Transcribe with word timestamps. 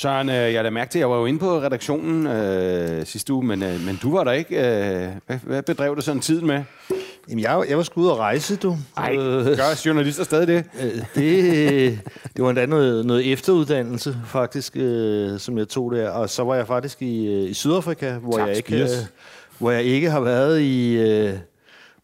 Søren, 0.00 0.28
øh, 0.28 0.34
jeg 0.34 0.52
lader 0.52 0.70
mærke 0.70 0.90
til, 0.90 0.98
at 0.98 1.00
jeg 1.00 1.10
var 1.10 1.16
jo 1.16 1.26
inde 1.26 1.38
på 1.38 1.60
redaktionen 1.60 2.26
øh, 2.26 3.06
sidste 3.06 3.32
uge, 3.32 3.46
men, 3.46 3.62
øh, 3.62 3.80
men 3.86 3.98
du 4.02 4.16
var 4.16 4.24
der 4.24 4.32
ikke. 4.32 4.56
Øh, 4.56 5.08
hvad, 5.26 5.38
hvad 5.42 5.62
bedrev 5.62 5.96
du 5.96 6.00
sådan 6.00 6.20
tiden 6.20 6.46
med? 6.46 6.62
Jamen, 7.28 7.42
jeg, 7.42 7.64
jeg 7.68 7.76
var 7.76 7.82
sgu 7.82 8.00
ude 8.00 8.10
at 8.10 8.16
rejse, 8.16 8.56
du. 8.56 8.76
Ej, 8.96 9.16
gør 9.16 9.82
journalister 9.86 10.24
stadig 10.24 10.48
det? 10.48 10.64
Øh, 10.82 11.04
det, 11.14 12.00
det 12.36 12.44
var 12.44 12.48
endda 12.50 12.66
noget, 12.66 13.06
noget 13.06 13.32
efteruddannelse, 13.32 14.16
faktisk, 14.26 14.76
øh, 14.76 15.38
som 15.38 15.58
jeg 15.58 15.68
tog 15.68 15.92
der. 15.92 16.10
Og 16.10 16.30
så 16.30 16.44
var 16.44 16.54
jeg 16.54 16.66
faktisk 16.66 17.02
i, 17.02 17.26
øh, 17.26 17.50
i 17.50 17.54
Sydafrika, 17.54 18.12
hvor 18.12 18.38
Tak, 18.38 18.48
jeg, 18.48 18.56
ikke, 18.56 18.82
øh, 18.82 18.88
hvor 19.58 19.70
jeg 19.70 19.82
ikke 19.82 20.10
har 20.10 20.20
været 20.20 20.60
i... 20.60 20.96
Øh, 20.96 21.34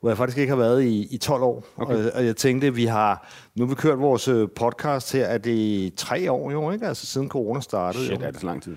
hvor 0.07 0.11
jeg 0.11 0.17
faktisk 0.17 0.39
ikke 0.39 0.51
har 0.51 0.57
været 0.57 0.83
i, 0.83 1.07
i 1.11 1.19
12 1.19 1.43
år. 1.43 1.65
Okay. 1.77 1.95
Og, 1.95 2.11
og 2.15 2.25
jeg 2.27 2.37
tænkte, 2.37 2.75
vi 2.75 2.85
har... 2.85 3.29
Nu 3.55 3.65
har 3.65 3.69
vi 3.69 3.75
kørt 3.75 3.99
vores 3.99 4.29
øh, 4.29 4.49
podcast 4.57 5.13
her, 5.13 5.25
er 5.25 5.39
det 5.39 5.95
tre 5.95 6.33
år 6.33 6.51
jo, 6.51 6.71
ikke? 6.71 6.87
Altså 6.87 7.07
siden 7.07 7.29
corona 7.29 7.61
startede. 7.61 8.05
Shit, 8.05 8.21
jo. 8.21 8.27
er 8.27 8.31
det 8.31 8.41
så 8.41 8.47
lang 8.47 8.63
tid? 8.63 8.77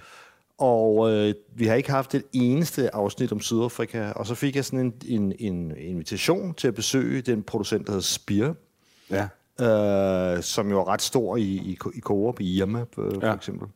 Og 0.57 1.11
øh, 1.11 1.33
vi 1.55 1.65
har 1.65 1.75
ikke 1.75 1.91
haft 1.91 2.15
et 2.15 2.23
eneste 2.33 2.95
afsnit 2.95 3.31
om 3.31 3.39
Sydafrika. 3.39 4.11
Og 4.11 4.25
så 4.27 4.35
fik 4.35 4.55
jeg 4.55 4.65
sådan 4.65 4.79
en, 4.79 4.93
en, 5.05 5.33
en 5.39 5.73
invitation 5.77 6.53
til 6.53 6.67
at 6.67 6.75
besøge 6.75 7.21
den 7.21 7.43
producent, 7.43 7.87
der 7.87 7.91
hedder 7.93 8.03
Spire, 8.03 8.53
Ja. 9.09 9.27
øh, 10.37 10.43
som 10.43 10.69
jo 10.69 10.79
er 10.79 10.87
ret 10.87 11.01
stor 11.01 11.37
i, 11.37 11.41
i, 11.41 11.77
i 11.93 11.99
Coop, 12.01 12.39
i 12.41 12.57
Irma 12.57 12.79
øh, 12.79 12.85
for 12.93 13.19
Ja. 13.21 13.27
ja. 13.27 13.33
eksempel. 13.35 13.67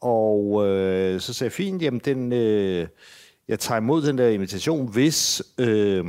Og 0.00 0.66
øh, 0.66 1.20
så 1.20 1.34
sagde 1.34 1.46
jeg, 1.48 1.52
fint, 1.52 1.82
jamen 1.82 2.00
den, 2.04 2.32
øh, 2.32 2.86
jeg 3.48 3.58
tager 3.58 3.78
imod 3.80 4.02
den 4.02 4.18
der 4.18 4.28
invitation, 4.28 4.92
hvis 4.92 5.42
øh, 5.58 6.04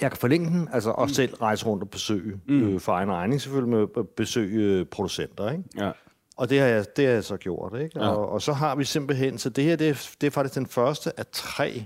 jeg 0.00 0.10
kan 0.10 0.18
forlænge 0.18 0.50
den, 0.50 0.68
altså 0.72 0.90
og 0.90 1.10
selv 1.10 1.34
rejse 1.34 1.66
rundt 1.66 1.82
og 1.82 1.90
besøge, 1.90 2.40
mm. 2.48 2.74
øh, 2.74 2.80
for 2.80 2.92
egen 2.92 3.12
regning 3.12 3.40
selvfølgelig, 3.40 3.78
med 3.78 3.86
at 3.96 4.08
besøge 4.08 4.80
øh, 4.80 4.86
producenter, 4.86 5.50
ikke? 5.50 5.64
ja. 5.76 5.90
Og 6.36 6.50
det 6.50 6.60
har 6.60 6.66
jeg, 6.66 6.96
det 6.96 7.06
har 7.06 7.12
jeg 7.12 7.24
så 7.24 7.36
gjort, 7.36 7.80
ikke? 7.80 7.98
Ja. 7.98 8.04
Ja. 8.04 8.10
Og, 8.10 8.28
og 8.28 8.42
så 8.42 8.52
har 8.52 8.74
vi 8.74 8.84
simpelthen, 8.84 9.38
så 9.38 9.50
det 9.50 9.64
her, 9.64 9.76
det 9.76 9.88
er, 9.88 10.08
det 10.20 10.26
er 10.26 10.30
faktisk 10.30 10.54
den 10.54 10.66
første 10.66 11.18
af 11.18 11.24
tre, 11.32 11.84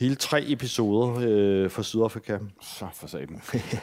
hele 0.00 0.14
tre 0.14 0.44
episoder 0.48 1.14
øh, 1.28 1.70
fra 1.70 1.82
Sydafrika. 1.82 2.38
Så 2.62 2.86
for 2.94 3.06
satan. 3.06 3.40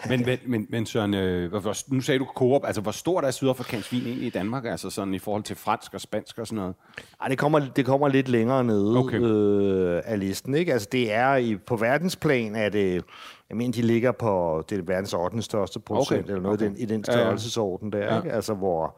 men, 0.10 0.26
men, 0.26 0.40
men, 0.46 0.68
men 0.70 0.86
Søren, 0.86 1.14
øh, 1.14 1.50
hvor, 1.50 1.94
nu 1.94 2.02
sagde 2.02 2.20
du 2.20 2.28
Coop, 2.36 2.62
altså 2.66 2.82
hvor 2.82 2.92
stort 2.92 3.26
er 3.26 3.32
sydafrikansk 3.32 3.92
vin 3.92 4.02
egentlig 4.06 4.28
i 4.28 4.30
Danmark, 4.30 4.66
altså 4.66 4.90
sådan 4.90 5.14
i 5.14 5.20
forhold 5.20 5.44
til 5.44 5.56
fransk 5.56 5.94
og 5.94 6.02
spansk 6.02 6.38
og 6.38 6.48
sådan 6.48 6.56
noget? 6.56 6.76
Ej, 7.22 7.28
det 7.28 7.38
kommer, 7.38 7.60
det 7.76 7.86
kommer 7.86 8.08
lidt 8.08 8.30
længere 8.30 8.64
nede 8.64 8.98
Okay. 8.98 9.20
øh, 9.22 10.02
af 10.06 10.20
listen, 10.20 10.56
ikke? 10.56 10.74
Altså 10.74 10.88
det 10.92 11.14
er, 11.14 11.36
i, 11.36 11.56
på 11.58 11.76
verdensplan 11.76 12.56
er 12.56 12.70
det, 12.70 13.04
jeg 13.50 13.58
mener, 13.58 13.72
de 13.72 13.82
ligger 13.82 14.12
på, 14.12 14.64
det 14.70 14.80
er 14.80 14.84
verdens 14.84 15.14
8. 15.14 15.42
største 15.42 15.80
producent, 15.80 16.20
Okay, 16.20 16.30
eller 16.30 16.42
noget 16.44 16.60
okay. 16.62 16.66
den, 16.70 16.78
i 16.78 16.86
den 16.86 17.04
størrelsesorden 17.04 17.92
der, 17.92 17.98
Ja. 18.06 18.18
ikke? 18.18 18.32
Altså 18.32 18.54
hvor, 18.54 18.98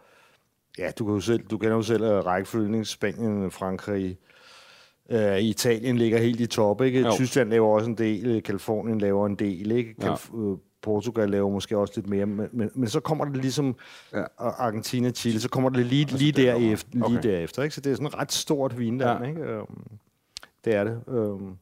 ja, 0.78 0.92
du, 1.00 1.06
kan 1.06 1.14
jo 1.14 1.20
selv, 1.20 1.44
du 1.52 1.58
kender 1.58 1.76
jo 1.76 1.82
selv 1.82 2.04
øh, 2.04 2.26
rækkefølgen, 2.26 2.86
Spanien, 2.86 3.52
Frankrig, 3.52 4.18
øh, 5.10 5.40
Italien 5.40 5.98
ligger 5.98 6.18
helt 6.20 6.40
i 6.40 6.46
top, 6.48 6.82
ikke? 6.82 7.00
Jo. 7.00 7.12
Tyskland 7.16 7.50
laver 7.50 7.68
også 7.76 7.90
en 7.90 7.98
del, 7.98 8.26
øh, 8.26 8.44
Kalifornien 8.44 9.00
laver 9.00 9.26
en 9.26 9.36
del, 9.36 9.72
ikke? 9.72 9.96
Ja. 10.02 10.14
Kalif- 10.14 10.38
øh, 10.38 10.58
Portugal 10.82 11.30
laver 11.30 11.50
måske 11.50 11.78
også 11.78 11.94
lidt 11.96 12.08
mere, 12.10 12.26
men, 12.26 12.48
men, 12.54 12.70
men 12.76 12.90
så 12.90 13.00
kommer 13.00 13.26
det 13.26 13.38
ligesom 13.38 13.76
Ja. 14.14 14.24
Argentina, 14.38 15.12
Chile, 15.12 15.40
så 15.40 15.50
kommer 15.50 15.70
det 15.70 15.86
lige, 15.86 16.18
lige, 16.18 16.32
derefter, 16.32 16.90
lige 16.94 17.06
Okay. 17.06 17.20
derefter. 17.24 17.64
Ikke? 17.64 17.76
Så 17.76 17.82
det 17.82 17.92
er 17.92 17.96
sådan 17.96 18.08
et 18.08 18.18
ret 18.18 18.32
stort 18.32 18.80
vinland. 18.80 19.20
Ja. 19.20 19.24
Ja. 19.24 19.30
Ikke? 19.30 19.42
Øhm, 19.42 19.66
det 20.66 20.76
er 20.76 20.84
det. 20.84 21.00
Øhm, 21.08 21.56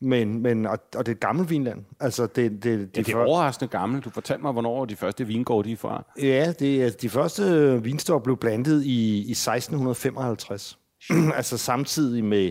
men, 0.00 0.42
men, 0.42 0.66
og, 0.66 0.78
og 0.96 1.06
det 1.06 1.12
er 1.12 1.16
et 1.16 1.20
gammelt 1.20 1.50
vinland. 1.50 1.84
Altså, 2.00 2.26
det, 2.26 2.36
det, 2.64 2.70
Ja, 2.70 2.76
de 2.76 2.86
det 2.86 3.08
er 3.08 3.12
før- 3.12 3.24
overraskende 3.24 3.70
gammelt. 3.70 4.04
Du 4.04 4.10
fortalte 4.10 4.42
mig, 4.42 4.52
hvornår 4.52 4.84
de 4.84 4.96
første 4.96 5.26
vingårde 5.26 5.68
de 5.68 5.72
er 5.72 5.76
fra. 5.76 6.04
Ja, 6.22 6.52
det 6.58 6.82
er, 6.84 6.90
de 6.90 7.08
første 7.08 7.42
øh, 7.42 7.84
vinstår 7.84 8.18
blev 8.18 8.36
blandet 8.36 8.82
i, 8.84 9.16
i 9.28 9.30
1655. 9.30 10.78
altså 11.36 11.58
samtidig 11.58 12.24
med, 12.24 12.50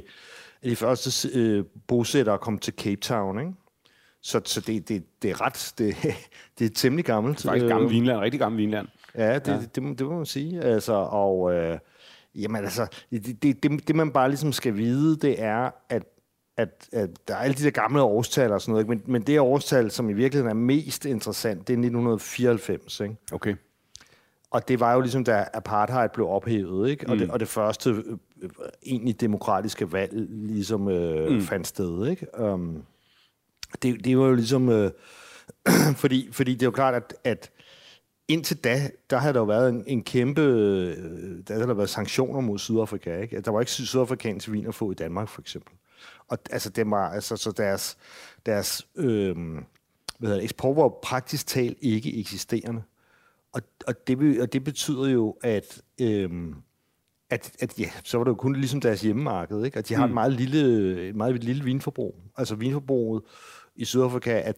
at 0.66 0.72
de 0.72 0.76
første 0.76 1.30
øh, 1.40 1.66
bosættere 1.88 2.38
kom 2.38 2.58
til 2.58 2.74
Cape 2.78 3.02
Town. 3.02 3.40
Ikke? 3.40 3.52
Så, 4.22 4.42
så 4.46 4.62
det, 4.62 4.90
det, 4.90 5.04
det 5.22 5.32
er 5.32 5.42
ret, 5.42 5.74
det, 5.78 5.96
det 6.60 6.66
er 6.66 6.70
temmelig 6.76 7.06
gammelt. 7.06 7.38
Det 7.38 7.46
er 7.46 7.50
faktisk 7.50 7.66
gammelt 7.68 7.92
vinland, 7.92 8.20
rigtig 8.20 8.40
gammelt 8.40 8.62
vinland. 8.62 8.88
Ja, 9.16 9.40
det, 9.40 9.48
ja. 9.48 9.58
Det, 9.60 9.76
det, 9.76 9.84
må- 9.84 9.94
det 9.94 10.06
må 10.08 10.16
man 10.18 10.26
sige. 10.26 10.62
Altså, 10.62 10.94
og 10.94 11.54
øh, 11.54 11.78
jamen, 12.36 12.64
altså, 12.64 12.88
det, 13.12 13.44
det, 13.44 13.64
det, 13.64 13.88
det, 13.88 13.96
man 13.96 14.12
bare 14.12 14.30
ligesom 14.30 14.52
skal 14.52 14.76
vide, 14.78 15.18
det 15.18 15.42
er, 15.44 15.72
at, 15.90 16.04
at, 16.58 16.90
at 16.94 17.10
der 17.28 17.34
er 17.36 17.40
alle 17.40 17.56
de 17.56 17.64
der 17.64 17.70
gamle 17.72 18.02
årstal 18.02 18.52
og 18.52 18.62
sådan 18.62 18.72
noget, 18.72 18.84
ikke? 18.84 18.90
men, 18.90 19.02
men 19.06 19.22
det 19.22 19.40
årstal, 19.40 19.92
som 19.92 20.10
i 20.10 20.14
virkeligheden 20.14 20.50
er 20.50 20.62
mest 20.64 21.06
interessant, 21.06 21.68
det 21.68 21.74
er 21.74 21.78
1994. 21.78 23.00
Ikke? 23.00 23.16
Okay. 23.32 23.56
Og 24.52 24.68
det 24.68 24.80
var 24.80 24.94
jo 24.94 25.02
ligesom, 25.02 25.24
da 25.24 25.46
apartheid 25.54 26.10
blev 26.14 26.30
ophævet, 26.30 26.90
ikke? 26.90 27.10
Og, 27.10 27.18
det, 27.20 27.32
og 27.32 27.40
det 27.40 27.48
første 27.48 27.90
øh, 27.90 27.98
øh, 27.98 28.18
egentlig 28.86 29.22
demokratiske 29.22 29.92
valg 29.92 30.28
ligesom 30.30 30.88
øh, 30.88 31.32
mm. 31.32 31.42
fandt 31.42 31.68
sted. 31.68 32.08
Ikke? 32.08 32.40
Um, 32.40 32.84
det, 33.82 34.06
det 34.06 34.18
var 34.18 34.26
jo 34.26 34.36
ligesom... 34.36 34.70
Øh, 34.70 34.92
fordi, 36.02 36.30
fordi 36.32 36.54
det 36.54 36.62
er 36.62 36.68
jo 36.68 36.72
klart, 36.72 36.94
at, 36.94 37.16
at 37.24 37.52
indtil 38.28 38.58
da, 38.58 38.90
der 39.10 39.18
havde 39.18 39.34
der 39.34 39.40
jo 39.40 39.46
været 39.46 39.70
en, 39.70 39.84
en 39.88 40.04
kæmpe... 40.04 40.42
Øh, 40.42 40.98
der 41.48 41.54
havde 41.54 41.68
der 41.68 41.74
været 41.74 41.90
sanktioner 41.90 42.42
mod 42.42 42.60
Sydafrika. 42.60 43.22
Ikke? 43.22 43.42
Der 43.42 43.52
var 43.52 43.60
ikke 43.60 43.72
sydafrikanske 43.72 44.52
vin 44.52 44.68
at 44.68 44.76
få 44.76 44.92
i 44.92 44.96
Danmark, 44.96 45.30
for 45.30 45.42
eksempel. 45.42 45.74
Og 46.28 46.38
altså, 46.50 46.70
det 46.70 46.92
var, 46.92 47.10
altså, 47.10 47.38
så 47.38 47.52
deres, 47.52 47.98
deres 48.46 48.88
øh, 48.96 49.36
hvad 50.20 50.30
hedder 50.30 50.44
eksport 50.44 50.78
var 50.78 50.90
praktisk 51.04 51.48
talt 51.48 51.78
ikke 51.82 52.20
eksisterende. 52.20 52.84
Og, 53.54 53.62
og, 53.88 54.08
det, 54.08 54.42
og 54.42 54.54
det 54.54 54.64
betyder 54.64 55.10
jo, 55.10 55.38
at, 55.44 55.82
øhm, 56.02 56.56
at, 57.30 57.52
at 57.60 57.80
ja, 57.80 57.90
så 58.04 58.18
var 58.18 58.24
det 58.24 58.32
jo 58.32 58.36
kun 58.36 58.56
ligesom 58.56 58.82
deres 58.82 59.02
hjemmemarked, 59.02 59.64
ikke? 59.66 59.80
Og 59.80 59.90
de 59.90 59.94
har 59.94 60.06
et 60.06 60.12
meget 60.12 60.34
lille, 60.34 61.02
et 61.10 61.16
meget 61.16 61.44
lille 61.44 61.64
vinforbrug. 61.64 62.16
Altså 62.38 62.56
vinforbruget 62.56 63.24
i 63.76 63.86
Sydafrika 63.86 64.42
er 64.46 64.52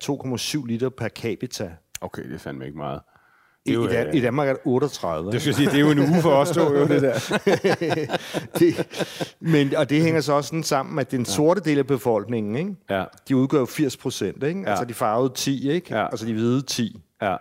2,7 0.61 0.65
liter 0.67 0.89
per 0.89 1.07
capita. 1.09 1.71
Okay, 2.01 2.23
det 2.23 2.33
er 2.33 2.37
fandme 2.39 2.65
ikke 2.65 2.77
meget. 2.77 2.99
I, 3.65 3.73
jo, 3.73 3.87
i, 3.87 3.93
Dan- 3.93 4.07
øh, 4.07 4.15
I 4.15 4.21
Danmark 4.21 4.47
er 4.47 4.53
det 4.53 4.61
38. 4.65 5.31
Det 5.31 5.41
skal 5.41 5.53
sige, 5.53 5.65
det 5.69 5.75
er 5.75 5.79
jo 5.79 5.91
en 5.91 5.99
uge 5.99 6.21
for 6.21 6.31
os 6.31 6.49
to, 6.51 6.61
jo, 6.75 6.87
det 6.87 7.01
der. 7.01 7.13
det, 8.59 8.87
men, 9.39 9.75
og 9.75 9.89
det 9.89 10.01
hænger 10.01 10.21
så 10.21 10.33
også 10.33 10.47
sådan 10.47 10.63
sammen, 10.63 10.99
at 10.99 11.11
den 11.11 11.25
sorte 11.25 11.61
del 11.61 11.77
af 11.79 11.87
befolkningen, 11.87 12.55
ikke? 12.55 12.75
Ja, 12.89 13.03
de 13.27 13.35
udgør 13.35 13.59
jo 13.59 13.65
80 13.65 13.97
procent, 13.97 14.43
ikke? 14.43 14.59
Ja. 14.61 14.69
Altså 14.69 14.85
de 14.85 14.93
farvede 14.93 15.33
10, 15.35 15.69
ikke? 15.69 15.95
Ja. 15.95 16.05
Altså 16.09 16.25
de 16.25 16.33
hvide 16.33 16.61
10. 16.61 17.01
ja. 17.21 17.35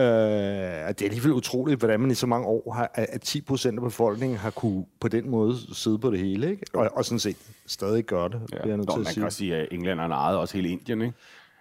Øh, 0.00 0.88
det 0.88 1.02
er 1.02 1.04
alligevel 1.04 1.32
utroligt, 1.32 1.78
hvordan 1.78 2.00
man 2.00 2.10
i 2.10 2.14
så 2.14 2.26
mange 2.26 2.46
år 2.46 2.72
har, 2.72 2.90
at 2.94 3.06
at 3.10 3.20
10 3.20 3.40
procent 3.40 3.78
af 3.78 3.82
befolkningen 3.82 4.38
har 4.38 4.50
kunne 4.50 4.84
på 5.00 5.08
den 5.08 5.30
måde 5.30 5.56
sidde 5.74 5.98
på 5.98 6.10
det 6.10 6.18
hele, 6.18 6.50
ikke? 6.50 6.66
Og, 6.74 6.90
og 6.94 7.04
sådan 7.04 7.18
set 7.18 7.36
stadig 7.66 8.04
gør 8.04 8.28
det, 8.28 8.40
ja. 8.40 8.46
bliver 8.46 8.66
jeg 8.66 8.76
nødt 8.76 8.88
Nå, 8.88 8.92
til 8.94 8.98
man 8.98 9.00
at 9.00 9.06
kan 9.06 9.14
sige. 9.14 9.24
også 9.24 9.38
sige, 9.38 9.56
at 9.56 9.68
englænderne 9.70 10.14
ejede 10.14 10.38
også 10.38 10.54
hele 10.56 10.68
Indien, 10.68 11.02
ikke? 11.02 11.14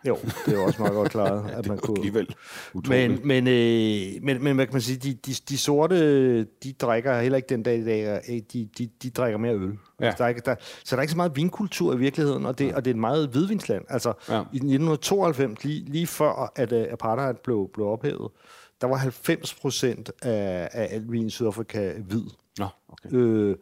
Jo, 0.08 0.18
det 0.46 0.54
er 0.54 0.58
jo 0.58 0.64
også 0.64 0.82
meget 0.82 0.94
godt 0.94 1.12
klaret, 1.12 1.52
at 1.52 1.68
man 1.68 1.78
kunne... 1.78 1.98
Alligevel 1.98 2.36
utroligt. 2.74 3.26
Men, 3.26 3.44
men, 3.44 3.48
øh, 3.48 4.24
men, 4.24 4.44
men 4.44 4.56
hvad 4.56 4.66
kan 4.66 4.74
man 4.74 4.82
sige, 4.82 4.98
de, 4.98 5.14
de, 5.14 5.34
de 5.50 5.58
sorte, 5.58 6.44
de 6.44 6.74
drikker 6.74 7.20
heller 7.22 7.36
ikke 7.36 7.50
den 7.50 7.64
dag 7.64 7.78
i 7.80 7.84
dag, 7.84 8.22
øh, 8.30 8.42
de, 8.54 8.70
de, 8.78 8.90
de 9.04 9.10
drikker 9.10 9.38
mere 9.38 9.54
øl. 9.56 9.72
Ja. 10.00 10.06
Altså, 10.06 10.18
der 10.18 10.24
er 10.24 10.30
ikke, 10.30 10.42
der, 10.46 10.56
så 10.84 10.96
der 10.96 10.98
er 10.98 11.02
ikke 11.02 11.12
så 11.12 11.18
meget 11.18 11.36
vinkultur 11.36 11.94
i 11.94 11.98
virkeligheden, 11.98 12.46
og 12.46 12.60
det, 12.60 12.74
og 12.76 12.86
det 12.86 12.92
er 12.92 12.96
et 12.96 13.00
meget 13.00 13.28
hvidvinsland. 13.30 13.86
Altså, 13.90 14.14
Ja. 14.30 14.34
i 14.36 14.58
1992, 14.58 15.64
lige, 15.64 15.86
lige 15.86 16.08
før 16.08 16.52
at 16.56 16.72
uh, 16.72 16.82
apartheid 16.92 17.34
blev, 17.44 17.70
blev 17.74 17.88
ophævet, 17.88 18.32
der 18.82 18.88
var 18.88 18.96
90 18.96 19.54
procent 19.54 20.12
af, 20.22 20.70
af 20.72 20.88
alt 20.92 21.12
vin 21.12 21.28
i 21.28 21.30
Sydafrika 21.30 21.94
hvid. 22.08 22.24
Nå, 22.60 22.66
okay. 22.90 23.16
Øh, 23.16 23.56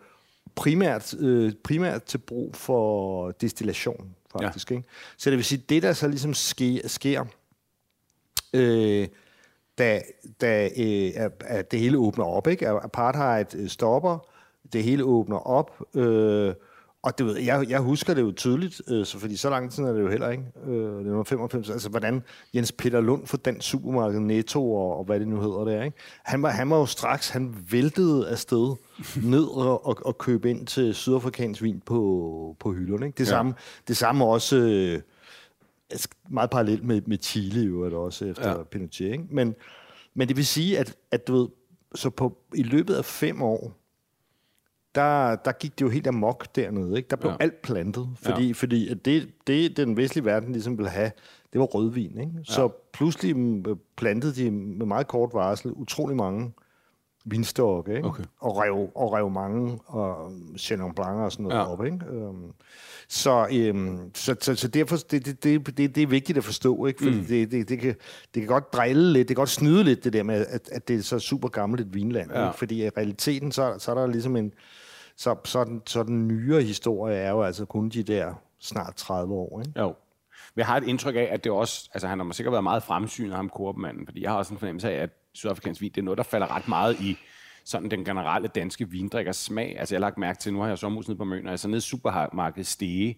primært, 0.56 1.14
øh, 1.20 1.52
primært 1.64 2.04
til 2.04 2.18
brug 2.18 2.56
for 2.56 3.32
destillation 3.32 4.10
faktisk. 4.32 4.72
Ja. 4.72 4.76
Ikke? 4.76 4.88
Så 5.18 5.30
det 5.30 5.38
vil 5.38 5.46
sige, 5.46 5.64
det 5.70 5.84
der 5.84 5.94
så 5.94 6.08
ligesom 6.08 6.34
sker, 6.34 6.88
sker 6.88 7.26
øh, 8.54 9.08
da, 9.78 10.02
da 10.42 10.70
øh, 10.78 11.30
at 11.40 11.72
det 11.72 11.80
hele 11.80 11.98
åbner 11.98 12.26
op, 12.26 12.48
ikke? 12.48 12.70
apartheid 12.70 13.56
øh, 13.56 13.70
stopper, 13.70 14.28
det 14.74 14.84
hele 14.84 15.04
åbner 15.04 15.38
op, 15.38 15.82
øh, 15.96 16.54
og 17.08 17.18
det 17.18 17.26
ved, 17.26 17.38
jeg, 17.38 17.66
jeg 17.70 17.80
husker 17.80 18.14
det 18.14 18.22
jo 18.22 18.32
tydeligt, 18.32 18.82
øh, 18.88 19.06
så 19.06 19.20
fordi 19.20 19.36
så 19.36 19.50
lang 19.50 19.72
tid 19.72 19.84
er 19.84 19.94
det 19.94 20.02
jo 20.02 20.10
heller 20.10 20.30
ikke. 20.30 20.44
Øh, 20.66 21.06
det 21.06 21.14
var 21.14 21.24
95, 21.24 21.70
altså 21.70 21.90
hvordan 21.90 22.24
Jens 22.56 22.72
Peter 22.72 23.02
Lund 23.02 23.28
for 23.28 23.38
den 23.38 23.62
supermarked 23.62 24.20
Netto 24.20 24.74
og, 24.74 24.98
og 24.98 25.04
hvad 25.04 25.20
det 25.20 25.28
nu 25.28 25.42
hedder 25.42 25.64
der, 25.64 25.84
ikke? 25.84 25.98
Han 26.24 26.42
var, 26.42 26.50
han 26.50 26.70
var 26.70 26.78
jo 26.78 26.86
straks, 26.86 27.30
han 27.30 27.56
væltede 27.72 28.30
afsted 28.30 28.76
ned 29.24 29.44
og, 29.44 29.88
og, 29.88 29.98
og 30.06 30.18
købe 30.18 30.50
ind 30.50 30.68
til 30.68 30.96
sydafrikansk 30.96 31.62
vin 31.62 31.82
på, 31.86 32.56
på 32.60 32.72
hylderne. 32.72 33.06
Ikke? 33.06 33.18
Det, 33.18 33.26
ja. 33.26 33.30
samme, 33.30 33.54
det 33.88 33.98
samme 33.98 34.26
også 34.26 34.56
øh, 34.56 35.02
meget 36.30 36.50
parallelt 36.50 36.84
med, 36.84 37.02
med 37.06 37.18
Chile 37.22 37.62
jo, 37.62 37.82
er 37.82 37.90
det 37.90 37.98
også 37.98 38.26
efter 38.26 38.50
ja. 38.50 38.64
Pinochet. 38.64 39.12
Ikke? 39.12 39.26
Men, 39.30 39.56
men 40.14 40.28
det 40.28 40.38
vil 40.38 40.46
sige, 40.46 40.80
at, 40.80 40.96
at 41.12 41.28
du 41.28 41.38
ved, 41.38 41.48
så 41.96 42.10
på, 42.10 42.38
i 42.56 42.64
løbet 42.64 42.96
af 42.96 43.06
fem 43.06 43.42
år, 43.42 43.74
der, 44.98 45.36
der 45.36 45.52
gik 45.52 45.80
det 45.80 45.86
jo 45.86 45.90
helt 45.90 46.08
amok 46.08 46.56
dernede. 46.56 46.98
Ikke? 46.98 47.10
Der 47.10 47.16
blev 47.16 47.32
ja. 47.32 47.38
alt 47.40 47.62
plantet, 47.62 48.10
fordi, 48.22 48.48
ja. 48.48 48.54
fordi 48.54 48.94
det, 48.94 49.30
det, 49.48 49.78
den 49.78 49.98
vestlige 49.98 50.26
verden 50.26 50.52
ligesom 50.52 50.78
ville 50.78 50.90
have, 50.90 51.12
det 51.54 51.60
var 51.60 51.66
rødvin. 51.66 52.20
Ikke? 52.20 52.32
Så 52.44 52.62
ja. 52.62 52.68
pludselig 52.94 53.36
plantede 53.98 54.36
de 54.36 54.52
med 54.52 54.86
meget 54.86 55.08
kort 55.08 55.30
varsel 55.34 55.72
utrolig 55.72 56.16
mange 56.16 56.52
vinstokke, 57.26 57.96
ikke? 57.96 58.08
Okay. 58.08 58.24
Og, 58.40 58.58
rev, 58.58 58.90
og 58.96 59.14
rev 59.14 59.30
mange 59.30 59.80
og 59.86 60.32
Chenin 60.58 60.94
Blanc 60.96 61.18
og 61.18 61.32
sådan 61.32 61.44
noget 61.44 61.60
ja. 61.60 61.72
op. 61.72 61.86
Ikke? 61.86 62.00
Um, 62.12 62.54
så, 63.10 63.70
um, 63.74 64.12
så, 64.14 64.36
så, 64.42 64.56
så 64.56 64.68
derfor 64.68 64.98
det, 65.12 65.26
det, 65.26 65.44
det, 65.44 65.78
det, 65.78 65.96
det 65.96 66.04
er 66.04 66.08
vigtigt 66.08 66.38
at 66.38 66.44
forstå, 66.44 66.86
ikke? 66.86 67.04
Fordi 67.04 67.20
mm. 67.20 67.26
det, 67.26 67.52
det, 67.52 67.70
det, 67.70 67.80
kan, 67.80 67.96
det 68.34 68.42
kan 68.42 68.48
godt 68.48 68.74
drille 68.74 69.14
lidt, 69.14 69.28
det 69.28 69.36
kan 69.36 69.42
godt 69.42 69.50
snyde 69.50 69.84
lidt, 69.84 70.04
det 70.04 70.14
der 70.14 70.24
med, 70.24 70.46
at, 70.50 70.70
at 70.72 70.88
det 70.88 70.96
er 70.96 71.02
så 71.02 71.20
super 71.20 71.48
gammelt 71.48 71.82
et 71.82 71.94
vinland. 71.94 72.32
Ja. 72.32 72.48
Ikke? 72.48 72.58
Fordi 72.58 72.86
i 72.86 72.90
realiteten, 72.90 73.52
så, 73.52 73.76
så 73.80 73.92
er 73.92 73.96
der 73.96 74.08
ligesom 74.08 74.36
en 74.36 74.54
så, 75.18 75.36
så, 75.46 75.64
den, 75.64 75.82
så 75.86 76.04
den 76.04 76.28
nyere 76.28 76.62
historie 76.62 77.18
er 77.18 77.30
jo 77.30 77.44
altså 77.44 77.66
kun 77.66 77.90
de 77.90 78.04
der 78.04 78.34
snart 78.60 78.96
30 78.96 79.34
år. 79.34 79.62
Ikke? 79.62 79.80
Jo. 79.80 79.96
Men 80.56 80.60
jeg 80.60 80.66
har 80.66 80.78
et 80.78 80.84
indtryk 80.84 81.16
af, 81.16 81.28
at 81.32 81.44
det 81.44 81.52
også, 81.52 81.90
altså 81.94 82.08
han 82.08 82.20
har 82.20 82.32
sikkert 82.32 82.52
været 82.52 82.64
meget 82.64 82.84
fremsynet, 82.84 83.36
ham 83.36 83.50
korpmanden, 83.50 84.06
fordi 84.06 84.22
jeg 84.22 84.32
har 84.32 84.38
også 84.38 84.54
en 84.54 84.60
fornemmelse 84.60 84.92
af, 84.92 85.04
at 85.04 85.10
sydafrikansk 85.34 85.82
vin, 85.82 85.92
det 85.92 86.02
er 86.02 86.06
noget, 86.06 86.18
der 86.18 86.24
falder 86.24 86.56
ret 86.56 86.68
meget 86.68 87.00
i 87.00 87.18
sådan 87.66 87.92
den 87.92 88.06
generelle 88.06 88.48
danske 88.48 88.90
vindrikkers 88.90 89.38
smag. 89.38 89.76
Altså 89.80 89.96
jeg 89.96 90.00
har 90.00 90.08
lagt 90.08 90.18
mærke 90.18 90.40
til, 90.40 90.54
nu 90.54 90.60
har 90.60 90.68
jeg 90.68 90.78
sommerhus 90.78 91.08
nede 91.08 91.18
på 91.18 91.24
Møn, 91.24 91.48
altså 91.48 91.68
nede 91.68 91.78
i 91.78 91.82
supermarkedet 91.82 92.68
Stege, 92.68 93.18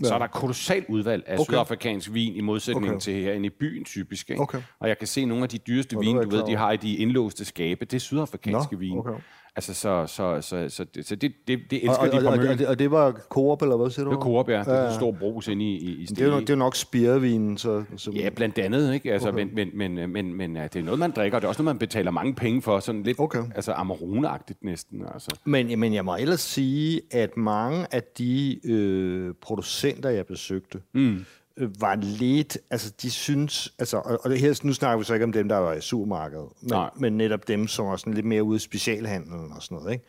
Ja. 0.00 0.08
Så 0.08 0.14
er 0.14 0.18
der 0.18 0.26
kolossalt 0.26 0.86
udvalg 0.88 1.24
af 1.26 1.34
okay. 1.34 1.44
sydafrikansk 1.44 2.12
vin 2.12 2.34
i 2.34 2.40
modsætning 2.40 2.88
okay. 2.88 3.00
til 3.00 3.14
herinde 3.14 3.46
i 3.46 3.50
byen 3.50 3.84
typisk. 3.84 4.30
Ikke? 4.30 4.42
Okay. 4.42 4.62
Og 4.78 4.88
jeg 4.88 4.98
kan 4.98 5.06
se 5.06 5.24
nogle 5.24 5.42
af 5.42 5.48
de 5.48 5.58
dyreste 5.58 5.98
vin, 5.98 6.16
du 6.16 6.30
ved, 6.30 6.46
de 6.46 6.56
har 6.56 6.72
i 6.72 6.76
de 6.76 6.96
indlåste 6.96 7.44
skabe, 7.44 7.84
det 7.84 7.94
er 7.94 8.00
sydafrikanske 8.00 8.74
Nå, 8.74 8.78
vin. 8.78 8.98
Okay. 8.98 9.12
Altså, 9.56 9.74
så, 9.74 10.06
så, 10.06 10.40
så, 10.40 10.68
så, 10.68 10.84
det, 10.84 11.06
så 11.06 11.16
det, 11.16 11.32
det, 11.48 11.60
det 11.70 11.84
elsker 11.84 11.98
og, 11.98 12.12
de 12.12 12.20
på 12.20 12.26
og, 12.26 12.32
og, 12.32 12.58
det, 12.58 12.66
og 12.66 12.78
det 12.78 12.90
var 12.90 13.12
Coop, 13.12 13.62
eller 13.62 13.76
hvad 13.76 13.90
siger 13.90 14.04
du? 14.04 14.10
Det 14.10 14.16
var 14.16 14.22
Coop, 14.22 14.48
ja. 14.48 14.58
Det 14.58 14.68
er 14.68 14.88
en 14.88 14.94
stor 14.94 15.12
brus 15.12 15.48
inde 15.48 15.64
i, 15.64 15.76
i, 15.76 16.02
i 16.02 16.04
det, 16.04 16.20
er 16.20 16.26
jo, 16.26 16.40
det 16.40 16.50
er 16.50 16.54
nok 16.54 16.76
spirevinen, 16.76 17.58
så... 17.58 17.84
så... 17.96 18.10
Ja, 18.10 18.28
blandt 18.28 18.58
andet, 18.58 18.94
ikke? 18.94 19.12
Altså, 19.12 19.28
okay. 19.28 19.44
men, 19.44 19.72
men, 19.74 19.94
men, 19.96 20.12
men, 20.12 20.34
men 20.34 20.56
ja, 20.56 20.62
det 20.62 20.76
er 20.76 20.82
noget, 20.82 20.98
man 20.98 21.10
drikker, 21.10 21.36
og 21.36 21.42
det 21.42 21.46
er 21.46 21.48
også 21.48 21.62
noget, 21.62 21.74
man 21.74 21.78
betaler 21.78 22.10
mange 22.10 22.34
penge 22.34 22.62
for, 22.62 22.80
sådan 22.80 23.02
lidt 23.02 23.20
okay. 23.20 23.42
altså, 23.54 23.72
Amarone-agtigt 23.72 24.58
næsten. 24.62 25.04
Altså. 25.14 25.38
Men, 25.44 25.80
men 25.80 25.94
jeg 25.94 26.04
må 26.04 26.16
ellers 26.16 26.40
sige, 26.40 27.00
at 27.10 27.36
mange 27.36 27.86
af 27.94 28.02
de 28.18 28.60
øh, 28.64 29.34
producenter, 29.40 30.10
jeg 30.10 30.26
besøgte, 30.26 30.80
mm 30.92 31.24
var 31.56 31.94
lidt, 31.94 32.58
altså 32.70 32.92
de 33.02 33.10
synes, 33.10 33.74
altså, 33.78 33.96
og, 33.96 34.20
og 34.24 34.30
det 34.30 34.40
her, 34.40 34.60
nu 34.62 34.72
snakker 34.72 34.98
vi 34.98 35.04
så 35.04 35.14
ikke 35.14 35.24
om 35.24 35.32
dem, 35.32 35.48
der 35.48 35.56
var 35.56 35.72
i 35.72 35.80
supermarkedet, 35.80 36.48
men, 36.60 36.70
men 36.96 37.16
netop 37.16 37.48
dem, 37.48 37.68
som 37.68 37.86
var 37.86 37.96
sådan 37.96 38.14
lidt 38.14 38.26
mere 38.26 38.42
ude 38.42 38.56
i 38.56 38.58
specialhandlen 38.58 39.52
og 39.52 39.62
sådan 39.62 39.78
noget, 39.78 39.92
ikke? 39.92 40.04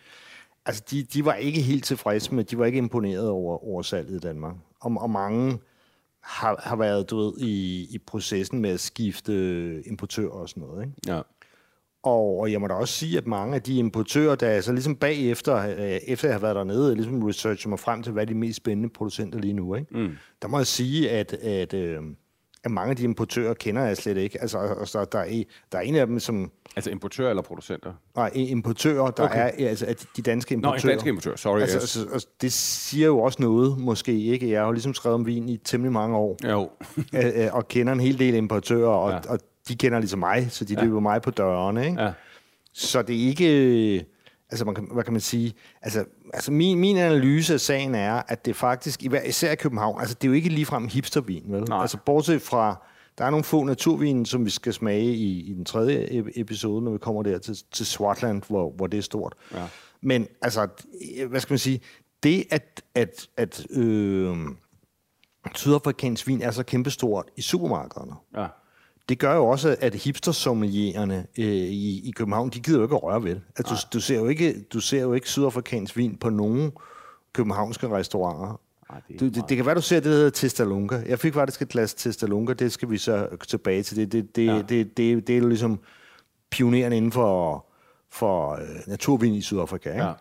Altså, 0.66 0.84
de, 0.92 1.04
de 1.04 1.26
var 1.26 1.34
ikke 1.34 1.62
helt 1.62 1.86
tilfredse 1.86 2.36
med, 2.36 2.44
de 2.44 2.58
var 2.58 2.66
ikke 2.66 2.78
imponeret 2.78 3.30
over, 3.30 3.66
over 3.66 3.82
salget 3.82 4.16
i 4.16 4.20
Danmark. 4.20 4.56
Og, 4.80 4.98
og 5.00 5.10
mange 5.10 5.60
har, 6.22 6.62
har 6.64 6.76
været, 6.76 7.10
du 7.10 7.18
ved, 7.18 7.34
i, 7.38 7.88
i 7.92 7.98
processen 7.98 8.62
med 8.62 8.70
at 8.70 8.80
skifte 8.80 9.34
importør 9.88 10.28
og 10.28 10.50
sådan 10.50 10.64
noget, 10.64 10.86
ikke? 10.86 11.16
Ja. 11.16 11.22
Og, 12.08 12.40
og 12.40 12.52
jeg 12.52 12.62
må 12.62 12.68
da 12.68 12.74
også 12.74 12.94
sige, 12.94 13.18
at 13.18 13.28
mange 13.28 13.56
af 13.56 13.62
de 13.62 13.78
importører, 13.78 14.36
der 14.36 14.48
er 14.48 14.62
så 14.62 14.72
ligesom 14.72 14.96
bagefter, 14.96 15.56
øh, 15.56 16.00
efter 16.08 16.28
jeg 16.28 16.36
har 16.36 16.40
været 16.40 16.56
dernede, 16.56 16.96
ligesom 16.96 17.24
researcher 17.24 17.70
mig 17.70 17.80
frem 17.80 18.04
til, 18.04 18.14
hvad 18.14 18.24
er 18.24 18.28
de 18.28 18.34
mest 18.34 18.58
spændende 18.58 18.90
producenter 18.90 19.40
lige 19.40 19.54
nu, 19.54 19.76
ikke? 19.76 19.98
Mm. 19.98 20.12
der 20.42 20.48
må 20.48 20.58
jeg 20.58 20.68
sige, 20.68 21.12
at, 21.12 21.34
at, 21.34 21.74
øh, 21.74 22.02
at 22.64 22.72
mange 22.72 22.90
af 22.90 22.96
de 22.96 23.04
importører 23.04 23.54
kender 23.54 23.82
jeg 23.82 23.98
slet 23.98 24.18
ikke. 24.18 24.42
Altså, 24.42 24.58
altså 24.58 25.06
der, 25.12 25.20
er, 25.20 25.44
der 25.72 25.78
er 25.78 25.82
en 25.82 25.96
af 25.96 26.08
dem, 26.08 26.20
som... 26.20 26.52
Altså 26.76 26.92
importører 26.92 27.30
eller 27.30 27.44
producenter? 27.44 27.94
Nej, 28.16 28.32
importører, 28.36 29.12
der 29.12 29.24
okay. 29.24 29.52
er 29.58 29.70
altså 29.70 29.86
at 29.86 30.06
de 30.18 30.22
danske 30.22 30.54
importører. 30.54 30.84
Nå, 30.84 30.90
danske 30.90 31.10
importører, 31.10 31.36
sorry. 31.36 31.60
Altså, 31.60 31.78
yes. 31.78 31.98
altså, 31.98 32.14
altså, 32.14 32.28
det 32.42 32.54
siger 32.54 33.08
jo 33.08 33.20
også 33.20 33.42
noget, 33.42 33.80
måske 33.80 34.20
ikke. 34.24 34.50
Jeg 34.50 34.60
har 34.60 34.66
jo 34.66 34.72
ligesom 34.72 34.94
skrevet 34.94 35.16
om 35.16 35.26
vin 35.26 35.50
i 35.50 35.58
temmelig 35.58 35.92
mange 35.92 36.18
år. 36.18 36.38
Jo. 36.46 36.70
og 37.58 37.68
kender 37.68 37.94
en 37.94 38.00
hel 38.00 38.20
del 38.20 38.34
importører, 38.34 38.90
og, 38.90 39.12
ja. 39.12 39.32
og 39.32 39.40
de 39.68 39.76
kender 39.76 40.00
ligesom 40.00 40.20
mig, 40.20 40.48
så 40.52 40.66
de 40.66 40.74
ja. 40.74 40.84
løber 40.84 41.00
mig 41.00 41.22
på 41.22 41.32
dørene. 41.32 41.86
Ikke? 41.86 42.02
Ja. 42.02 42.12
Så 42.74 43.02
det 43.02 43.16
er 43.16 43.28
ikke... 43.28 44.06
Altså, 44.50 44.66
man 44.66 44.76
kan, 44.76 44.88
hvad 44.94 45.04
kan 45.04 45.14
man 45.14 45.22
sige? 45.22 45.54
Altså, 45.82 46.06
altså 46.34 46.52
min, 46.52 46.80
min 46.80 46.98
analyse 46.98 47.54
af 47.54 47.60
sagen 47.60 47.96
er, 47.96 48.22
at 48.28 48.46
det 48.46 48.56
faktisk, 48.56 49.04
især 49.26 49.52
i 49.52 49.56
København, 49.56 50.00
altså 50.00 50.16
det 50.16 50.24
er 50.24 50.28
jo 50.28 50.34
ikke 50.34 50.50
ligefrem 50.50 50.88
hipstervin, 50.88 51.44
vel? 51.48 51.64
Nej. 51.64 51.82
Altså 51.82 51.98
bortset 52.06 52.42
fra, 52.42 52.86
der 53.18 53.26
er 53.26 53.30
nogle 53.30 53.44
få 53.44 53.64
naturvin, 53.64 54.26
som 54.26 54.46
vi 54.46 54.50
skal 54.50 54.74
smage 54.74 55.14
i, 55.14 55.40
i 55.40 55.54
den 55.54 55.66
tredje 55.66 56.24
episode, 56.36 56.84
når 56.84 56.92
vi 56.92 56.98
kommer 56.98 57.24
der 57.24 57.38
til, 57.38 57.58
til 57.72 57.86
Swartland, 57.86 58.42
hvor, 58.48 58.72
hvor 58.72 58.88
det 58.88 58.98
er 58.98 59.02
stort. 59.02 59.36
Ja. 59.54 59.66
Men 60.02 60.28
altså, 60.42 60.68
hvad 61.30 61.40
skal 61.40 61.54
man 61.54 61.60
sige? 61.60 61.82
Det, 62.24 62.46
at, 62.52 62.82
at, 62.96 63.28
at 63.38 63.66
øh, 63.70 64.38
sydafrikansk 65.56 66.28
vin 66.28 66.42
er 66.42 66.52
så 66.52 66.64
kæmpestort 66.64 67.26
i 67.36 67.42
supermarkederne, 67.42 68.14
ja 68.36 68.48
det 69.10 69.20
gør 69.20 69.36
jo 69.36 69.46
også, 69.48 69.76
at 69.80 69.96
hipstersommeliererne 69.96 71.26
øh, 71.38 71.46
i, 71.46 72.10
i 72.10 72.12
København, 72.12 72.50
de 72.50 72.60
gider 72.60 72.78
jo 72.78 72.84
ikke 72.84 72.96
at 72.96 73.04
røre 73.04 73.24
ved 73.24 73.36
det. 73.36 73.42
Altså, 73.58 73.88
du, 73.94 73.98
du, 73.98 74.02
ser 74.02 74.16
jo 74.16 74.28
ikke, 74.28 74.64
du 74.74 74.80
ser 74.80 75.02
jo 75.02 75.14
ikke 75.14 75.30
sydafrikansk 75.30 75.98
vin 75.98 76.18
på 76.18 76.30
nogen 76.30 76.72
københavnske 77.34 77.90
restauranter. 77.90 78.60
Ej, 78.90 79.02
det, 79.08 79.20
du, 79.20 79.26
det, 79.26 79.44
det 79.50 79.58
kan 79.58 79.66
være, 79.66 79.76
du 79.76 79.82
ser 79.82 79.96
det, 79.96 80.06
der 80.06 80.12
hedder 80.12 80.30
Testalunga. 80.30 81.02
Jeg 81.08 81.20
fik 81.20 81.34
faktisk 81.34 81.62
et 81.62 81.70
glas 81.70 81.94
Testalunga, 81.94 82.54
det 82.54 82.72
skal 82.72 82.90
vi 82.90 82.98
så 82.98 83.28
tilbage 83.48 83.84
til. 83.84 83.98
Det, 83.98 84.12
det, 84.12 84.36
det, 84.36 84.46
ja. 84.46 84.58
det, 84.58 84.70
det, 84.70 84.98
det, 84.98 85.28
det 85.28 85.36
er 85.36 85.40
jo 85.40 85.48
ligesom 85.48 85.80
pioneren 86.50 86.94
inden 86.94 87.12
for, 87.12 87.66
for 88.12 88.54
uh, 88.54 88.90
naturvin 88.90 89.34
i 89.34 89.42
Sydafrika. 89.42 89.90
Ikke? 89.90 90.04
Ja. 90.04 90.14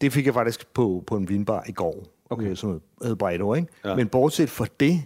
Det 0.00 0.12
fik 0.12 0.26
jeg 0.26 0.34
faktisk 0.34 0.66
på, 0.74 1.04
på 1.06 1.16
en 1.16 1.28
vinbar 1.28 1.64
i 1.68 1.72
går, 1.72 2.04
okay. 2.30 2.50
Øh, 2.50 2.56
som 2.56 2.80
hedder 3.02 3.16
Bredo. 3.16 3.54
Ikke? 3.54 3.68
Ja. 3.84 3.96
Men 3.96 4.08
bortset 4.08 4.50
fra 4.50 4.66
det, 4.80 5.02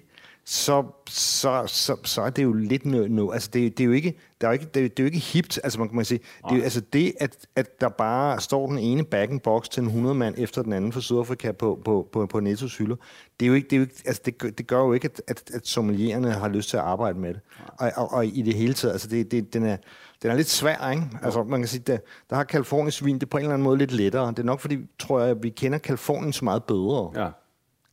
så, 0.50 0.84
så, 1.08 1.64
så, 1.66 1.96
så 2.04 2.22
er 2.22 2.30
det 2.30 2.42
jo 2.42 2.52
lidt 2.52 2.86
noget... 2.86 3.10
No, 3.10 3.30
altså 3.30 3.50
det, 3.52 3.78
det, 3.78 3.84
er 3.84 3.86
jo 3.86 3.92
ikke, 3.92 4.18
der 4.40 4.46
er 4.46 4.50
jo 4.50 4.52
ikke, 4.52 4.64
det, 4.64 4.74
det 4.74 5.00
er 5.00 5.04
jo 5.04 5.04
ikke 5.04 5.18
hipt, 5.18 5.60
altså 5.64 5.78
man 5.78 5.88
kan 5.88 5.96
man 5.96 6.04
sige. 6.04 6.20
Det, 6.50 6.58
er, 6.58 6.62
altså 6.62 6.80
det, 6.80 7.12
at, 7.20 7.46
at 7.56 7.80
der 7.80 7.88
bare 7.88 8.40
står 8.40 8.66
den 8.66 8.78
ene 8.78 9.04
back 9.04 9.42
box 9.42 9.68
til 9.68 9.80
en 9.80 9.86
100 9.86 10.14
mand 10.14 10.34
efter 10.38 10.62
den 10.62 10.72
anden 10.72 10.92
fra 10.92 11.00
Sydafrika 11.00 11.52
på, 11.52 11.80
på, 11.84 12.08
på, 12.12 12.26
på 12.26 12.40
Nettos 12.40 12.76
hylder, 12.76 12.96
det, 13.40 13.46
er 13.46 13.48
jo 13.48 13.54
ikke, 13.54 13.68
det, 13.70 13.76
er 13.76 13.80
jo 13.80 13.82
ikke, 13.82 14.02
altså 14.06 14.22
det, 14.24 14.58
det 14.58 14.66
gør 14.66 14.78
jo 14.78 14.92
ikke, 14.92 15.04
at, 15.04 15.22
at, 15.28 15.50
at 15.54 15.66
sommeliererne 15.66 16.32
har 16.32 16.48
lyst 16.48 16.68
til 16.68 16.76
at 16.76 16.82
arbejde 16.82 17.18
med 17.18 17.34
det. 17.34 17.40
Og, 17.78 17.92
og, 17.96 18.12
og, 18.12 18.26
i 18.26 18.42
det 18.42 18.54
hele 18.54 18.74
taget, 18.74 18.92
altså 18.92 19.08
det, 19.08 19.30
det, 19.30 19.54
den 19.54 19.64
er, 19.64 19.76
den 20.22 20.30
er 20.30 20.34
lidt 20.34 20.48
svær, 20.48 20.90
ikke? 20.90 21.02
Altså, 21.22 21.42
man 21.42 21.60
kan 21.60 21.68
sige, 21.68 21.82
der, 21.86 21.98
der 22.30 22.36
har 22.36 22.44
Kaliforniens 22.44 23.04
vin, 23.04 23.14
det 23.14 23.22
er 23.22 23.26
på 23.26 23.36
en 23.36 23.42
eller 23.42 23.54
anden 23.54 23.64
måde 23.64 23.78
lidt 23.78 23.92
lettere. 23.92 24.28
Det 24.28 24.38
er 24.38 24.42
nok, 24.42 24.60
fordi, 24.60 24.78
tror 24.98 25.20
jeg, 25.20 25.30
at 25.30 25.42
vi 25.42 25.48
kender 25.48 25.78
Kalifornien 25.78 26.32
så 26.32 26.44
meget 26.44 26.64
bedre. 26.64 27.22
Ja 27.24 27.30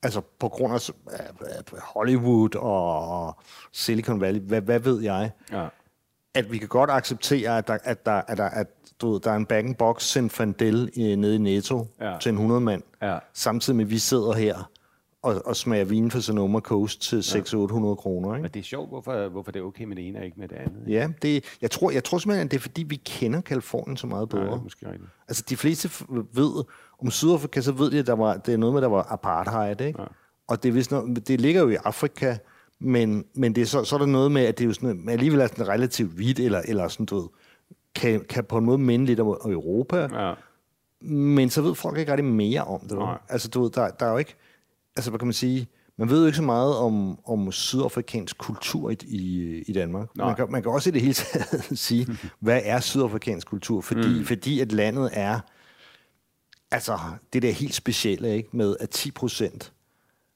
altså 0.05 0.21
på 0.39 0.49
grund 0.49 0.73
af 0.73 0.89
Hollywood 1.81 2.55
og 2.55 3.37
Silicon 3.71 4.21
Valley, 4.21 4.41
hvad, 4.41 4.61
hvad 4.61 4.79
ved 4.79 5.01
jeg, 5.01 5.31
ja. 5.51 5.67
at 6.33 6.51
vi 6.51 6.57
kan 6.57 6.67
godt 6.67 6.89
acceptere, 6.89 7.57
at 7.57 7.67
der, 7.67 7.77
at 7.83 8.05
der, 8.05 8.21
at 8.27 8.37
der, 8.37 8.45
at, 8.45 8.67
du 9.01 9.11
ved, 9.11 9.19
der 9.19 9.31
er 9.31 9.35
en 9.35 9.45
back 9.45 9.77
box 9.77 10.03
Zinfandel 10.03 10.89
i, 10.93 11.15
nede 11.15 11.35
i 11.35 11.37
Netto 11.37 11.87
ja. 12.01 12.17
til 12.21 12.29
en 12.29 12.35
100 12.35 12.61
mand, 12.61 12.83
ja. 13.01 13.17
samtidig 13.33 13.77
med, 13.77 13.85
at 13.85 13.91
vi 13.91 13.97
sidder 13.97 14.33
her 14.33 14.69
og, 15.25 15.41
og 15.45 15.55
smager 15.55 15.85
vin 15.85 16.11
for 16.11 16.19
Sonoma 16.19 16.59
Coast 16.59 17.01
til 17.01 17.19
600-800 17.19 17.95
kroner. 17.95 18.33
Ikke? 18.35 18.41
Men 18.41 18.51
det 18.51 18.59
er 18.59 18.63
sjovt, 18.63 18.89
hvorfor, 18.89 19.29
hvorfor 19.29 19.51
det 19.51 19.59
er 19.59 19.63
okay 19.63 19.83
med 19.83 19.95
det 19.95 20.07
ene 20.07 20.19
og 20.19 20.25
ikke 20.25 20.39
med 20.39 20.47
det 20.47 20.55
andet. 20.55 20.83
Ja, 20.87 21.07
det, 21.21 21.57
jeg, 21.61 21.71
tror, 21.71 21.91
jeg 21.91 22.03
tror 22.03 22.17
simpelthen, 22.17 22.45
at 22.45 22.51
det 22.51 22.57
er 22.57 22.61
fordi, 22.61 22.83
vi 22.83 22.95
kender 22.95 23.41
Kalifornien 23.41 23.97
så 23.97 24.07
meget 24.07 24.29
bedre. 24.29 24.43
Ja, 24.43 24.55
måske 24.55 24.85
rigtigt. 24.85 25.09
Altså 25.27 25.43
de 25.49 25.57
fleste 25.57 25.89
ved, 26.33 26.63
om 27.01 27.11
Sydafrika, 27.11 27.61
så 27.61 27.71
ved 27.71 27.91
de, 27.91 27.99
at 27.99 28.07
der 28.07 28.13
var, 28.13 28.37
det 28.37 28.53
er 28.53 28.57
noget 28.57 28.73
med, 28.73 28.81
der 28.81 28.87
var 28.87 29.07
apartheid, 29.09 29.81
ikke? 29.81 30.01
Ja. 30.01 30.07
Og 30.47 30.63
det, 30.63 30.69
er 30.69 30.73
vist 30.73 30.91
noget, 30.91 31.27
det 31.27 31.41
ligger 31.41 31.61
jo 31.61 31.69
i 31.69 31.75
Afrika, 31.75 32.37
men, 32.79 33.25
men 33.33 33.55
det 33.55 33.61
er 33.61 33.65
så, 33.65 33.83
så 33.83 33.95
er 33.95 33.99
der 33.99 34.05
noget 34.05 34.31
med, 34.31 34.41
at 34.41 34.57
det 34.57 34.63
er 34.63 34.67
jo 34.67 34.73
sådan, 34.73 35.09
alligevel 35.09 35.39
er 35.39 35.47
sådan 35.47 35.67
relativt 35.67 36.11
hvidt, 36.11 36.39
eller, 36.39 36.61
eller 36.67 36.87
sådan, 36.87 37.05
du 37.05 37.15
ved, 37.15 37.27
kan, 37.95 38.25
kan 38.29 38.43
på 38.43 38.57
en 38.57 38.65
måde 38.65 38.77
minde 38.77 39.05
lidt 39.05 39.19
om 39.19 39.27
Europa, 39.27 39.97
ja. 39.97 40.33
men 41.07 41.49
så 41.49 41.61
ved 41.61 41.75
folk 41.75 41.97
ikke 41.97 42.11
rigtig 42.11 42.25
mere 42.25 42.61
om 42.61 42.79
det. 42.79 42.97
Nej. 42.97 43.17
Altså, 43.29 43.49
du 43.49 43.63
ved, 43.63 43.71
der, 43.71 43.89
der 43.89 44.05
er 44.05 44.11
jo 44.11 44.17
ikke, 44.17 44.35
altså 44.95 45.11
hvad 45.11 45.19
kan 45.19 45.27
man 45.27 45.33
sige, 45.33 45.67
man 45.97 46.09
ved 46.09 46.19
jo 46.19 46.25
ikke 46.25 46.35
så 46.35 46.43
meget 46.43 46.75
om, 46.77 47.19
om 47.25 47.51
sydafrikansk 47.51 48.37
kultur 48.37 48.89
i, 48.89 48.97
i, 49.01 49.61
i 49.67 49.73
Danmark. 49.73 50.07
Man 50.15 50.35
kan, 50.35 50.51
man 50.51 50.63
kan 50.63 50.71
også 50.71 50.89
i 50.89 50.93
det 50.93 51.01
hele 51.01 51.13
taget 51.13 51.79
sige, 51.87 52.07
hvad 52.39 52.61
er 52.63 52.79
sydafrikansk 52.79 53.47
kultur? 53.47 53.81
Fordi, 53.81 54.19
mm. 54.19 54.25
fordi 54.25 54.59
at 54.59 54.71
landet 54.71 55.09
er, 55.13 55.39
altså 56.71 56.99
det 57.33 57.41
der 57.41 57.51
helt 57.51 57.75
specielle, 57.75 58.35
ikke, 58.35 58.49
med 58.51 58.75
at 58.79 58.89
10 58.89 59.11
procent 59.11 59.73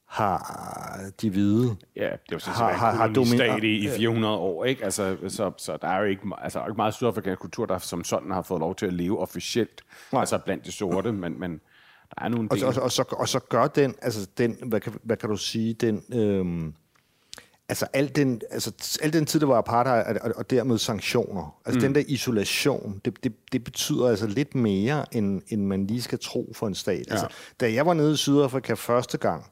har 0.07 0.99
de 1.21 1.29
hvide... 1.29 1.75
Ja, 1.95 2.09
det 2.09 2.31
var 2.31 2.37
sådan 2.37 2.55
har, 2.55 2.73
har, 2.73 2.91
har 2.91 3.07
domineret 3.07 3.63
i, 3.63 3.85
i 3.85 3.89
400 3.89 4.35
år, 4.35 4.65
ikke? 4.65 4.83
Altså, 4.83 5.17
så, 5.27 5.51
så 5.57 5.77
der 5.81 5.87
er 5.87 5.99
jo 5.99 6.05
ikke, 6.05 6.21
altså, 6.41 6.59
ikke 6.59 6.75
meget 6.77 6.93
sydafrikansk 6.93 7.39
kultur, 7.41 7.65
der 7.65 7.77
som 7.77 8.03
sådan 8.03 8.31
har 8.31 8.41
fået 8.41 8.59
lov 8.59 8.75
til 8.75 8.85
at 8.85 8.93
leve 8.93 9.19
officielt, 9.19 9.81
Nej. 10.11 10.19
altså 10.19 10.37
blandt 10.37 10.65
de 10.65 10.71
sorte, 10.71 11.11
men, 11.11 11.39
men 11.39 11.61
der 12.15 12.23
er 12.23 12.29
nogle 12.29 12.49
og, 12.51 12.57
og, 12.63 12.83
og, 12.83 12.91
så, 12.91 13.03
og 13.11 13.29
så 13.29 13.39
gør 13.39 13.67
den, 13.67 13.95
altså 14.01 14.27
den, 14.37 14.57
hvad 14.65 14.79
kan, 14.79 14.93
hvad 15.03 15.17
kan 15.17 15.29
du 15.29 15.37
sige, 15.37 15.73
den... 15.73 16.03
Øhm, 16.13 16.73
altså 17.69 17.87
al 17.93 18.15
den, 18.15 18.41
altså 18.51 18.99
al 19.01 19.13
den 19.13 19.25
tid, 19.25 19.39
der 19.39 19.45
var 19.45 19.57
apartheid, 19.57 20.17
og, 20.21 20.31
og 20.35 20.49
dermed 20.49 20.77
sanktioner, 20.77 21.59
altså 21.65 21.79
mm. 21.79 21.81
den 21.81 21.95
der 21.95 22.03
isolation, 22.07 23.01
det, 23.05 23.23
det, 23.23 23.33
det 23.51 23.63
betyder 23.63 24.07
altså 24.07 24.27
lidt 24.27 24.55
mere, 24.55 25.05
end, 25.15 25.41
end 25.47 25.65
man 25.65 25.87
lige 25.87 26.01
skal 26.01 26.19
tro 26.19 26.53
for 26.55 26.67
en 26.67 26.75
stat. 26.75 27.07
Ja. 27.07 27.11
Altså, 27.11 27.27
da 27.59 27.73
jeg 27.73 27.85
var 27.85 27.93
nede 27.93 28.13
i 28.13 28.15
Sydafrika 28.15 28.73
første 28.73 29.17
gang, 29.17 29.45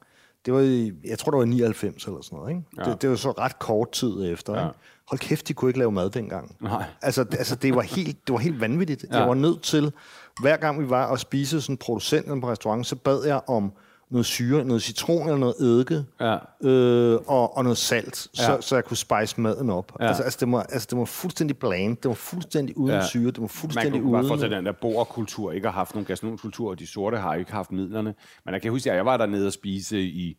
det 0.46 0.54
var 0.54 0.60
i, 0.60 0.92
jeg 1.04 1.18
tror, 1.18 1.30
det 1.30 1.38
var 1.38 1.44
99 1.44 2.04
eller 2.04 2.20
sådan 2.22 2.38
noget. 2.38 2.50
Ikke? 2.50 2.62
Ja. 2.78 2.90
Det, 2.90 3.02
det 3.02 3.10
var 3.10 3.16
så 3.16 3.30
ret 3.30 3.58
kort 3.58 3.92
tid 3.92 4.32
efter. 4.32 4.54
Ja. 4.54 4.66
Ikke? 4.66 4.78
Hold 5.08 5.18
kæft, 5.18 5.48
de 5.48 5.54
kunne 5.54 5.68
ikke 5.68 5.78
lave 5.78 5.92
mad 5.92 6.10
dengang. 6.10 6.56
Nej. 6.60 6.84
Altså, 7.02 7.26
altså 7.32 7.54
det, 7.54 7.74
var 7.74 7.82
helt, 7.82 8.26
det 8.26 8.32
var 8.32 8.38
helt 8.38 8.60
vanvittigt. 8.60 9.04
Ja. 9.10 9.18
Jeg 9.18 9.28
var 9.28 9.34
nødt 9.34 9.62
til, 9.62 9.92
hver 10.40 10.56
gang 10.56 10.80
vi 10.80 10.90
var 10.90 11.06
og 11.06 11.18
spise 11.18 11.60
sådan 11.60 11.76
producenten 11.76 12.40
på 12.40 12.50
restaurant, 12.50 12.86
så 12.86 12.96
bad 12.96 13.24
jeg 13.24 13.40
om 13.46 13.72
noget 14.10 14.26
syre, 14.26 14.64
noget 14.64 14.82
citron 14.82 15.22
eller 15.22 15.36
noget 15.36 15.54
eddike, 15.60 16.04
ja. 16.20 16.36
øh, 16.68 17.20
og, 17.26 17.56
og 17.56 17.62
noget 17.62 17.78
salt, 17.78 18.28
ja. 18.38 18.42
så, 18.42 18.58
så 18.60 18.74
jeg 18.74 18.84
kunne 18.84 18.96
spice 18.96 19.40
maden 19.40 19.70
op. 19.70 19.92
Ja. 20.00 20.06
Altså, 20.06 20.22
altså, 20.22 20.38
det 20.40 20.52
var, 20.52 20.62
altså, 20.62 20.86
det 20.90 20.98
var 20.98 21.04
fuldstændig 21.04 21.58
bland, 21.58 21.96
det 21.96 22.08
var 22.08 22.14
fuldstændig 22.14 22.76
uden 22.76 22.94
ja. 22.94 23.06
syre, 23.06 23.30
det 23.30 23.40
var 23.40 23.46
fuldstændig 23.46 24.02
uden... 24.02 24.12
Man 24.12 24.22
kunne 24.22 24.38
bare 24.38 24.48
få 24.48 24.54
den 24.54 24.66
der 24.66 24.72
borkultur, 24.72 25.52
ikke 25.52 25.66
har 25.66 25.72
haft 25.72 25.94
nogen 25.94 26.06
gastronomkultur, 26.06 26.70
og 26.70 26.78
de 26.78 26.86
sorte 26.86 27.16
har 27.16 27.34
ikke 27.34 27.52
haft 27.52 27.72
midlerne. 27.72 28.14
Men 28.44 28.54
jeg 28.54 28.62
kan 28.62 28.70
huske, 28.70 28.90
at 28.90 28.96
jeg 28.96 29.06
var 29.06 29.16
dernede 29.16 29.46
og 29.46 29.52
spise 29.52 30.00
i 30.00 30.36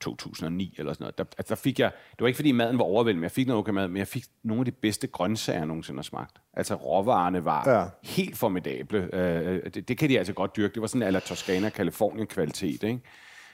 2009 0.00 0.74
eller 0.78 0.92
sådan 0.92 1.04
noget. 1.04 1.18
Der, 1.18 1.24
altså, 1.38 1.54
der 1.54 1.60
fik 1.60 1.78
jeg, 1.78 1.90
det 2.10 2.20
var 2.20 2.26
ikke 2.26 2.36
fordi 2.36 2.52
maden 2.52 2.78
var 2.78 2.84
overvældende, 2.84 3.24
jeg 3.24 3.30
fik 3.30 3.46
noget 3.46 3.58
okay 3.58 3.72
mad, 3.72 3.88
men 3.88 3.96
jeg 3.96 4.08
fik 4.08 4.24
nogle 4.42 4.60
af 4.60 4.64
de 4.64 4.70
bedste 4.70 5.06
grøntsager, 5.06 5.58
jeg 5.58 5.66
nogensinde 5.66 5.98
har 5.98 6.02
smagt. 6.02 6.36
Altså 6.54 6.74
råvarerne 6.74 7.44
var 7.44 7.70
ja. 7.70 7.84
helt 8.02 8.38
formidable. 8.38 9.14
Øh, 9.14 9.70
det, 9.74 9.88
det, 9.88 9.98
kan 9.98 10.08
de 10.08 10.18
altså 10.18 10.32
godt 10.32 10.56
dyrke. 10.56 10.74
Det 10.74 10.80
var 10.80 10.88
sådan 10.88 11.02
en 11.02 11.08
ala 11.08 11.18
Toscana, 11.18 11.68
Kalifornien 11.68 12.26
kvalitet, 12.26 12.82
ikke? 12.82 13.00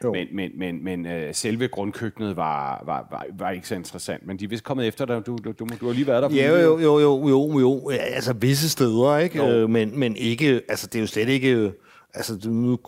Jo. 0.04 0.12
Men, 0.12 0.26
men, 0.32 0.50
men, 0.58 0.84
men 0.84 1.06
øh, 1.06 1.34
selve 1.34 1.68
grundkøkkenet 1.68 2.36
var, 2.36 2.82
var, 2.86 3.06
var, 3.10 3.26
var 3.38 3.50
ikke 3.50 3.68
så 3.68 3.74
interessant. 3.74 4.26
Men 4.26 4.38
de 4.38 4.44
er 4.44 4.48
vist 4.48 4.64
kommet 4.64 4.86
efter 4.86 5.04
dig. 5.04 5.26
Du, 5.26 5.38
du, 5.44 5.52
du, 5.52 5.66
du 5.80 5.86
har 5.86 5.92
lige 5.92 6.06
været 6.06 6.22
der. 6.22 6.36
Ja, 6.36 6.62
jo, 6.62 6.78
jo, 6.78 6.98
jo, 6.98 7.28
jo, 7.28 7.58
jo. 7.58 7.88
Altså 7.90 8.32
visse 8.32 8.70
steder, 8.70 9.18
ikke? 9.18 9.42
Øh, 9.42 9.70
men, 9.70 9.98
men 9.98 10.16
ikke, 10.16 10.62
altså 10.68 10.86
det 10.86 10.94
er 10.94 11.00
jo 11.00 11.06
slet 11.06 11.28
ikke, 11.28 11.72
altså 12.14 12.38
nu, 12.50 12.78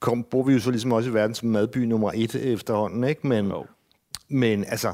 kom, 0.00 0.22
bor 0.22 0.42
vi 0.42 0.52
jo 0.52 0.60
så 0.60 0.70
ligesom 0.70 0.92
også 0.92 1.10
i 1.10 1.14
verden 1.14 1.34
som 1.34 1.48
madby 1.48 1.76
nummer 1.76 2.10
et 2.14 2.34
efterhånden, 2.34 3.04
ikke? 3.04 3.26
Men, 3.26 3.46
jo. 3.46 3.66
men 4.28 4.64
altså, 4.64 4.92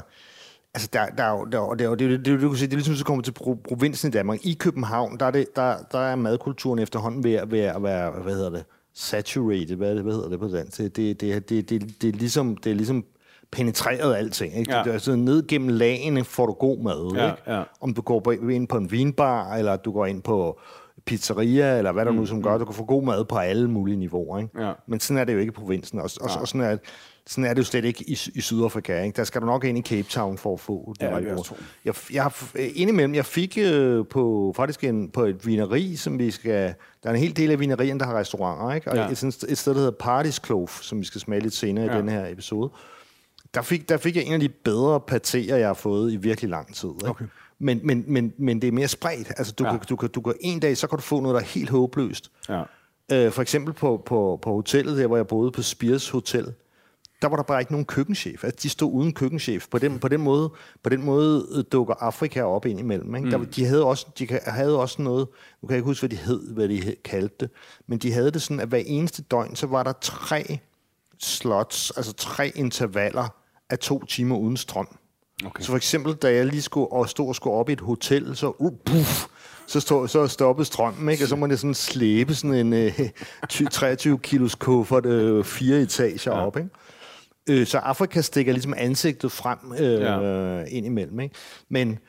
altså 0.73 0.89
der, 0.93 1.05
der, 1.05 1.45
der, 1.51 1.73
der, 1.73 1.75
der, 1.75 1.95
det, 1.95 1.99
det, 1.99 2.25
det, 2.25 2.25
det, 2.25 2.41
det, 2.41 2.59
det 2.59 2.71
er 2.71 2.75
ligesom, 2.75 2.95
så 2.95 3.05
kommer 3.05 3.23
til 3.23 3.31
provinsen 3.69 4.09
i 4.09 4.11
Danmark. 4.11 4.39
I 4.43 4.53
København, 4.53 5.17
der 5.19 5.25
er, 5.25 5.31
det, 5.31 5.55
der, 5.55 5.75
der 5.91 5.99
er 5.99 6.15
madkulturen 6.15 6.79
efterhånden 6.79 7.23
ved, 7.23 7.39
ved 7.47 7.59
at 7.59 7.83
være, 7.83 8.11
hvad 8.11 8.35
hedder 8.35 8.49
det, 8.49 8.65
saturated, 8.93 9.75
hvad, 9.75 9.95
hvad 9.95 10.13
hedder 10.13 10.29
det 10.29 10.39
på 10.39 10.47
dansk? 10.47 10.77
Det, 10.77 10.95
det, 10.95 11.21
det, 11.21 11.49
det, 11.49 11.69
det, 11.69 12.01
det, 12.01 12.09
er 12.09 12.13
ligesom, 12.13 12.57
det 12.57 12.71
er 12.71 12.75
ligesom 12.75 13.05
penetreret 13.51 14.15
alting. 14.15 14.57
Ikke? 14.57 14.71
Ja. 14.71 14.89
Altså, 14.89 15.15
ned 15.15 15.47
gennem 15.47 15.69
lagene 15.69 16.23
får 16.23 16.45
du 16.45 16.53
god 16.53 16.77
mad. 16.77 17.15
Ja, 17.15 17.31
ikke? 17.31 17.51
Ja. 17.51 17.63
Om 17.81 17.93
du 17.93 18.01
går 18.01 18.49
ind 18.49 18.67
på 18.67 18.77
en 18.77 18.91
vinbar, 18.91 19.55
eller 19.55 19.75
du 19.75 19.91
går 19.91 20.05
ind 20.05 20.21
på 20.21 20.59
pizzeria, 21.05 21.77
eller 21.77 21.91
hvad 21.91 22.05
der 22.05 22.11
mm, 22.11 22.17
nu 22.17 22.25
som 22.25 22.43
gør, 22.43 22.53
mm. 22.53 22.59
du 22.59 22.65
kan 22.65 22.73
få 22.73 22.85
god 22.85 23.03
mad 23.03 23.25
på 23.25 23.37
alle 23.37 23.69
mulige 23.69 23.97
niveauer. 23.97 24.39
Ikke? 24.39 24.61
Ja. 24.61 24.73
Men 24.87 24.99
sådan 24.99 25.17
er 25.17 25.23
det 25.23 25.33
jo 25.33 25.37
ikke 25.37 25.49
i 25.49 25.53
provinsen, 25.53 25.99
og, 25.99 26.09
og, 26.21 26.29
og 26.41 26.47
sådan, 26.47 26.61
er, 26.61 26.77
sådan 27.27 27.45
er 27.45 27.49
det 27.49 27.57
jo 27.57 27.63
slet 27.63 27.85
ikke 27.85 28.09
i, 28.09 28.17
i 28.35 28.41
Sydafrika. 28.41 29.03
Ikke? 29.03 29.15
Der 29.15 29.23
skal 29.23 29.41
du 29.41 29.45
nok 29.45 29.63
ind 29.63 29.77
i 29.77 29.81
Cape 29.81 30.07
Town 30.09 30.37
for 30.37 30.53
at 30.53 30.59
få 30.59 30.93
det. 30.99 31.05
Ja, 31.05 31.15
jeg, 31.15 31.37
jeg, 31.85 31.93
jeg, 32.13 32.31
indimellem, 32.75 33.15
jeg 33.15 33.25
fik 33.25 33.57
øh, 33.61 34.05
på, 34.09 34.53
faktisk 34.55 34.83
en, 34.83 35.09
på 35.09 35.23
et 35.23 35.47
vineri, 35.47 35.95
som 35.95 36.19
vi 36.19 36.31
skal... 36.31 36.73
Der 37.03 37.09
er 37.09 37.13
en 37.13 37.19
hel 37.19 37.37
del 37.37 37.51
af 37.51 37.59
vinerien, 37.59 37.99
der 37.99 38.05
har 38.05 38.17
restauranter, 38.17 38.75
ikke? 38.75 38.91
og 38.91 38.97
ja. 38.97 39.09
et, 39.09 39.23
et 39.49 39.57
sted, 39.57 39.73
der 39.73 39.79
hedder 39.79 40.21
Party's 40.23 40.45
Clove, 40.45 40.67
som 40.81 40.99
vi 40.99 41.05
skal 41.05 41.21
smage 41.21 41.41
lidt 41.41 41.53
senere 41.53 41.85
ja. 41.85 41.95
i 41.95 42.01
den 42.01 42.09
her 42.09 42.31
episode. 42.31 42.71
Der 43.53 43.61
fik, 43.61 43.89
der 43.89 43.97
fik 43.97 44.15
jeg 44.15 44.23
en 44.23 44.33
af 44.33 44.39
de 44.39 44.49
bedre 44.49 45.01
patéer, 45.11 45.55
jeg 45.55 45.67
har 45.67 45.73
fået 45.73 46.13
i 46.13 46.15
virkelig 46.15 46.49
lang 46.49 46.75
tid. 46.75 46.89
Ikke? 46.89 47.09
Okay. 47.09 47.25
Men, 47.63 47.79
men, 47.83 48.03
men, 48.07 48.33
men 48.37 48.61
det 48.61 48.67
er 48.67 48.71
mere 48.71 48.87
spredt. 48.87 49.31
Altså, 49.37 49.53
du, 49.53 49.63
ja. 49.65 49.71
kan, 49.71 49.79
du, 49.89 49.95
kan, 49.95 50.09
du 50.09 50.21
kan 50.21 50.33
en 50.39 50.59
dag, 50.59 50.77
så 50.77 50.87
kan 50.87 50.97
du 50.97 51.01
få 51.01 51.19
noget, 51.19 51.35
der 51.35 51.41
er 51.41 51.45
helt 51.45 51.69
håbløst. 51.69 52.31
Ja. 52.49 52.63
Øh, 53.11 53.31
for 53.31 53.41
eksempel 53.41 53.73
på, 53.73 54.03
på, 54.05 54.39
på 54.41 54.53
hotellet, 54.53 54.97
der 54.97 55.07
hvor 55.07 55.15
jeg 55.15 55.27
boede 55.27 55.51
på 55.51 55.61
Spiers 55.61 56.09
Hotel, 56.09 56.53
der 57.21 57.29
var 57.29 57.35
der 57.35 57.43
bare 57.43 57.59
ikke 57.59 57.71
nogen 57.71 57.85
køkkenchef. 57.85 58.43
Altså, 58.43 58.59
de 58.63 58.69
stod 58.69 58.93
uden 58.93 59.13
køkkenchef. 59.13 59.67
På 59.71 59.77
den, 59.77 59.99
på 59.99 60.07
den, 60.07 60.21
måde, 60.21 60.51
på 60.83 60.89
den 60.89 61.01
måde 61.03 61.47
øh, 61.55 61.63
dukker 61.71 61.93
Afrika 61.93 62.41
op 62.41 62.65
ind 62.65 62.79
imellem. 62.79 63.15
Ikke? 63.15 63.25
Mm. 63.25 63.31
Der, 63.31 63.51
de, 63.51 63.65
havde 63.65 63.85
også, 63.85 64.07
de 64.19 64.39
havde 64.45 64.79
også 64.79 65.01
noget, 65.01 65.27
nu 65.61 65.67
kan 65.67 65.73
jeg 65.73 65.77
ikke 65.77 65.85
huske, 65.85 66.07
hvad 66.07 66.17
de 66.17 66.23
hed, 66.23 66.53
hvad 66.53 66.69
de 66.69 66.95
kaldte 67.03 67.35
det, 67.39 67.49
men 67.87 67.99
de 67.99 68.13
havde 68.13 68.31
det 68.31 68.41
sådan, 68.41 68.59
at 68.59 68.67
hver 68.67 68.83
eneste 68.85 69.21
døgn, 69.21 69.55
så 69.55 69.67
var 69.67 69.83
der 69.83 69.93
tre 70.01 70.59
slots, 71.19 71.91
altså 71.91 72.13
tre 72.13 72.51
intervaller 72.55 73.27
af 73.69 73.79
to 73.79 74.05
timer 74.05 74.37
uden 74.37 74.57
strøm. 74.57 74.97
Okay. 75.45 75.63
Så 75.63 75.69
for 75.69 75.77
eksempel, 75.77 76.13
da 76.13 76.33
jeg 76.33 76.45
lige 76.45 76.61
skulle 76.61 76.91
og 76.91 77.09
stå 77.09 77.25
og 77.25 77.35
skulle 77.35 77.55
op 77.55 77.69
i 77.69 77.73
et 77.73 77.81
hotel, 77.81 78.35
så 78.35 78.53
uh, 78.59 78.73
puff, 78.85 79.25
så, 79.67 79.79
stod, 79.79 80.07
så 80.07 80.27
stoppede 80.27 80.65
strømmen, 80.65 81.09
ikke? 81.09 81.23
og 81.23 81.27
så 81.27 81.35
må 81.35 81.47
jeg 81.47 81.59
sådan 81.59 81.73
slæbe 81.73 82.35
sådan 82.35 82.73
en 82.73 82.91
uh, 83.61 83.67
23 83.71 84.19
kilos 84.19 84.55
kuffert 84.55 85.05
uh, 85.05 85.45
fire 85.45 85.81
etager 85.81 86.31
ja. 86.31 86.45
op. 86.45 86.57
Ikke? 86.57 86.69
Øh, 87.49 87.67
så 87.67 87.77
Afrika 87.77 88.21
stikker 88.21 88.53
ligesom 88.53 88.73
ansigtet 88.77 89.31
frem 89.31 89.57
øh, 89.79 90.01
ja. 90.01 90.63
ind 90.63 90.85
imellem. 90.85 91.19
Ikke? 91.19 91.35
Men 91.69 91.99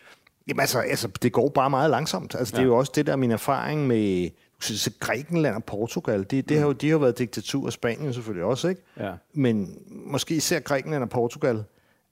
jamen, 0.49 0.61
altså, 0.61 0.79
altså, 0.79 1.09
det 1.23 1.33
går 1.33 1.49
bare 1.49 1.71
meget 1.71 1.91
langsomt. 1.91 2.35
Altså, 2.39 2.57
ja. 2.57 2.61
Det 2.61 2.63
er 2.63 2.67
jo 2.67 2.77
også 2.77 2.93
det 2.95 3.07
der 3.07 3.17
min 3.17 3.31
erfaring 3.31 3.87
med 3.87 4.31
så 4.61 4.91
Grækenland 5.01 5.57
og 5.57 5.65
Portugal, 5.65 6.27
det, 6.31 6.49
det 6.49 6.59
har 6.59 6.67
jo, 6.67 6.73
de 6.73 6.91
har 6.91 6.99
været 6.99 7.19
diktatur, 7.19 7.67
og 7.67 7.73
Spanien 7.73 8.15
selvfølgelig 8.15 8.45
også, 8.45 8.69
ikke? 8.69 8.83
Ja. 9.01 9.13
Men 9.33 9.79
måske 9.89 10.35
især 10.35 10.61
Grækenland 10.61 11.03
og 11.03 11.09
Portugal, 11.09 11.65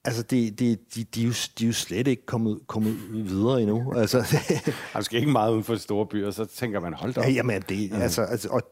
Altså, 0.04 0.23
det, 0.23 0.59
det, 0.59 0.94
de, 0.94 1.04
de, 1.04 1.23
er 1.23 1.26
jo, 1.26 1.32
de 1.59 1.64
er 1.64 1.66
jo 1.66 1.73
slet 1.73 2.09
ikke 2.09 2.26
kommet, 2.26 2.61
kommet 2.66 2.97
videre 3.12 3.62
endnu. 3.62 3.92
Altså, 3.97 4.37
Man 4.94 5.02
skal 5.02 5.18
ikke 5.18 5.32
meget 5.32 5.52
uden 5.52 5.64
for 5.64 5.75
de 5.75 5.80
store 5.80 6.06
byer, 6.06 6.30
så 6.30 6.44
tænker 6.44 6.80
man, 6.80 6.94
hold 6.94 7.14
da 7.14 7.21
op. 7.21 7.26
Ja, 7.26 7.30
jamen, 7.30 7.62
det, 7.68 7.90
ja. 7.90 7.99
altså, 7.99 8.23
altså, 8.23 8.49
og 8.49 8.62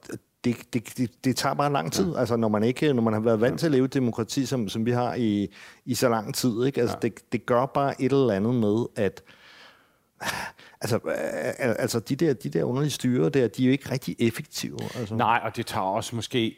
det, 0.45 0.57
det, 0.73 0.99
det, 0.99 1.25
det 1.25 1.37
tager 1.37 1.55
bare 1.55 1.73
lang 1.73 1.93
tid. 1.93 2.13
Ja. 2.13 2.21
Altså, 2.21 2.37
når 2.37 2.49
man 2.49 2.63
ikke, 2.63 2.93
når 2.93 3.03
man 3.03 3.13
har 3.13 3.21
været 3.21 3.41
vant 3.41 3.61
til 3.61 3.67
at 3.67 3.73
leve 3.73 3.87
demokrati, 3.87 4.47
som, 4.47 4.69
som 4.69 4.87
vi 4.87 4.91
har 4.91 5.15
i, 5.15 5.55
i 5.85 5.95
så 5.95 6.09
lang 6.09 6.35
tid, 6.35 6.65
ikke? 6.65 6.81
Altså, 6.81 6.97
ja. 7.03 7.09
det, 7.09 7.33
det 7.33 7.47
gør 7.47 7.67
bare 7.67 8.03
et 8.03 8.13
eller 8.13 8.35
andet 8.35 8.55
med, 8.55 8.87
at 8.97 9.23
Altså, 10.81 10.99
altså 11.59 12.01
de, 12.01 12.17
der, 12.17 12.33
de 12.33 12.49
der 12.49 12.65
underlige 12.65 12.91
styre 12.91 13.31
der, 13.31 13.49
de 13.49 13.63
er 13.63 13.67
jo 13.67 13.73
ikke 13.73 13.91
rigtig 13.91 14.17
effektive. 14.19 14.79
Altså. 14.95 15.15
Nej, 15.15 15.41
og 15.45 15.57
det 15.57 15.67
tager 15.67 15.87
også 15.87 16.17
måske 16.17 16.57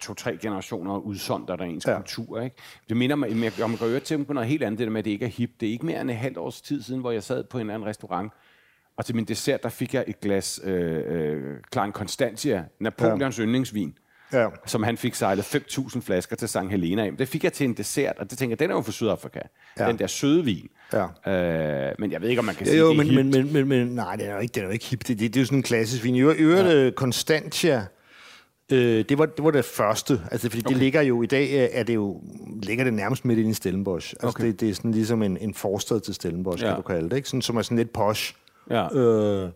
to-tre 0.00 0.36
generationer 0.36 0.98
udsonder 0.98 1.56
der 1.56 1.64
ens 1.64 1.86
ja. 1.86 1.96
kultur. 1.96 2.40
Ikke? 2.40 2.56
Det 2.88 2.96
minder 2.96 3.16
mig, 3.16 3.52
jeg 3.58 3.70
må 3.70 3.76
gøre 3.76 4.00
til 4.00 4.24
på 4.24 4.32
noget 4.32 4.48
helt 4.48 4.62
andet, 4.62 4.78
det 4.78 4.86
der 4.86 4.92
med, 4.92 4.98
at 4.98 5.04
det 5.04 5.10
ikke 5.10 5.24
er 5.24 5.30
hip. 5.30 5.50
Det 5.60 5.68
er 5.68 5.72
ikke 5.72 5.86
mere 5.86 6.00
end 6.00 6.10
et 6.10 6.16
halvt 6.16 6.38
års 6.38 6.60
tid 6.60 6.82
siden, 6.82 7.00
hvor 7.00 7.10
jeg 7.10 7.22
sad 7.22 7.44
på 7.44 7.58
en 7.58 7.70
anden 7.70 7.88
restaurant, 7.88 8.32
og 8.96 9.04
til 9.04 9.14
min 9.16 9.24
dessert, 9.24 9.62
der 9.62 9.68
fik 9.68 9.94
jeg 9.94 10.04
et 10.06 10.20
glas 10.20 10.60
øh, 10.64 11.02
øh, 11.06 11.56
Klein 11.72 11.92
Constantia, 11.92 12.64
Napoleons 12.80 13.38
ja. 13.38 13.44
yndlingsvin, 13.44 13.98
ja. 14.32 14.48
som 14.66 14.82
han 14.82 14.96
fik 14.96 15.14
sejlet 15.14 15.54
5.000 15.54 16.00
flasker 16.00 16.36
til 16.36 16.48
St. 16.48 16.58
Helena 16.70 17.06
af. 17.06 17.12
Det 17.18 17.28
fik 17.28 17.44
jeg 17.44 17.52
til 17.52 17.64
en 17.64 17.74
dessert, 17.74 18.18
og 18.18 18.30
det 18.30 18.38
tænker 18.38 18.52
jeg, 18.52 18.58
den 18.58 18.70
er 18.70 18.74
jo 18.74 18.82
fra 18.82 18.92
Sydafrika. 18.92 19.40
Ja. 19.78 19.88
Den 19.88 19.98
der 19.98 20.06
søde 20.06 20.44
vin. 20.44 20.68
Ja. 20.92 21.04
Øh, 21.88 21.94
men 21.98 22.12
jeg 22.12 22.22
ved 22.22 22.28
ikke, 22.28 22.38
om 22.38 22.44
man 22.44 22.54
kan 22.54 22.66
sige, 22.66 22.78
jo, 22.78 22.92
det 22.92 23.00
er 23.00 23.04
men, 23.04 23.14
men, 23.14 23.30
men, 23.30 23.52
men, 23.52 23.68
men, 23.68 23.86
nej, 23.86 24.16
det 24.16 24.28
er 24.28 24.34
jo 24.34 24.38
ikke, 24.38 24.52
det 24.52 24.60
er 24.60 24.64
jo 24.64 24.70
ikke 24.70 24.84
hip. 24.84 24.98
Det, 24.98 25.08
det, 25.08 25.34
det 25.34 25.36
er 25.36 25.40
jo 25.40 25.46
sådan 25.46 25.58
en 25.58 25.62
klassisk 25.62 26.04
vin. 26.04 26.14
I 26.14 26.20
øvrigt, 26.20 26.68
ja. 26.68 26.90
Constantia, 26.90 27.86
Øh, 28.72 29.04
det, 29.08 29.18
var, 29.18 29.26
det 29.26 29.44
var 29.44 29.50
det 29.50 29.64
første, 29.64 30.20
altså 30.30 30.48
fordi 30.48 30.62
okay. 30.66 30.74
det 30.74 30.82
ligger 30.82 31.02
jo 31.02 31.22
i 31.22 31.26
dag, 31.26 31.50
øh, 31.52 31.68
er 31.72 31.82
det 31.82 31.94
jo, 31.94 32.22
ligger 32.62 32.84
det 32.84 32.94
nærmest 32.94 33.24
midt 33.24 33.38
inde 33.38 33.50
i 33.50 33.54
Stellenbosch. 33.54 34.14
Altså 34.22 34.28
okay. 34.28 34.46
det, 34.46 34.60
det 34.60 34.70
er 34.70 34.74
sådan 34.74 34.90
ligesom 34.90 35.22
en, 35.22 35.36
en 35.36 35.54
forstad 35.54 36.00
til 36.00 36.14
Stellenbosch, 36.14 36.62
ja. 36.62 36.68
kan 36.68 36.76
du 36.76 36.82
kalde 36.82 37.10
det, 37.10 37.16
ikke? 37.16 37.28
Sådan, 37.28 37.42
som 37.42 37.56
er 37.56 37.62
sådan 37.62 37.76
lidt 37.76 37.92
posh. 37.92 38.34
Ja. 38.70 38.96
Øh, 38.96 39.50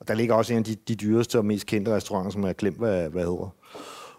og 0.00 0.08
der 0.08 0.14
ligger 0.14 0.34
også 0.34 0.52
en 0.52 0.58
af 0.58 0.64
de, 0.64 0.74
de 0.88 0.94
dyreste 0.94 1.38
og 1.38 1.44
mest 1.44 1.66
kendte 1.66 1.94
restauranter, 1.94 2.30
som 2.30 2.40
jeg 2.40 2.48
har 2.48 2.52
glemt, 2.54 2.78
hvad, 2.78 3.08
hvad 3.08 3.22
hedder. 3.22 3.54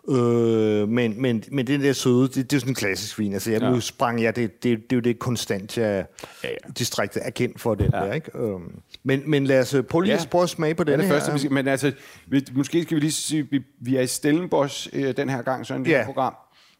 Øh, 0.09 0.89
men, 0.89 1.21
men, 1.21 1.43
men 1.51 1.67
det 1.67 1.79
der 1.79 1.93
søde, 1.93 2.27
det, 2.27 2.35
det 2.35 2.53
er 2.53 2.59
sådan 2.59 2.71
en 2.71 2.75
klassisk 2.75 3.19
vin. 3.19 3.33
Altså, 3.33 3.51
jeg 3.51 3.61
ja. 3.61 3.79
sprang 3.79 4.23
jeg, 4.23 4.35
det, 4.35 4.63
det, 4.63 4.79
det, 4.89 4.91
er 4.91 4.95
jo 4.95 4.99
det 4.99 5.19
konstant, 5.19 5.77
jeg 5.77 6.05
ja, 6.43 6.49
ja. 6.49 6.55
distriktet 6.77 7.21
er 7.25 7.29
kendt 7.29 7.61
for 7.61 7.75
det 7.75 7.89
ja. 7.93 7.97
der, 7.99 8.13
ikke? 8.13 8.39
Um, 8.39 8.71
men, 9.03 9.23
men 9.25 9.47
lad 9.47 9.59
os 9.59 9.73
øh, 9.73 9.83
prøve 9.83 10.03
lige 10.03 10.15
ja. 10.15 10.21
at 10.21 10.27
prøve 10.29 10.43
at 10.43 10.49
smage 10.49 10.75
på 10.75 10.83
den 10.83 10.91
ja, 10.91 10.97
det 10.97 11.05
her. 11.05 11.19
Første, 11.19 11.39
skal, 11.39 11.51
men 11.51 11.67
altså, 11.67 11.91
vi, 12.27 12.45
måske 12.51 12.83
skal 12.83 12.95
vi 12.95 13.01
lige 13.01 13.11
sige, 13.11 13.47
vi, 13.51 13.61
vi 13.81 13.95
er 13.95 14.01
i 14.01 14.07
Stellenbosch 14.07 14.89
øh, 14.93 15.17
den 15.17 15.29
her 15.29 15.41
gang, 15.41 15.65
sådan 15.65 15.81
et 15.81 15.87
ja. 15.87 16.03
program. 16.05 16.33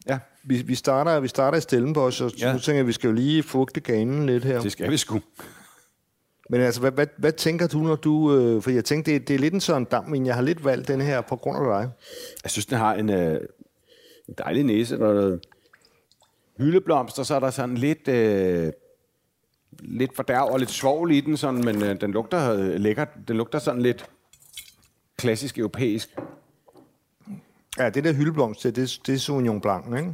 Ja, 0.10 0.20
Vi, 0.44 0.62
vi, 0.62 0.76
starter, 0.76 1.20
vi 1.20 1.28
starter 1.28 1.58
i 1.58 1.62
Stellenbosch, 1.62 2.24
og 2.24 2.32
Ja. 2.40 2.48
ja. 2.48 2.54
nu 2.54 2.60
tænker 2.60 2.74
jeg, 2.74 2.80
at 2.82 2.88
vi 2.88 2.94
skal 2.94 3.08
jo 3.08 3.14
lige 3.14 3.44
fugte 3.44 3.80
ganen 3.80 4.26
lidt 4.26 4.46
her. 4.46 4.62
det 4.62 4.72
skal 4.72 4.92
vi 4.92 4.98
sgu. 4.98 5.20
Men 6.50 6.62
altså, 6.62 6.82
hvad, 6.82 6.92
hvad, 6.92 7.08
hvad 7.18 7.32
tænker 7.32 7.68
du, 7.68 7.78
når 7.78 7.96
du... 7.96 8.36
Øh, 8.36 8.62
for 8.62 8.72
jeg 8.72 8.86
tænkte, 8.86 9.12
det, 9.12 9.28
det 9.28 9.34
er 9.34 9.40
lidt 9.40 9.54
en 9.54 9.62
sådan 9.62 9.86
dam, 9.86 10.10
men 10.10 10.26
jeg 10.26 10.36
har 10.36 10.42
lidt 10.42 10.66
valgt 10.66 10.88
den 10.88 11.02
her 11.02 11.22
på 11.22 11.36
grund 11.36 11.58
af 11.58 11.82
dig. 11.82 11.92
Jeg 12.44 12.52
synes, 12.52 12.66
den 12.66 12.78
har 12.78 12.94
en, 12.94 13.10
øh, 13.10 13.42
en 14.28 14.36
dejlig 14.38 14.64
næse. 14.64 14.98
Der 14.98 15.10
er 15.10 15.14
noget 15.14 15.46
hyldeblomster, 16.58 17.24
så 17.24 17.36
er 17.36 17.40
der 17.40 17.50
sådan 17.50 17.76
lidt... 17.76 18.08
Øh, 18.08 18.72
lidt 19.80 20.16
fordærv 20.16 20.48
og 20.52 20.60
lidt 20.60 20.72
svovl 20.72 21.12
i 21.12 21.22
den, 21.22 21.38
sådan, 21.38 21.66
men 21.66 21.84
øh, 21.84 22.02
den 22.02 22.12
lugter 22.12 22.54
øh, 22.54 22.76
lækkert. 22.80 23.10
Den 23.28 23.38
lugter 23.38 23.60
sådan 23.60 23.82
lidt 23.82 24.10
klassisk 25.18 25.58
europæisk. 25.58 26.10
Ja, 27.78 27.90
det 27.90 28.04
der 28.04 28.14
hyldeblomst, 28.14 28.64
det, 28.64 28.76
det, 28.76 29.00
det 29.08 29.16
er 29.16 29.20
Sauvignon 29.20 29.62
Blanc, 29.62 29.86
ikke? 29.98 30.14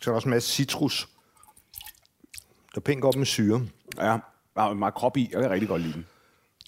Så 0.00 0.10
er 0.10 0.12
der 0.12 0.14
også 0.14 0.28
en 0.28 0.30
masse 0.30 0.52
citrus. 0.52 1.08
Der 2.74 2.76
er 2.76 2.80
pænt 2.80 3.02
godt 3.02 3.16
med 3.16 3.26
syre. 3.26 3.66
Ja, 3.98 4.18
er 4.58 4.74
meget 4.74 4.94
krop 4.94 5.16
i, 5.16 5.30
og 5.34 5.40
jeg 5.40 5.42
kan 5.42 5.50
rigtig 5.50 5.68
godt 5.68 5.82
lide 5.82 5.92
den. 5.92 6.06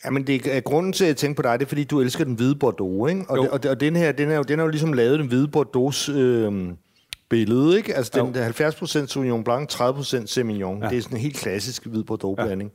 Jamen, 0.04 0.26
det 0.26 0.56
er 0.56 0.60
grunden 0.60 0.92
til, 0.92 1.04
at 1.04 1.08
jeg 1.08 1.16
tænker 1.16 1.36
på 1.36 1.42
dig, 1.42 1.58
det 1.58 1.64
er, 1.64 1.68
fordi 1.68 1.84
du 1.84 2.00
elsker 2.00 2.24
den 2.24 2.34
hvide 2.34 2.54
Bordeaux, 2.54 3.10
ikke? 3.10 3.24
Og, 3.28 3.36
Jo. 3.36 3.42
det, 3.42 3.50
og, 3.50 3.62
det, 3.62 3.70
og 3.70 3.80
den 3.80 3.96
her, 3.96 4.12
den 4.12 4.30
er, 4.30 4.36
jo, 4.36 4.42
den 4.42 4.58
er 4.60 4.64
jo 4.64 4.68
ligesom 4.70 4.92
lavet 4.92 5.18
den 5.18 5.26
hvide 5.28 5.48
Bordeaux 5.48 6.08
øh, 6.08 6.52
billede, 7.28 7.76
ikke? 7.76 7.94
Altså, 7.94 8.12
den, 8.14 8.26
Jo. 8.26 8.32
der 8.32 8.40
er 8.44 8.70
70% 9.02 9.06
Sauvignon 9.06 9.44
Blanc, 9.44 9.70
30% 9.72 10.26
Semillon. 10.26 10.82
Ja. 10.82 10.88
Det 10.88 10.98
er 10.98 11.02
sådan 11.02 11.16
en 11.16 11.22
helt 11.22 11.36
klassisk 11.36 11.86
hvid 11.86 12.02
Bordeaux-blanding. 12.04 12.72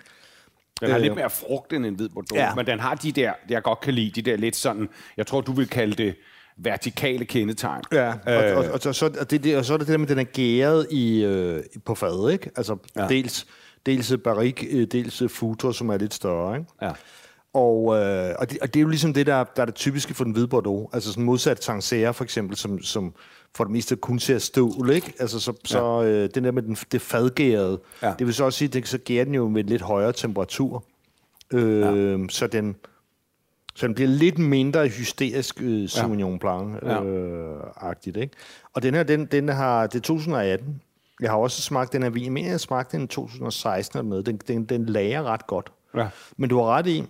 Den 0.81 0.89
har 0.89 0.97
Øh, 0.97 1.01
lidt 1.03 1.15
mere 1.15 1.29
frugt 1.29 1.73
end 1.73 1.85
en 1.85 1.95
hvid 1.95 2.09
Bordeaux, 2.09 2.39
ja. 2.39 2.45
Ja. 2.47 2.55
men 2.55 2.65
den 2.65 2.79
har 2.79 2.95
de 2.95 3.11
der, 3.11 3.33
jeg 3.49 3.63
godt 3.63 3.79
kan 3.81 3.93
lide, 3.93 4.21
de 4.21 4.31
der 4.31 4.37
lidt 4.37 4.55
sådan, 4.55 4.89
jeg 5.17 5.27
tror, 5.27 5.41
du 5.41 5.51
vil 5.51 5.67
kalde 5.67 6.03
det 6.03 6.15
vertikale 6.57 7.25
kendetegn. 7.25 7.81
Ja, 7.91 8.13
og, 8.25 8.33
Øh. 8.33 8.57
og, 8.57 8.63
og, 8.65 8.79
og, 8.85 8.95
så, 8.95 9.05
og, 9.19 9.31
det, 9.31 9.43
det, 9.43 9.57
og 9.57 9.65
så 9.65 9.73
er 9.73 9.77
det 9.77 9.87
det 9.87 9.91
der 9.91 9.97
med, 9.97 10.05
at 10.05 10.09
den 10.09 10.19
er 10.19 10.23
gæret 10.23 10.87
i, 10.91 11.23
øh, 11.23 11.63
på 11.85 11.95
fadet, 11.95 12.31
ikke? 12.33 12.51
Altså, 12.57 12.77
Ja. 12.95 13.01
ja. 13.01 13.07
dels, 13.07 13.45
dels 13.85 14.13
barik, 14.23 14.65
øh, 14.71 14.87
dels 14.87 15.23
futur, 15.27 15.71
som 15.71 15.89
er 15.89 15.97
lidt 15.97 16.13
større, 16.13 16.57
ikke? 16.57 16.69
Ja. 16.81 16.91
Og, 17.53 17.95
øh, 17.95 18.35
og, 18.39 18.49
det, 18.49 18.57
og 18.61 18.73
det 18.73 18.79
er 18.79 18.81
jo 18.81 18.87
ligesom 18.87 19.13
det, 19.13 19.25
der, 19.25 19.43
der 19.43 19.61
er 19.61 19.65
det 19.65 19.75
typiske 19.75 20.13
for 20.13 20.23
den 20.23 20.33
hvide 20.33 20.47
Bordeaux. 20.47 20.89
Altså 20.93 21.09
sådan 21.09 21.23
modsat 21.23 21.63
Sancerre 21.63 22.13
for 22.13 22.23
eksempel, 22.23 22.57
som, 22.57 22.81
som 22.81 23.13
for 23.55 23.63
det 23.63 23.71
meste 23.73 23.95
kun 23.95 24.19
ser 24.19 24.37
stål, 24.37 24.89
ikke? 24.89 25.13
Altså 25.19 25.39
så, 25.39 25.53
så 25.65 26.03
øh, 26.03 26.29
den 26.35 26.43
der 26.43 26.51
med 26.51 26.61
den, 26.63 26.77
det 26.91 27.01
fadgærede, 27.01 27.79
Ja. 28.01 28.07
ja. 28.07 28.13
det 28.19 28.27
vil 28.27 28.33
så 28.33 28.43
også 28.45 28.59
sige, 28.59 28.67
det, 28.67 28.87
så 28.87 28.97
gærer 28.97 29.25
den 29.25 29.35
jo 29.35 29.47
med 29.47 29.63
lidt 29.63 29.81
højere 29.81 30.13
temperatur. 30.13 30.83
Øh, 31.53 31.81
ja. 31.81 32.17
Så 32.29 32.47
den 32.47 32.75
så 33.75 33.87
den 33.87 33.95
bliver 33.95 34.07
lidt 34.09 34.37
mindre 34.37 34.87
hysterisk 34.87 35.61
øh, 35.61 35.89
Sauvignon 35.89 36.39
Blanc-agtigt, 36.39 38.17
ikke? 38.19 38.29
Og 38.73 38.83
den 38.83 38.93
her, 38.93 39.03
den, 39.03 39.25
den 39.25 39.49
har, 39.49 39.87
det 39.87 39.95
er 39.95 40.01
2018. 40.01 40.81
Jeg 41.21 41.31
har 41.31 41.37
også 41.37 41.61
smagt 41.61 41.93
den 41.93 42.03
her 42.03 42.09
vin. 42.09 42.23
Jeg 42.23 42.31
mener, 42.31 42.49
jeg 42.49 42.59
smagte 42.59 42.97
den 42.97 43.03
i 43.03 43.07
2016 43.07 43.99
eller 43.99 44.09
noget. 44.09 44.25
Den, 44.25 44.37
den, 44.37 44.65
den 44.65 44.85
lager 44.85 45.23
ret 45.23 45.47
godt. 45.47 45.71
Ja. 45.95 46.07
Men 46.37 46.49
du 46.49 46.57
har 46.57 46.65
ret 46.65 46.87
i, 46.87 47.03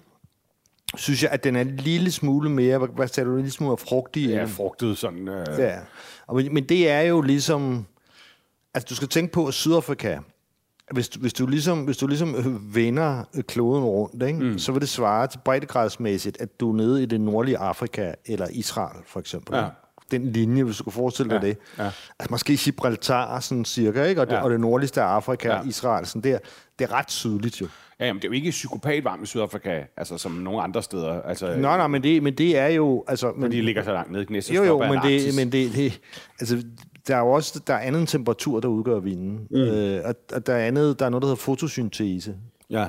synes 0.95 1.23
jeg, 1.23 1.31
at 1.31 1.43
den 1.43 1.55
er 1.55 1.61
en 1.61 1.75
lille 1.75 2.11
smule 2.11 2.49
mere, 2.49 2.77
hvad, 2.77 2.87
hvad 2.87 3.07
sagde 3.07 3.29
du, 3.29 3.33
en 3.33 3.37
lille 3.37 3.51
smule 3.51 3.77
frugtig. 3.77 4.29
Ja, 4.29 4.43
frugtet 4.43 4.97
sådan... 4.97 5.27
Øh, 5.27 5.45
ja. 5.57 5.79
Og, 6.27 6.35
men, 6.35 6.53
men 6.53 6.63
det 6.63 6.89
er 6.89 7.01
jo 7.01 7.21
ligesom, 7.21 7.85
altså 8.73 8.87
du 8.89 8.95
skal 8.95 9.07
tænke 9.07 9.33
på, 9.33 9.47
at 9.47 9.53
Sydafrika, 9.53 10.19
hvis 10.91 11.09
du, 11.09 11.19
hvis 11.19 11.33
du 11.33 11.47
ligesom, 11.47 11.83
hvis 11.83 11.97
du 11.97 12.07
ligesom 12.07 12.35
øh, 12.35 12.75
vender 12.75 13.23
øh, 13.35 13.43
kloden 13.43 13.83
rundt, 13.83 14.23
ikke, 14.23 14.39
mm. 14.39 14.59
så 14.59 14.71
vil 14.71 14.81
det 14.81 14.89
svare 14.89 15.27
til 15.27 15.39
breddegradsmæssigt, 15.45 16.41
at 16.41 16.59
du 16.59 16.71
er 16.71 16.75
nede 16.75 17.03
i 17.03 17.05
det 17.05 17.21
nordlige 17.21 17.57
Afrika, 17.57 18.13
eller 18.25 18.47
Israel 18.51 19.03
for 19.05 19.19
eksempel. 19.19 19.55
Ja. 19.55 19.65
ikke? 19.65 19.75
Den 20.17 20.31
linje, 20.31 20.63
hvis 20.63 20.77
du 20.77 20.83
kan 20.83 20.93
forestille 20.93 21.29
dig 21.35 21.41
Ja, 21.43 21.47
det. 21.47 21.57
ja. 21.77 21.83
Altså 22.19 22.27
måske 22.31 22.57
Gibraltar, 22.57 23.39
sådan 23.39 23.65
cirka, 23.65 24.03
ikke? 24.03 24.21
Og, 24.21 24.27
det, 24.27 24.33
Ja. 24.33 24.41
og 24.43 24.49
det 24.51 24.59
nordligste 24.59 25.01
af 25.01 25.05
Afrika, 25.05 25.47
Ja. 25.49 25.61
Israel, 25.63 26.05
sådan 26.05 26.21
der. 26.31 26.37
Det 26.79 26.85
er 26.89 26.93
ret 26.93 27.11
sydligt 27.11 27.61
jo. 27.61 27.67
Ja, 27.99 28.05
jamen, 28.05 28.21
det 28.21 28.27
er 28.27 28.29
jo 28.29 28.33
ikke 28.33 28.49
psykopat 28.49 29.03
varmt 29.03 29.23
i 29.23 29.25
Sydafrika, 29.25 29.83
altså 29.97 30.17
som 30.17 30.31
nogle 30.31 30.61
andre 30.61 30.83
steder. 30.83 31.21
Altså, 31.21 31.45
Nej, 31.47 31.77
nej, 31.77 31.87
men 31.87 32.03
det, 32.03 32.23
men 32.23 32.33
det 32.33 32.57
er 32.57 32.67
jo... 32.67 33.03
Altså, 33.07 33.31
men, 33.37 33.51
de 33.51 33.61
ligger 33.61 33.83
så 33.83 33.91
langt 33.93 34.11
nede 34.11 34.23
i 34.23 34.25
Gnæsses 34.25 34.55
jo, 34.55 34.63
jo, 34.63 34.77
men 34.79 34.99
det, 35.03 35.35
men 35.35 35.51
det, 35.51 35.73
det, 35.75 36.01
altså, 36.39 36.63
der 37.07 37.15
er 37.15 37.19
jo 37.19 37.31
også 37.31 37.61
der 37.67 37.73
er 37.73 37.79
anden 37.79 38.05
temperatur, 38.05 38.59
der 38.59 38.67
udgør 38.67 38.99
vinen. 38.99 39.47
Mm. 39.51 39.57
Øh, 39.57 40.01
og, 40.05 40.15
og 40.33 40.47
der, 40.47 40.53
er 40.53 40.67
andet, 40.67 40.99
der 40.99 41.05
er 41.05 41.09
noget, 41.09 41.21
der 41.21 41.27
hedder 41.27 41.41
fotosyntese. 41.41 42.35
Ja, 42.69 42.87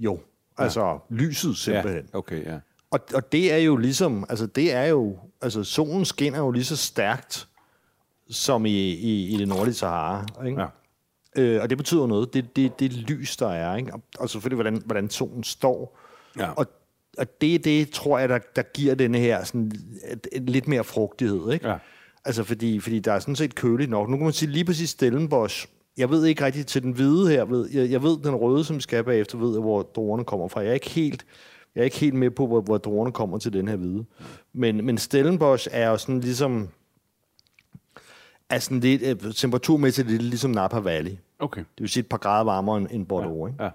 Jo, 0.00 0.20
altså 0.58 0.98
lyset 1.10 1.48
ja, 1.48 1.54
simpelthen. 1.54 2.04
Ja. 2.12 2.18
okay, 2.18 2.46
ja. 2.46 2.58
Og, 2.90 3.00
og 3.14 3.32
det 3.32 3.52
er 3.52 3.56
jo 3.56 3.76
ligesom, 3.76 4.26
altså 4.28 4.46
det 4.46 4.72
er 4.72 4.84
jo, 4.84 5.18
altså 5.40 5.64
solen 5.64 6.04
skinner 6.04 6.38
jo 6.38 6.50
lige 6.50 6.64
så 6.64 6.76
stærkt, 6.76 7.48
som 8.30 8.66
i, 8.66 8.70
i, 8.90 9.34
i 9.34 9.36
det 9.36 9.48
nordlige 9.48 9.74
Sahara. 9.74 10.44
Ikke? 10.46 10.60
Ja. 10.60 10.66
Øh, 11.36 11.62
og 11.62 11.70
det 11.70 11.78
betyder 11.78 12.06
noget. 12.06 12.34
Det, 12.34 12.56
det, 12.56 12.80
det 12.80 12.92
lys, 12.92 13.36
der 13.36 13.48
er. 13.48 13.76
Ikke? 13.76 13.94
Og, 13.94 14.02
og 14.18 14.30
selvfølgelig, 14.30 14.62
hvordan, 14.62 14.82
hvordan 14.86 15.10
solen 15.10 15.44
står. 15.44 15.98
Ja. 16.38 16.50
Og, 16.50 16.66
og 17.18 17.40
det 17.40 17.64
det, 17.64 17.90
tror 17.90 18.18
jeg, 18.18 18.28
der, 18.28 18.38
der 18.56 18.62
giver 18.62 18.94
denne 18.94 19.18
her 19.18 19.44
sådan, 19.44 19.72
et, 20.10 20.26
et, 20.32 20.50
lidt 20.50 20.68
mere 20.68 20.84
frugtighed. 20.84 21.52
Ikke? 21.52 21.68
Ja. 21.68 21.76
Altså, 22.24 22.44
fordi, 22.44 22.80
fordi 22.80 22.98
der 22.98 23.12
er 23.12 23.18
sådan 23.18 23.36
set 23.36 23.54
køligt 23.54 23.90
nok. 23.90 24.08
Nu 24.08 24.16
kan 24.16 24.24
man 24.24 24.32
sige 24.32 24.50
lige 24.50 24.64
præcis 24.64 24.90
Stellenbosch. 24.90 25.66
Jeg 25.96 26.10
ved 26.10 26.24
ikke 26.24 26.44
rigtigt 26.44 26.68
til 26.68 26.82
den 26.82 26.92
hvide 26.92 27.30
her. 27.30 27.44
Ved, 27.44 27.70
jeg, 27.70 27.90
jeg 27.90 28.02
ved, 28.02 28.18
den 28.24 28.34
røde, 28.34 28.64
som 28.64 28.76
vi 28.76 28.80
skal 28.80 29.04
bagefter, 29.04 29.38
ved 29.38 29.52
jeg, 29.52 29.60
hvor 29.60 29.82
druerne 29.82 30.24
kommer 30.24 30.48
fra. 30.48 30.60
Jeg 30.60 30.70
er 30.70 30.74
ikke 30.74 30.90
helt, 30.90 31.26
jeg 31.78 31.82
er 31.82 31.84
ikke 31.84 31.98
helt 31.98 32.14
med 32.14 32.30
på, 32.30 32.46
hvor, 32.46 32.60
hvor 32.60 32.78
druerne 32.78 33.12
kommer 33.12 33.38
til 33.38 33.52
den 33.52 33.68
her 33.68 33.76
hvide. 33.76 34.04
Men, 34.52 34.84
men 34.86 34.98
Stellenbosch 34.98 35.68
er 35.70 35.88
jo 35.88 35.96
sådan 35.96 36.20
ligesom... 36.20 36.68
Er 38.50 38.58
sådan 38.58 38.80
lidt, 38.80 39.02
øh, 39.02 39.32
temperaturmæssigt 39.34 40.08
lidt 40.10 40.22
ligesom 40.22 40.50
Napa 40.50 40.78
Valley. 40.78 41.16
Okay. 41.38 41.60
Det 41.60 41.80
vil 41.80 41.88
sige 41.88 42.00
et 42.00 42.08
par 42.08 42.16
grader 42.16 42.44
varmere 42.44 42.76
end- 42.78 42.88
end 42.90 43.06
Bordeaux, 43.06 43.50
ikke? 43.50 43.64
Ja. 43.64 43.70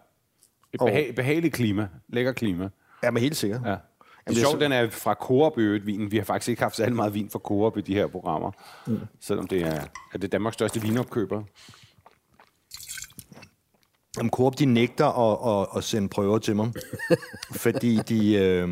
Et 0.73 0.79
behag, 0.79 1.15
behageligt 1.15 1.53
klima. 1.53 1.87
Lækker 2.09 2.31
klima. 2.31 2.69
Ja, 3.03 3.11
men 3.11 3.21
helt 3.21 3.35
sikkert. 3.35 3.61
Ja. 3.65 3.69
Det 3.69 3.75
er 3.75 4.31
det 4.33 4.37
er 4.37 4.41
sjovt, 4.49 4.61
den 4.61 4.71
er 4.71 4.89
fra 4.89 5.13
Coop 5.13 5.57
øvrigt, 5.57 5.85
vinen. 5.85 6.11
Vi 6.11 6.17
har 6.17 6.23
faktisk 6.23 6.49
ikke 6.49 6.61
haft 6.61 6.75
særlig 6.75 6.95
meget 6.95 7.13
vin 7.13 7.29
fra 7.29 7.39
Coop 7.39 7.77
i 7.77 7.81
de 7.81 7.93
her 7.93 8.07
programmer. 8.07 8.51
Mm. 8.87 8.99
Selvom 9.19 9.47
det 9.47 9.61
er, 9.61 9.81
er 10.13 10.17
det 10.17 10.31
Danmarks 10.31 10.53
største 10.53 10.81
vinopkøber. 10.81 11.43
Jamen, 14.17 14.29
Coop, 14.29 14.59
de 14.59 14.65
nægter 14.65 15.05
at, 15.05 15.61
at, 15.61 15.77
at 15.77 15.83
sende 15.83 16.09
prøver 16.09 16.37
til 16.37 16.55
mig, 16.55 16.71
fordi 17.63 17.97
de... 17.97 18.35
Øh, 18.35 18.69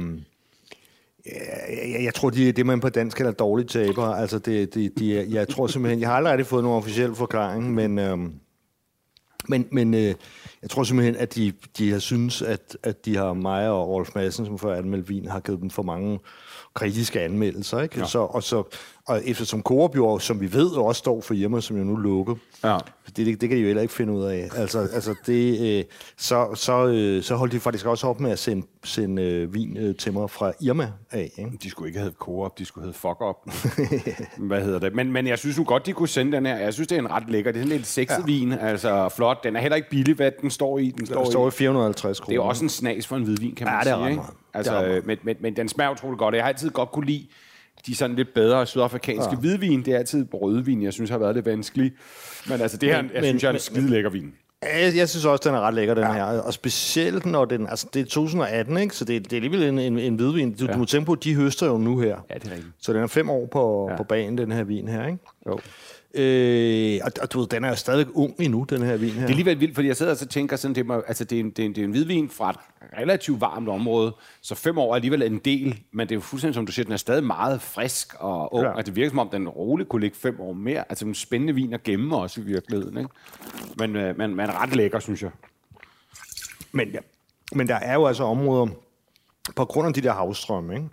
jeg, 1.94 2.04
jeg 2.04 2.14
tror, 2.14 2.30
de, 2.30 2.52
det 2.52 2.66
man 2.66 2.80
på 2.80 2.90
dansk 2.90 3.18
kalder 3.18 3.32
dårligt 3.32 3.70
taber. 3.70 4.06
Altså, 4.06 4.40
det, 4.40 4.74
de, 4.74 4.90
de, 4.90 5.28
jeg 5.30 5.48
tror 5.48 5.68
simpelthen... 5.68 6.00
Jeg 6.00 6.10
har 6.10 6.16
aldrig 6.16 6.46
fået 6.46 6.64
nogen 6.64 6.78
officiel 6.78 7.16
forklaring, 7.16 7.74
men... 7.74 8.00
Øh, 8.00 8.18
men, 9.48 9.68
men 9.72 9.94
øh, 9.94 10.16
jeg 10.62 10.70
tror 10.70 10.84
simpelthen, 10.84 11.16
at 11.16 11.36
de, 11.36 11.54
de 11.78 11.92
har 11.92 12.00
synes, 12.00 12.42
at, 12.42 12.78
at 12.84 13.06
de 13.06 13.16
har 13.16 13.34
mig 13.34 13.70
og 13.70 13.88
Rolf 13.88 14.10
Madsen, 14.16 14.46
som 14.46 14.60
før 14.60 14.76
anmeldt 14.76 15.10
vin, 15.10 15.28
har 15.28 15.40
givet 15.40 15.62
dem 15.62 15.70
for 15.70 15.84
mange 15.84 16.20
kritiske 16.74 17.22
anmeldelser. 17.22 17.82
Ikke? 17.82 18.00
Ja. 18.00 18.06
Så, 18.06 18.20
og, 18.20 18.44
så, 18.44 18.64
og 19.08 19.22
eftersom 19.26 19.62
Coop 19.64 19.96
jo, 19.96 20.20
som 20.20 20.42
vi 20.42 20.54
ved, 20.54 20.72
også 20.72 21.00
står 21.00 21.22
for 21.22 21.34
hjemme, 21.34 21.62
som 21.62 21.78
jo 21.78 21.84
nu 21.84 21.96
lukker, 21.96 22.36
Ja. 22.64 22.78
det, 23.08 23.18
det, 23.18 23.42
det 23.42 23.50
kan 23.50 23.58
de 23.58 23.62
jo 23.62 23.68
heller 23.68 23.82
ikke 23.82 23.94
finde 23.94 24.14
ud 24.14 24.24
af. 24.24 24.50
Altså, 24.56 24.80
altså 24.80 25.16
det, 25.26 25.80
øh, 25.80 25.84
så, 26.18 26.48
så, 26.56 26.88
øh, 26.88 27.24
så 27.24 27.36
holdt 27.36 27.54
de 27.54 27.60
faktisk 27.60 27.86
også 27.86 28.08
op 28.08 28.20
med 28.20 28.32
at 28.32 28.40
sende, 28.40 28.68
sende 28.84 29.22
øh, 29.24 29.54
vin 29.54 29.78
øh, 29.78 29.96
til 29.96 30.14
mig 30.14 30.30
fra 30.30 30.52
Irma 30.62 30.92
af. 31.12 31.32
Ikke? 31.38 31.52
De 31.64 31.70
skulle 31.70 31.88
ikke 31.90 32.00
have 32.00 32.12
Coop, 32.20 32.58
de 32.60 32.66
skulle 32.66 32.86
hedde 32.86 32.98
Fuck 32.98 33.22
Up. 33.30 33.36
Hvad 34.48 34.62
hedder 34.62 34.80
det? 34.80 34.96
Men, 34.96 35.12
men 35.12 35.28
jeg 35.28 35.38
synes 35.40 35.58
nu 35.58 35.64
godt, 35.64 35.86
de 35.86 35.94
kunne 35.94 36.08
sende 36.10 36.32
den 36.32 36.46
her. 36.46 36.58
Jeg 36.58 36.74
synes, 36.74 36.88
det 36.88 36.96
er 36.96 37.00
en 37.00 37.12
ret 37.12 37.30
lækker. 37.30 37.52
Det 37.52 37.60
er 37.60 37.64
sådan 37.64 37.78
lidt 37.78 37.88
sexet 37.88 38.18
ja. 38.20 38.26
vin. 38.26 38.52
Altså 38.54 39.10
flot. 39.10 39.44
Den 39.44 39.56
er 39.56 39.60
heller 39.62 39.76
ikke 39.76 39.90
billig, 39.90 40.16
hvad 40.16 40.32
den 40.42 40.50
står 40.50 40.78
i. 40.80 40.92
Den 40.98 41.06
står, 41.06 41.24
Der 41.24 41.32
står 41.32 41.46
i. 41.46 41.48
i 41.48 41.52
450 41.52 42.20
kroner. 42.20 42.38
Det 42.38 42.44
er 42.46 42.48
også 42.50 42.66
en 42.66 42.70
snas 42.70 43.08
for 43.08 43.16
en 43.16 43.24
hvidvin, 43.24 43.56
kan 43.56 43.68
man 43.68 43.74
Ja, 43.74 43.80
det 43.80 43.92
er 43.92 43.96
sige. 43.98 44.10
ikke? 44.10 44.16
meget. 44.16 44.32
Det 44.32 44.58
Altså, 44.58 44.74
er 44.74 44.78
ret 44.80 44.86
meget. 44.88 44.98
øh, 44.98 45.08
men, 45.08 45.18
men, 45.24 45.36
men 45.40 45.56
den 45.56 45.70
smager 45.70 45.92
utroligt 45.92 46.20
godt. 46.20 46.36
Jeg 46.36 46.44
har 46.44 46.48
altid 46.50 46.70
godt 46.70 46.92
kunne 46.92 47.06
lide 47.06 47.28
de 47.88 47.96
sådan 47.96 48.16
lidt 48.16 48.34
bedre 48.34 48.66
sydafrikanske 48.66 49.32
ja. 49.32 49.40
hvidvin. 49.40 49.86
Det 49.86 49.94
er 49.94 49.98
altid 49.98 50.26
rødvin, 50.34 50.82
jeg 50.84 50.94
synes 50.94 51.10
har 51.10 51.18
været 51.18 51.36
lidt 51.36 51.46
vanskeligt. 51.46 51.96
Men 52.50 52.62
altså, 52.62 52.78
det 52.78 52.90
her, 52.90 53.02
Men- 53.02 53.12
jeg 53.14 53.22
men- 53.22 53.28
synes, 53.30 53.44
jeg 53.44 53.50
er 53.50 53.54
en 53.54 53.60
skide 53.60 53.90
lækker 53.90 54.10
vin. 54.10 54.34
Jeg, 54.64 54.94
jeg 54.96 55.10
synes 55.10 55.26
også, 55.26 55.50
den 55.50 55.56
er 55.56 55.60
ret 55.62 55.74
lækker, 55.74 55.94
den 55.94 56.04
ja. 56.04 56.14
her. 56.14 56.24
Og 56.24 56.54
specielt 56.54 57.26
når 57.26 57.46
den... 57.46 57.68
Altså, 57.68 57.88
det 57.94 58.00
er 58.00 58.04
2018, 58.06 58.78
ikke? 58.78 58.96
Så 58.96 59.06
det, 59.06 59.24
det 59.24 59.34
er 59.34 59.38
alligevel 59.38 59.64
en, 59.64 59.80
en, 59.80 60.00
en 60.00 60.16
hvidvin. 60.16 60.54
Du, 60.54 60.66
ja. 60.66 60.74
du 60.74 60.78
må 60.78 60.86
tænke 60.86 61.06
på, 61.06 61.12
at 61.12 61.24
de 61.24 61.36
høster 61.36 61.66
jo 61.68 61.78
nu 61.78 62.00
her. 62.00 62.26
Ja, 62.30 62.34
det 62.34 62.48
er 62.48 62.52
rigtigt. 62.52 62.74
Så 62.80 62.94
den 62.94 63.04
er 63.04 63.08
fem 63.08 63.30
år 63.30 63.46
på, 63.46 63.88
ja. 63.92 63.98
på 63.98 64.04
banen, 64.04 64.38
den 64.38 64.52
her 64.52 64.64
vin 64.64 64.88
her, 64.88 65.06
ikke? 65.06 65.18
Jo. 65.48 65.60
Øh, 66.14 67.00
og, 67.04 67.12
og 67.22 67.34
du 67.34 67.40
ved, 67.40 67.48
den 67.48 67.64
er 67.64 67.70
jo 67.70 67.76
stadig 67.76 68.16
ung 68.16 68.36
endnu, 68.40 68.66
den 68.70 68.82
her 68.82 68.98
vin 68.98 69.10
her. 69.10 69.16
Det 69.16 69.24
er 69.24 69.30
alligevel 69.30 69.60
vildt, 69.60 69.76
fordi 69.76 69.88
jeg 69.88 69.98
sidder 69.98 70.12
og 70.12 70.18
så 70.18 70.26
tænker 70.26 70.56
sådan, 70.56 70.76
det, 70.76 70.86
må, 70.86 71.04
altså 71.08 71.24
det, 71.24 71.36
er 71.36 71.40
en, 71.40 71.50
det, 71.50 71.60
er 71.60 71.66
en, 71.66 71.76
det 71.76 71.82
er 71.82 71.86
en 71.86 71.92
hvidvin 71.92 72.30
fra 72.30 72.50
et 72.50 72.58
relativt 72.98 73.42
varmt 73.42 73.70
område, 73.70 74.16
så 74.42 74.56
fem 74.56 74.78
år 74.78 74.92
er 74.92 74.96
alligevel 74.96 75.22
en 75.22 75.40
del, 75.40 75.80
men 75.92 76.08
det 76.08 76.12
er 76.12 76.18
jo 76.18 76.22
fuldstændig 76.22 76.56
som 76.56 76.66
du 76.66 76.72
siger, 76.72 76.84
den 76.84 76.94
er 76.94 76.98
stadig 76.98 77.24
meget 77.24 77.62
frisk 77.62 78.16
og 78.20 78.54
ung. 78.54 78.64
Ja. 78.64 78.72
og 78.72 78.86
det 78.86 78.96
virker 78.96 79.10
som 79.10 79.20
om, 79.20 79.30
den 79.30 79.50
roligt 79.50 79.90
kunne 79.90 80.02
ligge 80.02 80.18
fem 80.18 80.40
år 80.40 80.54
mere. 80.54 80.84
Altså 80.90 81.06
en 81.06 81.16
spændende 81.16 81.56
vin 81.56 81.74
at 81.74 81.84
gemme 81.84 82.18
også 82.18 82.42
i 82.42 82.44
virkeligheden, 82.44 82.98
ikke? 82.98 83.10
Men, 83.78 83.96
øh, 83.96 84.18
men, 84.18 84.36
men 84.36 84.50
ret 84.50 84.76
lækker, 84.76 85.00
synes 85.00 85.22
jeg. 85.22 85.32
Men, 86.72 86.90
ja. 86.90 87.00
Men 87.54 87.68
der 87.68 87.76
er 87.76 87.94
jo 87.94 88.06
altså 88.06 88.24
områder, 88.24 88.68
på 89.56 89.66
grund 89.66 89.88
af 89.88 89.94
de 89.94 90.02
der 90.02 90.14
havstrømme, 90.14 90.74
ikke? 90.76 90.88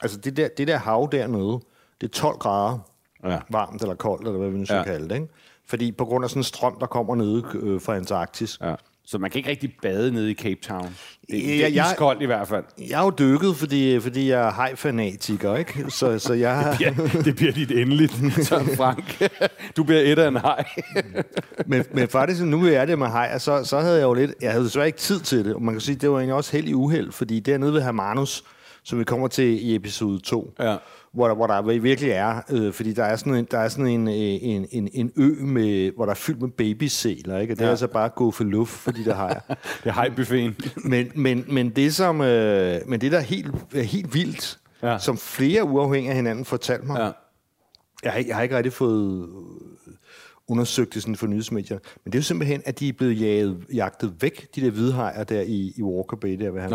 Altså 0.00 0.18
det 0.18 0.36
der, 0.36 0.48
det 0.48 0.68
der 0.68 0.76
hav 0.76 1.08
dernede, 1.12 1.60
det 2.00 2.06
er 2.06 2.12
12 2.12 2.38
grader 2.38 2.89
Ja. 3.24 3.38
Varmt 3.50 3.82
eller 3.82 3.94
koldt, 3.94 4.26
eller 4.26 4.38
hvad 4.38 4.50
vi 4.50 4.58
nu 4.58 4.64
skal 4.64 4.76
Ja. 4.76 4.82
kalde 4.84 5.08
det. 5.08 5.14
Ikke? 5.14 5.26
Fordi 5.66 5.92
på 5.92 6.04
grund 6.04 6.24
af 6.24 6.30
sådan 6.30 6.40
en 6.40 6.44
strøm, 6.44 6.76
der 6.80 6.86
kommer 6.86 7.14
nede 7.14 7.44
øh, 7.54 7.80
fra 7.80 7.96
Antarktis. 7.96 8.58
Ja. 8.62 8.74
Så 9.04 9.18
man 9.18 9.30
kan 9.30 9.38
ikke 9.38 9.50
rigtig 9.50 9.76
bade 9.82 10.12
nede 10.12 10.30
i 10.30 10.34
Cape 10.34 10.60
Town. 10.62 10.82
Det, 10.84 10.90
det 11.28 11.64
er 11.64 11.68
jeg- 11.68 11.86
iskoldt 11.92 12.22
i 12.22 12.26
hvert 12.26 12.48
fald. 12.48 12.64
Jeg 12.88 12.98
har 12.98 13.04
jo 13.04 13.12
dykket, 13.18 13.56
fordi, 13.56 14.00
fordi 14.00 14.28
jeg 14.30 14.46
er 14.46 14.50
hajfanatiker, 14.50 15.56
ikke? 15.56 15.84
Så, 15.90 16.18
så 16.18 16.32
jeg... 16.34 16.76
Ja, 16.80 16.94
det 17.24 17.36
bliver 17.36 17.52
dit 17.52 17.70
endeligt, 17.70 18.12
Søren 18.46 18.76
Frank. 18.76 19.22
Du 19.76 19.84
bliver 19.84 20.00
et 20.00 20.18
af 20.18 20.28
en 20.28 20.36
hej. 20.36 20.64
men, 21.66 21.84
men 21.92 22.08
faktisk, 22.08 22.42
nu 22.44 22.66
er 22.66 22.84
det 22.84 22.98
med 22.98 23.06
hajer, 23.06 23.38
så, 23.38 23.64
så 23.64 23.80
havde 23.80 23.96
jeg 23.96 24.02
jo 24.02 24.14
lidt... 24.14 24.34
Jeg 24.40 24.50
havde 24.52 24.64
desværre 24.64 24.86
ikke 24.86 24.98
tid 24.98 25.20
til 25.20 25.44
det, 25.44 25.54
og 25.54 25.62
man 25.62 25.74
kan 25.74 25.80
sige, 25.80 25.96
det 25.96 26.10
var 26.10 26.16
egentlig 26.16 26.34
også 26.34 26.52
held 26.52 26.68
i 26.68 26.74
uheld, 26.74 27.12
fordi 27.12 27.40
dernede 27.40 27.72
ved 27.72 27.82
Hermanus, 27.82 28.44
som 28.84 28.98
vi 28.98 29.04
kommer 29.04 29.28
til 29.28 29.44
i 29.70 29.74
episode 29.74 30.18
2, 30.20 30.54
Ja. 30.60 30.76
Hvor, 31.14 31.28
der, 31.28 31.34
hvor 31.34 31.46
der 31.46 31.62
virkelig 31.78 32.10
er, 32.10 32.40
øh, 32.50 32.72
fordi 32.72 32.92
der 32.92 33.04
er 33.04 33.16
sådan 33.16 33.34
en, 33.34 33.44
der 33.50 33.58
er 33.58 33.68
sådan 33.68 33.86
en, 33.86 34.08
øh, 34.08 34.14
en, 34.14 34.66
en, 34.70 34.88
en 34.92 35.12
ø, 35.16 35.44
med, 35.44 35.92
hvor 35.96 36.04
der 36.04 36.10
er 36.10 36.16
fyldt 36.16 36.40
med 36.40 36.48
babysæler, 36.48 37.38
ikke? 37.38 37.52
Og 37.54 37.56
det 37.56 37.62
er 37.62 37.66
Ja. 37.66 37.70
altså 37.70 37.86
bare 37.86 38.08
gå 38.08 38.30
for 38.30 38.44
luft, 38.44 38.72
fordi 38.72 39.04
der 39.04 39.14
hajer. 39.14 39.40
Det 39.48 39.56
er 39.84 39.92
hejbuffeten. 39.92 40.56
men, 40.90 41.12
men, 41.14 41.44
men 41.48 41.70
det 41.70 41.94
som, 41.94 42.20
øh, 42.20 42.80
men 42.86 43.00
det 43.00 43.12
der 43.12 43.18
er 43.18 43.22
helt, 43.22 43.54
er 43.74 43.82
helt 43.82 44.14
vildt, 44.14 44.58
Ja. 44.82 44.92
ja. 44.92 44.98
som 44.98 45.16
flere 45.18 45.64
uafhængige 45.64 46.10
af 46.10 46.16
hinanden 46.16 46.44
fortalte 46.44 46.86
mig, 46.86 46.98
Ja. 46.98 47.10
jeg, 48.02 48.12
har, 48.12 48.18
ikke- 48.18 48.28
jeg 48.28 48.36
har 48.36 48.42
ikke 48.42 48.56
rigtig 48.56 48.72
fået 48.72 49.28
undersøgt 50.48 50.94
det 50.94 51.02
sådan 51.02 51.16
for 51.16 51.26
nyhedsmedier, 51.26 51.78
men 52.04 52.12
det 52.12 52.18
er 52.18 52.20
jo 52.20 52.24
simpelthen, 52.24 52.62
at 52.64 52.80
de 52.80 52.88
er 52.88 52.92
blevet 52.92 53.20
jaget, 53.20 53.64
jagtet 53.74 54.14
væk, 54.20 54.54
de 54.54 54.60
der 54.60 54.70
hvidhajer 54.70 55.24
der 55.24 55.40
i, 55.40 55.72
i 55.76 55.82
Walker 55.82 56.16
Bay, 56.16 56.38
der 56.40 56.50
ved 56.50 56.60
han 56.60 56.70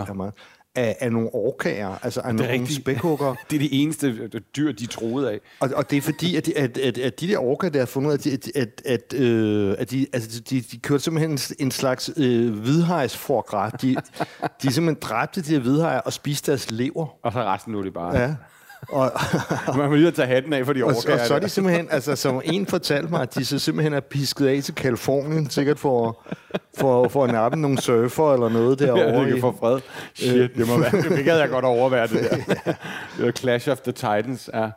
af, 0.76 0.98
af 1.00 1.12
nogle 1.12 1.30
orkager, 1.34 1.96
altså 2.04 2.22
af 2.22 2.36
nogle 2.36 2.52
rigtigt. 2.52 2.80
spækhugger. 2.82 3.36
Det 3.50 3.56
er 3.56 3.60
de 3.60 3.74
eneste 3.74 4.08
øh, 4.08 4.42
dyr, 4.58 4.72
de 4.72 4.86
troede 4.86 5.32
af. 5.32 5.40
Og, 5.60 5.70
og 5.76 5.90
det 5.90 5.98
er 5.98 6.02
fordi, 6.02 6.36
at 6.36 6.46
de, 6.46 6.58
at, 6.58 6.78
at, 6.78 6.98
at 6.98 7.20
de 7.20 7.28
der 7.28 7.38
orker, 7.38 7.70
der 7.70 7.80
har 7.80 7.86
fundet 7.86 8.10
ud 8.10 8.14
af, 8.14 8.34
at, 8.34 8.46
de- 8.46 8.52
at, 8.58 8.82
at, 8.86 9.14
øh, 9.20 9.76
at 9.80 9.92
de, 9.92 10.08
altså, 10.14 10.40
de, 10.40 10.62
de 10.62 10.78
kørte 10.80 11.04
simpelthen 11.04 11.40
en, 11.60 11.72
slags 11.72 12.10
øh, 12.18 12.54
hvidhejsforgræt. 12.60 13.82
De, 13.82 13.96
de 14.64 14.74
simpelthen 14.74 14.98
dræbte 15.02 15.42
de 15.42 15.50
her 15.52 15.60
hvidhajer 15.60 16.00
og 16.00 16.14
spiste 16.14 16.52
deres 16.52 16.72
lever. 16.72 17.08
Og 17.24 17.32
så 17.34 17.40
resten 17.44 17.74
nu 17.74 17.80
er 17.80 17.84
det 17.84 17.94
bare. 17.94 18.18
Ja. 18.20 18.36
Og, 18.90 19.12
Man 19.78 19.90
må 19.90 19.96
lige 19.96 20.12
tage 20.12 20.28
hatten 20.28 20.54
af 20.54 20.66
for 20.66 20.74
de 20.74 20.84
og, 20.84 20.88
og 20.90 20.96
overkager. 20.96 21.26
så 21.26 21.36
er 21.36 21.40
de 21.40 21.50
simpelthen, 21.50 21.88
altså 21.92 22.16
som 22.16 22.42
en 22.46 22.66
fortalte 22.66 23.10
mig, 23.12 23.22
at 23.22 23.36
de 23.36 23.46
så 23.46 23.60
simpelthen 23.60 23.94
er 23.94 24.00
pisket 24.00 24.48
af 24.48 24.64
til 24.64 24.76
Kalifornien, 24.76 25.50
sikkert 25.50 25.80
for, 25.80 26.26
for, 26.78 27.08
for 27.10 27.24
at 27.24 27.32
nappe 27.32 27.58
nogle 27.60 27.82
surfer 27.82 28.34
eller 28.34 28.50
noget 28.50 28.82
Ja, 28.82 28.86
derovre. 28.86 29.24
det 29.26 29.30
kan 29.34 29.42
få 29.42 29.56
fred. 29.60 29.80
Shit, 30.14 30.52
det 30.56 30.68
må 30.68 30.78
være. 30.80 31.16
Det 31.18 31.26
gad 31.26 31.40
jeg 31.40 31.50
godt 31.50 31.66
overvære 31.66 32.08
det 32.08 32.20
der. 32.30 32.74
Det 33.18 33.26
var 33.26 33.32
Clash 33.32 33.70
of 33.70 33.78
the 33.80 33.92
Titans. 33.92 34.50
Ja. 34.54 34.70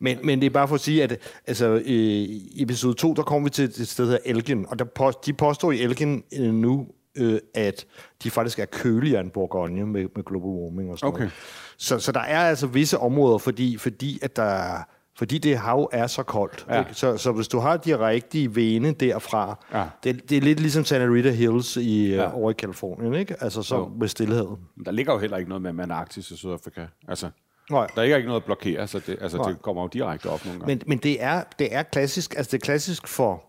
Men, 0.00 0.18
men 0.24 0.40
det 0.40 0.46
er 0.46 0.50
bare 0.50 0.68
for 0.68 0.74
at 0.74 0.80
sige, 0.80 1.02
at 1.02 1.16
altså, 1.46 1.66
øh, 1.66 1.82
i 1.86 2.62
episode 2.62 2.94
2, 2.94 3.14
der 3.14 3.22
kommer 3.22 3.46
vi 3.46 3.50
til 3.50 3.64
et 3.64 3.88
sted, 3.88 4.04
der 4.04 4.10
hedder 4.10 4.24
Elgin, 4.34 4.66
og 4.68 4.78
der 4.78 4.84
post, 4.84 5.26
de 5.26 5.32
påstår 5.32 5.72
i 5.72 5.82
Elgin 5.82 6.22
øh, 6.40 6.54
nu, 6.54 6.86
øh, 7.18 7.38
at 7.54 7.86
de 8.22 8.30
faktisk 8.30 8.58
er 8.58 8.64
køligere 8.64 9.20
end 9.20 9.30
Bourgogne 9.30 9.86
med, 9.86 10.06
med 10.16 10.24
global 10.24 10.48
warming 10.50 10.90
og 10.90 10.98
sådan 10.98 11.08
Okay. 11.14 11.18
noget. 11.18 11.32
Så, 11.78 11.98
så 11.98 12.12
der 12.12 12.20
er 12.20 12.38
altså 12.40 12.66
visse 12.66 12.98
områder, 12.98 13.38
fordi, 13.38 13.76
fordi, 13.76 14.18
at 14.22 14.36
der, 14.36 14.78
fordi 15.18 15.38
det 15.38 15.58
hav 15.58 15.88
er 15.92 16.06
så 16.06 16.22
koldt. 16.22 16.66
Ja. 16.70 16.78
Ikke? 16.78 16.94
Så, 16.94 17.16
så 17.16 17.32
hvis 17.32 17.48
du 17.48 17.58
har 17.58 17.76
de 17.76 18.06
rigtige 18.08 18.54
vene 18.56 18.92
derfra, 18.92 19.64
Ja. 19.74 19.84
det, 20.04 20.30
det 20.30 20.36
er 20.36 20.40
lidt 20.42 20.60
ligesom 20.60 20.84
Santa 20.84 21.06
Rita 21.06 21.30
Hills 21.30 21.76
i, 21.76 22.08
Ja. 22.08 22.22
ja. 22.22 22.34
over 22.34 22.50
i 22.50 22.54
Kalifornien, 22.58 23.14
ikke? 23.14 23.36
Altså 23.42 23.62
så 23.62 23.76
Jo. 23.76 23.90
med 24.00 24.08
stillhed. 24.08 24.46
Men 24.76 24.84
Der 24.84 24.90
ligger 24.92 25.12
jo 25.12 25.18
heller 25.18 25.36
ikke 25.36 25.48
noget 25.48 25.62
med 25.74 25.82
Antarktis 25.84 26.30
og 26.30 26.38
Sydafrika. 26.38 26.84
Altså, 27.08 27.30
Nej. 27.70 27.86
der 27.94 28.02
er 28.02 28.16
ikke 28.16 28.28
noget 28.28 28.40
at 28.40 28.44
blokere, 28.44 28.86
så 28.86 28.98
det, 29.06 29.18
altså, 29.20 29.36
Nej. 29.38 29.48
det 29.50 29.62
kommer 29.62 29.82
jo 29.82 29.88
direkte 29.88 30.26
op 30.30 30.44
nogle 30.44 30.60
gange. 30.60 30.74
Men, 30.74 30.82
men 30.86 30.98
det, 30.98 31.22
er, 31.22 31.42
det 31.58 31.74
er 31.74 31.82
klassisk, 31.82 32.34
altså 32.36 32.50
det 32.50 32.62
er 32.62 32.64
klassisk 32.64 33.08
for 33.08 33.44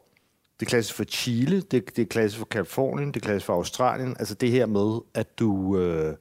det 0.59 0.65
er 0.65 0.69
klassisk 0.69 0.95
for 0.95 1.03
Chile, 1.03 1.61
det, 1.61 1.95
det 1.95 2.01
er 2.01 2.05
klassisk 2.05 2.39
for 2.39 2.45
Kalifornien, 2.45 3.07
det 3.07 3.15
er 3.15 3.25
klassisk 3.25 3.45
for 3.45 3.53
Australien. 3.53 4.15
Altså 4.19 4.33
det 4.35 4.51
her 4.51 4.65
med, 4.65 4.99
at 5.13 5.39
du, 5.39 5.77
øh, 5.77 6.15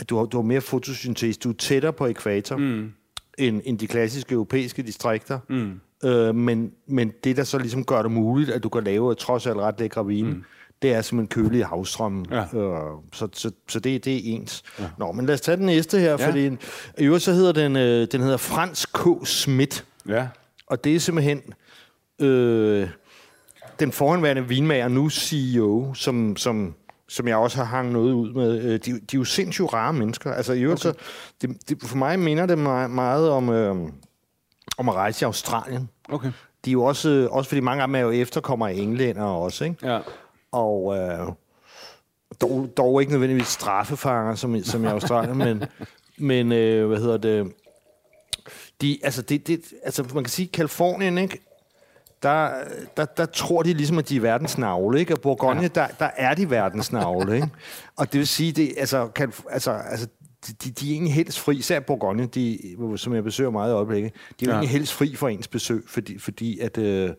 at 0.00 0.10
du, 0.10 0.16
har, 0.16 0.24
du 0.24 0.36
har 0.36 0.42
mere 0.42 0.60
fotosyntese, 0.60 1.40
du 1.40 1.50
er 1.50 1.54
tættere 1.54 1.92
på 1.92 2.06
ekvator, 2.06 2.56
mm. 2.56 2.92
end, 3.38 3.62
end 3.64 3.78
de 3.78 3.86
klassiske 3.86 4.32
europæiske 4.32 4.82
distrikter. 4.82 5.38
Mm. 5.48 5.80
Øh, 6.04 6.34
men, 6.34 6.72
men 6.86 7.12
det, 7.24 7.36
der 7.36 7.44
så 7.44 7.58
ligesom 7.58 7.84
gør 7.84 8.02
det 8.02 8.10
muligt, 8.10 8.50
at 8.50 8.62
du 8.62 8.68
kan 8.68 8.84
lave 8.84 9.14
trods 9.14 9.46
alt 9.46 9.56
ret 9.56 9.80
lækre 9.80 10.06
vine, 10.06 10.30
mm. 10.30 10.44
det 10.82 10.92
er 10.92 11.02
simpelthen 11.02 11.44
kølige 11.44 11.64
havstrømme. 11.64 12.24
Ja. 12.30 12.40
Øh, 12.40 12.80
så 13.12 13.28
så, 13.32 13.50
så 13.68 13.80
det, 13.80 14.04
det 14.04 14.14
er 14.16 14.20
ens. 14.24 14.62
Ja. 14.78 14.84
Nå, 14.98 15.12
men 15.12 15.26
lad 15.26 15.34
os 15.34 15.40
tage 15.40 15.56
den 15.56 15.66
næste 15.66 15.98
her, 15.98 16.10
ja. 16.10 16.28
fordi 16.28 16.46
i 16.98 17.04
øvrigt 17.04 17.24
så 17.24 17.32
hedder 17.32 17.52
den, 17.52 17.76
øh, 17.76 18.06
den 18.12 18.20
hedder 18.20 18.36
Frans 18.36 18.86
K. 18.86 19.26
Schmidt. 19.26 19.84
ja. 20.08 20.28
Og 20.66 20.84
det 20.84 20.94
er 20.94 21.00
simpelthen 21.00 21.42
øh, 22.18 22.88
den 23.80 23.92
forhenværende 23.92 24.48
vinmager, 24.48 24.88
nu 24.88 25.10
CEO, 25.10 25.94
som, 25.94 26.36
som, 26.36 26.74
som 27.08 27.28
jeg 27.28 27.36
også 27.36 27.56
har 27.56 27.64
hangt 27.64 27.92
noget 27.92 28.12
ud 28.12 28.32
med. 28.32 28.62
Øh, 28.62 28.72
de, 28.72 28.78
de 28.92 28.92
er 28.92 29.18
jo 29.18 29.24
sindssygt 29.24 29.72
rare 29.72 29.92
mennesker. 29.92 30.32
Altså, 30.32 30.52
i 30.52 30.60
øvrigt, 30.62 30.86
okay. 30.86 30.98
så, 30.98 31.04
det, 31.42 31.68
det, 31.68 31.78
for 31.82 31.96
mig 31.96 32.18
minder 32.18 32.46
det 32.46 32.58
meget, 32.58 32.90
meget 32.90 33.30
om, 33.30 33.48
øh, 33.48 33.76
om 34.78 34.88
at 34.88 34.94
rejse 34.94 35.24
i 35.24 35.26
Australien. 35.26 35.88
Okay. 36.08 36.32
De 36.64 36.70
er 36.70 36.72
jo 36.72 36.84
også, 36.84 37.08
øh, 37.10 37.30
også 37.30 37.48
fordi 37.48 37.60
mange 37.60 37.82
af 37.82 37.88
dem 37.88 37.94
er 37.94 38.00
jo 38.00 38.10
efterkommere 38.10 38.70
af 38.70 38.74
englænder 38.74 39.22
også, 39.24 39.64
ikke? 39.64 39.92
Ja. 39.92 40.00
Og 40.52 40.96
øh, 40.96 41.28
dog, 42.40 42.68
dog 42.76 43.00
ikke 43.00 43.12
nødvendigvis 43.12 43.46
straffefanger, 43.46 44.34
som, 44.34 44.54
i- 44.54 44.62
som 44.62 44.84
i 44.84 44.86
Australien, 44.86 45.38
men, 45.38 45.64
men 46.28 46.52
øh, 46.52 46.88
hvad 46.88 46.98
hedder 46.98 47.16
det? 47.16 47.52
De, 48.80 48.98
altså, 49.02 49.22
det, 49.22 49.46
det, 49.46 49.60
altså, 49.82 50.04
man 50.14 50.24
kan 50.24 50.30
sige, 50.30 50.46
Kalifornien, 50.48 51.18
ikke? 51.18 51.40
Der, 52.24 52.50
der, 52.96 53.04
der 53.04 53.26
tror 53.26 53.62
de 53.62 53.72
ligesom, 53.72 53.98
at 53.98 54.08
de 54.08 54.16
er 54.16 54.20
verdens 54.20 54.58
navle, 54.58 55.00
ikke? 55.00 55.14
Og 55.14 55.20
Bourgogne, 55.20 55.62
ja. 55.62 55.68
der, 55.68 55.86
der 55.98 56.10
er 56.16 56.34
de 56.34 56.50
verdens 56.50 56.92
navle, 56.92 57.34
ikke? 57.34 57.48
Og 57.98 58.12
det 58.12 58.18
vil 58.18 58.26
sige, 58.26 58.52
det, 58.52 58.74
altså, 58.78 59.06
kan, 59.08 59.32
altså, 59.50 59.70
altså 59.70 60.06
de, 60.46 60.70
de, 60.70 60.88
er 60.88 60.92
egentlig 60.92 61.14
helst 61.14 61.40
fri, 61.40 61.56
især 61.56 61.80
Bourgogne, 61.80 62.26
de, 62.26 62.58
som 62.96 63.14
jeg 63.14 63.24
besøger 63.24 63.50
meget 63.50 63.70
i 63.70 63.74
øjeblikket, 63.74 64.12
de 64.40 64.44
er 64.44 64.48
Ja. 64.48 64.52
egentlig 64.52 64.70
helst 64.70 64.92
fri 64.92 65.16
for 65.16 65.28
ens 65.28 65.48
besøg, 65.48 65.84
fordi, 65.86 66.18
fordi 66.18 66.58
at... 66.58 66.78
Øh, 66.78 67.10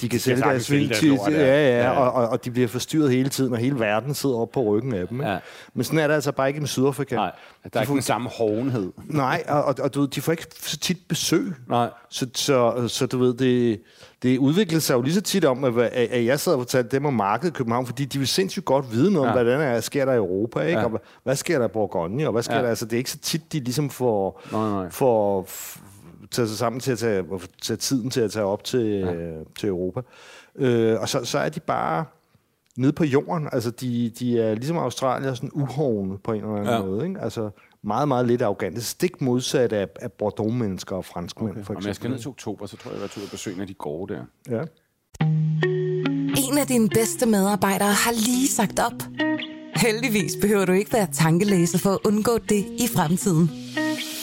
de 0.00 0.08
kan 0.08 0.20
sælge 0.20 0.40
deres 0.42 0.62
sælge 0.66 0.80
vin 0.80 0.88
deres 0.88 1.00
til, 1.00 1.08
lort, 1.08 1.32
ja, 1.32 1.38
ja. 1.68 1.82
ja, 1.82 1.90
og, 1.90 2.12
og, 2.12 2.28
og 2.28 2.44
de 2.44 2.50
bliver 2.50 2.68
forstyrret 2.68 3.10
hele 3.10 3.28
tiden, 3.28 3.52
og 3.52 3.58
hele 3.58 3.80
verden 3.80 4.14
sidder 4.14 4.36
op 4.36 4.50
på 4.50 4.62
ryggen 4.62 4.94
af 4.94 5.08
dem. 5.08 5.20
Ikke? 5.20 5.32
Ja. 5.32 5.38
Men 5.74 5.84
sådan 5.84 5.98
er 5.98 6.06
det 6.06 6.14
altså 6.14 6.32
bare 6.32 6.48
ikke 6.48 6.60
med 6.60 6.68
Sydafrika. 6.68 7.14
Nej, 7.14 7.30
der 7.64 7.78
er 7.78 7.80
ikke 7.80 7.92
den 7.92 8.02
samme 8.02 8.28
hovenhed. 8.38 8.92
Nej, 9.04 9.44
og, 9.48 9.64
og, 9.64 9.74
og 9.80 9.94
du 9.94 10.00
ved, 10.00 10.08
de 10.08 10.20
får 10.20 10.32
ikke 10.32 10.46
så 10.62 10.78
tit 10.78 10.98
besøg. 11.08 11.52
Nej. 11.68 11.90
Så, 12.10 12.26
så, 12.34 12.88
så 12.88 13.06
du 13.06 13.18
ved, 13.18 13.34
det, 13.34 13.80
det 14.22 14.38
udviklede 14.38 14.80
sig 14.80 14.94
jo 14.94 15.02
lige 15.02 15.14
så 15.14 15.20
tit 15.20 15.44
om, 15.44 15.64
at, 15.64 15.78
at 15.78 16.24
jeg 16.24 16.40
sad 16.40 16.52
og 16.52 16.60
fortalte 16.60 16.96
dem 16.96 17.04
om 17.06 17.14
markedet 17.14 17.54
i 17.54 17.56
København, 17.56 17.86
fordi 17.86 18.04
de 18.04 18.18
vil 18.18 18.28
sindssygt 18.28 18.64
godt 18.64 18.92
vide 18.92 19.12
noget 19.12 19.28
om, 19.30 19.36
Ja. 19.36 19.42
hvad 19.42 19.52
der 19.52 19.58
er, 19.58 19.80
sker 19.80 20.04
der 20.04 20.12
i 20.12 20.16
Europa, 20.16 20.60
ikke? 20.60 20.78
Ja. 20.78 20.84
og 20.84 20.90
hvad, 20.90 21.00
hvad 21.24 21.36
sker 21.36 21.58
der 21.58 21.64
i 21.68 21.70
Bourgogne, 21.72 22.26
og 22.26 22.32
hvad 22.32 22.42
sker 22.42 22.56
Ja. 22.56 22.62
der, 22.62 22.68
altså 22.68 22.84
det 22.84 22.92
er 22.92 22.98
ikke 22.98 23.10
så 23.10 23.18
tit, 23.18 23.52
de 23.52 23.60
ligesom 23.60 23.90
får, 23.90 24.42
Nej, 24.52 24.70
nej. 24.70 24.90
får 24.90 25.48
f- 26.24 26.28
tage 26.30 26.48
sig 26.48 26.58
sammen 26.58 26.80
til 26.80 26.92
at 26.92 26.98
tage, 26.98 27.18
at 27.18 27.48
tage 27.62 27.76
tiden 27.76 28.10
til 28.10 28.20
at 28.20 28.30
tage 28.30 28.44
op 28.44 28.64
til, 28.64 28.80
ja. 28.86 29.12
øh, 29.14 29.46
til 29.58 29.68
Europa. 29.68 30.00
Øh, 30.56 31.00
og 31.00 31.08
så, 31.08 31.24
så 31.24 31.38
er 31.38 31.48
de 31.48 31.60
bare 31.60 32.04
nede 32.76 32.92
på 32.92 33.04
jorden, 33.04 33.48
altså 33.52 33.70
de, 33.70 34.10
de 34.18 34.40
er 34.40 34.54
ligesom 34.54 34.76
Australier 34.76 35.34
sådan 35.34 35.50
uhovne 35.52 36.18
på 36.18 36.32
en 36.32 36.40
eller 36.40 36.54
anden 36.54 36.68
Ja. 36.74 36.82
måde, 36.82 37.06
ikke? 37.08 37.20
altså 37.20 37.50
meget, 37.82 38.08
meget 38.08 38.26
lidt 38.26 38.42
arrogante, 38.42 38.80
stik 38.82 39.20
modsat 39.20 39.72
af, 39.72 39.88
af 40.00 40.12
Bordeaux-mennesker 40.12 40.96
og 40.96 41.04
franskmænd, 41.04 41.50
okay. 41.52 41.64
for 41.64 41.74
Om 41.74 41.82
jeg 41.86 41.94
skal 41.94 42.08
ned 42.10 42.16
eksempel. 42.16 42.20
til 42.22 42.28
oktober, 42.28 42.66
så 42.66 42.76
tror 42.76 42.90
jeg, 42.90 42.94
at 42.96 43.00
jeg 43.00 43.02
vil 43.02 43.10
tage 43.10 43.22
ud 43.22 43.26
og 43.26 43.30
besøge 43.30 43.54
en 43.56 43.60
af 43.60 43.66
de 43.66 43.74
gårde 43.74 44.14
der. 44.14 44.20
Ja. 44.50 44.62
En 46.50 46.58
af 46.58 46.66
dine 46.66 46.88
bedste 46.88 47.26
medarbejdere 47.26 47.92
har 47.92 48.12
lige 48.12 48.48
sagt 48.48 48.78
op. 48.80 49.02
Heldigvis 49.76 50.32
behøver 50.42 50.64
du 50.64 50.72
ikke 50.72 50.92
være 50.92 51.06
tankelæser 51.12 51.78
for 51.78 51.90
at 51.90 51.98
undgå 52.06 52.38
det 52.48 52.64
i 52.78 52.86
fremtiden. 52.96 53.50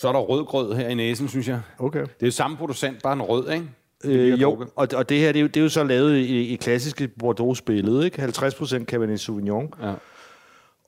så 0.00 0.08
er 0.08 0.12
der 0.12 0.20
rødgrød 0.20 0.74
her 0.74 0.88
i 0.88 0.94
næsen, 0.94 1.28
synes 1.28 1.48
jeg. 1.48 1.60
Okay. 1.78 2.00
Det 2.00 2.22
er 2.22 2.26
jo 2.26 2.30
samme 2.30 2.56
producent, 2.56 3.02
bare 3.02 3.12
en 3.12 3.22
rød, 3.22 3.50
ikke? 3.50 3.68
Øh, 4.04 4.42
jo, 4.42 4.66
og, 4.76 4.88
og 4.94 5.08
det 5.08 5.18
her, 5.18 5.32
det 5.32 5.38
er 5.38 5.42
jo, 5.42 5.46
det 5.46 5.56
er 5.56 5.60
jo 5.62 5.68
så 5.68 5.84
lavet 5.84 6.16
i, 6.16 6.52
i 6.52 6.56
klassiske 6.56 7.08
Bordeaux-billede, 7.08 8.04
ikke? 8.04 8.22
50% 8.22 8.84
Cabernet 8.84 9.20
Sauvignon. 9.20 9.74
Ja. 9.82 9.94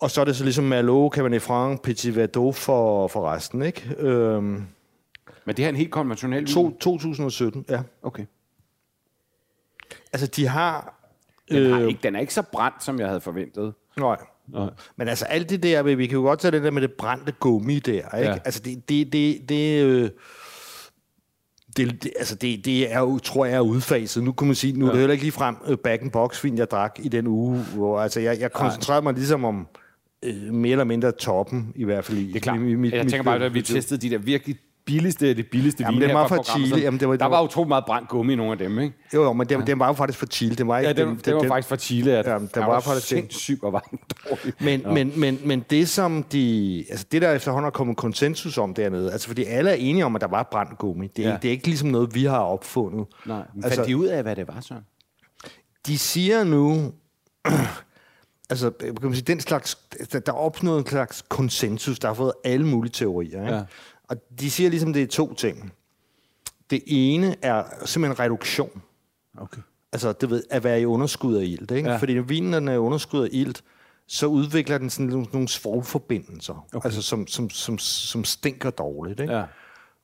Og 0.01 0.11
så 0.11 0.21
er 0.21 0.25
det 0.25 0.37
så 0.37 0.45
ligesom 0.45 0.64
Merlot, 0.64 1.12
Cabernet 1.12 1.42
Franc, 1.42 1.81
Petit 1.83 2.16
Verdot 2.16 2.55
for, 2.55 3.09
for 3.09 3.31
resten, 3.33 3.62
ikke? 3.62 3.95
Øhm, 3.99 4.42
Men 4.45 4.66
det 5.47 5.59
her 5.59 5.64
er 5.64 5.69
en 5.69 5.77
helt 5.77 5.90
konventionel 5.90 6.38
vin? 6.40 6.47
to, 6.55 6.77
2017, 6.81 7.64
ja. 7.69 7.83
Okay. 8.03 8.25
Altså, 10.12 10.27
de 10.27 10.47
har... 10.47 10.95
Den, 11.51 11.73
har 11.73 11.81
ikke, 11.81 12.01
den 12.03 12.16
er 12.16 12.21
ikke 12.21 12.35
så 12.35 12.42
brændt, 12.42 12.85
som 12.85 12.99
jeg 13.01 13.07
havde 13.09 13.21
forventet. 13.21 13.75
Nej. 13.97 14.16
Nej. 14.49 14.71
Men 14.97 15.09
altså, 15.09 15.25
alt 15.25 15.51
det 15.51 15.63
der, 15.63 15.83
vi 15.83 16.07
kan 16.07 16.17
jo 16.17 16.23
godt 16.23 16.41
tage 16.41 16.53
det 16.53 16.63
der 16.63 16.71
med 16.71 16.83
det 16.83 16.93
brændte 16.93 17.33
gummi 17.41 17.79
der, 17.79 17.93
ikke? 17.93 18.31
Ja. 18.31 18.39
Altså, 18.45 18.61
det, 18.65 18.89
det, 18.89 19.13
det, 19.13 19.49
det, 19.49 19.85
øh, 19.85 20.11
det, 21.77 22.03
det, 22.03 22.13
altså 22.19 22.35
det, 22.35 22.65
det 22.65 22.93
er 22.93 22.99
jo, 23.01 23.19
tror 23.19 23.45
jeg, 23.45 23.57
er 23.57 23.61
udfaset. 23.61 24.23
Nu 24.23 24.33
kan 24.33 24.47
man 24.47 24.55
sige, 24.55 24.73
nu 24.79 24.85
ja. 24.85 24.91
er 24.91 24.93
det 24.93 25.01
heller 25.01 25.13
ikke 25.13 25.25
lige 25.25 25.33
frem 25.33 25.57
øh, 25.67 25.79
back 25.79 26.03
and 26.03 26.11
box 26.11 26.45
vin, 26.45 26.59
jeg 26.59 26.71
drak 26.71 26.97
i 27.03 27.09
den 27.09 27.27
uge, 27.27 27.59
hvor 27.59 28.01
altså, 28.01 28.21
jeg, 28.21 28.41
jeg 28.41 28.53
koncentrerede 28.53 29.03
mig 29.03 29.15
ligesom 29.15 29.45
om 29.45 29.67
øh, 30.23 30.55
mere 30.55 30.73
eller 30.73 30.85
mindre 30.85 31.13
toppen, 31.13 31.73
i 31.75 31.85
hvert 31.85 32.05
fald 32.05 32.19
i. 32.19 32.27
Det 32.27 32.37
er 32.37 32.41
klart. 32.41 32.57
i, 32.57 32.61
mit, 32.61 32.93
jeg 32.93 33.05
mit- 33.05 33.11
tænker 33.11 33.23
bare, 33.23 33.45
at 33.45 33.55
vi 33.55 33.63
testede 33.63 34.01
de 34.01 34.11
der 34.11 34.19
virkelig 34.19 34.57
billigste, 34.87 35.35
det 35.35 35.46
billigste 35.51 35.83
Jamen, 35.85 36.01
vin 36.01 36.09
det 36.09 36.14
var 36.14 36.29
fra 36.29 36.37
programmet, 36.37 36.68
Chile. 36.68 36.83
Jamen, 36.83 37.01
det 37.01 37.09
var- 37.09 37.16
der 37.16 37.25
det 37.25 37.31
var 37.31 37.37
var- 37.37 37.44
utrolig 37.44 37.68
meget 37.68 37.85
brændt 37.87 38.09
gummi 38.09 38.33
i 38.33 38.37
nogle 38.37 38.53
af 38.53 38.59
dem, 38.59 38.79
ikke? 38.79 38.94
Jo, 39.14 39.22
jo, 39.22 39.33
men 39.33 39.49
den, 39.49 39.66
den 39.66 39.79
var 39.79 39.87
jo 39.87 39.92
faktisk 39.92 40.18
fra 40.18 40.27
Chile. 40.27 40.55
Den 40.55 40.68
var 40.68 40.79
ikke, 40.79 40.88
Ja, 41.03 41.07
den, 41.07 41.20
det 41.25 41.35
var 41.35 41.42
faktisk 41.49 41.68
fra 41.68 41.77
Chile, 41.77 42.12
at 42.18 42.27
Ja, 42.27 42.33
ja, 42.33 42.38
den 42.38 42.51
den 42.55 42.61
var 42.62 42.68
var, 42.68 42.81
faktisk- 42.81 43.07
sindssygt 43.07 43.62
og 43.62 43.72
var 43.72 43.81
den 43.90 43.99
dårlig. 44.31 44.55
Men, 44.61 44.94
men, 44.94 45.20
men, 45.20 45.38
men 45.44 45.64
det, 45.70 45.88
som 45.88 46.22
de... 46.22 46.85
Altså 46.90 47.07
det, 47.12 47.22
der 47.22 47.33
efterhånden 47.33 47.66
er 47.66 47.70
kommet 47.70 47.96
konsensus 47.96 48.59
om 48.59 48.75
dernede, 48.75 49.12
altså 49.12 49.29
fordi 49.29 49.44
alle 49.44 49.70
er 49.70 49.75
enige 49.75 50.05
om, 50.05 50.14
at 50.14 50.20
der 50.20 50.29
var 50.29 50.49
brændt 50.51 50.79
gummi. 50.79 51.07
Det 51.07 51.25
er, 51.25 51.29
ja. 51.29 51.33
Ja. 51.35 51.38
det 51.42 51.49
er 51.49 51.53
ikke 51.53 51.66
ligesom 51.66 51.88
noget, 51.88 52.14
vi 52.14 52.25
har 52.25 52.38
opfundet. 52.40 53.07
Nej, 53.27 53.42
men 53.55 53.64
Altså- 53.64 53.77
fandt 53.79 53.88
de 53.88 53.96
ud 53.96 54.07
af, 54.07 54.22
hvad 54.22 54.37
det 54.37 54.49
var, 54.49 54.61
så? 54.61 54.75
De 55.87 55.99
siger 55.99 56.44
nu... 56.44 56.92
altså, 58.51 58.70
kan 58.81 58.94
man 59.03 59.14
sige, 59.14 59.25
den 59.25 59.40
slags... 59.40 59.75
Der 60.12 60.18
der 60.20 60.33
er 60.33 60.37
opnået 60.37 60.79
en 60.79 60.87
slags 60.87 61.25
konsensus. 61.29 61.99
Der 61.99 62.09
har 62.09 62.14
fået 62.14 62.33
alle 62.44 62.66
mulige 62.66 62.92
teorier. 62.92 63.40
Ikke? 63.42 63.55
Ja. 63.55 63.62
Og 64.09 64.16
de 64.40 64.51
siger 64.51 64.71
ligesom, 64.71 64.92
det 64.92 65.03
er 65.03 65.07
to 65.07 65.35
ting. 65.35 65.73
Det 66.71 66.83
ene 66.87 67.37
er 67.42 67.64
simpelthen 67.85 68.25
reduktion. 68.25 68.83
Okay. 69.38 69.61
altså 69.92 70.12
det 70.12 70.31
ved, 70.31 70.42
at 70.51 70.64
være 70.64 70.81
i 70.81 70.85
underskud 70.85 71.37
af 71.37 71.45
ilt. 71.45 71.71
Ikke? 71.71 71.90
Ja. 71.90 71.97
Fordi 71.97 72.14
når 72.14 72.23
vinen 72.23 72.53
den 72.53 72.69
er 72.69 72.73
i 72.73 72.79
underskud 72.79 73.25
af 73.25 73.29
ilt, 73.33 73.62
så 74.09 74.27
udvikler 74.27 74.79
den 74.79 74.90
sådan 74.90 75.07
nogle, 75.07 75.27
nogle 75.33 75.49
svovlforbindelser, 75.49 76.66
okay. 76.75 76.87
altså 76.87 77.03
som, 77.03 77.27
som, 77.27 77.51
som, 77.51 77.79
som 77.79 78.25
stinker 78.25 78.71
dårligt. 78.71 79.21
Ikke? 79.21 79.35
Ja. 79.35 79.45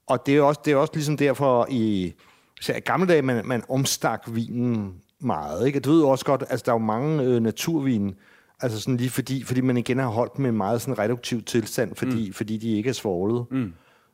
Og 0.07 0.27
det 0.27 0.37
er, 0.37 0.43
også, 0.43 0.61
det 0.65 0.73
er 0.73 0.77
også 0.77 0.93
ligesom 0.95 1.17
derfor 1.17 1.67
i, 1.71 2.15
så 2.61 2.73
i 2.73 2.81
gamle 2.81 3.07
dage, 3.07 3.23
man, 3.23 3.47
man 3.47 3.62
omstak 3.69 4.23
vinen 4.27 4.95
meget. 5.21 5.67
Ikke? 5.67 5.79
Og 5.79 5.85
Du 5.85 5.93
ved 5.93 6.03
også 6.03 6.25
godt, 6.25 6.45
altså 6.51 6.65
der 6.67 6.73
er 6.73 6.75
jo 6.75 6.85
mange 6.85 7.23
øh, 7.23 7.41
naturvine, 7.41 8.15
altså 8.61 8.81
sådan 8.81 8.97
lige 8.97 9.11
fordi, 9.11 9.43
fordi 9.43 9.61
man 9.61 9.77
igen 9.77 9.99
har 9.99 10.09
holdt 10.09 10.37
dem 10.37 10.45
i 10.45 10.49
en 10.49 10.57
meget 10.57 10.81
sådan 10.83 10.99
reduktiv 10.99 11.43
tilstand, 11.43 11.95
fordi, 11.95 12.27
mm. 12.27 12.35
fordi 12.35 12.57
de 12.57 12.77
ikke 12.77 12.88
er 12.88 12.95
svovlet. 12.95 13.45
Mm. 13.51 13.73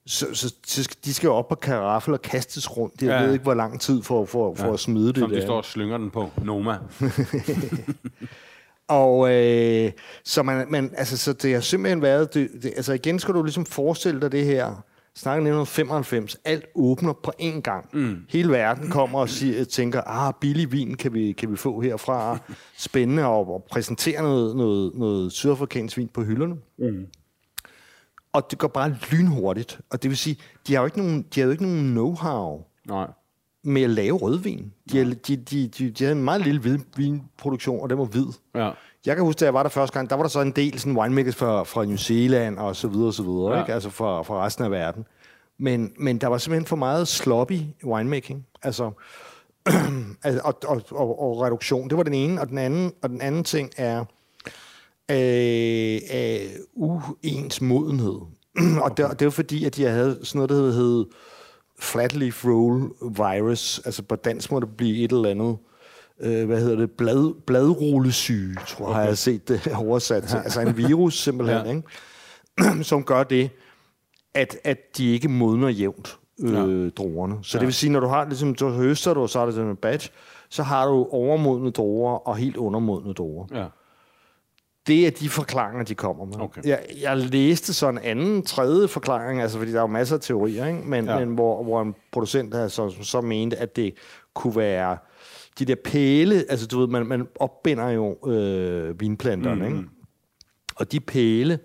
Så, 0.09 0.27
så, 0.33 0.55
så, 0.67 0.97
de 1.05 1.15
skal 1.15 1.27
jo 1.27 1.35
op 1.35 1.49
på 1.49 1.55
karaffel 1.55 2.15
og 2.15 2.23
kastes 2.23 2.77
rundt. 2.77 3.03
Jeg 3.03 3.09
ja. 3.09 3.17
Ja. 3.17 3.25
ved 3.25 3.33
ikke, 3.33 3.43
hvor 3.43 3.55
lang 3.55 3.81
tid 3.81 4.03
for, 4.03 4.25
for, 4.25 4.55
for 4.55 4.73
at 4.73 4.81
smide 4.81 5.09
det 5.09 5.19
Som 5.19 5.31
der. 5.31 5.37
de 5.37 5.43
står 5.43 5.57
og 5.57 5.65
slynger 5.65 5.99
den 5.99 6.11
på 6.11 6.31
Noma. 6.45 6.79
Og 8.89 9.35
øh, 9.35 9.93
så, 10.25 10.43
man, 10.43 10.67
man, 10.71 10.91
altså, 10.97 11.17
så 11.17 11.33
det 11.33 11.55
har 11.55 11.61
simpelthen 11.61 12.03
været... 12.03 12.35
Det, 12.35 12.51
det, 12.63 12.73
altså 12.77 12.93
igen 12.93 13.19
skal 13.19 13.35
du 13.35 13.43
ligesom 13.43 13.67
forestille 13.67 14.21
dig 14.21 14.33
det 14.33 14.45
her. 14.45 14.85
Snakken 15.15 15.47
1995. 15.47 16.37
Alt 16.45 16.65
åbner 16.75 17.13
på 17.13 17.33
én 17.41 17.61
gang. 17.61 17.89
Mm. 17.93 18.17
Hele 18.29 18.53
verden 18.53 18.91
kommer 18.91 19.19
og 19.19 19.29
siger, 19.29 19.65
tænker, 19.65 20.01
ah, 20.01 20.35
billig 20.41 20.73
vin 20.73 20.97
kan 20.97 21.15
vi, 21.15 21.33
kan 21.33 21.51
vi 21.53 21.57
få 21.57 21.81
herfra. 21.81 22.39
Spændende 22.77 23.25
at, 23.25 23.41
at 23.55 23.63
præsentere 23.71 24.23
noget, 24.23 24.57
noget, 24.57 24.93
noget 24.95 25.33
sydafrikansk 25.33 25.97
vin 25.97 26.09
på 26.09 26.23
hylderne. 26.23 26.55
Mm. 26.79 27.07
Og 28.33 28.51
det 28.51 28.59
går 28.59 28.69
bare 28.69 28.97
lynhurtigt. 29.11 29.81
Og 29.91 30.03
det 30.03 30.09
vil 30.11 30.19
sige, 30.19 30.37
de 30.67 30.75
har 30.75 30.81
jo 30.81 30.87
ikke 30.87 30.99
nogen, 30.99 31.23
de 31.35 31.41
har 31.41 31.45
jo 31.45 31.51
ikke 31.51 31.63
nogen 31.63 31.97
know-how 31.99 32.65
Nej. 32.89 33.07
med 33.65 33.83
at 33.83 33.91
lave 33.91 34.17
rødvin. 34.19 34.73
De, 34.93 34.99
har, 34.99 35.05
de, 35.05 35.37
de, 35.37 35.69
de, 35.69 35.91
de 35.91 36.05
havde 36.05 36.17
en 36.19 36.25
meget 36.25 36.41
lille 36.41 36.61
hvid- 36.61 36.85
vinproduktion, 36.97 37.81
og 37.81 37.91
den 37.91 37.99
var 37.99 38.05
hvid. 38.05 38.27
Ja. 38.55 38.71
Jeg 39.07 39.17
kan 39.17 39.25
huske, 39.25 39.39
da 39.39 39.45
jeg 39.45 39.55
var 39.55 39.63
der 39.63 39.71
første 39.71 39.95
gang, 39.95 40.11
der 40.11 40.17
var 40.17 40.23
der 40.23 40.31
så 40.31 40.41
en 40.41 40.51
del 40.51 40.79
sådan 40.79 40.97
winemakers 40.99 41.37
fra, 41.37 41.63
fra 41.63 41.85
New 41.85 41.97
Zealand 41.97 42.59
og 42.59 42.77
så 42.77 42.89
videre 42.89 43.07
og 43.07 43.15
så 43.15 43.23
videre, 43.23 43.55
ja. 43.55 43.61
Ikke? 43.61 43.75
altså 43.75 43.91
fra, 43.91 44.23
fra 44.23 44.45
resten 44.45 44.65
af 44.65 44.71
verden. 44.71 45.05
Men, 45.59 45.93
men 45.99 46.19
der 46.19 46.27
var 46.27 46.39
simpelthen 46.39 46.67
for 46.67 46.77
meget 46.77 47.09
sloppy 47.09 47.61
winemaking, 47.85 48.47
altså, 48.63 48.91
altså 50.25 50.41
og, 50.45 50.55
og, 50.67 50.83
og, 50.91 51.21
og 51.23 51.41
reduktion. 51.41 51.89
Det 51.89 51.97
var 51.97 52.03
den 52.03 52.15
ene, 52.15 52.41
og 52.41 52.49
den 52.49 52.59
anden, 52.59 52.93
og 53.03 53.09
den 53.09 53.21
anden 53.21 53.45
ting 53.45 53.71
er 53.77 54.05
øh, 55.11 56.01
øh, 56.15 56.51
uens 56.75 57.61
modenhed. 57.61 58.21
og 58.85 58.97
det, 58.97 59.07
det 59.19 59.25
var 59.25 59.31
fordi, 59.31 59.65
at 59.65 59.77
de 59.77 59.85
havde 59.85 60.19
sådan 60.23 60.39
noget, 60.39 60.51
der 60.51 60.57
hed, 60.57 60.73
hed 60.73 61.07
flat 61.81 62.15
leaf 62.15 62.45
roll 62.45 62.91
virus, 63.17 63.81
altså 63.85 64.03
på 64.03 64.17
dansk 64.17 64.53
må 64.53 64.61
det 64.61 64.77
blive 64.77 65.05
et 65.05 65.13
eller 65.13 65.31
andet, 65.31 65.57
øh, 66.21 66.47
hvad 66.47 66.61
hedder 66.61 66.77
det, 66.77 66.91
Blad, 66.91 67.35
bladrullesyge, 67.47 68.57
tror 68.67 68.85
jeg, 68.85 68.91
okay. 68.91 69.01
har 69.01 69.07
jeg 69.07 69.19
set 69.19 69.49
det 69.49 69.73
oversat 69.87 70.23
til. 70.23 70.37
Altså 70.37 70.61
en 70.61 70.77
virus 70.77 71.19
simpelthen, 71.23 71.67
ja. 71.67 71.73
ikke? 71.73 72.85
som 72.91 73.05
gør 73.05 73.23
det, 73.23 73.51
at, 74.35 74.57
at 74.65 74.79
de 74.97 75.13
ikke 75.13 75.29
modner 75.29 75.69
jævnt, 75.69 76.19
øh, 76.41 76.53
ja. 76.55 76.89
druerne. 76.89 77.39
Så 77.43 77.59
ja. 77.59 77.61
det 77.61 77.67
vil 77.67 77.75
sige, 77.75 77.93
når 77.93 78.01
du 78.01 78.07
har, 78.07 78.25
ligesom, 78.25 78.55
du 78.55 78.69
høster 78.69 79.15
du, 79.15 79.21
og 79.21 79.31
så 79.31 79.39
er 79.39 79.45
det 79.45 79.55
sådan 79.55 79.71
en 79.71 79.77
batch, 79.77 80.11
så 80.49 80.63
har 80.63 80.87
du 80.87 81.07
overmodne 81.11 81.71
druer 81.71 82.29
og 82.29 82.37
helt 82.37 82.57
undermodne 82.57 83.13
druer. 83.13 83.47
Ja. 83.55 83.67
Det 84.89 85.07
er 85.07 85.11
de 85.11 85.29
forklaringer, 85.29 85.85
de 85.85 85.95
kommer 85.95 86.25
med. 86.25 86.41
Okay. 86.41 86.63
Jeg, 86.65 86.81
jeg 87.01 87.17
læste 87.17 87.75
så 87.75 87.89
en 87.89 87.99
anden, 87.99 88.43
tredje 88.43 88.89
forklaring, 88.89 89.41
altså 89.41 89.59
fordi 89.59 89.73
der 89.73 89.77
er 89.77 89.83
jo 89.83 89.87
masser 89.87 90.17
af 90.17 90.21
teorier, 90.21 90.67
ikke? 90.67 90.79
Men, 90.79 91.05
ja. 91.05 91.13
Ja. 91.13 91.25
men 91.25 91.35
hvor, 91.35 91.63
hvor 91.63 91.83
en 91.83 91.95
producent 92.13 92.53
der 92.53 92.69
så, 92.69 92.95
så 93.03 93.21
mente, 93.21 93.57
at 93.57 93.77
det 93.77 93.95
kunne 94.35 94.57
være 94.57 94.99
de 95.59 95.65
der 95.65 95.75
pæle, 95.85 96.45
altså 96.49 96.67
du 96.67 96.81
ved, 96.81 96.89
man, 96.89 97.07
man 97.07 97.27
opbinder 97.41 97.89
jo 97.89 98.29
øh, 98.31 99.01
vinplanterne, 99.01 99.69
mm. 99.69 99.77
ikke? 99.77 99.89
Og 100.77 100.93
de 100.93 101.01
pæle, 101.01 101.59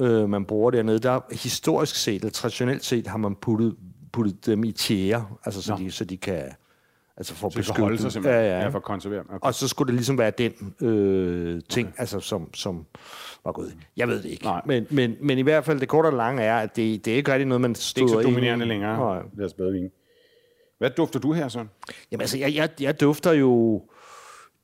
øh, 0.00 0.28
man 0.28 0.44
bruger 0.44 0.70
dernede, 0.70 0.98
der 0.98 1.20
historisk 1.32 1.96
set, 1.96 2.14
eller 2.14 2.30
traditionelt 2.30 2.84
set, 2.84 3.06
har 3.06 3.18
man 3.18 3.34
puttet, 3.34 3.76
puttet 4.12 4.46
dem 4.46 4.64
i 4.64 4.72
tjære, 4.72 5.26
altså 5.44 5.62
så, 5.62 5.72
Nå. 5.72 5.78
de, 5.78 5.90
så 5.90 6.04
de 6.04 6.16
kan 6.16 6.42
altså 7.18 7.34
for 7.34 7.46
at 7.46 7.52
Så 7.52 7.58
det 7.58 7.66
beskytte 7.66 7.98
sig 7.98 8.12
simpelthen. 8.12 8.44
Ja, 8.44 8.56
ja. 8.56 8.62
ja 8.62 8.68
for 8.68 8.78
at 8.78 8.84
konservere. 8.84 9.20
Okay. 9.20 9.38
Og 9.42 9.54
så 9.54 9.68
skulle 9.68 9.86
det 9.86 9.94
ligesom 9.94 10.18
være 10.18 10.30
den 10.30 10.52
øh, 10.80 11.60
ting, 11.68 11.88
okay. 11.88 12.00
altså, 12.00 12.20
som, 12.20 12.54
som 12.54 12.86
var 13.44 13.52
gået. 13.52 13.74
Jeg 13.96 14.08
ved 14.08 14.22
det 14.22 14.28
ikke. 14.30 14.44
Nej. 14.44 14.62
Men, 14.66 14.86
men, 14.90 15.16
men 15.20 15.38
i 15.38 15.42
hvert 15.42 15.64
fald, 15.64 15.80
det 15.80 15.88
korte 15.88 16.06
og 16.06 16.12
lange 16.12 16.42
er, 16.42 16.56
at 16.58 16.76
det, 16.76 17.04
det 17.04 17.12
er 17.12 17.16
ikke 17.16 17.32
rigtig 17.32 17.46
noget, 17.46 17.60
man 17.60 17.72
Det 17.72 17.78
er 17.78 17.82
støder 17.82 18.06
ikke 18.06 18.12
så 18.12 18.18
ind 18.20 18.28
i. 18.28 18.32
dominerende 18.32 18.66
længere. 18.66 18.96
Nej. 19.14 19.22
Deres 19.38 19.52
badevin. 19.52 19.90
Hvad 20.78 20.90
dufter 20.90 21.20
du 21.20 21.32
her, 21.32 21.48
Søren? 21.48 21.70
Jamen 22.12 22.20
altså, 22.20 22.38
jeg, 22.38 22.54
jeg, 22.54 22.70
jeg 22.80 23.00
dufter 23.00 23.32
jo 23.32 23.82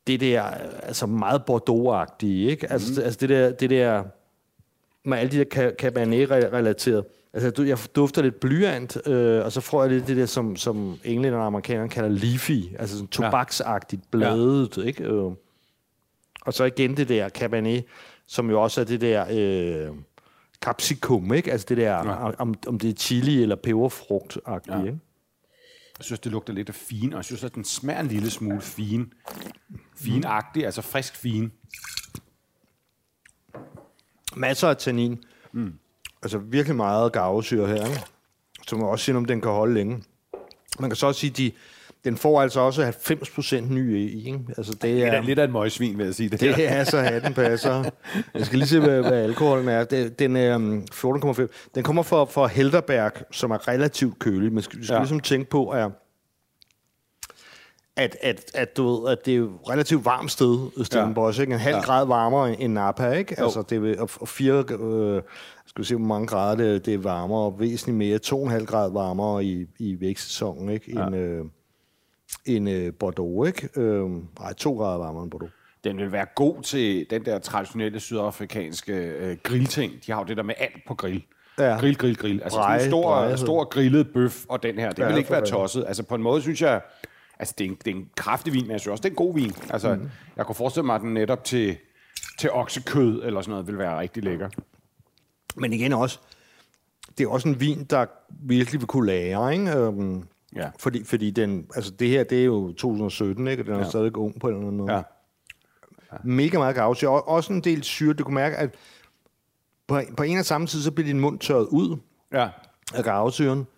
det 0.06 0.20
der, 0.20 0.42
altså 0.82 1.06
meget 1.06 1.42
Bordeaux-agtige, 1.50 2.50
ikke? 2.50 2.72
Altså, 2.72 3.00
mm. 3.00 3.04
altså 3.04 3.18
det 3.20 3.28
der, 3.28 3.50
det 3.52 3.70
der, 3.70 4.04
med 5.04 5.18
alle 5.18 5.32
de 5.32 5.44
der 5.44 5.44
ca- 5.70 5.74
Cabernet-relateret. 5.76 7.04
Altså, 7.32 7.62
jeg 7.62 7.78
dufter 7.96 8.22
lidt 8.22 8.40
blyant, 8.40 9.08
øh, 9.08 9.44
og 9.44 9.52
så 9.52 9.60
får 9.60 9.82
jeg 9.82 9.92
lidt 9.92 10.06
det 10.06 10.16
der, 10.16 10.26
som, 10.26 10.56
som 10.56 10.98
englænder 11.04 11.38
og 11.38 11.46
amerikanerne 11.46 11.88
kalder 11.88 12.08
leafy, 12.08 12.62
altså 12.78 12.96
sådan 12.96 13.08
tobaksagtigt 13.08 14.10
bladet, 14.10 14.76
ja. 14.76 14.82
ikke? 14.82 15.04
Øh. 15.04 15.32
Og 16.46 16.54
så 16.54 16.64
igen 16.64 16.96
det 16.96 17.08
der 17.08 17.28
Cabernet, 17.28 17.84
som 18.26 18.50
jo 18.50 18.62
også 18.62 18.80
er 18.80 18.84
det 18.84 19.00
der 19.00 19.26
øh, 19.30 19.96
capsicum, 20.60 21.34
ikke? 21.34 21.52
Altså 21.52 21.66
det 21.68 21.76
der, 21.76 21.90
ja. 21.90 22.30
om, 22.38 22.54
om 22.66 22.78
det 22.78 22.90
er 22.90 22.94
chili 22.94 23.42
eller 23.42 23.56
peberfrugt-agtigt, 23.56 24.76
Ja. 24.76 24.84
ikke? 24.84 24.98
Jeg 25.98 26.04
synes, 26.04 26.20
det 26.20 26.32
lugter 26.32 26.52
lidt 26.52 26.68
af 26.68 26.74
fin, 26.74 27.12
og 27.12 27.16
jeg 27.16 27.24
synes, 27.24 27.44
at 27.44 27.54
den 27.54 27.64
smager 27.64 28.00
en 28.00 28.06
lille 28.08 28.30
smule 28.30 28.60
fin. 28.60 29.12
Finagtig, 29.96 30.64
altså 30.64 30.82
frisk 30.82 31.16
fin. 31.16 31.52
Masser 34.36 34.68
af 34.68 34.76
tannin. 34.76 35.18
Mm. 35.52 35.72
Altså 36.22 36.38
virkelig 36.38 36.76
meget 36.76 37.12
garvesyre 37.12 37.66
her, 37.66 37.74
ikke? 37.86 38.00
Som 38.68 38.82
også 38.82 39.04
siger, 39.04 39.16
om 39.16 39.24
den 39.24 39.40
kan 39.40 39.50
holde 39.50 39.74
længe. 39.74 40.02
Man 40.80 40.90
kan 40.90 40.96
så 40.96 41.06
også 41.06 41.20
sige, 41.20 41.30
de, 41.30 41.52
den 42.04 42.16
får 42.16 42.42
altså 42.42 42.60
også 42.60 42.92
90% 43.12 43.60
ny 43.60 43.96
i, 43.96 44.26
ikke? 44.26 44.40
Altså 44.56 44.72
det 44.72 44.82
Det 44.82 45.02
er, 45.02 45.12
er 45.12 45.22
lidt 45.22 45.38
af 45.38 45.44
et 45.44 45.52
møgsvin, 45.52 45.98
vil 45.98 46.04
jeg 46.06 46.14
sige. 46.14 46.28
Det, 46.28 46.40
det 46.40 46.54
her. 46.54 46.68
er 46.68 46.84
så 46.84 47.00
hatten 47.00 47.34
passer. 47.34 47.84
Jeg 48.34 48.46
skal 48.46 48.58
lige 48.58 48.68
se, 48.68 48.80
hvad, 48.80 49.00
hvad 49.00 49.22
alkoholen 49.24 49.68
er. 49.68 49.84
Det, 49.84 50.18
den 50.18 50.36
er 50.36 50.56
um, 50.56 50.84
14,5. 50.94 51.46
Den 51.74 51.82
kommer 51.82 52.02
fra, 52.02 52.24
fra 52.24 52.46
Helderberg, 52.46 53.12
som 53.30 53.50
er 53.50 53.68
relativt 53.68 54.18
kølig. 54.18 54.52
Man 54.52 54.62
skal, 54.62 54.78
vi 54.78 54.84
skal. 54.84 54.94
Ja. 54.94 55.00
ligesom 55.00 55.20
tænke 55.20 55.50
på, 55.50 55.68
at 55.68 55.90
at, 57.96 58.16
at, 58.22 58.50
at, 58.54 58.76
du 58.76 58.88
ved, 58.88 59.12
at 59.12 59.26
det 59.26 59.34
er 59.34 59.38
jo 59.38 59.50
relativt 59.70 60.04
varmt 60.04 60.30
sted, 60.30 60.84
Stellenbosch, 60.84 61.40
ikke? 61.40 61.52
En 61.52 61.58
halv 61.58 61.76
ja. 61.76 61.82
grad 61.82 62.06
varmere 62.06 62.60
end 62.60 62.72
Napa, 62.72 63.10
ikke? 63.10 63.40
Altså, 63.40 63.62
det 63.62 63.98
er, 63.98 64.06
og, 64.20 64.28
fire, 64.28 64.64
øh, 64.80 65.22
skal 65.66 65.82
vi 65.82 65.84
se, 65.84 65.96
hvor 65.96 66.06
mange 66.06 66.26
grader 66.26 66.56
det, 66.56 66.86
det 66.86 66.94
er 66.94 66.98
varmere, 66.98 67.40
og 67.40 67.60
væsentligt 67.60 67.98
mere, 67.98 68.18
to 68.18 68.38
og 68.38 68.44
en 68.44 68.50
halv 68.50 68.66
grad 68.66 68.92
varmere 68.92 69.44
i, 69.44 69.66
i 69.78 70.00
vækstsæsonen, 70.00 70.68
ikke? 70.68 70.92
Ja. 70.94 71.06
End, 71.06 71.16
øh, 71.16 71.44
end 72.46 72.70
øh, 72.70 72.92
Bordeaux, 72.94 73.46
ikke? 73.46 73.68
Øh, 73.76 74.10
nej, 74.40 74.52
to 74.52 74.76
grader 74.76 74.98
varmere 74.98 75.22
end 75.22 75.30
Bordeaux. 75.30 75.52
Den 75.84 75.98
vil 75.98 76.12
være 76.12 76.26
god 76.34 76.62
til 76.62 77.06
den 77.10 77.24
der 77.24 77.38
traditionelle 77.38 78.00
sydafrikanske 78.00 78.92
øh, 78.92 79.36
grillting. 79.42 79.92
De 80.06 80.12
har 80.12 80.18
jo 80.18 80.24
det 80.24 80.36
der 80.36 80.42
med 80.42 80.54
alt 80.58 80.86
på 80.86 80.94
grill. 80.94 81.24
Ja. 81.58 81.76
Grill, 81.80 81.96
grill, 81.96 82.16
grill. 82.16 82.42
Altså 82.42 82.56
sådan 82.56 82.80
en 82.80 82.90
stor, 82.90 83.36
stor 83.36 83.64
grillet 83.64 84.08
bøf 84.14 84.44
og 84.48 84.62
den 84.62 84.78
her. 84.78 84.90
Det 84.90 84.98
Ja, 84.98 85.08
vil 85.08 85.16
ikke 85.16 85.30
være 85.30 85.46
tosset. 85.46 85.84
Altså 85.88 86.02
på 86.02 86.14
en 86.14 86.22
måde 86.22 86.42
synes 86.42 86.62
jeg, 86.62 86.80
Altså, 87.38 87.54
det 87.58 87.64
er, 87.64 87.68
en, 87.68 87.76
det 87.84 87.90
er 87.90 87.94
en 87.96 88.08
kraftig 88.16 88.52
vin, 88.52 88.62
men 88.62 88.70
jeg 88.70 88.80
synes 88.80 88.90
også, 88.90 89.02
det 89.02 89.08
er 89.08 89.12
en 89.12 89.16
god 89.16 89.34
vin. 89.34 89.52
Altså, 89.70 89.94
mm. 89.94 90.10
jeg 90.36 90.46
kunne 90.46 90.54
forestille 90.54 90.86
mig, 90.86 90.94
at 90.94 91.00
den 91.00 91.14
netop 91.14 91.44
til, 91.44 91.76
til 92.38 92.50
oksekød 92.52 93.22
eller 93.24 93.40
sådan 93.40 93.50
noget, 93.50 93.66
vil 93.66 93.78
være 93.78 93.98
rigtig 94.00 94.24
lækker. 94.24 94.48
Men 95.56 95.72
igen 95.72 95.92
også, 95.92 96.18
det 97.18 97.24
er 97.24 97.28
også 97.28 97.48
en 97.48 97.60
vin, 97.60 97.84
der 97.84 98.06
virkelig 98.30 98.80
vil 98.80 98.86
kunne 98.86 99.06
lære, 99.06 99.52
ikke? 99.52 99.88
Um, 99.88 100.28
Ja. 100.56 100.70
Fordi, 100.78 101.04
fordi 101.04 101.30
den, 101.30 101.66
altså 101.74 101.90
det 101.90 102.08
her, 102.08 102.24
det 102.24 102.40
er 102.40 102.44
jo 102.44 102.68
2017, 102.72 103.48
ikke? 103.48 103.62
Og 103.62 103.66
den 103.66 103.74
er 103.74 103.78
Ja. 103.78 103.84
ja. 103.84 103.90
stadig 103.90 104.16
ung 104.16 104.40
på 104.40 104.46
en 104.48 104.54
eller 104.54 104.66
anden 104.66 104.76
måde. 104.76 104.92
Ja. 104.92 105.02
Mega 106.24 106.58
meget 106.58 106.74
gavsyre. 106.74 107.10
Og 107.10 107.28
også 107.28 107.52
en 107.52 107.60
del 107.60 107.82
syre. 107.82 108.12
Du 108.14 108.24
kan 108.24 108.34
mærke, 108.34 108.56
at 108.56 108.74
på, 109.86 110.00
på 110.16 110.22
en 110.22 110.38
og 110.38 110.44
samme 110.44 110.66
tid, 110.66 110.82
så 110.82 110.90
bliver 110.90 111.06
din 111.06 111.20
mund 111.20 111.38
tørret 111.38 111.66
ud 111.66 111.96
Ja. 112.32 112.48
Af 112.94 113.02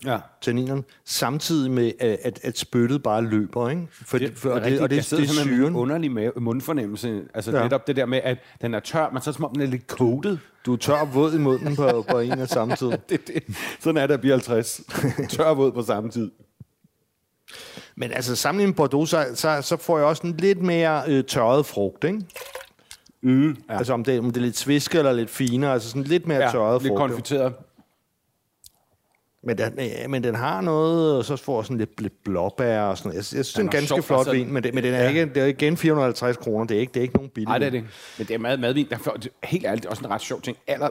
Ja. 0.05 0.19
tanninerne, 0.41 0.83
samtidig 1.05 1.71
med, 1.71 1.93
at, 2.01 2.39
at, 2.43 2.59
spyttet 2.59 3.03
bare 3.03 3.23
løber, 3.23 3.69
ikke? 3.71 3.83
For, 3.91 4.19
det, 4.19 4.39
for, 4.39 4.51
og, 4.51 4.61
det, 4.61 4.81
og 4.81 4.91
det, 4.91 5.05
sidder 5.05 5.23
det 5.25 5.31
er 5.31 5.35
med 5.45 5.57
syren. 5.57 5.73
en 5.73 5.77
underlig 5.77 6.11
mave, 6.11 6.33
mundfornemmelse. 6.37 7.23
Altså 7.35 7.57
ja. 7.57 7.63
Netop 7.63 7.87
det 7.87 7.97
der 7.97 8.07
med, 8.07 8.21
at 8.25 8.39
den 8.61 8.75
er 8.75 8.81
tør, 8.81 9.11
men 9.13 9.23
så 9.23 9.31
er 9.31 9.33
det 9.33 9.37
som 9.37 9.45
om 9.45 9.53
den 9.53 9.63
er 9.63 9.67
lidt 9.67 9.87
coated. 9.87 10.39
Du 10.67 10.73
er 10.73 10.77
tør 10.77 10.95
og 10.95 11.15
våd 11.15 11.35
i 11.35 11.39
munden 11.39 11.77
på, 11.77 12.05
på 12.11 12.19
en 12.19 12.33
og 12.33 12.49
samme 12.49 12.77
tid. 12.77 12.91
det, 13.09 13.27
det. 13.27 13.43
Sådan 13.81 13.97
er 14.03 14.07
det 14.07 14.15
at 14.15 14.21
blive 14.21 14.33
50. 14.33 14.81
tør 15.31 15.45
og 15.45 15.57
våd 15.57 15.73
på 15.73 15.83
samme 15.83 16.11
tid. 16.11 16.31
Men 17.97 18.13
altså, 18.13 18.37
sammenlignet 18.37 18.71
med 18.71 18.77
Bordeaux, 18.77 19.09
så, 19.11 19.27
så, 19.35 19.63
så 19.63 19.77
får 19.77 19.99
jeg 19.99 20.07
også 20.07 20.27
en 20.27 20.37
lidt 20.37 20.63
mere 20.63 21.03
øh, 21.09 21.25
tørret 21.25 21.67
frugt, 21.67 22.05
ikke? 22.05 22.21
Mm. 23.23 23.49
Ja. 23.49 23.79
Altså, 23.79 23.93
om 23.93 24.05
det, 24.05 24.19
om 24.19 24.25
det 24.31 24.37
er 24.37 24.45
lidt 24.45 24.57
sviske 24.57 24.99
eller 24.99 25.13
lidt 25.13 25.31
finere, 25.31 25.73
altså 25.73 25.89
sådan 25.89 26.03
lidt 26.03 26.27
mere 26.27 26.43
Ja, 26.45 26.51
tørret 26.51 26.83
lidt 26.83 26.91
frugt. 26.91 27.01
jo. 27.03 27.07
konfiteret. 27.09 27.53
Men 29.47 29.59
den, 29.59 29.73
øh, 29.79 30.11
men 30.11 30.25
den 30.25 30.35
har 30.35 30.61
noget, 30.61 31.17
og 31.17 31.25
så 31.25 31.37
får 31.37 31.63
sådan 31.63 31.79
lidt, 31.79 32.01
lidt 32.01 32.25
blåbær 32.25 32.81
og 32.81 32.99
sådan 32.99 33.09
noget. 33.09 33.33
Jeg, 33.33 33.39
jeg 33.39 33.45
synes, 33.45 33.53
det 33.53 33.57
er 33.59 33.63
en 33.63 33.69
er 33.69 33.73
ganske 33.73 33.89
sjov, 33.89 34.03
flot 34.03 34.19
altså- 34.19 34.33
vin, 34.33 34.53
men, 34.53 34.63
det, 34.63 34.75
men 34.75 34.85
den 34.85 34.95
er, 34.95 35.03
Ja. 35.03 35.09
ikke, 35.09 35.27
det 35.35 35.37
er 35.37 35.47
igen 35.47 35.77
450 35.77 36.37
kroner. 36.37 36.67
Det 36.67 36.77
er 36.77 36.81
ikke, 36.81 36.93
det 36.93 37.01
er 37.01 37.03
ikke 37.03 37.15
nogen 37.15 37.31
billig 37.31 37.49
Nej, 37.49 37.59
det 37.59 37.67
er 37.67 37.71
det. 37.71 37.85
Men 38.19 38.27
det 38.27 38.35
er 38.35 38.39
mad, 38.39 38.59
madvin. 38.59 38.87
Der 38.91 38.99
får, 38.99 39.17
helt 39.45 39.65
ærligt, 39.67 39.83
det 39.83 39.87
er 39.87 39.91
også 39.91 40.05
en 40.05 40.11
ret 40.11 40.21
sjov 40.21 40.41
ting. 40.41 40.57
Aller, 40.67 40.89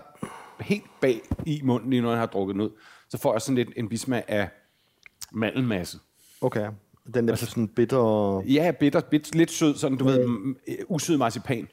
helt 0.60 0.84
bag 1.02 1.22
i 1.46 1.62
munden, 1.64 1.90
lige 1.90 2.02
når 2.02 2.10
jeg 2.10 2.20
har 2.20 2.26
drukket 2.26 2.54
den 2.54 2.62
ud, 2.62 2.70
så 3.10 3.18
får 3.18 3.34
jeg 3.34 3.42
sådan 3.42 3.56
lidt 3.56 3.70
en 3.76 3.90
bismag 3.90 4.24
af 4.28 4.50
mandelmasse. 5.32 5.98
Okay. 6.42 6.68
Den 7.14 7.28
der 7.28 7.34
altså, 7.34 7.46
sådan 7.46 7.68
bitter... 7.68 8.42
Ja, 8.48 8.72
bitter, 8.80 9.02
bit, 9.02 9.36
lidt 9.36 9.52
sød, 9.52 9.76
sådan 9.76 9.98
du 9.98 10.06
ved, 10.06 10.28
mm, 10.28 10.56
øh, 10.68 10.76
usød 10.88 11.18
marcipan. 11.18 11.68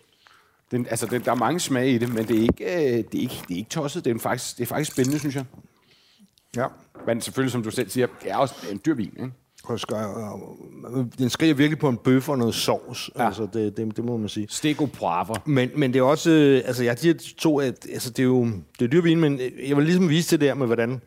Den, 0.71 0.87
altså, 0.91 1.07
den, 1.07 1.25
der 1.25 1.31
er 1.31 1.35
mange 1.37 1.61
smage 1.61 1.91
i 1.95 1.99
det, 1.99 2.15
men 2.15 2.29
det 2.29 2.37
er 2.37 2.43
ikke, 2.43 2.65
øh, 2.65 3.05
det 3.13 3.15
er 3.15 3.21
ikke, 3.21 3.43
det 3.49 3.55
er 3.55 3.59
ikke 3.59 3.71
tosset. 3.71 4.05
Det 4.05 4.15
er, 4.15 4.19
faktisk, 4.19 4.57
det 4.57 4.63
er 4.63 4.67
faktisk 4.67 4.93
spændende, 4.93 5.19
synes 5.19 5.35
jeg. 5.37 5.45
Ja. 6.57 6.67
Men 7.07 7.21
selvfølgelig, 7.21 7.53
som 7.53 7.63
du 7.63 7.71
selv 7.71 7.91
siger, 7.91 8.07
det 8.23 8.31
er 8.31 8.37
også 8.37 8.55
en 8.71 8.81
dyr 8.87 8.95
vin, 8.95 9.13
ikke? 9.17 9.33
Øh, 9.71 11.07
den 11.19 11.31
skriger 11.31 11.55
virkelig 11.55 11.79
på 11.79 11.89
en 11.89 11.97
bøf 11.97 12.29
og 12.29 12.39
noget 12.39 12.55
sovs. 12.55 13.11
Ja. 13.17 13.23
Ja. 13.23 13.27
Altså, 13.27 13.49
det, 13.53 13.77
det, 13.77 13.97
det 13.97 14.05
må 14.05 14.17
man 14.17 14.29
sige. 14.29 14.47
Stego 14.51 14.87
poivre. 14.87 15.35
Men, 15.45 15.71
men 15.77 15.93
det 15.93 15.99
er 15.99 16.03
også, 16.03 16.31
øh, 16.31 16.63
altså 16.65 16.85
jeg 16.85 17.03
de 17.03 17.07
her 17.07 17.15
to, 17.39 17.61
at, 17.61 17.87
altså 17.93 18.11
det 18.11 18.19
er 18.19 18.25
jo 18.25 18.45
det 18.79 18.85
er 18.85 18.87
dyr 18.87 19.01
vin, 19.01 19.21
men 19.21 19.41
jeg 19.67 19.77
vil 19.77 19.85
ligesom 19.85 20.09
vise 20.09 20.31
det 20.31 20.41
der 20.41 20.55
med, 20.55 20.67
hvordan 20.67 21.01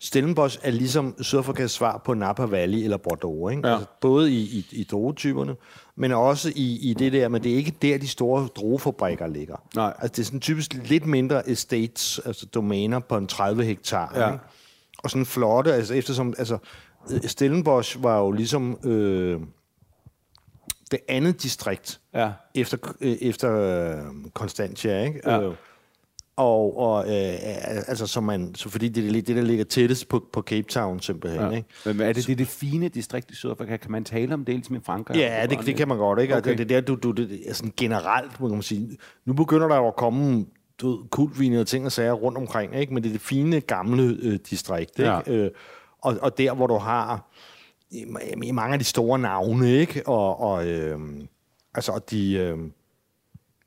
Stellenbosch 0.00 0.58
er 0.62 0.70
ligesom 0.70 1.14
Sydafrikas 1.22 1.70
svar 1.70 2.02
på 2.04 2.14
Napa 2.14 2.44
Valley 2.44 2.78
eller 2.78 2.96
Bordeaux. 2.96 3.50
Ikke? 3.52 3.68
Ja. 3.68 3.74
Altså, 3.74 3.88
både 4.00 4.32
i, 4.32 4.40
i, 4.42 4.66
i 4.72 4.84
druetyperne, 4.84 5.56
men 5.96 6.12
også 6.12 6.52
i, 6.56 6.90
i 6.90 6.94
det 6.94 7.12
der, 7.12 7.28
men 7.28 7.42
det 7.42 7.52
er 7.52 7.56
ikke 7.56 7.74
der, 7.82 7.98
de 7.98 8.08
store 8.08 8.48
druefabrikker 8.56 9.26
ligger. 9.26 9.56
Nej. 9.74 9.94
Altså 9.98 10.12
det 10.12 10.18
er 10.18 10.24
sådan 10.24 10.40
typisk 10.40 10.74
lidt 10.84 11.06
mindre 11.06 11.50
estates, 11.50 12.20
altså 12.24 12.46
domæner 12.46 12.98
på 12.98 13.16
en 13.16 13.26
30 13.26 13.64
hektar. 13.64 14.12
Ja. 14.16 14.32
Ikke? 14.32 14.44
Og 14.98 15.10
sådan 15.10 15.26
flotte, 15.26 15.74
altså 15.74 15.94
eftersom, 15.94 16.34
altså 16.38 16.58
Stellenbosch 17.26 18.02
var 18.02 18.18
jo 18.18 18.30
ligesom 18.30 18.78
øh, 18.84 19.40
det 20.90 20.98
andet 21.08 21.42
distrikt, 21.42 22.00
Ja. 22.14 22.30
efter, 22.54 22.76
øh, 23.00 23.12
efter 23.12 23.56
øh, 23.96 24.04
Constantia, 24.34 25.04
ikke? 25.04 25.20
Ja. 25.24 25.40
Øh, 25.42 25.54
og, 26.36 26.78
og 26.78 27.04
øh, 27.04 27.34
altså, 27.88 28.06
så 28.06 28.20
man, 28.20 28.54
så 28.54 28.68
fordi 28.68 28.88
det 28.88 29.08
er 29.08 29.12
det, 29.12 29.36
der 29.36 29.42
ligger 29.42 29.64
tættest 29.64 30.08
på, 30.08 30.28
på 30.32 30.42
Cape 30.42 30.68
Town, 30.68 31.00
simpelthen, 31.00 31.40
ja. 31.40 31.50
Ikke? 31.50 31.68
Men 31.84 32.00
er 32.00 32.12
det, 32.12 32.26
det 32.26 32.32
er 32.32 32.36
det 32.36 32.48
fine 32.48 32.88
distrikt 32.88 33.30
i 33.30 33.34
Sydafrika? 33.34 33.76
Kan 33.76 33.92
man 33.92 34.04
tale 34.04 34.34
om 34.34 34.44
det 34.44 34.54
ligesom 34.54 34.76
i 34.76 34.80
Frankrig? 34.84 35.16
Ja, 35.16 35.46
det, 35.50 35.58
det 35.66 35.76
kan 35.76 35.88
man 35.88 35.98
godt, 35.98 36.20
ikke? 36.20 36.34
Okay. 36.34 36.40
Okay. 36.40 36.50
Det, 36.50 36.58
det 36.58 36.68
der, 36.68 36.80
du, 36.80 36.94
du, 36.94 37.10
det 37.10 37.40
sådan 37.52 37.72
generelt, 37.76 38.40
må 38.40 38.48
man 38.48 38.62
sige. 38.62 38.96
Nu 39.24 39.32
begynder 39.32 39.68
der 39.68 39.76
jo 39.76 39.88
at 39.88 39.96
komme 39.96 40.46
du 40.80 40.90
ved, 40.90 41.08
kultvine 41.10 41.60
og 41.60 41.66
ting 41.66 41.86
og 41.86 41.92
sager 41.92 42.12
rundt 42.12 42.38
omkring, 42.38 42.76
ikke? 42.76 42.94
Men 42.94 43.02
det 43.02 43.08
er 43.08 43.12
det 43.12 43.20
fine, 43.20 43.60
gamle 43.60 44.18
øh, 44.22 44.38
distrikt, 44.50 44.98
ikke? 44.98 45.10
Ja. 45.10 45.20
Øh, 45.26 45.50
og, 46.02 46.16
og 46.22 46.38
der, 46.38 46.54
hvor 46.54 46.66
du 46.66 46.76
har 46.76 47.30
i, 47.90 48.04
i 48.44 48.50
mange 48.50 48.72
af 48.72 48.78
de 48.78 48.84
store 48.84 49.18
navne, 49.18 49.70
ikke? 49.70 50.02
Og, 50.06 50.40
og 50.40 50.68
øh, 50.68 50.98
altså, 51.74 51.92
og 51.92 52.10
de... 52.10 52.32
Øh, 52.32 52.58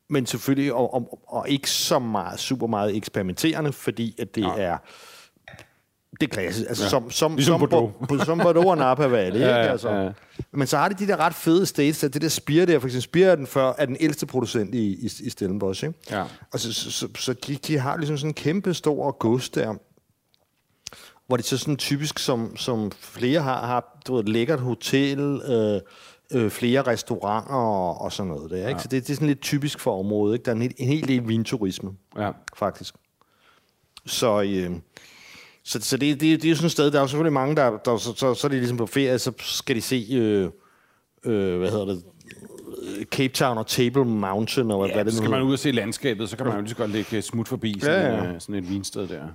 men 0.09 0.25
selvfølgelig, 0.25 0.73
og, 0.73 0.93
og, 0.93 1.19
og 1.27 1.49
ikke 1.49 1.69
så 1.69 1.99
meget, 1.99 2.39
super 2.39 2.67
meget 2.67 2.95
eksperimenterende, 2.95 3.73
fordi 3.73 4.15
at 4.19 4.35
det 4.35 4.43
Nej. 4.43 4.59
er 4.61 4.77
det 6.21 6.27
er 6.29 6.33
klasse. 6.33 6.67
Altså, 6.67 6.83
Ja. 6.83 6.89
som, 6.89 7.11
som, 7.11 7.35
Ligesom 7.35 7.53
som, 7.53 7.59
Bordeaux. 7.59 7.91
Bo- 8.09 8.17
som 8.25 8.37
Bordeaux 8.39 8.65
og 8.67 8.77
Napa 8.77 9.07
Valley, 9.07 9.39
Ja, 9.41 9.45
ikke? 9.45 9.59
ja, 9.59 9.71
Altså. 9.71 9.89
ja. 9.91 10.09
Men 10.51 10.67
så 10.67 10.77
har 10.77 10.89
de 10.89 10.95
de 11.05 11.07
der 11.07 11.17
ret 11.17 11.33
fede 11.35 11.65
states, 11.65 12.03
at 12.03 12.13
det 12.13 12.21
der 12.21 12.27
Spire 12.29 12.65
der, 12.65 12.79
for 12.79 12.87
eksempel 12.87 13.01
Spire 13.03 13.27
er 13.31 13.35
den, 13.35 13.47
før, 13.47 13.73
er 13.77 13.85
den 13.85 13.97
ældste 13.99 14.25
producent 14.25 14.75
i, 14.75 15.05
i, 15.05 15.09
i 15.23 15.29
Stellenbosch, 15.29 15.83
ikke? 15.83 15.99
Ja. 16.11 16.23
Og 16.53 16.59
så, 16.59 16.73
så, 16.73 16.91
så, 16.91 17.07
så 17.17 17.33
de, 17.33 17.55
de 17.55 17.77
har 17.77 17.97
ligesom 17.97 18.17
sådan 18.17 18.29
en 18.29 18.33
kæmpe 18.33 18.73
stor 18.73 19.11
gods 19.11 19.49
der, 19.49 19.73
hvor 21.27 21.37
det 21.37 21.45
så 21.45 21.57
sådan 21.57 21.77
typisk, 21.77 22.19
som, 22.19 22.57
som 22.57 22.91
flere 22.99 23.41
har, 23.41 23.65
har 23.67 23.99
du 24.07 24.13
ved, 24.15 24.23
et 24.23 24.29
lækkert 24.29 24.59
hotel, 24.59 25.19
øh, 25.49 25.81
øh, 26.33 26.49
flere 26.51 26.81
restauranter 26.81 27.53
og, 27.53 28.01
og 28.01 28.11
sådan 28.11 28.31
noget 28.31 28.51
der, 28.51 28.57
ikke? 28.57 28.69
Ja. 28.69 28.77
Så 28.77 28.87
det, 28.87 29.03
det 29.03 29.09
er 29.09 29.15
sådan 29.15 29.27
lidt 29.27 29.41
typisk 29.41 29.79
for 29.79 29.99
området, 29.99 30.33
ikke? 30.33 30.45
Der 30.45 30.51
er 30.51 30.55
en, 30.55 30.71
en 30.77 30.87
hel 30.87 31.07
del 31.07 31.27
vinturisme, 31.27 31.91
Ja. 32.17 32.31
faktisk. 32.55 32.95
Så, 34.05 34.41
øh, 34.41 34.71
så, 35.63 35.81
så 35.81 35.97
det, 35.97 36.21
det, 36.21 36.41
det 36.41 36.45
er 36.45 36.49
jo 36.49 36.55
sådan 36.55 36.65
et 36.65 36.71
sted, 36.71 36.91
der 36.91 36.97
er 36.97 37.01
jo 37.01 37.07
selvfølgelig 37.07 37.33
mange, 37.33 37.55
der, 37.55 37.77
der 37.77 37.97
så, 37.97 38.13
så, 38.15 38.33
så 38.33 38.47
er 38.47 38.49
de 38.51 38.57
ligesom 38.57 38.77
på 38.77 38.85
ferie, 38.85 39.19
så 39.19 39.31
skal 39.37 39.75
de 39.75 39.81
se, 39.81 40.07
øh, 40.11 40.49
øh, 41.25 41.57
hvad 41.57 41.69
hedder 41.71 41.85
det, 41.85 42.03
øh, 42.97 43.05
Cape 43.05 43.33
Town 43.33 43.57
og 43.57 43.67
Table 43.67 44.05
Mountain, 44.05 44.71
og 44.71 44.77
hvad, 44.79 44.87
Ja, 44.89 44.93
hvad 44.95 45.05
det 45.05 45.13
så 45.13 45.19
nu 45.19 45.23
skal 45.25 45.31
man 45.31 45.41
ud 45.47 45.53
og 45.53 45.59
se 45.59 45.71
landskabet, 45.71 46.29
så 46.29 46.37
kan 46.37 46.45
man 46.45 46.55
jo 46.55 46.61
lige 46.61 46.69
så 46.69 46.75
godt 46.75 46.91
lægge 46.91 47.21
smut 47.21 47.47
forbi 47.47 47.79
sådan, 47.81 48.01
Ja, 48.01 48.07
ja, 48.17 48.23
ja. 48.23 48.31
ja. 48.33 48.39
sådan 48.39 48.55
et 48.55 48.69
vinsted 48.69 49.07
der. 49.07 49.27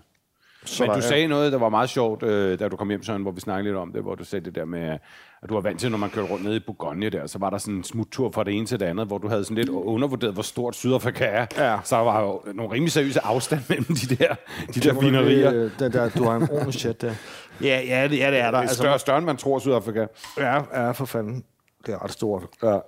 Så 0.64 0.82
Men 0.82 0.88
der 0.88 0.94
du 0.94 0.98
er- 0.98 1.02
sagde 1.02 1.26
noget, 1.26 1.52
der 1.52 1.58
var 1.58 1.68
meget 1.68 1.90
sjovt, 1.90 2.22
øh, 2.22 2.58
da 2.58 2.68
du 2.68 2.76
kom 2.76 2.88
hjem, 2.88 3.02
Søren, 3.02 3.22
hvor 3.22 3.30
vi 3.30 3.40
snakkede 3.40 3.64
lidt 3.68 3.76
om 3.76 3.92
det, 3.92 4.02
hvor 4.02 4.14
du 4.14 4.24
sagde 4.24 4.44
det 4.44 4.54
der 4.54 4.64
med, 4.64 4.98
at 5.42 5.48
du 5.48 5.54
var 5.54 5.60
vant 5.60 5.80
til, 5.80 5.90
når 5.90 5.98
man 5.98 6.10
kørte 6.10 6.28
rundt 6.30 6.44
nede 6.44 6.56
i 6.56 6.60
Bourgogne 6.66 7.10
der, 7.10 7.26
så 7.26 7.38
var 7.38 7.50
der 7.50 7.58
sådan 7.58 7.74
en 7.74 7.84
smuttur 7.84 8.30
fra 8.30 8.44
det 8.44 8.54
ene 8.56 8.66
til 8.66 8.80
det 8.80 8.86
andet, 8.86 9.06
hvor 9.06 9.18
du 9.18 9.28
havde 9.28 9.44
sådan 9.44 9.56
lidt 9.56 9.68
undervurderet, 9.68 10.32
hvor 10.34 10.42
stort 10.42 10.76
Sydafrika 10.76 11.24
er. 11.24 11.46
Ja. 11.56 11.78
Så 11.84 11.96
der 11.96 12.02
var 12.02 12.22
jo 12.22 12.40
nogle 12.54 12.72
rimelig 12.72 12.92
seriøse 12.92 13.20
afstand 13.20 13.60
mellem 13.68 13.86
de 13.86 14.16
der, 14.16 14.34
de 14.74 14.80
der 14.80 15.00
vinerier. 15.00 15.52
Øh, 15.54 15.70
Der, 15.78 15.88
der, 15.88 16.08
du 16.08 16.24
har 16.24 16.36
en 16.36 16.42
ordentlig 16.50 16.74
chat 16.74 17.00
der. 17.02 17.14
Ja, 17.62 17.80
ja, 17.88 18.08
det, 18.08 18.18
ja, 18.18 18.30
det 18.30 18.38
er 18.40 18.44
der. 18.44 18.50
Det 18.50 18.56
er 18.56 18.60
Altså, 18.60 18.76
større, 18.76 18.98
større, 18.98 19.18
end 19.18 19.26
man 19.26 19.36
tror, 19.36 19.58
Sydafrika. 19.58 20.06
ja, 20.38 20.54
ja, 20.84 20.90
for 20.90 21.04
fanden. 21.04 21.44
Det 21.86 21.94
er 21.94 22.04
ret 22.04 22.12
stort. 22.12 22.42
Ja. 22.62 22.78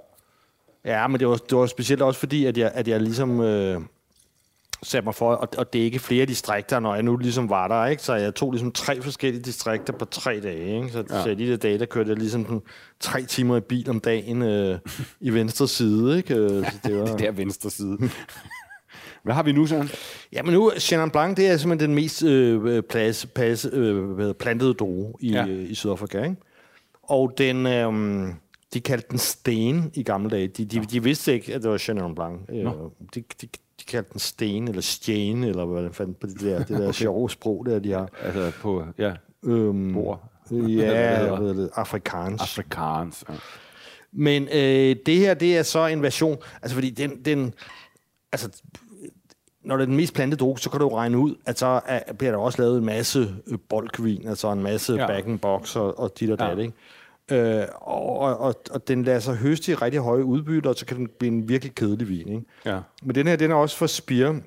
Ja, 0.85 1.07
men 1.07 1.21
det 1.21 1.29
var, 1.29 1.37
det 1.37 1.59
var 1.59 1.67
specielt 1.67 2.03
også 2.03 2.21
fordi, 2.21 2.47
at 2.47 2.59
jeg, 2.59 2.71
at 2.75 2.89
jeg 2.89 3.01
ligesom 3.01 3.41
øh, 3.41 3.81
satte 4.87 5.05
mig 5.05 5.15
for 5.15 5.33
at, 5.37 5.49
at 5.59 5.73
dække 5.73 5.99
flere 5.99 6.27
distrikter, 6.27 6.81
når 6.81 6.95
jeg 6.95 7.03
nu 7.03 7.17
ligesom 7.17 7.51
var 7.51 7.69
der. 7.69 7.87
Ikke? 7.87 8.03
Så 8.03 8.15
jeg 8.15 8.35
tog 8.35 8.53
ligesom 8.53 8.73
tre 8.73 9.03
forskellige 9.03 9.43
distrikter 9.43 9.93
på 9.93 10.05
tre 10.05 10.41
dage. 10.41 10.77
Ikke? 10.77 10.89
Så, 10.91 11.05
ja. 11.11 11.23
så 11.23 11.35
de 11.35 11.51
der 11.51 11.57
dage, 11.57 11.79
der 11.79 11.87
kørte 11.87 12.11
jeg 12.11 12.19
ligesom 12.19 12.45
sådan 12.45 12.63
tre 13.01 13.23
timer 13.23 13.57
i 13.57 13.61
bil 13.61 13.91
om 13.91 14.01
dagen 14.01 14.43
øh, 14.43 14.79
i 15.21 15.31
venstre 15.31 15.69
side. 15.69 16.17
Ikke? 16.17 16.35
Øh, 16.35 16.51
Så 16.51 16.79
det 16.85 16.97
var... 17.01 17.07
Det 17.07 17.19
der 17.19 17.31
venstre 17.33 17.71
side. 17.71 17.99
Hvad 19.23 19.35
har 19.35 19.43
vi 19.43 19.53
nu, 19.53 19.67
Søren? 19.67 19.89
Ja, 20.33 20.43
men 20.43 20.53
nu, 20.55 20.73
Chenin 20.79 21.11
Blanc, 21.11 21.37
det 21.37 21.47
er 21.47 21.57
simpelthen 21.57 21.89
den 21.91 21.95
mest 21.95 22.23
øh, 22.23 22.83
plads, 22.83 23.27
pas, 23.27 23.67
øh, 23.73 24.35
plantede 24.35 24.75
droge 24.75 25.15
i, 25.21 25.31
Ja. 25.33 25.47
øh, 25.47 25.71
i 25.71 25.75
Sydafrika. 25.75 26.23
Ikke? 26.23 26.37
Og 27.03 27.33
den, 27.39 27.67
øh, 27.67 27.93
de 28.75 28.81
kaldte 28.81 29.07
den 29.11 29.19
sten 29.19 29.91
i 29.95 30.03
gamle 30.03 30.31
dage. 30.31 30.49
De, 30.49 30.65
de, 30.65 30.81
de 30.81 31.03
vidste 31.03 31.33
ikke, 31.35 31.55
at 31.55 31.63
det 31.63 31.71
var 31.71 31.79
Chenin 31.79 32.15
Blanc. 32.15 32.41
Øh, 32.49 32.65
de, 33.15 33.25
de, 33.43 33.49
de 33.87 33.91
kaldte 33.91 34.13
den 34.13 34.21
sten, 34.21 34.69
eller 34.69 34.83
stjæn, 34.83 35.45
eller 35.45 35.65
hvad 35.65 35.91
fandt 35.93 36.21
på 36.21 36.27
det 36.27 36.41
der, 36.41 36.59
det 36.59 36.69
der 36.79 36.93
sjove 36.93 37.31
sprog 37.31 37.67
der, 37.67 37.79
de 37.79 37.93
har. 37.93 38.09
Altså 38.23 38.53
på, 38.61 38.85
ja, 38.99 39.13
Øhm, 39.45 39.93
bord. 39.93 40.23
Ja, 40.51 41.23
jeg 41.33 41.41
ved 41.41 41.55
det, 41.63 41.71
afrikansk. 41.75 42.43
Afrikaans. 42.43 43.25
Ja. 43.29 43.35
Men 44.13 44.43
øh, 44.43 44.97
det 45.07 45.17
her, 45.17 45.35
det 45.35 45.59
er 45.59 45.63
så 45.63 45.87
en 45.87 46.03
version, 46.03 46.37
altså 46.63 46.75
fordi 46.75 46.91
den, 46.91 47.25
den 47.25 47.55
altså, 48.33 48.49
når 49.65 49.77
det 49.77 49.83
er 49.83 49.87
den 49.87 49.97
mest 49.97 50.15
plantede 50.15 50.39
drog, 50.41 50.59
så 50.59 50.71
kan 50.71 50.81
du 50.81 50.87
jo 50.87 50.97
regne 50.97 51.19
ud, 51.19 51.35
at 51.47 51.59
så 51.59 51.81
er, 51.87 52.13
bliver 52.13 52.31
der 52.33 52.39
også 52.39 52.63
lavet 52.63 52.79
en 52.79 52.85
masse 52.85 53.35
øh, 53.47 53.59
bolkvin, 53.69 54.29
altså 54.29 54.53
en 54.53 54.63
masse 54.63 54.93
Ja. 54.95 55.01
ja. 55.01 55.07
back 55.07 55.27
and 55.27 55.39
box 55.39 55.77
og, 55.77 55.99
og 55.99 56.21
dit 56.21 56.31
og 56.31 56.39
Ja. 56.41 56.51
dat, 56.51 56.59
ikke? 56.59 56.73
Øh, 57.33 57.65
og, 57.75 58.19
og, 58.19 58.55
og, 58.71 58.89
den 58.89 59.03
lader 59.03 59.19
sig 59.19 59.37
høste 59.37 59.73
i 59.73 59.75
rigtig 59.75 60.01
høje 60.01 60.25
udbytter, 60.25 60.71
og 60.71 60.77
så 60.77 60.87
kan 60.87 60.97
den 60.97 61.09
blive 61.19 61.33
en 61.33 61.49
virkelig 61.49 61.75
kedelig 61.75 62.09
vin, 62.09 62.29
ikke? 62.29 62.45
ja. 62.67 62.81
Men 63.03 63.15
den 63.15 63.27
her, 63.27 63.37
den 63.37 63.51
er 63.51 63.55
også 63.55 63.77
for 63.77 63.87
Spire. 63.87 64.41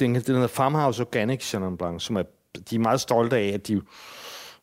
Den, 0.00 0.14
den 0.14 0.34
hedder 0.34 0.46
Farmhouse 0.46 1.02
Organic 1.02 1.42
Chenin 1.42 1.76
Blanc, 1.76 2.02
som 2.02 2.16
er, 2.16 2.22
de 2.70 2.74
er 2.74 2.78
meget 2.78 3.00
stolte 3.00 3.36
af, 3.36 3.48
at 3.54 3.68
de, 3.68 3.80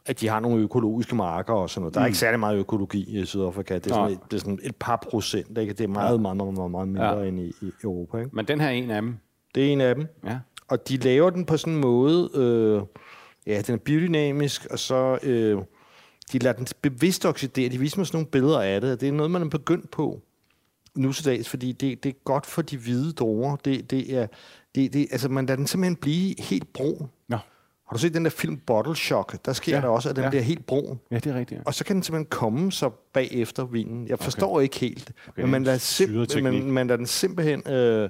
at 0.05 0.20
de 0.22 0.28
har 0.28 0.39
nogle 0.39 0.63
økologiske 0.63 1.15
marker 1.15 1.53
og 1.53 1.70
sådan 1.70 1.82
noget. 1.82 1.93
Der 1.93 1.99
er 1.99 2.03
mm. 2.03 2.07
ikke 2.07 2.18
særlig 2.18 2.39
meget 2.39 2.57
økologi 2.57 3.20
i 3.20 3.26
Sydafrika. 3.26 3.76
Det 3.76 3.88
er 3.88 3.95
sådan, 3.95 4.11
et, 4.11 4.20
det 4.32 4.38
er 4.38 4.41
sådan 4.41 4.59
et 4.63 4.76
par 4.76 5.05
procent. 5.09 5.57
Ikke? 5.57 5.74
Det 5.74 5.84
er 5.84 5.88
meget, 5.88 6.22
meget, 6.22 6.38
meget, 6.38 6.53
meget, 6.53 6.72
meget 6.72 6.88
mindre 6.88 7.18
ja. 7.20 7.28
end 7.28 7.39
i, 7.39 7.53
i 7.61 7.72
Europa. 7.84 8.18
Ikke? 8.18 8.30
Men 8.34 8.45
den 8.45 8.59
her 8.59 8.68
er 8.68 8.72
en 8.72 8.91
af 8.91 9.01
dem. 9.01 9.18
Det 9.55 9.68
er 9.68 9.74
en 9.74 9.82
af 9.82 9.95
dem. 9.95 10.07
Ja. 10.26 10.38
Og 10.68 10.89
de 10.89 10.97
laver 10.97 11.30
den 11.30 11.45
på 11.45 11.57
sådan 11.57 11.74
en 11.74 11.80
måde, 11.80 12.30
øh, 12.36 12.82
ja, 13.47 13.61
den 13.61 13.76
er 13.76 13.80
biodynamisk, 13.80 14.65
og 14.65 14.80
så 14.80 15.20
øh, 15.24 15.57
de 16.34 16.39
lader 16.39 16.55
den 16.55 16.67
bevidst 16.82 17.25
oxidere. 17.25 17.69
De 17.69 17.80
viser 17.80 17.97
mig 17.97 18.07
sådan 18.07 18.17
nogle 18.17 18.28
billeder 18.32 18.61
af 18.61 18.82
det, 18.82 19.01
det 19.01 19.07
er 19.07 19.11
noget, 19.13 19.32
man 19.32 19.41
er 19.41 19.49
begyndt 19.49 19.91
på 19.91 20.21
nu 20.95 21.13
til 21.13 21.25
dags, 21.25 21.49
fordi 21.49 21.71
det, 21.71 22.03
det 22.03 22.09
er 22.09 22.13
godt 22.23 22.45
for 22.45 22.61
de 22.61 22.78
hvide 22.78 23.13
druer. 23.13 23.55
Det, 23.55 23.91
det 23.91 24.15
er, 24.17 24.28
det, 24.75 24.93
det, 24.93 25.07
altså 25.11 25.30
man 25.30 25.45
lader 25.45 25.55
den 25.55 25.67
simpelthen 25.67 25.95
blive 25.95 26.36
helt 26.39 26.73
brun. 26.73 27.09
Nå. 27.28 27.38
Har 27.88 27.93
du 27.95 27.97
set 27.99 28.13
den 28.13 28.23
der 28.25 28.32
film 28.32 28.57
Bottle 28.57 28.95
Shock? 28.95 29.45
Der 29.45 29.53
sker 29.53 29.71
Ja, 29.71 29.78
ja, 29.78 29.82
der 29.82 29.88
også, 29.89 30.09
at 30.09 30.15
den 30.15 30.21
ja. 30.21 30.25
ja. 30.25 30.30
bliver 30.30 30.43
helt 30.43 30.65
brun. 30.65 30.99
Ja, 31.11 31.15
det 31.15 31.25
er 31.28 31.34
rigtigt. 31.36 31.61
Og 31.65 31.73
så 31.73 31.84
kan 31.86 31.95
den 31.95 32.03
simpelthen 32.03 32.30
komme 32.30 32.71
så 32.71 32.89
bagefter 33.13 33.65
vinen. 33.65 34.07
Jeg 34.07 34.19
forstår 34.19 34.55
okay. 34.55 34.63
ikke 34.63 34.80
helt, 34.80 35.11
Okay, 35.28 35.41
men 35.41 35.51
man 35.51 35.63
lader, 35.63 35.78
simp- 35.78 36.41
man, 36.41 36.71
man 36.71 36.88
lader 36.88 36.97
den 36.97 37.05
simpelthen 37.05 37.67
øh, 37.73 38.09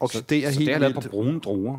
oxidere 0.00 0.52
Så 0.52 0.58
helt 0.58 0.68
det 0.68 0.74
er 0.74 0.78
lavet 0.78 0.94
vildt. 0.94 1.06
på 1.06 1.10
brune 1.10 1.40
druer. 1.40 1.78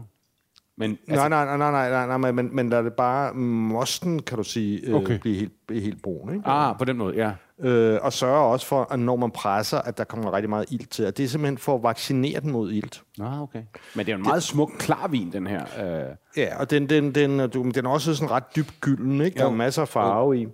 Men 0.79 0.97
Altså, 1.07 1.29
nej, 1.29 1.45
nej, 1.45 1.57
nej, 1.57 1.71
nej, 1.71 1.89
nej, 1.89 2.07
nej, 2.07 2.17
nej, 2.17 2.31
men, 2.31 2.55
men 2.55 2.69
lad 2.69 2.83
det 2.83 2.93
bare 2.93 3.33
mosten, 3.33 4.21
kan 4.21 4.37
du 4.37 4.43
sige, 4.43 4.79
øh, 4.87 4.95
Okay. 4.95 5.19
blive, 5.19 5.35
helt, 5.39 5.51
blive 5.67 5.81
helt 5.81 6.01
brun. 6.01 6.33
Ikke? 6.33 6.47
Ah, 6.47 6.77
på 6.77 6.85
den 6.85 6.97
måde, 6.97 7.15
ja. 7.15 7.31
Øh, 7.69 7.99
og 8.01 8.13
sørge 8.13 8.45
også 8.45 8.65
for, 8.65 8.87
at 8.91 8.99
når 8.99 9.15
man 9.15 9.31
presser, 9.31 9.77
at 9.77 9.97
der 9.97 10.03
kommer 10.03 10.33
rigtig 10.33 10.49
meget 10.49 10.65
ilt 10.71 10.89
til. 10.89 11.05
Og 11.05 11.17
det 11.17 11.23
er 11.23 11.27
simpelthen 11.27 11.57
for 11.57 11.75
at 11.75 11.83
vaccinere 11.83 12.39
den 12.39 12.51
mod 12.51 12.71
ilt. 12.71 13.03
Nå, 13.17 13.25
okay. 13.41 13.61
Men 13.95 14.05
det 14.05 14.11
er 14.11 14.15
jo 14.15 14.17
en 14.17 14.23
meget 14.27 14.43
smuk, 14.43 14.71
klar 14.79 15.07
vin, 15.07 15.31
den 15.31 15.47
her. 15.47 15.61
Øh, 16.09 16.15
Ja, 16.37 16.59
og 16.59 16.69
den, 16.69 16.89
den, 16.89 17.15
den, 17.15 17.49
du, 17.49 17.63
den 17.69 17.85
er 17.85 17.89
også 17.89 18.15
sådan 18.15 18.31
ret 18.31 18.55
dybt 18.55 18.73
gylden, 18.81 19.21
ikke? 19.21 19.37
Der 19.37 19.43
Jo. 19.43 19.49
er 19.51 19.55
masser 19.55 19.81
af 19.81 19.87
farve 19.87 20.41
i. 20.41 20.47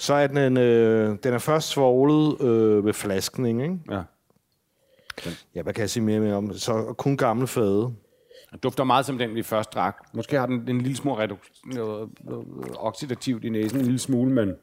Så 0.00 0.14
er 0.14 0.26
den, 0.26 0.36
en, 0.38 0.56
øh, 0.56 1.16
den 1.22 1.34
er 1.34 1.38
først 1.38 1.68
svoglet 1.68 2.40
øh, 2.40 2.84
ved 2.84 2.92
flaskning, 2.92 3.62
ikke? 3.62 3.78
ja. 3.90 4.02
Ja, 5.54 5.62
hvad 5.62 5.72
kan 5.74 5.80
jeg 5.80 5.90
sige 5.90 6.02
mere, 6.04 6.20
mere 6.20 6.34
om? 6.34 6.52
Så 6.52 6.94
kun 6.98 7.16
gamle 7.16 7.46
fade. 7.46 7.92
Den 8.50 8.58
dufter 8.58 8.84
meget 8.84 9.06
som 9.06 9.18
den, 9.18 9.34
vi 9.34 9.42
først 9.42 9.74
drak. 9.74 9.96
Måske 10.12 10.38
har 10.38 10.46
den 10.46 10.68
en 10.68 10.80
lille 10.80 10.96
smule 10.96 11.24
redu- 11.24 11.62
noget, 11.74 12.08
noget 12.20 12.46
oxidativt 12.76 13.44
i 13.44 13.48
næsen, 13.48 13.78
en 13.78 13.84
lille 13.84 13.98
smule, 13.98 14.32
men... 14.32 14.54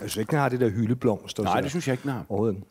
Jeg 0.00 0.10
synes 0.10 0.16
ikke, 0.16 0.30
den 0.30 0.38
har 0.38 0.48
det 0.48 0.60
der 0.60 0.68
hyldeblomst. 0.68 1.38
og 1.38 1.44
Nej, 1.44 1.60
det 1.60 1.70
synes 1.70 1.88
jeg 1.88 1.92
ikke, 1.92 2.02
den 2.02 2.10
har. 2.10 2.24
Overhovedet. 2.28 2.62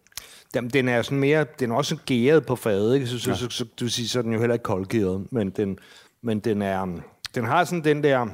Den, 0.53 0.69
den 0.69 0.87
er 0.87 1.01
sådan 1.01 1.19
mere, 1.19 1.45
den 1.59 1.71
er 1.71 1.75
også 1.75 1.97
gæret 2.05 2.45
på 2.45 2.55
fadet, 2.55 2.95
ikke? 2.95 3.07
Så, 3.07 3.19
så, 3.19 3.35
så, 3.35 3.49
så, 3.49 3.65
du 3.79 3.87
siger, 3.87 4.07
så 4.07 4.19
er 4.19 4.23
den 4.23 4.33
jo 4.33 4.39
heller 4.39 4.53
ikke 4.53 4.63
koldgæret, 4.63 5.31
men 5.31 5.49
den, 5.49 5.79
men 6.21 6.39
den 6.39 6.61
er, 6.61 6.99
den 7.35 7.45
har 7.45 7.63
sådan 7.63 7.83
den 7.83 8.03
der, 8.03 8.27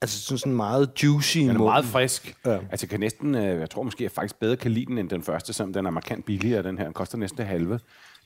altså 0.00 0.20
sådan, 0.20 0.38
sådan 0.38 0.52
meget 0.52 0.90
juicy 1.02 1.38
Den 1.38 1.50
er 1.50 1.58
meget 1.58 1.84
frisk. 1.84 2.36
Ja. 2.46 2.58
Altså, 2.70 2.84
jeg 2.84 2.90
kan 2.90 3.00
næsten, 3.00 3.34
øh, 3.34 3.60
jeg 3.60 3.70
tror 3.70 3.82
måske, 3.82 4.04
jeg 4.04 4.10
faktisk 4.10 4.40
bedre 4.40 4.56
kan 4.56 4.70
lide 4.70 4.86
den 4.86 4.98
end 4.98 5.10
den 5.10 5.22
første, 5.22 5.52
selvom 5.52 5.72
den 5.72 5.86
er 5.86 5.90
markant 5.90 6.24
billigere, 6.24 6.62
den 6.62 6.78
her. 6.78 6.84
Den 6.84 6.94
koster 6.94 7.18
næsten 7.18 7.46
halve. 7.46 7.80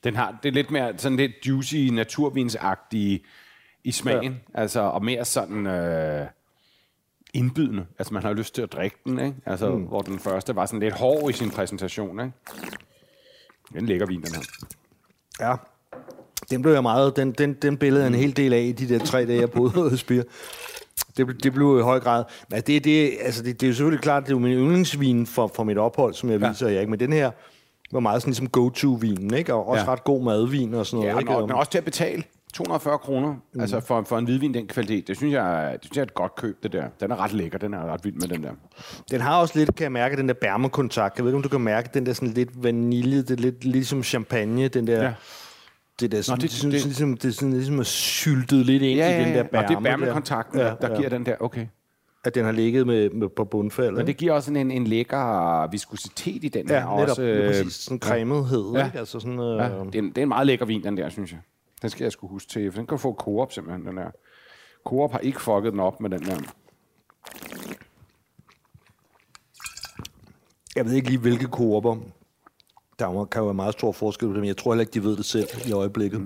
Den 0.05 0.17
har, 0.17 0.39
det 0.43 0.49
er 0.49 0.53
lidt 0.53 0.71
mere 0.71 0.99
sådan 0.99 1.17
lidt 1.17 1.33
juicy, 1.47 1.77
naturvinsagtig 1.77 3.23
i 3.85 3.93
smagen. 3.93 4.33
Ja. 4.33 4.61
Altså, 4.61 4.81
og 4.81 5.05
mere 5.05 5.25
sådan 5.25 5.67
øh, 5.67 6.27
indbydende. 7.35 7.87
Altså, 7.99 8.15
man 8.15 8.23
har 8.23 8.33
lyst 8.33 8.55
til 8.55 8.63
at 8.63 8.73
drikke 8.73 8.97
den, 9.05 9.19
ikke? 9.19 9.37
Altså, 9.47 9.71
mm. 9.71 9.83
hvor 9.83 10.01
den 10.01 10.19
første 10.19 10.57
var 10.57 10.67
sådan 10.67 10.81
lidt 10.81 10.95
hård 10.95 11.31
i 11.31 11.33
sin 11.33 11.51
præsentation, 11.51 12.21
ikke? 12.21 12.33
Det 13.69 13.75
er 13.75 13.79
en 13.79 13.87
lækker 13.87 14.07
vin, 14.07 14.23
den 14.23 14.35
her. 14.35 14.43
Ja. 15.41 15.57
Den 16.51 16.63
blev 16.63 16.73
jeg 16.73 16.83
meget, 16.83 17.17
den, 17.17 17.33
den, 17.33 17.55
den 17.55 17.77
billede 17.77 18.07
en 18.07 18.15
hel 18.15 18.37
del 18.37 18.53
af 18.53 18.61
i 18.61 18.73
de 18.73 18.89
der 18.89 19.05
tre 19.05 19.27
dage, 19.27 19.41
jeg 19.41 19.51
boede 19.51 19.91
hos 19.91 20.01
Spire. 20.01 20.25
Det, 21.17 21.27
blev- 21.27 21.39
det 21.39 21.53
blev 21.53 21.77
i 21.79 21.83
høj 21.83 22.01
grad. 22.01 22.25
Men 22.51 22.61
det, 22.67 22.85
det, 22.85 23.13
altså 23.21 23.43
det, 23.43 23.61
det 23.61 23.67
er 23.67 23.71
jo 23.71 23.75
selvfølgelig 23.75 24.03
klart, 24.03 24.23
det 24.23 24.29
er 24.29 24.35
jo 24.35 24.39
min 24.39 24.53
yndlingsvin 24.53 25.27
for, 25.27 25.51
for 25.55 25.65
mit 25.65 25.79
ophold, 25.79 26.15
som 26.15 26.31
jeg 26.31 26.41
Ja. 26.41 26.49
viser 26.49 26.69
jer, 26.69 26.81
ikke? 26.81 26.91
Men 26.91 27.01
den 27.01 27.13
her 27.13 27.31
var 27.93 28.01
meget 28.01 28.23
sådan 28.23 28.31
ligesom 28.31 28.49
go-to-vinen, 28.49 29.35
ikke? 29.35 29.55
Og 29.55 29.69
også 29.69 29.85
Ja. 29.85 29.93
ret 29.93 30.05
god 30.05 30.23
madvin 30.25 30.75
og 30.75 30.87
sådan 30.87 30.97
noget, 30.97 31.09
Ja, 31.11 31.15
og 31.15 31.21
ikke? 31.21 31.33
den 31.43 31.51
er 31.51 31.55
også 31.55 31.71
til 31.71 31.79
at 31.79 31.85
betale 31.85 32.23
240 32.55 32.99
kroner, 32.99 33.35
mm. 33.55 33.61
altså 33.61 33.81
for, 33.81 34.03
for 34.09 34.19
en 34.19 34.25
hvidvin 34.25 34.55
den 34.55 34.67
kvalitet. 34.67 35.09
Det 35.09 35.17
synes, 35.17 35.35
jeg, 35.35 35.71
det 35.73 35.85
synes 35.85 35.97
jeg 35.97 36.03
er 36.03 36.07
et 36.07 36.15
godt 36.15 36.35
køb, 36.37 36.63
det 36.63 36.73
der. 36.73 36.85
Den 37.01 37.11
er 37.11 37.17
ret 37.25 37.33
lækker, 37.33 37.59
den 37.59 37.75
er 37.75 37.93
ret 37.93 38.05
vild 38.05 38.15
med 38.15 38.29
den 38.29 38.43
der. 38.43 38.51
Den 39.11 39.21
har 39.21 39.41
også 39.41 39.59
lidt, 39.59 39.75
kan 39.77 39.85
jeg 39.85 39.93
mærke, 39.93 40.17
den 40.17 40.29
der 40.29 40.35
bærmekontakt. 40.35 41.17
Jeg 41.17 41.25
ved 41.25 41.31
ikke, 41.31 41.37
om 41.37 41.43
du 41.43 41.49
kan 41.49 41.61
mærke 41.61 41.89
den 41.95 42.07
der 42.07 42.13
sådan 42.13 42.29
lidt 42.35 42.63
vanilje, 42.63 43.19
det 43.19 43.31
er 43.31 43.35
lidt 43.37 43.65
ligesom 43.65 44.03
champagne, 44.03 44.69
den 44.69 44.87
der... 44.87 45.03
Ja. 45.03 45.13
Ja. 46.03 46.07
Det, 46.07 46.13
der, 46.17 46.23
sådan, 46.23 46.41
det- 46.41 46.51
det, 46.51 46.63
det, 46.63 46.73
det- 46.73 46.73
det, 46.81 46.85
ligesom, 46.85 47.17
det 47.17 47.29
er 47.29 47.33
sådan 47.33 47.53
ligesom 47.53 47.79
er 47.79 47.83
syltet 47.83 48.67
lidt 48.67 48.83
ind 48.83 49.01
i 49.01 49.03
den 49.03 49.35
der 49.35 49.43
bærme. 49.43 49.65
og 49.65 49.69
det 49.69 49.77
er 49.77 49.81
bærmekontakten, 49.81 50.59
der. 50.59 50.67
ja, 50.67 50.75
der 50.81 50.97
giver 50.97 51.09
den 51.09 51.27
der, 51.27 51.37
okay. 51.41 51.67
At 52.25 52.35
den 52.35 52.45
har 52.45 52.53
ligget 52.53 52.87
med, 52.87 53.11
med 53.11 53.29
på 53.29 53.45
bundfaldet. 53.45 53.95
Men 53.95 54.07
det 54.07 54.17
giver 54.17 54.33
også 54.33 54.53
en, 54.55 54.71
en 54.71 54.87
lækker 54.87 55.67
viskositet 55.71 56.45
i 56.45 56.49
den 56.49 56.69
her. 56.69 56.77
ja, 56.77 56.81
netop. 56.97 57.09
også, 57.09 57.23
øh, 57.23 57.49
præcis. 57.49 57.73
Sådan 57.75 57.99
cremethed, 57.99 58.73
Ja. 58.73 58.79
ja. 58.79 58.87
ikke? 58.87 58.99
Altså 58.99 59.21
sådan, 59.21 59.39
øh, 59.41 59.57
Ja, 59.59 59.65
det, 59.65 59.95
er 59.95 59.99
en, 59.99 60.09
det 60.09 60.19
er 60.19 60.23
en 60.23 60.29
meget 60.29 60.47
lækker 60.47 60.67
vin, 60.67 60.85
den 60.85 60.97
der, 60.97 61.09
synes 61.09 61.33
jeg. 61.33 61.41
Den 61.83 61.91
skal 61.91 62.05
jeg 62.05 62.13
skulle 62.13 62.31
huske 62.31 62.49
til, 62.49 62.73
for 62.73 62.79
den 62.79 62.87
kan 62.87 62.99
få 62.99 63.15
Coop 63.15 63.53
simpelthen, 63.53 63.87
den 63.87 63.97
der. 63.97 64.11
Coop 64.85 65.13
har 65.13 65.19
ikke 65.19 65.41
fucket 65.41 65.73
den 65.73 65.81
op 65.81 66.01
med 66.01 66.11
den 66.11 66.21
der. 66.21 66.37
Jeg 70.77 70.85
ved 70.85 70.93
ikke 70.93 71.09
lige, 71.09 71.19
hvilke 71.21 71.47
koopper. 71.47 71.97
Der 73.03 73.21
er 73.21 73.25
kan 73.25 73.39
jo 73.41 73.45
være 73.45 73.55
meget 73.55 73.73
stor 73.73 73.93
forskel 73.93 74.29
på 74.29 74.35
dem. 74.35 74.45
Jeg 74.45 74.57
tror 74.57 74.73
heller 74.73 74.81
ikke, 74.81 74.95
de 74.95 75.05
ved 75.05 75.17
det 75.17 75.25
selv 75.25 75.47
i 75.67 75.73
øjeblikket. 75.73 76.21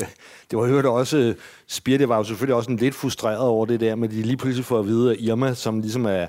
Det 0.50 0.58
var 0.58 0.66
hørt 0.66 0.86
også, 0.86 1.16
øh, 1.16 1.34
Spir, 1.66 1.98
det 1.98 2.08
var 2.08 2.16
jo 2.16 2.24
selvfølgelig 2.24 2.54
også 2.54 2.70
en 2.70 2.76
lidt 2.76 2.94
frustreret 2.94 3.38
over 3.38 3.66
det 3.66 3.80
der, 3.80 3.94
men 3.94 4.10
de 4.10 4.22
lige 4.22 4.36
pludselig 4.36 4.64
får 4.64 4.78
at 4.78 4.86
vide, 4.86 5.10
at 5.12 5.16
Irma, 5.20 5.54
som 5.54 5.80
ligesom 5.80 6.06
er, 6.06 6.26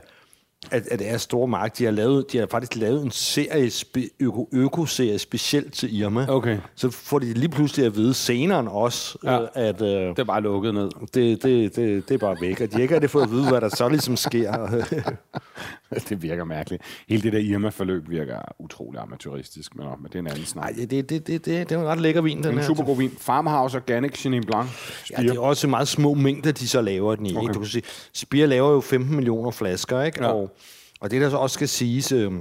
at, 0.71 0.87
at 0.91 0.99
det 0.99 1.09
er 1.09 1.17
store 1.17 1.47
mark, 1.47 1.77
de 1.77 1.83
har, 1.83 1.91
lavet, 1.91 2.31
de 2.31 2.37
har 2.37 2.47
faktisk 2.51 2.75
lavet 2.75 3.03
en 3.03 3.11
serie, 3.11 3.69
spe, 3.71 4.09
øko, 4.19 4.49
økoserie 4.53 5.19
specielt 5.19 5.73
til 5.73 5.99
Irma. 5.99 6.25
Okay. 6.29 6.57
Så 6.75 6.89
får 6.89 7.19
de 7.19 7.33
lige 7.33 7.49
pludselig 7.49 7.85
at 7.85 7.95
vide 7.95 8.13
senere 8.13 8.71
også, 8.71 9.17
Ja. 9.23 9.33
ja. 9.33 9.45
at 9.55 9.81
øh, 9.81 9.87
Det 10.09 10.19
er 10.19 10.23
bare 10.23 10.41
lukket 10.41 10.73
ned. 10.73 10.89
det, 11.13 11.43
det, 11.43 11.75
det, 11.75 12.09
det 12.09 12.13
er 12.13 12.17
bare 12.17 12.37
væk. 12.41 12.61
Og 12.61 12.67
de 12.67 12.73
har 12.73 12.81
ikke 12.81 12.93
rigtig 12.93 13.09
fået 13.09 13.23
at 13.23 13.31
vide, 13.31 13.49
hvad 13.49 13.61
der 13.61 13.69
så 13.69 13.89
ligesom 13.89 14.15
sker. 14.17 14.83
det 16.09 16.21
virker 16.21 16.43
mærkeligt. 16.43 16.83
Hele 17.09 17.21
det 17.21 17.33
der 17.33 17.39
Irma-forløb 17.39 18.09
virker 18.09 18.39
utrolig 18.59 19.01
amatøristisk, 19.01 19.75
men, 19.75 19.85
men 19.99 20.05
det 20.05 20.15
er 20.15 20.19
en 20.19 20.27
anden 20.27 20.45
snak. 20.45 20.63
Nej, 20.63 20.73
det, 20.77 20.91
det, 20.91 21.09
det, 21.09 21.27
det, 21.27 21.45
det 21.45 21.71
er 21.71 21.79
en 21.79 21.85
ret 21.87 22.01
lækker 22.01 22.21
vin, 22.21 22.37
den 22.43 22.51
En 22.51 22.57
her. 22.57 22.65
super 22.65 22.83
god 22.83 22.97
vin. 22.97 23.11
Farmhouse 23.19 23.77
Organic 23.77 24.17
Chenin 24.17 24.43
Blanc. 24.43 24.69
Ja, 25.11 25.21
det 25.21 25.29
er 25.35 25.39
også 25.39 25.67
meget 25.67 25.87
små 25.87 26.13
mængder, 26.13 26.51
de 26.51 26.67
så 26.67 26.81
laver 26.81 27.15
den 27.15 27.25
i. 27.25 27.31
Okay. 27.35 27.41
Ikke? 27.41 27.53
Du 27.53 27.59
kan 27.59 27.67
sige, 27.67 27.83
Spire 28.13 28.47
laver 28.47 28.71
jo 28.71 28.81
15 28.81 29.15
millioner 29.15 29.51
flasker, 29.51 30.01
ikke? 30.01 30.23
Ja. 30.23 30.31
Og, 30.31 30.55
og 30.99 31.11
det, 31.11 31.21
der 31.21 31.29
så 31.29 31.37
også 31.37 31.53
skal 31.53 31.67
siges, 31.67 32.11
øh, 32.11 32.31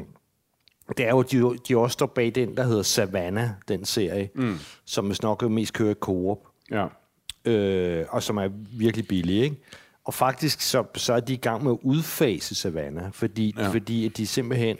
det 0.97 1.07
er 1.07 1.11
jo, 1.11 1.23
de, 1.23 1.59
de 1.69 1.77
også 1.77 1.93
står 1.93 2.07
bag 2.07 2.33
den, 2.35 2.57
der 2.57 2.63
hedder 2.65 2.83
Savannah, 2.83 3.49
den 3.69 3.85
serie, 3.85 4.29
mm. 4.35 4.59
som 4.85 5.09
vist 5.09 5.23
nok 5.23 5.51
mest 5.51 5.73
kører 5.73 5.91
i 5.91 5.95
Coop, 6.01 6.39
Ja. 6.71 6.87
øh, 7.53 8.07
og 8.09 8.23
som 8.23 8.37
er 8.37 8.49
virkelig 8.79 9.09
billig, 9.09 9.43
ikke? 9.43 9.57
Og 10.07 10.15
faktisk 10.15 10.61
så, 10.61 10.85
så 10.95 11.13
er 11.13 11.21
de 11.21 11.33
i 11.33 11.37
gang 11.37 11.65
med 11.65 11.73
at 11.73 11.79
udfase 11.83 12.55
Savannah, 12.55 13.13
fordi, 13.13 13.55
Ja. 13.59 13.69
fordi 13.69 14.07
at 14.07 14.17
de 14.17 14.27
simpelthen... 14.27 14.77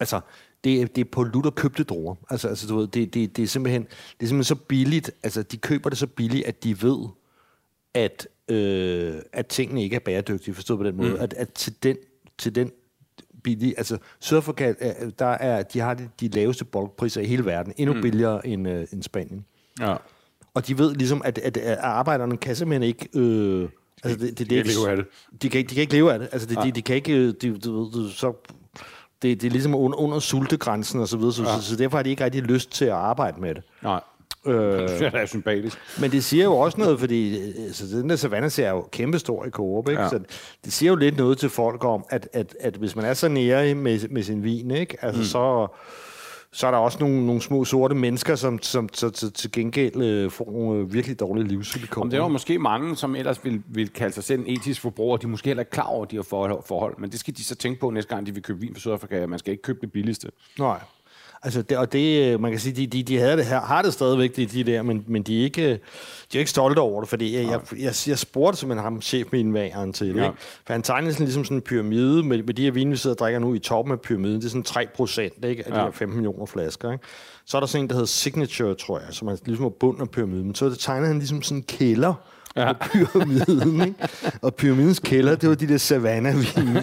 Altså, 0.00 0.20
det 0.64 0.82
er, 0.82 0.86
det 0.86 1.00
er 1.00 1.10
på 1.12 1.22
lutter 1.22 1.50
købte 1.50 1.84
druer. 1.84 2.14
Altså, 2.30 2.48
altså 2.48 2.66
du 2.66 2.76
ved, 2.76 2.86
det, 2.86 3.14
det, 3.14 3.36
det, 3.36 3.42
er 3.42 3.46
simpelthen, 3.46 3.82
det 3.82 4.24
er 4.24 4.26
simpelthen 4.26 4.44
så 4.44 4.54
billigt, 4.54 5.10
altså 5.22 5.42
de 5.42 5.56
køber 5.56 5.90
det 5.90 5.98
så 5.98 6.06
billigt, 6.06 6.46
at 6.46 6.64
de 6.64 6.82
ved, 6.82 7.08
at, 7.94 8.28
øh, 8.48 9.14
at 9.32 9.46
tingene 9.46 9.82
ikke 9.82 9.96
er 9.96 10.00
bæredygtige, 10.00 10.54
forstået 10.54 10.78
på 10.78 10.84
den 10.84 10.96
måde. 10.96 11.10
Mm. 11.10 11.20
At, 11.20 11.34
at 11.34 11.52
til 11.52 11.82
den, 11.82 11.96
til 12.38 12.54
den 12.54 12.72
billige, 13.44 13.78
altså 13.78 13.98
Sydafrika, 14.20 14.74
øh, 14.80 15.12
der 15.18 15.26
er, 15.26 15.62
de 15.62 15.80
har 15.80 15.94
de, 15.94 16.08
de 16.20 16.28
laveste 16.28 16.64
bulkpriser 16.64 17.20
i 17.20 17.26
hele 17.26 17.44
verden, 17.44 17.72
endnu 17.76 17.94
mm. 17.94 18.02
billigere 18.02 18.46
end, 18.46 18.68
øh, 18.68 18.86
end 18.92 19.02
Spanien. 19.02 19.44
ja. 19.80 19.96
Og 20.54 20.66
de 20.66 20.78
ved 20.78 20.94
ligesom, 20.94 21.22
at, 21.24 21.38
at, 21.38 21.56
at 21.56 21.78
arbejderne 21.80 22.36
kan 22.36 22.56
simpelthen 22.56 22.82
ikke... 22.82 23.08
Øh, 23.14 23.68
altså 24.04 24.18
det, 24.18 24.38
det, 24.38 24.50
det, 24.50 24.52
er 24.52 24.62
ikke 24.62 24.74
leve 24.74 24.90
af 24.90 24.96
det. 24.96 25.06
De 25.42 25.48
kan, 25.48 25.58
ikke- 25.58 25.70
de 25.70 25.74
kan 25.74 25.80
ikke 25.82 25.92
leve 25.92 26.12
af 26.12 26.18
det. 26.18 26.28
Altså 26.32 26.48
de, 26.48 26.56
de, 26.62 26.70
de 26.72 26.82
kan 26.82 26.96
ikke... 26.96 27.12
øh, 27.12 27.34
De, 27.42 27.58
du, 27.58 27.90
du, 27.94 28.08
så, 28.08 28.32
det, 29.22 29.40
det 29.40 29.46
er 29.46 29.50
ligesom 29.50 29.74
under, 29.74 29.98
under 29.98 30.18
sultegrænsen 30.18 31.00
og 31.00 31.08
så 31.08 31.16
videre, 31.16 31.32
så, 31.32 31.42
ja. 31.42 31.56
så, 31.60 31.62
så 31.62 31.76
derfor 31.76 31.96
har 31.98 32.02
de 32.02 32.10
ikke 32.10 32.24
rigtig 32.24 32.42
lyst 32.42 32.70
til 32.70 32.84
at 32.84 32.90
arbejde 32.92 33.40
med 33.40 33.54
det. 33.54 33.62
Nej. 33.82 34.00
Øh, 34.46 34.54
Det 34.88 35.02
er 35.14 35.26
sympatisk. 35.26 35.78
men 36.00 36.10
det 36.12 36.24
siger 36.24 36.44
jo 36.44 36.54
også 36.54 36.80
noget, 36.80 37.00
fordi 37.00 37.38
altså, 37.66 37.86
den 37.86 38.10
der 38.10 38.16
Savannah 38.16 38.50
er 38.58 38.70
jo 38.70 38.88
kæmpestor 38.92 39.44
i 39.44 39.50
Coop, 39.50 39.88
ikke? 39.88 40.00
Ja. 40.00 40.04
Ja. 40.04 40.10
Så 40.10 40.20
det 40.64 40.72
siger 40.72 40.90
jo 40.90 40.96
lidt 40.96 41.16
noget 41.16 41.38
til 41.38 41.48
folk 41.48 41.84
om, 41.84 42.04
at, 42.10 42.28
at, 42.32 42.56
at 42.60 42.74
hvis 42.74 42.96
man 42.96 43.04
er 43.04 43.14
så 43.14 43.28
nære 43.28 43.74
med, 43.74 44.08
med 44.08 44.22
sin 44.22 44.44
vin, 44.44 44.70
ikke? 44.70 44.96
Altså, 45.04 45.20
mm. 45.20 45.24
så, 45.26 45.66
så 46.52 46.66
er 46.66 46.70
der 46.70 46.78
også 46.78 46.98
nogle, 47.00 47.26
nogle 47.26 47.42
små 47.42 47.64
sorte 47.64 47.94
mennesker, 47.94 48.34
som, 48.34 48.62
som 48.62 48.88
så, 48.92 49.10
til, 49.10 49.32
til 49.32 49.52
gengæld 49.52 50.02
øh, 50.02 50.30
får 50.30 50.50
nogle 50.52 50.80
øh, 50.80 50.92
virkelig 50.92 51.20
dårlige 51.20 51.48
livsvilkår. 51.48 52.04
Det 52.04 52.20
var 52.20 52.28
måske 52.28 52.58
mange, 52.58 52.96
som 52.96 53.16
ellers 53.16 53.44
vil, 53.44 53.62
vil 53.66 53.88
kalde 53.88 54.14
sig 54.14 54.24
selv 54.24 54.40
en 54.40 54.46
etisk 54.46 54.80
forbruger, 54.80 55.16
de 55.16 55.24
er 55.26 55.28
måske 55.28 55.48
heller 55.48 55.60
ikke 55.60 55.70
klar 55.70 55.86
over 55.86 56.04
de 56.04 56.16
her 56.16 56.22
forhold, 56.22 56.62
forhold, 56.66 56.94
men 56.98 57.10
det 57.10 57.20
skal 57.20 57.36
de 57.36 57.44
så 57.44 57.54
tænke 57.54 57.80
på 57.80 57.90
næste 57.90 58.14
gang, 58.14 58.26
de 58.26 58.34
vil 58.34 58.42
købe 58.42 58.60
vin 58.60 58.74
fra 58.74 58.80
Sydafrika, 58.80 59.26
man 59.26 59.38
skal 59.38 59.50
ikke 59.50 59.62
købe 59.62 59.78
det 59.80 59.92
billigste. 59.92 60.28
Nej. 60.58 60.80
Altså, 61.44 61.62
det, 61.62 61.76
og 61.76 61.92
det, 61.92 62.40
man 62.40 62.50
kan 62.50 62.60
sige, 62.60 62.72
de, 62.76 62.86
de, 62.86 63.02
de 63.02 63.18
havde 63.18 63.36
det 63.36 63.46
her, 63.46 63.60
har 63.60 63.82
det 63.82 63.92
stadigvæk, 63.92 64.36
de, 64.36 64.46
de 64.46 64.64
der, 64.64 64.82
men, 64.82 65.04
men 65.06 65.22
de, 65.22 65.40
er 65.40 65.44
ikke, 65.44 65.68
de 66.32 66.34
er 66.34 66.38
ikke 66.38 66.50
stolte 66.50 66.78
over 66.78 67.00
det, 67.00 67.08
fordi 67.08 67.36
jeg, 67.36 67.44
jeg, 67.44 67.60
jeg, 67.78 67.94
jeg 68.06 68.18
spurgte 68.18 68.58
simpelthen 68.60 68.84
ham, 68.84 69.02
chefvinvageren 69.02 69.92
til, 69.92 70.06
ja. 70.06 70.24
ikke? 70.24 70.36
for 70.66 70.72
han 70.72 70.82
tegnede 70.82 71.12
sådan, 71.12 71.26
ligesom 71.26 71.44
sådan 71.44 71.56
en 71.56 71.62
pyramide, 71.62 72.22
med, 72.22 72.42
med 72.42 72.54
de 72.54 72.62
her 72.62 72.70
vin, 72.70 72.90
vi 72.90 72.96
sidder 72.96 73.14
og 73.14 73.18
drikker 73.18 73.40
nu 73.40 73.54
i 73.54 73.58
toppen 73.58 73.92
af 73.92 74.00
pyramiden, 74.00 74.36
det 74.36 74.44
er 74.44 74.48
sådan 74.48 74.62
3 74.62 74.86
procent 74.94 75.44
ikke, 75.44 75.66
af 75.66 75.70
ja. 75.70 75.76
de 75.76 75.84
her 75.84 75.90
15 75.90 76.16
millioner 76.16 76.46
flasker. 76.46 76.92
Ikke? 76.92 77.04
Så 77.46 77.56
er 77.56 77.60
der 77.60 77.66
sådan 77.66 77.84
en, 77.84 77.88
der 77.88 77.94
hedder 77.94 78.06
Signature, 78.06 78.74
tror 78.74 78.98
jeg, 78.98 79.08
som 79.10 79.28
er 79.28 79.36
ligesom 79.46 79.66
er 79.66 79.70
bunden 79.70 80.02
af 80.02 80.10
pyramiden. 80.10 80.54
Så 80.54 80.74
tegnede 80.74 81.06
han 81.06 81.18
ligesom 81.18 81.42
sådan 81.42 81.58
en 81.58 81.62
kælder, 81.62 82.14
ja. 82.56 82.72
pyramiden. 82.72 83.80
Ikke? 83.86 83.94
Og 84.42 84.54
pyramidens 84.54 84.98
kælder, 84.98 85.34
det 85.34 85.48
var 85.48 85.54
de 85.54 85.68
der 85.68 85.78
savanna 85.78 86.34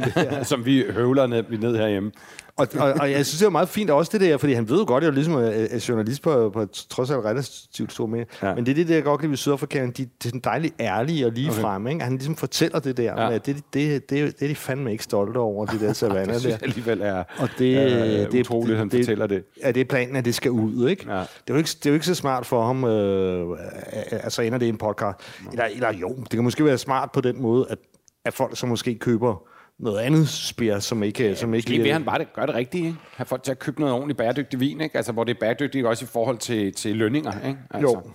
Som 0.44 0.66
vi 0.66 0.86
høvler 0.90 1.28
ned, 1.28 1.44
ned 1.60 1.78
herhjemme. 1.78 2.12
Og, 2.60 2.68
og, 2.80 2.94
og 3.00 3.12
jeg 3.12 3.26
synes, 3.26 3.40
det 3.40 3.46
er 3.46 3.50
meget 3.50 3.70
fint 3.70 3.90
også 3.90 4.10
det 4.14 4.22
der, 4.22 4.38
fordi 4.38 4.54
han 4.54 4.70
ved 4.70 4.80
jo 4.80 4.86
godt, 4.88 5.04
at 5.04 5.06
jeg 5.06 5.14
ligesom 5.14 5.34
er, 5.34 5.48
er 5.48 5.86
journalist 5.90 6.22
på, 6.22 6.50
på 6.50 6.66
trods 6.90 7.12
alt 7.12 7.26
relativt 7.26 7.92
stor 7.92 8.06
med. 8.06 8.26
Ja. 8.44 8.56
Men 8.56 8.66
det 8.66 8.72
er 8.72 8.76
det, 8.76 8.88
der 8.88 8.94
jeg 8.94 9.04
godt 9.04 9.22
kan 9.22 9.30
ved 9.30 9.38
Sydafrika, 9.38 9.86
de, 9.86 9.92
det 9.92 10.04
er 10.04 10.10
sådan 10.24 10.42
dejligt 10.44 10.76
ærlige 10.80 11.26
og 11.26 11.32
lige 11.32 11.50
okay. 11.50 11.62
frem. 11.62 11.88
Ikke? 11.88 12.02
Han 12.02 12.14
ligesom 12.14 12.36
fortæller 12.36 12.80
det 12.80 12.98
der, 12.98 13.24
ja. 13.24 13.34
det, 13.34 13.46
det, 13.46 13.56
det, 13.74 14.10
det, 14.10 14.40
det 14.40 14.44
er 14.44 14.48
de 14.48 14.56
fandme 14.56 14.92
ikke 14.92 15.04
stolte 15.04 15.38
over, 15.38 15.66
de 15.66 15.80
der 15.80 15.94
savanner 16.04 16.34
det 16.34 16.44
der. 16.44 16.58
Det 16.58 16.64
alligevel 16.64 17.02
er, 17.02 17.24
og 17.38 17.50
det, 17.58 17.78
er, 17.78 18.30
det, 18.30 18.40
utroligt, 18.40 18.78
han 18.78 18.90
det, 18.90 19.00
fortæller 19.00 19.28
det. 19.28 19.44
Ja, 19.64 19.72
det 19.72 19.82
er 19.82 19.86
planen, 19.86 20.16
at 20.16 20.26
det 20.26 20.36
skal 20.36 20.52
ud. 20.52 20.90
Ikke? 20.90 21.14
Ja. 21.14 21.20
Det, 21.20 21.26
er 21.48 21.54
jo 21.54 21.58
ikke, 21.58 21.70
det 21.70 21.86
er 21.86 21.90
jo 21.90 21.94
ikke 21.94 22.06
så 22.06 22.16
smart 22.16 22.46
for 22.46 22.66
ham, 22.66 22.84
øh, 22.84 23.58
altså 24.12 24.42
ender 24.42 24.58
det 24.58 24.66
i 24.66 24.70
en 24.70 24.78
podcast. 24.78 25.18
Eller, 25.52 25.66
eller 25.66 25.94
jo, 25.94 26.10
det 26.10 26.30
kan 26.30 26.44
måske 26.44 26.66
være 26.66 26.78
smart 26.78 27.12
på 27.12 27.22
den 27.22 27.42
måde, 27.42 27.66
at, 27.70 27.78
at 28.26 28.34
folk 28.34 28.58
så 28.58 28.66
måske 28.66 28.96
køber 28.96 29.49
noget 29.80 30.00
andet 30.00 30.30
spir, 30.30 30.80
som 30.80 31.04
ikke... 31.04 31.24
Ja, 31.24 31.36
som 31.36 31.54
ikke 31.54 31.70
vil 31.70 31.92
han 31.92 32.06
bare 32.06 32.20
det, 32.20 32.34
gør 32.34 32.46
det 32.46 32.56
rigtigt, 32.56 32.86
ikke? 32.86 32.98
Have 33.16 33.26
folk 33.26 33.44
til 33.44 33.52
at 33.52 33.60
købe 33.60 33.80
noget 33.80 33.96
ordentligt 33.96 34.18
bæredygtig 34.18 34.60
vin, 34.60 34.82
ikke? 34.82 34.98
Altså, 34.98 35.12
hvor 35.12 35.24
det 35.24 35.36
er 35.36 35.40
bæredygtigt 35.40 35.86
også 35.86 36.06
i 36.06 36.08
forhold 36.08 36.38
til, 36.38 36.74
til 36.74 36.96
lønninger, 36.96 37.48
ikke? 37.48 37.60
Altså. 37.72 37.90
Jo. 37.90 38.12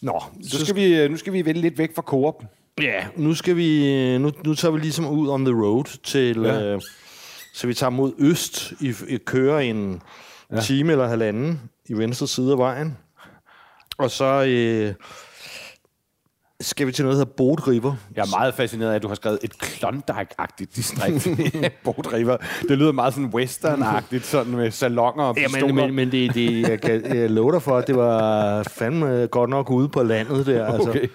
Nå, 0.00 0.22
så, 0.42 0.58
så 0.58 0.64
skal 0.64 0.76
vi, 0.76 1.08
nu 1.08 1.16
skal 1.16 1.32
vi 1.32 1.44
vælge 1.44 1.60
lidt 1.60 1.78
væk 1.78 1.94
fra 1.94 2.02
Coop. 2.02 2.44
Ja, 2.80 3.06
nu 3.16 3.34
skal 3.34 3.56
vi... 3.56 4.18
Nu, 4.18 4.32
nu 4.44 4.54
tager 4.54 4.72
vi 4.72 4.80
ligesom 4.80 5.06
ud 5.06 5.28
on 5.28 5.44
the 5.44 5.54
road 5.54 5.98
til... 6.02 6.40
Ja. 6.40 6.62
Øh, 6.62 6.80
så 7.54 7.66
vi 7.66 7.74
tager 7.74 7.90
mod 7.90 8.12
øst. 8.18 8.72
I, 8.80 8.94
I 9.08 9.16
kører 9.16 9.58
en 9.58 10.02
ja. 10.52 10.60
time 10.60 10.92
eller 10.92 11.08
halvanden 11.08 11.60
i 11.86 11.92
venstre 11.92 12.28
side 12.28 12.52
af 12.52 12.58
vejen. 12.58 12.98
Og 13.98 14.10
så... 14.10 14.44
Øh, 14.44 14.94
skal 16.62 16.86
vi 16.86 16.92
til 16.92 17.04
noget, 17.04 17.18
der 17.18 17.24
hedder 17.24 17.34
Boat 17.36 17.68
River? 17.68 17.94
Jeg 18.16 18.22
er 18.22 18.38
meget 18.38 18.54
fascineret 18.54 18.90
af, 18.90 18.94
at 18.94 19.02
du 19.02 19.08
har 19.08 19.14
skrevet 19.14 19.38
et 19.42 19.52
Klondike-agtigt 19.62 20.76
distrikt. 20.76 21.28
Boat 21.84 22.12
River. 22.12 22.36
Det 22.68 22.78
lyder 22.78 22.92
meget 22.92 23.14
sådan 23.14 23.30
western-agtigt, 23.34 24.26
sådan 24.26 24.52
med 24.52 24.70
salonger 24.70 25.24
og 25.24 25.34
pistoler. 25.34 25.66
Ja, 25.66 25.72
men, 25.72 25.76
men, 25.86 25.94
men 25.94 26.12
det, 26.12 26.34
det, 26.34 26.62
jeg 26.70 26.80
kan 26.80 27.16
jeg 27.16 27.30
love 27.30 27.52
dig 27.52 27.62
for, 27.62 27.76
at 27.76 27.86
det 27.86 27.96
var 27.96 28.62
fandme 28.62 29.26
godt 29.26 29.50
nok 29.50 29.70
ude 29.70 29.88
på 29.88 30.02
landet 30.02 30.46
der. 30.46 30.66
Altså, 30.66 30.90
okay. 30.90 31.08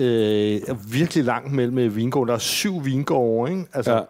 øh, 0.70 0.92
virkelig 0.92 1.24
langt 1.24 1.52
mellem 1.52 1.96
vingården. 1.96 2.28
Der 2.28 2.34
er 2.34 2.38
syv 2.38 2.84
vingårde, 2.84 3.52
ikke? 3.52 3.64
Altså, 3.72 3.94
ja. 3.94 4.00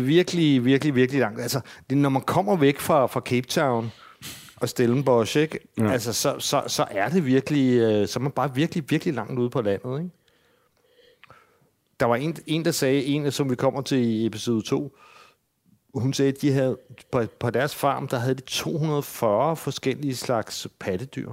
Virkelig, 0.00 0.64
virkelig, 0.64 0.94
virkelig 0.94 1.20
langt. 1.20 1.40
Altså, 1.40 1.60
det, 1.90 1.98
når 1.98 2.08
man 2.08 2.22
kommer 2.22 2.56
væk 2.56 2.78
fra, 2.78 3.06
fra 3.06 3.20
Cape 3.20 3.46
Town, 3.46 3.92
og 4.60 4.68
Stellenbosch, 4.68 5.36
ikke? 5.36 5.58
Ja. 5.78 5.90
Altså, 5.90 6.12
så, 6.12 6.38
så, 6.38 6.62
så 6.66 6.86
er 6.90 7.08
det 7.08 7.26
virkelig, 7.26 7.78
øh, 7.78 8.08
så 8.08 8.18
er 8.18 8.22
man 8.22 8.32
bare 8.32 8.54
virkelig, 8.54 8.84
virkelig 8.90 9.14
langt 9.14 9.38
ude 9.38 9.50
på 9.50 9.62
landet, 9.62 9.98
ikke? 9.98 10.10
Der 12.00 12.06
var 12.06 12.16
en, 12.16 12.36
en 12.46 12.64
der 12.64 12.70
sagde, 12.70 13.04
en 13.04 13.32
som 13.32 13.50
vi 13.50 13.54
kommer 13.54 13.82
til 13.82 13.98
i 13.98 14.26
episode 14.26 14.62
2, 14.62 14.96
hun 15.94 16.12
sagde, 16.12 16.32
at 16.32 16.40
de 16.42 16.52
havde, 16.52 16.78
på, 17.12 17.24
på 17.40 17.50
deres 17.50 17.74
farm, 17.74 18.08
der 18.08 18.18
havde 18.18 18.34
de 18.34 18.40
240 18.40 19.56
forskellige 19.56 20.16
slags 20.16 20.66
pattedyr. 20.78 21.32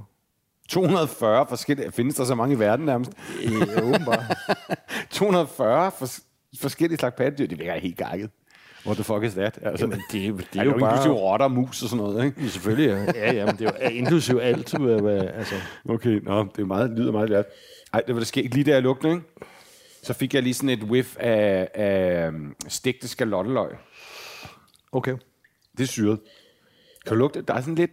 240 0.68 1.46
forskellige... 1.48 1.92
Findes 1.92 2.16
der 2.16 2.24
så 2.24 2.34
mange 2.34 2.54
i 2.54 2.58
verden 2.58 2.86
nærmest? 2.86 3.10
Ja, 3.42 3.82
åbenbart. 3.82 4.24
240 5.10 5.92
fors, 5.98 6.20
forskellige 6.60 6.98
slags 6.98 7.16
pattedyr, 7.16 7.46
det 7.46 7.58
virker 7.58 7.74
helt 7.74 7.96
gakket. 7.96 8.30
What 8.88 8.96
the 8.96 9.04
fuck 9.04 9.24
is 9.24 9.32
that? 9.34 9.58
Altså, 9.62 9.86
Jamen, 9.86 10.02
det, 10.12 10.46
det 10.52 10.58
er, 10.58 10.60
er 10.60 10.64
jo, 10.64 10.70
jo 10.72 10.78
bare... 10.78 10.90
inklusive 10.90 11.14
rotter, 11.14 11.48
mus 11.48 11.82
og 11.82 11.88
sådan 11.88 12.04
noget, 12.04 12.24
ikke? 12.24 12.42
Ja, 12.42 12.48
selvfølgelig, 12.48 12.86
ja. 12.88 13.20
ja, 13.20 13.32
ja 13.32 13.46
men 13.46 13.56
det 13.56 13.66
er 13.66 13.90
jo 13.90 13.96
inklusive 13.96 14.42
alt. 14.42 14.74
altså. 14.74 15.54
Okay, 15.88 16.20
nå, 16.22 16.42
det 16.56 16.62
er 16.62 16.66
meget, 16.66 16.90
lyder 16.90 17.12
meget 17.12 17.30
lært. 17.30 17.44
Ej, 17.92 18.00
det 18.06 18.14
var 18.14 18.20
det 18.20 18.28
sket 18.28 18.54
lige 18.54 18.64
da 18.64 18.70
jeg 18.70 18.82
lukkede, 18.82 19.12
ikke? 19.12 19.24
Så 20.02 20.12
fik 20.12 20.34
jeg 20.34 20.42
lige 20.42 20.54
sådan 20.54 20.68
et 20.68 20.82
whiff 20.82 21.16
af, 21.20 21.68
af 21.74 22.32
stegte 22.68 23.08
skalotteløg. 23.08 23.70
Okay. 24.92 25.16
Det 25.76 25.82
er 25.82 25.88
syret. 25.88 26.20
Kan 27.06 27.16
du 27.16 27.18
lugte? 27.18 27.42
Der 27.42 27.54
er 27.54 27.60
sådan 27.60 27.74
lidt, 27.74 27.90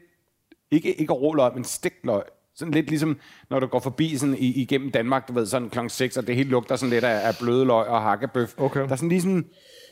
ikke, 0.72 0.94
ikke 1.00 1.14
rå 1.14 1.34
løg, 1.34 1.54
men 1.54 1.64
stegt 1.64 2.06
løg. 2.06 2.22
Sådan 2.56 2.74
lidt 2.74 2.90
ligesom, 2.90 3.20
når 3.50 3.60
du 3.60 3.68
går 3.68 3.80
forbi 3.80 4.18
sådan 4.18 4.36
igennem 4.40 4.92
Danmark, 4.92 5.28
du 5.28 5.34
ved, 5.34 5.46
sådan 5.46 5.70
klokken 5.70 5.90
6, 5.90 6.18
og 6.18 6.28
det 6.28 6.36
hele 6.36 6.50
lugter 6.50 6.76
sådan 6.76 6.90
lidt 6.90 7.04
af, 7.04 7.28
af 7.28 7.34
bløde 7.42 7.66
løg 7.66 7.88
og 7.88 8.02
hakkebøf. 8.02 8.54
Okay. 8.58 8.80
Der 8.80 8.90
er 8.90 8.96
sådan 8.96 9.10
lige 9.10 9.22
sådan 9.22 9.36
en 9.36 9.46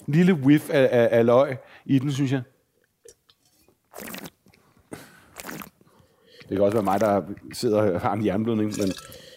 lille 0.08 0.34
whiff 0.34 0.70
af, 0.70 0.90
af, 0.92 1.10
af 1.12 1.26
løg 1.26 1.58
i 1.86 2.00
den, 2.00 2.12
synes 2.12 2.32
jeg. 2.32 2.42
Det 6.50 6.58
kan 6.58 6.62
også 6.62 6.76
være 6.76 6.84
mig, 6.84 7.00
der 7.00 7.22
sidder 7.54 7.94
og 7.94 8.02
har 8.02 8.14
en 8.14 8.26
jernblødning, 8.26 8.74
men 8.78 8.88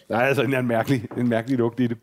der 0.07 0.17
er 0.17 0.21
altså 0.21 0.41
en, 0.41 0.53
en, 0.53 0.67
mærkelig, 0.67 1.07
en 1.17 1.29
mærkelig 1.29 1.57
lugt 1.57 1.79
i 1.79 1.87
det. 1.87 1.97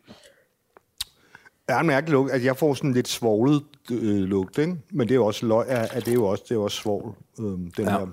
Der 1.69 1.75
er 1.75 1.81
en 1.81 1.87
mærkelig 1.87 2.13
lugt, 2.13 2.33
at 2.33 2.45
jeg 2.45 2.57
får 2.57 2.75
sådan 2.75 2.93
lidt 2.93 3.09
svoglet 3.09 3.63
øh, 3.91 4.23
lugt, 4.23 4.59
ikke? 4.59 4.77
men 4.91 5.09
det 5.09 5.15
er 5.15 5.17
jo 5.17 5.27
også 5.27 5.47
løg, 5.47 5.69
at 5.69 5.95
det 5.95 6.09
er 6.09 6.13
jo 6.13 6.25
også, 6.25 6.45
det 6.49 6.55
er 6.55 6.59
også 6.59 6.77
svogl, 6.77 7.15
øh, 7.41 7.45
den 7.45 7.73
ja. 7.79 7.91
her 7.91 8.07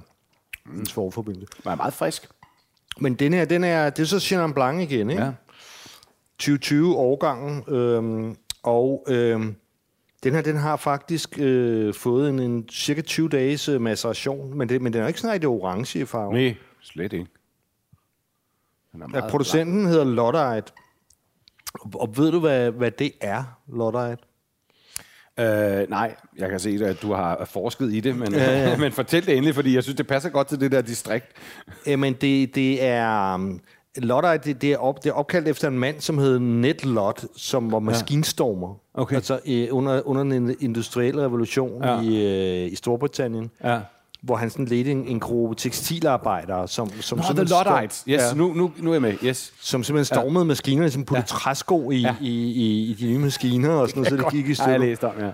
en 0.74 0.86
svogforbindelse. 0.86 1.48
Det 1.58 1.66
er 1.66 1.76
meget 1.76 1.94
frisk. 1.94 2.30
Men 3.00 3.14
den 3.14 3.34
her, 3.34 3.46
den 3.46 3.64
er, 3.64 3.90
det 3.90 4.04
er 4.04 4.08
så 4.08 4.20
Chenin 4.20 4.54
Blanc 4.54 4.82
igen, 4.82 5.10
ikke? 5.10 5.24
Ja. 5.24 5.32
2020 6.40 6.96
årgangen, 6.96 7.64
øh, 7.68 8.36
og 8.64 9.06
øh, 9.08 9.54
den 10.24 10.34
her, 10.34 10.42
den 10.42 10.56
har 10.56 10.76
faktisk 10.76 11.40
øh, 11.40 11.94
fået 11.94 12.30
en, 12.30 12.40
en 12.40 12.70
cirka 12.70 13.02
20 13.02 13.30
dages 13.30 13.70
øh, 13.70 13.82
maceration, 13.82 14.58
men, 14.58 14.70
det, 14.70 14.82
men 14.82 14.94
den 14.94 15.02
er 15.02 15.08
ikke 15.08 15.20
sådan 15.20 15.34
rigtig 15.34 15.50
orange 15.50 16.00
i 16.00 16.06
farve. 16.06 16.34
Nej, 16.34 16.56
slet 16.82 17.14
ikke. 17.14 17.28
Den 18.94 19.02
er 19.02 19.08
ja, 19.14 19.30
producenten 19.30 19.76
lang. 19.76 19.90
hedder 19.90 20.06
Lottite. 20.06 20.74
Og, 21.74 22.02
og 22.02 22.18
ved 22.18 22.32
du, 22.32 22.40
hvad, 22.40 22.72
hvad 22.72 22.92
det 22.92 23.12
er, 23.22 23.44
Lottite? 23.68 24.24
Øh, 25.40 25.90
nej, 25.90 26.16
jeg 26.38 26.50
kan 26.50 26.60
se, 26.60 26.80
at 26.86 27.02
du 27.02 27.14
har 27.14 27.46
forsket 27.46 27.94
i 27.94 28.00
det, 28.00 28.16
men, 28.16 28.34
ja, 28.34 28.70
ja. 28.70 28.78
men 28.84 28.92
fortæl 28.92 29.26
det 29.26 29.36
endelig, 29.36 29.56
fordi 29.56 29.76
jeg 29.76 29.84
synes, 29.84 29.96
det 29.96 30.08
passer 30.08 30.30
godt 30.30 30.48
til 30.48 30.60
det 30.60 30.72
der 30.72 30.82
distrikt. 30.82 31.26
Jamen, 31.88 32.14
det, 32.14 32.56
det 32.56 32.84
er... 32.84 33.34
Um, 33.34 33.62
Lottite, 33.98 34.50
det, 34.50 34.62
det, 34.62 34.72
er 34.72 34.78
op, 34.78 35.04
det 35.04 35.10
er 35.10 35.14
opkaldt 35.14 35.48
efter 35.48 35.68
en 35.68 35.80
mand, 35.80 36.00
som 36.00 36.18
hed 36.18 36.40
Ned 36.40 36.86
Lott, 36.86 37.26
som 37.36 37.72
var 37.72 37.80
maskinstormer. 37.80 38.68
Ja. 38.68 39.02
Okay. 39.02 39.16
Altså 39.16 39.40
øh, 39.48 39.68
under, 39.72 40.08
under 40.08 40.24
den 40.24 40.56
industrielle 40.60 41.22
revolution 41.22 41.84
ja. 41.84 42.02
i, 42.02 42.66
øh, 42.66 42.72
i 42.72 42.76
Storbritannien. 42.76 43.52
Ja 43.64 43.80
hvor 44.24 44.36
han 44.36 44.50
sådan 44.50 44.66
ledte 44.66 44.92
en, 44.92 45.08
en 45.08 45.20
gruppe 45.20 45.56
tekstilarbejdere, 45.56 46.68
som, 46.68 46.90
som 47.02 47.18
Nå, 47.18 47.24
The 47.24 47.44
Loddites. 47.44 48.04
Yes, 48.08 48.22
ja, 48.22 48.34
nu, 48.36 48.54
nu, 48.54 48.72
nu 48.78 48.90
er 48.90 48.94
jeg 48.94 49.02
med. 49.02 49.14
Yes. 49.24 49.54
Som 49.62 49.84
simpelthen 49.84 50.06
stormede 50.16 50.44
ja. 50.44 50.48
maskinerne, 50.48 50.92
som 50.92 51.06
puttede 51.06 51.28
ja. 51.32 51.38
træsko 51.38 51.92
i, 51.92 52.02
ja. 52.02 52.16
i, 52.22 52.30
i, 52.30 52.92
i 52.92 52.94
de 52.94 53.06
nye 53.06 53.18
maskiner, 53.18 53.70
og 53.70 53.90
sådan 53.90 54.04
noget, 54.04 54.20
så 54.20 54.26
det 54.26 54.34
gik 54.34 54.50
i 54.50 54.54
stykker. 54.54 54.72
Ja, 54.72 54.80
jeg 54.80 54.88
læste 54.88 55.08
om, 55.08 55.14
ja. 55.20 55.32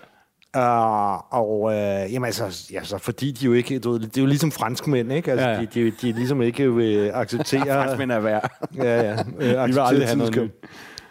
Uh, 0.56 1.34
og 1.34 1.62
uh, 1.62 1.74
jamen 2.14 2.26
altså, 2.26 2.44
altså, 2.76 2.98
fordi 2.98 3.32
de 3.32 3.46
jo 3.46 3.54
ikke, 3.54 3.80
du 3.80 3.98
det 3.98 4.18
er 4.18 4.22
jo 4.22 4.28
ligesom 4.28 4.52
franskmænd, 4.52 5.12
ikke? 5.12 5.32
Altså, 5.32 5.48
ja, 5.48 5.54
ja. 5.54 5.62
De, 5.62 5.68
de, 5.74 5.92
de 6.02 6.12
ligesom 6.12 6.42
ikke 6.42 6.74
vil 6.74 7.12
acceptere... 7.14 7.66
franskmænd 7.84 8.12
er 8.12 8.20
værd. 8.20 8.68
ja, 8.76 9.02
ja. 9.02 9.16
Have 9.46 10.16
noget 10.16 10.36
nyt. 10.36 10.52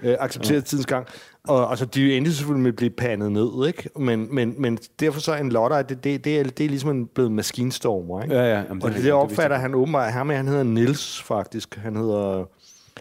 Uh, 0.05 0.11
acceptere 0.19 0.55
ja. 0.55 0.61
tidens 0.61 0.87
gang. 0.87 1.07
Og 1.49 1.71
altså, 1.71 1.85
de 1.85 2.17
endte 2.17 2.35
selvfølgelig 2.35 2.63
med 2.63 2.71
at 2.73 2.77
blive 2.77 2.91
pandet 2.91 3.33
ned, 3.33 3.67
ikke? 3.67 3.91
Men, 3.99 4.35
men, 4.35 4.55
men 4.59 4.79
derfor 5.01 5.21
så 5.21 5.35
en 5.35 5.49
lotter, 5.49 5.83
det, 5.83 6.05
det, 6.05 6.25
det, 6.25 6.41
er, 6.41 6.45
det 6.45 6.65
er 6.65 6.69
ligesom 6.69 6.91
en 6.91 7.07
blevet 7.07 7.33
maskinstormer, 7.33 8.23
ikke? 8.23 8.35
Ja, 8.35 8.43
ja. 8.43 8.63
Jamen, 8.69 8.83
og 8.83 8.91
det, 8.91 9.05
det 9.05 9.13
opfatter 9.13 9.57
det 9.57 9.61
han 9.61 9.75
åbenbart, 9.75 10.13
ham 10.13 10.29
han 10.29 10.49
hedder 10.49 10.63
Nils 10.63 11.23
faktisk. 11.23 11.77
Han 11.77 11.97
hedder 11.97 12.45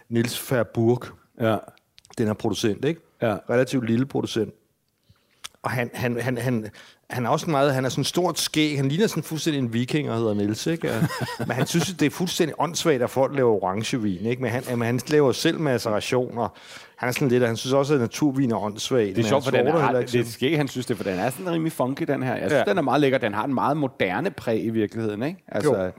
Nils 0.09 0.51
Verburg. 0.51 1.03
Ja. 1.41 1.57
Den 2.17 2.27
er 2.27 2.33
producent, 2.33 2.85
ikke? 2.85 3.01
Ja. 3.21 3.37
Relativt 3.49 3.89
lille 3.89 4.05
producent. 4.05 4.53
Og 5.63 5.71
han, 5.71 5.89
han, 5.93 6.21
han, 6.21 6.37
han, 6.37 6.69
han 7.09 7.25
er 7.25 7.29
også 7.29 7.49
meget, 7.49 7.73
han 7.73 7.85
er 7.85 7.89
sådan 7.89 8.03
stort 8.03 8.39
skæg, 8.39 8.77
han 8.77 8.89
ligner 8.89 9.07
sådan 9.07 9.23
fuldstændig 9.23 9.59
en 9.59 9.73
viking, 9.73 10.09
og 10.09 10.17
hedder 10.17 10.33
Niels, 10.33 10.67
ikke? 10.67 10.87
men 11.47 11.51
han 11.51 11.67
synes, 11.67 11.93
det 11.93 12.05
er 12.05 12.09
fuldstændig 12.09 12.55
åndssvagt, 12.59 13.03
at 13.03 13.09
folk 13.09 13.35
laver 13.35 13.63
orangevin, 13.63 14.25
ikke? 14.25 14.41
Men 14.41 14.51
han, 14.51 14.63
men 14.69 14.81
han 14.81 14.99
laver 15.07 15.31
selv 15.31 15.59
macerationer. 15.59 16.49
Han 16.97 17.09
er 17.09 17.13
sådan 17.13 17.27
lidt, 17.27 17.43
han 17.43 17.57
synes 17.57 17.73
også, 17.73 17.93
at 17.93 17.99
naturvin 17.99 18.51
er 18.51 18.57
åndssvagt. 18.57 19.15
Det 19.15 19.23
er 19.23 19.27
sjovt, 19.27 19.43
for 19.43 19.51
den 19.51 19.67
er, 19.67 20.01
det 20.01 20.15
er 20.15 20.23
skæg, 20.25 20.57
han 20.57 20.67
synes 20.67 20.85
det, 20.85 20.97
for 20.97 21.03
den 21.03 21.19
er 21.19 21.29
sådan 21.29 21.51
rimelig 21.51 21.71
funky, 21.71 22.03
den 22.07 22.23
her. 22.23 22.31
Jeg 22.35 22.49
synes, 22.49 22.53
ja. 22.53 22.63
den 22.69 22.77
er 22.77 22.81
meget 22.81 23.01
lækker. 23.01 23.17
Den 23.17 23.33
har 23.33 23.43
en 23.45 23.53
meget 23.53 23.77
moderne 23.77 24.31
præg 24.31 24.65
i 24.65 24.69
virkeligheden, 24.69 25.23
ikke? 25.23 25.43
Altså, 25.47 25.75
jo. 25.83 25.91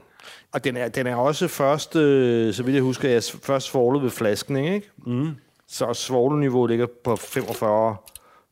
Og 0.51 0.63
den 0.63 0.77
er, 0.77 0.87
den 0.87 1.07
er 1.07 1.15
også 1.15 1.47
først, 1.47 1.95
øh, 1.95 2.53
så 2.53 2.63
vidt 2.63 2.75
jeg 2.75 2.83
husker, 2.83 3.09
jeg 3.09 3.23
først 3.43 3.67
svoglet 3.67 4.03
ved 4.03 4.09
flasken, 4.09 4.55
ikke? 4.55 4.89
Mm. 5.05 5.29
Så 5.67 5.93
svogleniveauet 5.93 6.69
ligger 6.69 6.87
på 7.03 7.15
45 7.15 7.95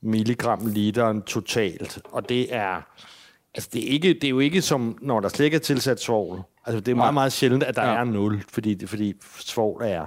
milligram 0.02 0.60
literen 0.66 1.22
totalt. 1.22 2.00
Og 2.12 2.30
det 2.30 2.56
er, 2.56 2.82
Altså, 3.56 3.70
det 3.74 3.84
er, 3.88 3.94
ikke, 3.94 4.14
det 4.14 4.24
er 4.24 4.30
jo 4.30 4.40
ikke 4.40 4.62
som, 4.62 4.98
når 5.02 5.20
der 5.20 5.30
slet 5.30 5.46
ikke 5.46 5.56
er 5.56 5.60
tilsat 5.60 6.02
svovl. 6.02 6.42
Altså, 6.66 6.80
det 6.80 6.92
er 6.92 6.96
meget, 6.96 7.14
meget 7.14 7.34
sjældent, 7.34 7.64
at 7.64 7.76
der 7.76 7.84
Ja. 7.84 8.00
er 8.00 8.04
nul, 8.04 8.44
fordi, 8.50 8.86
fordi 8.88 9.14
svovl 9.40 9.82
er 9.86 10.06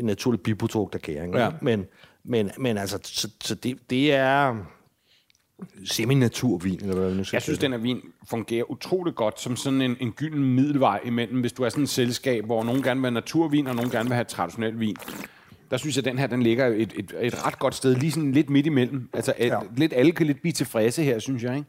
en 0.00 0.06
naturlig 0.06 0.40
biprodukt 0.40 0.94
af 0.94 1.00
gæring. 1.00 1.34
Ja. 1.34 1.44
Ja. 1.44 1.50
Men, 1.62 1.86
men, 2.24 2.50
men 2.58 2.78
altså, 2.78 2.98
så, 3.02 3.30
så 3.44 3.54
det, 3.54 3.78
det 3.90 4.12
er 4.12 4.56
semi-naturvin, 5.84 6.80
eller 6.82 6.94
hvad 6.94 7.14
nu 7.14 7.24
skal 7.24 7.36
Jeg 7.36 7.42
synes, 7.42 7.58
den 7.58 7.72
her 7.72 7.78
vin 7.78 8.00
fungerer 8.30 8.70
utrolig 8.70 9.14
godt 9.14 9.40
som 9.40 9.56
sådan 9.56 9.80
en, 9.80 9.96
en 10.00 10.12
gylden 10.12 10.44
middelvej 10.44 11.00
imellem, 11.04 11.40
hvis 11.40 11.52
du 11.52 11.62
er 11.62 11.68
sådan 11.68 11.84
et 11.84 11.90
selskab, 11.90 12.44
hvor 12.44 12.64
nogen 12.64 12.82
gerne 12.82 13.00
vil 13.00 13.06
have 13.06 13.14
naturvin, 13.14 13.66
og 13.66 13.74
nogen 13.74 13.90
gerne 13.90 14.08
vil 14.08 14.14
have 14.14 14.24
traditionel 14.24 14.80
vin. 14.80 14.96
Der 15.70 15.76
synes 15.76 15.96
jeg, 15.96 16.06
at 16.06 16.10
den 16.10 16.18
her 16.18 16.26
den 16.26 16.42
ligger 16.42 16.66
et, 16.66 16.92
et, 16.96 17.14
et 17.20 17.46
ret 17.46 17.58
godt 17.58 17.74
sted, 17.74 17.94
lige 17.94 18.12
sådan 18.12 18.32
lidt 18.32 18.50
midt 18.50 18.66
imellem. 18.66 19.08
Altså 19.12 19.34
ja. 19.38 19.46
Ja. 19.46 19.58
lidt 19.76 19.92
alle 19.92 20.12
kan 20.12 20.26
lidt 20.26 20.40
blive 20.40 20.52
tilfredse 20.52 21.02
her, 21.02 21.18
synes 21.18 21.42
jeg. 21.42 21.56
Ikke? 21.56 21.68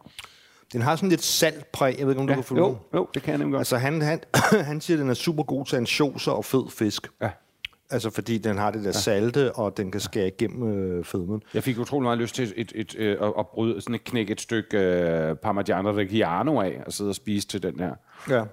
Den 0.74 0.82
har 0.82 0.96
sådan 0.96 1.10
lidt 1.10 1.24
saltpræg, 1.24 1.96
jeg 2.00 2.08
ved 2.08 2.14
ikke, 2.14 2.22
om 2.22 2.28
du 2.28 2.34
kan 2.34 2.44
få 2.44 2.58
jo, 2.58 2.78
jo, 2.94 3.08
det 3.14 3.24
kan 3.24 3.32
jeg 3.32 3.38
nemlig 3.38 3.52
godt. 3.52 3.62
Altså, 3.62 3.78
han, 3.78 4.02
han, 4.02 4.20
han 4.70 4.82
siger, 4.82 4.98
at 4.98 5.02
den 5.02 5.10
er 5.10 5.14
super 5.14 5.44
god 5.44 5.66
til 5.66 5.76
ansjoser 5.76 6.32
og 6.32 6.46
fed 6.46 6.64
fisk. 6.70 7.08
Ja. 7.22 7.30
Altså, 7.92 8.10
fordi 8.10 8.38
den 8.38 8.58
har 8.58 8.72
det 8.72 8.84
der 8.84 8.92
salte, 8.92 9.56
og 9.56 9.78
den 9.78 9.92
kan 9.92 10.02
skære 10.02 10.28
igennem 10.28 10.74
øh, 10.74 11.06
fedmen. 11.06 11.44
Jeg 11.54 11.64
fik 11.64 11.80
utrolig 11.80 12.04
meget 12.04 12.18
lyst 12.18 12.36
til 12.36 12.44
et, 12.44 12.54
et, 12.56 12.72
et, 12.76 12.96
øh, 12.96 13.18
at, 13.22 13.34
at 13.39 13.48
bryde 13.48 13.82
sådan 13.82 13.96
et 13.96 14.04
knække 14.04 14.32
et 14.34 14.42
stykke 14.42 14.78
øh, 14.78 15.36
Parmigiano 15.36 15.92
Reggiano 15.92 16.60
af, 16.62 16.82
og 16.86 16.94
sidde 16.94 17.10
og 17.10 17.16
spise 17.16 17.48
til 17.48 17.64
den 17.64 17.80
her. 17.80 17.94
Ja. 18.30 18.44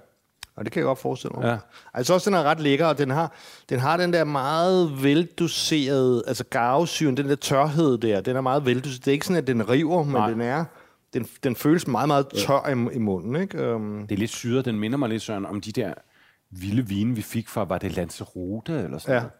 Og 0.55 0.65
det 0.65 0.71
kan 0.71 0.79
jeg 0.79 0.85
godt 0.85 0.99
forestille 0.99 1.35
mig. 1.37 1.45
Ja. 1.45 1.57
Altså 1.93 2.13
også, 2.13 2.29
den 2.29 2.37
er 2.37 2.43
ret 2.43 2.59
lækker, 2.59 2.85
og 2.85 2.97
den 2.97 3.09
har, 3.09 3.33
den 3.69 3.79
har 3.79 3.97
den 3.97 4.13
der 4.13 4.23
meget 4.23 5.03
veldoserede, 5.03 6.23
altså 6.27 6.43
garvesyren, 6.43 7.17
den 7.17 7.29
der 7.29 7.35
tørhed 7.35 7.97
der, 7.97 8.21
den 8.21 8.35
er 8.35 8.41
meget 8.41 8.65
veldoseret. 8.65 9.05
Det 9.05 9.07
er 9.07 9.13
ikke 9.13 9.25
sådan, 9.25 9.41
at 9.41 9.47
den 9.47 9.69
river, 9.69 10.03
men 10.03 10.13
Nej. 10.13 10.29
den 10.29 10.41
er, 10.41 10.65
den, 11.13 11.27
den 11.43 11.55
føles 11.55 11.87
meget, 11.87 12.07
meget 12.07 12.27
tør 12.27 12.69
i, 12.69 12.95
i 12.95 12.99
munden, 12.99 13.35
ikke? 13.41 13.73
Um, 13.73 14.05
Det 14.09 14.15
er 14.15 14.19
lidt 14.19 14.31
syret, 14.31 14.65
den 14.65 14.79
minder 14.79 14.97
mig 14.97 15.09
lidt, 15.09 15.21
Søren, 15.21 15.45
om 15.45 15.61
de 15.61 15.71
der 15.71 15.93
vilde 16.51 16.87
vine, 16.87 17.15
vi 17.15 17.21
fik 17.21 17.47
fra, 17.49 17.63
var 17.63 17.77
det 17.77 17.95
Lanzarote 17.95 18.73
eller 18.73 18.97
sådan 18.97 19.15
Ja. 19.15 19.19
noget? 19.19 19.31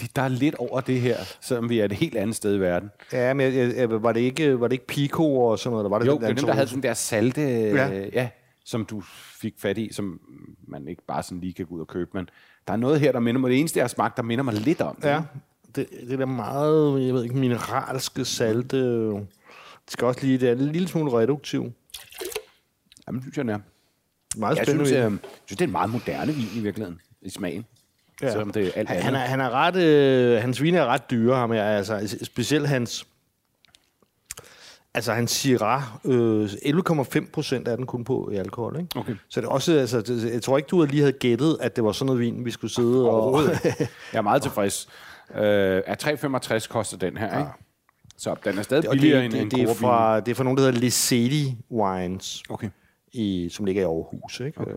De, 0.00 0.06
der 0.16 0.22
er 0.22 0.28
lidt 0.28 0.54
over 0.54 0.80
det 0.80 1.00
her, 1.00 1.16
selvom 1.40 1.68
vi 1.68 1.80
er 1.80 1.84
et 1.84 1.92
helt 1.92 2.16
andet 2.16 2.36
sted 2.36 2.56
i 2.56 2.60
verden. 2.60 2.90
ja, 3.12 3.34
men 3.34 3.54
jeg, 3.54 3.76
jeg, 3.76 4.02
var, 4.02 4.12
det 4.12 4.20
ikke, 4.20 4.60
var 4.60 4.68
det 4.68 4.72
ikke 4.72 4.86
Pico 4.86 5.36
og 5.36 5.58
sådan 5.58 5.70
noget? 5.70 5.82
Eller 5.84 5.90
var 5.90 5.98
det 5.98 6.06
Jo, 6.06 6.12
den 6.12 6.20
det 6.22 6.30
er 6.30 6.34
dem, 6.34 6.44
der 6.46 6.52
havde 6.52 6.66
sådan 6.68 6.82
der 6.82 6.94
salte, 6.94 7.40
ja. 7.42 7.88
Ja. 7.88 8.08
ja, 8.12 8.28
som 8.64 8.84
du 8.84 9.00
fik 9.40 9.54
fat 9.58 9.78
i, 9.78 9.92
som 9.92 10.20
man 10.68 10.88
ikke 10.88 11.02
bare 11.08 11.22
sådan 11.22 11.40
lige 11.40 11.52
kan 11.52 11.66
gå 11.66 11.74
ud 11.74 11.80
og 11.80 11.88
købe. 11.88 12.10
Men 12.14 12.28
der 12.66 12.72
er 12.72 12.76
noget 12.76 13.00
her, 13.00 13.12
der 13.12 13.20
minder 13.20 13.40
mig, 13.40 13.50
det 13.50 13.58
eneste, 13.58 13.78
jeg 13.78 13.84
har 13.84 13.88
smagt, 13.88 14.16
der 14.16 14.22
minder 14.22 14.44
mig 14.44 14.54
lidt 14.54 14.80
om 14.80 14.96
det. 15.02 15.08
Ja, 15.08 15.22
det, 15.74 15.86
det 16.10 16.18
der 16.18 16.26
meget, 16.26 17.06
jeg 17.06 17.14
ved 17.14 17.22
ikke, 17.22 17.36
mineralske 17.36 18.24
salte. 18.24 18.78
Det 19.10 19.26
skal 19.88 20.06
også 20.06 20.20
lige, 20.26 20.38
det 20.38 20.48
er 20.48 20.52
en 20.52 20.58
lille 20.72 20.88
smule 20.88 21.12
reduktiv. 21.12 21.72
Jamen, 23.06 23.22
synes 23.22 23.36
jeg, 23.36 23.44
den 23.44 23.50
er. 23.54 23.58
Meget 24.36 24.56
Jeg 24.56 24.66
spændende. 24.66 24.86
synes, 24.86 25.04
vin. 25.04 25.12
jeg, 25.12 25.18
synes, 25.46 25.58
det 25.58 25.60
er 25.60 25.64
en 25.64 25.72
meget 25.72 25.90
moderne 25.90 26.32
vin 26.32 26.48
i 26.54 26.60
virkeligheden, 26.60 27.00
i 27.22 27.30
smagen. 27.30 27.64
Ja. 28.20 28.26
Ja. 28.26 28.32
Selvom 28.32 28.50
det 28.52 28.66
er 28.66 28.70
alt 28.76 28.88
Han, 28.88 29.02
han, 29.02 29.14
er, 29.14 29.18
han 29.18 29.40
er 29.40 29.50
ret, 29.50 29.76
øh, 29.76 30.42
hans 30.42 30.62
vine 30.62 30.78
er 30.78 30.86
ret 30.86 31.10
dyre, 31.10 31.36
ham 31.36 31.52
her, 31.52 31.64
altså 31.64 32.16
specielt 32.22 32.68
hans, 32.68 33.06
altså 34.94 35.12
hans 35.12 35.30
Syrah, 35.30 35.82
øh, 36.04 36.44
11,5 36.44 37.30
procent 37.32 37.68
er 37.68 37.76
den 37.76 37.86
kun 37.86 38.04
på 38.04 38.30
i 38.32 38.36
alkohol, 38.36 38.76
ikke? 38.80 38.98
Okay. 38.98 39.14
Så 39.28 39.40
det 39.40 39.46
er 39.46 39.50
også, 39.50 39.72
altså, 39.72 40.00
det, 40.00 40.32
jeg 40.32 40.42
tror 40.42 40.56
ikke, 40.56 40.66
du 40.66 40.84
lige 40.84 41.00
havde 41.00 41.12
gættet, 41.12 41.56
at 41.60 41.76
det 41.76 41.84
var 41.84 41.92
sådan 41.92 42.06
noget 42.06 42.20
vin, 42.20 42.44
vi 42.44 42.50
skulle 42.50 42.74
sidde 42.74 43.04
og... 43.08 43.22
Overhovedet. 43.22 43.60
jeg 44.12 44.18
er 44.18 44.22
meget 44.22 44.42
tilfrieds. 44.42 44.88
Øh, 45.34 45.82
er 45.86 46.58
3,65 46.60 46.68
koster 46.68 46.96
den 46.96 47.16
her, 47.16 47.38
ikke? 47.38 47.50
Så 48.18 48.34
den 48.44 48.58
er 48.58 48.62
stadig 48.62 48.88
og 48.88 48.94
det, 48.94 49.00
billigere 49.00 49.24
end 49.24 49.32
det, 49.32 49.42
en 49.42 49.50
det, 49.50 49.60
er 49.62 49.74
fra, 49.74 50.20
det 50.20 50.30
er 50.30 50.34
fra 50.34 50.44
nogen, 50.44 50.56
der 50.58 50.64
hedder 50.64 50.80
Lesedi 50.80 51.56
Wines, 51.70 52.42
Okay. 52.48 52.68
I, 53.12 53.48
som 53.52 53.64
ligger 53.64 53.82
i 53.82 53.84
Aarhus, 53.84 54.40
ikke? 54.40 54.60
Okay. 54.60 54.72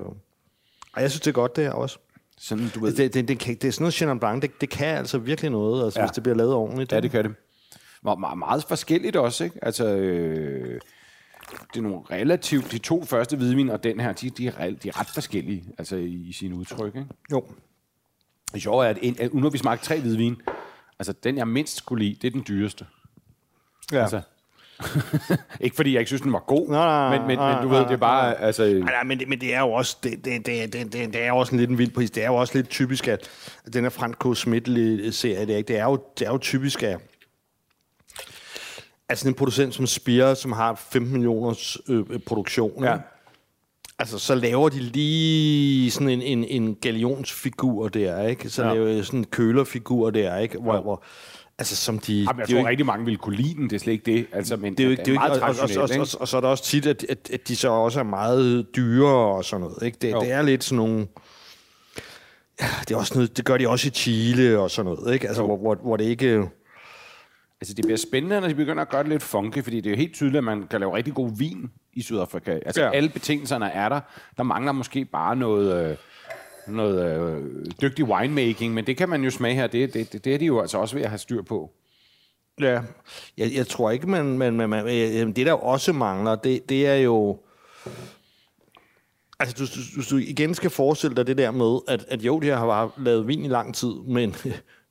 Og 0.93 1.01
jeg 1.01 1.11
synes, 1.11 1.21
det 1.21 1.27
er 1.27 1.33
godt, 1.33 1.55
det 1.55 1.63
her 1.63 1.71
også. 1.71 1.97
Sådan, 2.37 2.69
du 2.75 2.79
ved. 2.79 2.93
Det, 2.93 3.13
det, 3.13 3.27
det, 3.27 3.39
kan, 3.39 3.55
det 3.55 3.67
er 3.67 3.71
sådan 3.71 3.83
noget 3.83 3.93
Chenin 3.93 4.19
Blanc, 4.19 4.41
det, 4.41 4.61
det 4.61 4.69
kan 4.69 4.97
altså 4.97 5.17
virkelig 5.17 5.51
noget, 5.51 5.85
altså, 5.85 5.99
Ja. 5.99 6.05
hvis 6.05 6.13
det 6.15 6.23
bliver 6.23 6.35
lavet 6.35 6.53
ordentligt. 6.53 6.91
Ja, 6.91 6.99
det 6.99 7.11
kan 7.11 7.23
det. 7.23 7.35
Meget, 8.03 8.19
meget, 8.19 8.37
meget 8.37 8.63
forskelligt 8.63 9.15
også, 9.15 9.43
ikke? 9.43 9.59
Altså, 9.65 9.95
øh, 9.95 10.79
det 11.73 11.77
er 11.77 11.81
nogle 11.81 11.99
relativt... 12.11 12.71
De 12.71 12.77
to 12.77 13.03
første 13.03 13.37
hvidvin 13.37 13.69
og 13.69 13.83
den 13.83 13.99
her, 13.99 14.13
de, 14.13 14.29
de, 14.29 14.47
er, 14.47 14.71
de 14.71 14.89
er 14.89 14.99
ret 14.99 15.07
forskellige, 15.09 15.63
altså 15.77 15.95
i, 15.95 16.13
i 16.13 16.31
sine 16.33 16.55
udtryk, 16.55 16.95
ikke? 16.95 17.07
Jo. 17.31 17.45
Det 18.53 18.61
sjove 18.61 18.85
er, 18.85 18.89
at, 18.89 18.97
en, 19.01 19.15
at 19.19 19.33
nu 19.33 19.41
har 19.41 19.49
vi 19.49 19.57
smagt 19.57 19.83
tre 19.83 19.99
hvidvin. 19.99 20.41
Altså, 20.99 21.13
den 21.23 21.37
jeg 21.37 21.47
mindst 21.47 21.85
kunne 21.85 21.99
lide, 21.99 22.15
det 22.21 22.27
er 22.27 22.31
den 22.31 22.43
dyreste. 22.47 22.85
Ja. 23.91 24.01
Altså, 24.01 24.21
ikke 25.61 25.75
fordi 25.75 25.93
jeg 25.93 25.99
ikke 25.99 26.09
synes, 26.09 26.21
den 26.21 26.33
var 26.33 26.43
god, 26.47 26.69
Nej, 26.69 26.85
nej, 26.85 27.17
men, 27.17 27.27
men, 27.27 27.37
nej, 27.37 27.53
men 27.53 27.63
du 27.63 27.69
ved, 27.69 27.77
nej, 27.79 27.87
det 27.87 27.93
er 27.93 27.97
bare... 27.97 28.41
Altså, 28.41 28.63
Nej, 28.63 28.79
nej, 28.79 29.03
men, 29.03 29.19
det, 29.19 29.27
men 29.29 29.41
det 29.41 29.53
er 29.53 29.59
jo 29.59 29.71
også, 29.71 29.97
det, 30.03 30.25
det, 30.25 30.45
det, 30.45 30.73
det, 30.73 30.93
det, 30.93 31.13
det 31.13 31.23
er 31.23 31.27
jo 31.27 31.37
også 31.37 31.51
en 31.55 31.59
lidt 31.59 31.69
en 31.69 31.77
vild 31.77 31.91
pris. 31.91 32.11
Det 32.11 32.23
er 32.23 32.27
jo 32.27 32.35
også 32.35 32.53
lidt 32.57 32.69
typisk, 32.69 33.07
at 33.07 33.29
den 33.73 33.83
her 33.83 33.89
Franco 33.89 34.33
Schmidt-serie, 34.33 35.45
det 35.45 35.53
er, 35.53 35.57
ikke? 35.57 35.67
det, 35.67 35.77
er 35.79 35.83
jo, 35.85 35.99
det 36.19 36.27
er 36.27 36.31
jo 36.31 36.37
typisk, 36.37 36.83
at 36.83 36.97
altså 39.09 39.27
en 39.27 39.33
producent 39.33 39.73
som 39.75 39.87
Spire, 39.87 40.35
som 40.35 40.51
har 40.51 40.75
15 40.91 41.13
millioners 41.13 41.77
øh, 41.89 42.03
produktion, 42.27 42.83
Ja. 42.83 42.91
ja. 42.91 42.97
altså 43.99 44.19
så 44.19 44.35
laver 44.35 44.69
de 44.69 44.79
lige 44.79 45.91
sådan 45.91 46.09
en, 46.09 46.21
en, 46.21 46.43
en 46.43 46.75
galionsfigur 46.75 47.87
der, 47.87 48.27
ikke? 48.27 48.49
Så 48.49 48.61
Ja. 48.61 48.67
ja. 48.67 48.73
laver 48.73 48.87
de 48.87 49.03
sådan 49.05 49.19
en 49.19 49.25
kølerfigur 49.25 50.09
der, 50.09 50.37
ikke? 50.37 50.57
Hvor, 50.57 50.81
hvor, 50.81 51.03
altså 51.59 51.75
som 51.75 51.99
de... 51.99 52.13
Jamen, 52.13 52.27
jeg 52.27 52.35
det 52.35 52.41
er 52.41 52.45
tror 52.45 52.53
jo 52.53 52.57
ikke- 52.59 52.69
rigtig 52.69 52.85
mange 52.85 53.05
ville 53.05 53.17
kunne 53.17 53.35
lide 53.35 53.53
den, 53.53 53.63
det 53.69 53.73
er 53.75 53.79
slet 53.79 53.93
ikke 53.93 54.05
det. 54.05 54.25
Altså, 54.31 54.57
men 54.57 54.71
det 54.73 54.79
er 54.79 54.83
jo 54.85 54.91
ikke, 54.91 55.03
det 55.03 55.11
er 55.11 55.19
meget 55.19 55.31
og, 55.31 55.41
og, 55.41 55.49
og, 55.49 55.55
traditionelt, 55.55 56.15
og, 56.15 56.21
og, 56.21 56.27
så 56.27 56.37
er 56.37 56.41
det 56.41 56.49
også 56.49 56.63
tit, 56.63 56.85
at, 56.85 57.05
at, 57.09 57.29
at 57.33 57.47
de 57.47 57.55
så 57.55 57.69
også 57.69 57.99
er 57.99 58.03
meget 58.03 58.75
dyre 58.75 59.07
og 59.15 59.45
sådan 59.45 59.61
noget. 59.61 59.83
Ikke? 59.83 59.97
Det, 60.01 60.11
Jo. 60.11 60.19
det 60.21 60.31
er 60.31 60.41
lidt 60.41 60.63
sådan 60.63 60.77
nogle... 60.77 61.07
Ja, 62.61 62.67
det, 62.87 62.91
er 62.91 62.97
også 62.97 63.13
noget, 63.15 63.37
det 63.37 63.45
gør 63.45 63.57
de 63.57 63.69
også 63.69 63.87
i 63.87 63.91
Chile 63.91 64.59
og 64.59 64.71
sådan 64.71 64.91
noget, 64.91 65.13
ikke? 65.13 65.27
Altså, 65.27 65.41
Jo. 65.41 65.47
hvor, 65.47 65.57
hvor, 65.57 65.75
hvor 65.75 65.97
det 65.97 66.03
ikke... 66.03 66.49
Altså, 67.61 67.73
det 67.73 67.85
bliver 67.85 67.97
spændende, 67.97 68.41
når 68.41 68.47
de 68.47 68.55
begynder 68.55 68.81
at 68.81 68.89
gøre 68.89 69.03
det 69.03 69.09
lidt 69.09 69.23
funky, 69.23 69.63
fordi 69.63 69.75
det 69.81 69.85
er 69.85 69.89
jo 69.91 69.97
helt 69.97 70.13
tydeligt, 70.13 70.37
at 70.37 70.43
man 70.43 70.67
kan 70.67 70.79
lave 70.79 70.95
rigtig 70.95 71.13
god 71.13 71.37
vin 71.37 71.69
i 71.93 72.01
Sydafrika. 72.01 72.51
Altså. 72.65 72.81
Ja. 72.83 72.91
alle 72.91 73.09
betingelserne 73.09 73.65
er 73.71 73.89
der. 73.89 73.99
Der 74.37 74.43
mangler 74.43 74.71
måske 74.71 75.05
bare 75.05 75.35
noget, 75.35 75.89
øh, 75.91 75.97
noget 76.67 77.19
øh, 77.19 77.65
dygtig 77.81 78.05
winemaking, 78.05 78.73
men 78.73 78.87
det 78.87 78.97
kan 78.97 79.09
man 79.09 79.23
jo 79.23 79.29
smage 79.29 79.55
her. 79.55 79.67
Det, 79.67 79.93
det, 79.93 80.13
det, 80.13 80.25
det 80.25 80.33
er 80.33 80.37
de 80.37 80.45
jo 80.45 80.59
altså 80.59 80.77
også 80.77 80.95
ved 80.95 81.03
at 81.03 81.09
have 81.09 81.19
styr 81.19 81.41
på. 81.41 81.71
Ja. 82.59 82.81
Jeg, 83.37 83.53
jeg 83.53 83.67
tror 83.67 83.91
ikke, 83.91 84.09
man... 84.09 84.37
man, 84.37 84.53
man, 84.53 84.69
man 84.69 84.85
øh, 84.85 85.35
det, 85.35 85.45
der 85.45 85.53
også 85.53 85.93
mangler, 85.93 86.35
det, 86.35 86.69
det 86.69 86.87
er 86.87 86.95
jo... 86.95 87.39
Altså, 89.39 89.55
du, 89.57 89.65
du, 90.01 90.15
du 90.15 90.17
igen 90.17 90.53
skal 90.53 90.69
forestille 90.69 91.15
dig 91.15 91.27
det 91.27 91.37
der 91.37 91.51
med, 91.51 91.79
at, 91.87 92.05
at 92.07 92.21
jo, 92.21 92.39
de 92.39 92.47
har 92.47 92.65
bare 92.65 92.89
lavet 92.97 93.27
vin 93.27 93.45
i 93.45 93.47
lang 93.47 93.75
tid, 93.75 93.93
men 94.07 94.35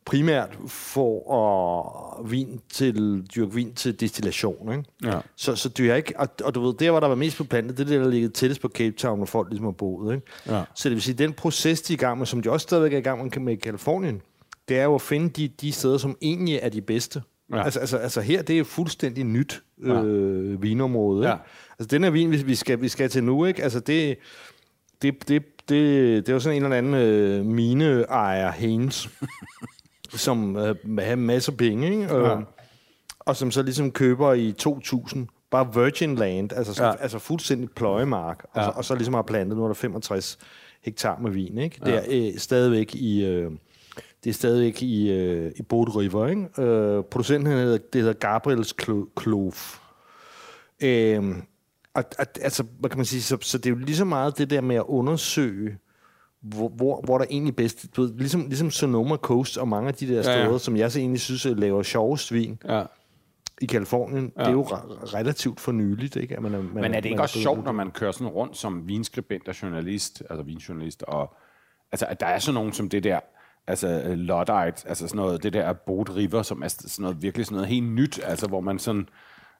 primært 0.04 0.58
for 0.66 1.34
at 1.34 2.30
vin 2.30 2.60
til, 2.72 3.22
dyrke 3.36 3.54
vin 3.54 3.74
til 3.74 4.00
destillation, 4.00 4.72
ikke? 4.72 4.84
Ja. 5.04 5.20
Så, 5.36 5.56
så 5.56 5.68
du 5.68 5.82
har 5.82 5.94
ikke, 5.94 6.20
og, 6.20 6.28
og 6.44 6.54
du 6.54 6.60
ved, 6.60 6.74
der 6.74 6.90
hvor 6.90 7.00
der 7.00 7.06
var 7.08 7.14
mest 7.14 7.36
på 7.36 7.44
plantet, 7.44 7.78
det 7.78 7.84
er 7.84 7.88
det, 7.88 8.00
der 8.00 8.10
ligger 8.10 8.28
tættest 8.28 8.60
på 8.60 8.68
Cape 8.68 8.96
Town, 8.96 9.18
hvor 9.18 9.26
folk 9.26 9.48
ligesom 9.50 9.64
har 9.64 9.72
boet, 9.72 10.14
ikke? 10.14 10.26
Ja. 10.46 10.64
Så 10.74 10.88
det 10.88 10.94
vil 10.94 11.02
sige, 11.02 11.14
den 11.14 11.32
proces, 11.32 11.82
de 11.82 11.92
er 11.92 11.96
i 11.96 12.00
gang 12.00 12.18
med, 12.18 12.26
som 12.26 12.42
de 12.42 12.50
også 12.50 12.64
stadigvæk 12.64 12.92
er 12.92 12.98
i 12.98 13.00
gang 13.00 13.44
med 13.44 13.52
i 13.52 13.56
Kalifornien, 13.56 14.22
det 14.68 14.78
er 14.78 14.84
jo 14.84 14.94
at 14.94 15.02
finde 15.02 15.28
de, 15.28 15.48
de 15.48 15.72
steder, 15.72 15.98
som 15.98 16.16
egentlig 16.22 16.58
er 16.62 16.68
de 16.68 16.80
bedste. 16.80 17.22
Ja. 17.50 17.56
Ja. 17.56 17.64
Altså, 17.64 17.80
altså, 17.80 17.96
altså 17.96 18.20
her, 18.20 18.42
det 18.42 18.58
er 18.58 18.64
fuldstændig 18.64 19.24
nyt 19.24 19.62
øh, 19.82 20.62
vinområde. 20.62 21.20
Ikke? 21.20 21.28
Ja. 21.28 21.36
Altså 21.78 21.88
den 21.96 22.04
her 22.04 22.10
vin, 22.10 22.30
vi, 22.30 22.36
vi, 22.36 22.54
skal, 22.54 22.80
vi 22.80 22.88
skal 22.88 23.10
til 23.10 23.24
nu, 23.24 23.44
ikke? 23.44 23.62
Altså 23.62 23.80
det, 23.80 24.18
det, 25.02 25.28
det, 25.28 25.42
det, 25.68 26.26
det 26.26 26.28
er 26.28 26.32
jo 26.32 26.40
sådan 26.40 26.56
en 26.56 26.62
eller 26.62 26.76
anden 26.76 26.94
øh, 26.94 27.44
mineejer, 27.44 28.50
Haynes, 28.50 29.08
som 30.18 30.56
øh, 30.56 30.74
have 30.98 31.16
masser 31.16 31.52
af 31.52 31.56
penge, 31.58 31.90
ikke? 31.90 32.14
Øh, 32.16 32.22
Ja. 32.24 32.36
og 33.20 33.36
som 33.36 33.50
så 33.50 33.62
ligesom 33.62 33.90
køber 33.90 34.32
i 34.32 34.52
2000 34.52 35.28
bare 35.50 35.74
virgin 35.74 36.14
land, 36.14 36.52
altså, 36.52 36.74
så, 36.74 36.84
Ja. 36.84 36.92
altså 37.00 37.18
fuldstændig 37.18 37.70
pløjemark, 37.70 38.44
og, 38.52 38.60
Ja. 38.60 38.64
så, 38.64 38.70
og 38.76 38.84
så 38.84 38.94
ligesom 38.94 39.14
har 39.14 39.22
plantet, 39.22 39.56
nu 39.58 39.62
er 39.64 39.68
der 39.68 39.74
65 39.74 40.38
hektar 40.82 41.18
med 41.18 41.30
vin, 41.30 41.58
ikke? 41.58 41.80
Det 41.84 41.94
er 41.94 42.02
øh, 42.32 42.38
stadigvæk 42.38 42.94
i... 42.94 43.24
Øh, 43.24 43.50
det 44.24 44.30
er 44.30 44.34
stadigvæk 44.34 44.82
i, 44.82 45.10
øh, 45.12 45.52
i 45.56 45.62
Boat 45.62 45.96
River, 45.96 46.26
ikke? 46.26 46.62
Øh, 46.62 47.04
producenten 47.04 47.52
hedder, 47.52 47.78
det 47.92 48.00
hedder 48.00 48.12
Gabriels 48.12 48.74
Klo- 48.82 49.12
Klof. 49.16 49.78
Øh, 50.82 51.22
og, 51.94 52.04
og, 52.18 52.26
altså, 52.40 52.64
hvad 52.80 52.90
kan 52.90 52.98
man 52.98 53.06
sige, 53.06 53.22
så, 53.22 53.38
så 53.40 53.58
det 53.58 53.66
er 53.66 53.70
jo 53.70 53.76
lige 53.76 53.96
så 53.96 54.04
meget 54.04 54.38
det 54.38 54.50
der 54.50 54.60
med 54.60 54.76
at 54.76 54.84
undersøge, 54.86 55.78
hvor, 56.42 56.68
hvor, 56.68 57.00
hvor 57.04 57.18
der 57.18 57.24
egentlig 57.30 57.56
bedst, 57.56 57.96
du 57.96 58.02
ved, 58.02 58.14
ligesom, 58.14 58.40
ligesom 58.40 58.70
Sonoma 58.70 59.16
Coast 59.16 59.58
og 59.58 59.68
mange 59.68 59.88
af 59.88 59.94
de 59.94 60.08
der 60.08 60.14
ja. 60.14 60.22
steder, 60.22 60.58
som 60.58 60.76
jeg 60.76 60.92
så 60.92 60.98
egentlig 60.98 61.20
synes 61.20 61.46
øh, 61.46 61.58
laver 61.58 61.82
sjovest 61.82 62.32
vin 62.32 62.58
Ja. 62.68 62.82
i 63.60 63.66
Kalifornien, 63.66 64.32
ja. 64.36 64.42
det 64.42 64.48
er 64.48 64.52
jo 64.52 64.62
re- 64.62 65.14
relativt 65.14 65.60
for 65.60 65.72
nyligt, 65.72 66.16
ikke? 66.16 66.36
At 66.36 66.42
man 66.42 66.54
er, 66.54 66.62
man 66.62 66.74
Men 66.74 66.84
er 66.84 66.88
det 67.00 67.04
ikke 67.04 67.16
man 67.16 67.22
også 67.22 67.38
sjovt, 67.40 67.64
når 67.64 67.72
man 67.72 67.90
kører 67.90 68.12
sådan 68.12 68.28
rundt 68.28 68.56
som 68.56 68.88
vinskribent 68.88 69.48
og 69.48 69.62
journalist, 69.62 70.22
altså 70.30 70.42
vinjournalist, 70.42 71.02
og 71.02 71.34
altså, 71.92 72.06
at 72.06 72.20
der 72.20 72.26
er 72.26 72.38
sådan 72.38 72.54
nogen 72.54 72.72
som 72.72 72.88
det 72.88 73.04
der, 73.04 73.20
altså 73.66 73.88
øh, 73.88 74.12
Luddite, 74.12 74.88
altså 74.88 75.08
sådan 75.08 75.16
noget, 75.16 75.42
det 75.42 75.52
der 75.52 75.72
Boat 75.72 76.16
River, 76.16 76.42
som 76.42 76.62
er 76.62 76.68
sådan 76.68 77.02
noget, 77.02 77.22
virkelig 77.22 77.46
sådan 77.46 77.56
noget 77.56 77.68
helt 77.68 77.86
nyt, 77.92 78.20
altså 78.24 78.46
hvor 78.48 78.60
man 78.60 78.78
sådan, 78.78 79.08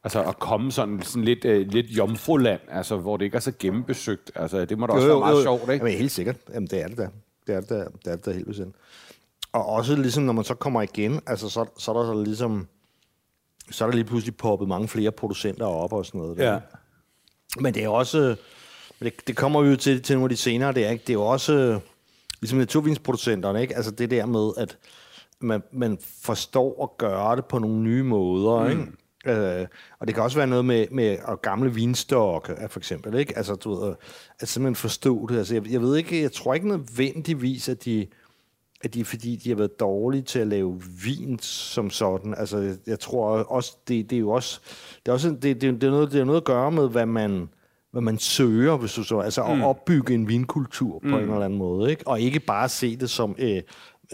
Altså 0.05 0.23
at 0.23 0.39
komme 0.39 0.73
sådan, 0.73 1.03
sådan 1.03 1.25
lidt, 1.25 1.45
øh, 1.45 1.67
lidt 1.67 1.87
jomfruland, 1.87 2.61
altså 2.69 2.97
hvor 2.97 3.17
det 3.17 3.25
ikke 3.25 3.37
er 3.37 3.41
så 3.41 3.53
gennembesøgt. 3.59 4.31
Altså 4.35 4.65
det 4.65 4.79
må 4.79 4.87
da 4.87 4.93
også 4.93 5.07
være 5.07 5.19
meget 5.19 5.43
sjovt, 5.43 5.63
ikke? 5.63 5.73
Jamen 5.73 5.99
helt 5.99 6.13
sikkert. 6.13 6.37
Jamen 6.55 6.67
det 6.67 6.83
er 6.83 6.89
det 6.89 6.99
da. 6.99 7.09
Det 7.47 7.55
er 7.55 7.61
det 7.61 7.69
da, 7.69 7.77
det 7.77 8.13
er 8.13 8.17
det 8.17 8.27
da 8.27 8.33
helt 8.33 8.47
bestemt. 8.47 8.75
Og 9.53 9.67
også 9.67 9.97
ligesom, 9.97 10.25
når 10.25 10.33
man 10.33 10.45
så 10.45 10.55
kommer 10.55 10.83
igen, 10.83 11.21
altså 11.27 11.49
så, 11.49 11.67
så 11.79 11.93
er 11.93 11.97
der 11.97 12.07
så 12.07 12.23
ligesom, 12.23 12.69
så 13.71 13.85
er 13.85 13.89
der 13.89 13.95
lige 13.95 14.05
pludselig 14.05 14.37
poppet 14.37 14.69
mange 14.69 14.89
flere 14.89 15.11
producenter 15.13 15.67
op 15.67 15.93
og 15.93 16.07
sådan 16.07 16.21
noget. 16.21 16.39
Der. 16.39 16.53
Ja. 16.53 16.59
Men 17.61 17.75
det 17.75 17.85
er 17.85 17.89
også, 17.89 18.37
det, 19.01 19.27
det 19.27 19.37
kommer 19.37 19.63
vi 19.63 19.71
jo 19.71 19.77
til, 19.77 20.03
til 20.03 20.17
nogle 20.17 20.25
af 20.25 20.31
de 20.31 20.37
senere, 20.37 20.73
det 20.73 20.87
er, 20.87 20.91
ikke? 20.91 21.03
det 21.03 21.11
er 21.11 21.15
jo 21.15 21.27
også, 21.27 21.81
ligesom 22.41 22.59
naturvinsproducenterne, 22.59 23.63
ikke? 23.63 23.77
Altså 23.77 23.91
det 23.91 24.11
der 24.11 24.27
med, 24.27 24.51
at 24.57 24.79
man, 25.41 25.63
man 25.73 25.99
forstår 26.23 26.83
at 26.83 26.99
gøre 26.99 27.37
det 27.37 27.45
på 27.45 27.59
nogle 27.59 27.77
nye 27.77 28.03
måder, 28.03 28.69
ikke? 28.69 28.87
Øh, 29.27 29.67
og 29.99 30.07
det 30.07 30.15
kan 30.15 30.25
også 30.25 30.37
være 30.37 30.47
noget 30.47 30.65
med, 30.65 30.87
med 30.91 31.19
og 31.25 31.43
gamle 31.43 31.75
vinstokke, 31.75 32.57
for 32.69 32.81
eksempel, 32.81 33.15
ikke? 33.15 33.37
Altså, 33.37 33.55
du 33.55 33.75
ved, 33.75 33.95
at 34.41 34.49
simpelthen 34.49 34.77
forstå 34.77 35.27
det. 35.27 35.39
Altså, 35.39 35.55
jeg, 35.55 35.73
jeg 35.73 35.83
ved 35.83 35.97
ikke, 35.97 36.23
jeg 36.23 36.33
tror 36.33 36.55
ikke 36.55 36.69
nødvendigvis, 36.69 37.69
at 37.69 37.85
de, 37.85 38.07
at 38.85 38.95
de 38.95 39.05
fordi, 39.05 39.37
de 39.37 39.49
har 39.49 39.57
været 39.57 39.81
dårlige 39.81 40.23
til 40.23 40.39
at 40.39 40.47
lave 40.47 40.83
vin 41.05 41.39
som 41.39 41.91
sådan. 41.91 42.35
Altså, 42.35 42.59
jeg, 42.59 42.77
jeg 42.87 43.01
tror 43.01 43.29
også, 43.29 43.77
det, 43.89 44.11
det 44.11 44.17
er 44.17 44.21
jo 44.21 44.31
også, 44.31 44.61
det 45.07 45.09
er, 45.09 45.13
også 45.13 45.31
det, 45.31 45.43
det, 45.43 45.61
det, 45.61 45.85
er 45.85 45.91
noget, 45.91 46.13
det 46.13 46.21
er 46.21 46.25
noget 46.25 46.41
at 46.41 46.45
gøre 46.45 46.73
med, 46.73 46.89
hvad 46.89 47.07
man, 47.07 47.49
hvad 47.91 48.03
man 48.03 48.19
søger, 48.19 48.77
hvis 48.77 48.93
du 48.93 49.05
så, 49.05 49.19
altså 49.19 49.45
mm. 49.45 49.51
at 49.51 49.67
opbygge 49.67 50.15
en 50.15 50.29
vinkultur 50.29 50.99
på 50.99 51.09
mm. 51.09 51.15
en 51.15 51.21
eller 51.21 51.45
anden 51.45 51.59
måde, 51.59 51.91
ikke? 51.91 52.09
Og 52.09 52.21
ikke 52.21 52.41
bare 52.41 52.69
se 52.69 52.97
det 52.97 53.11
som 53.11 53.35
øh, 53.39 53.63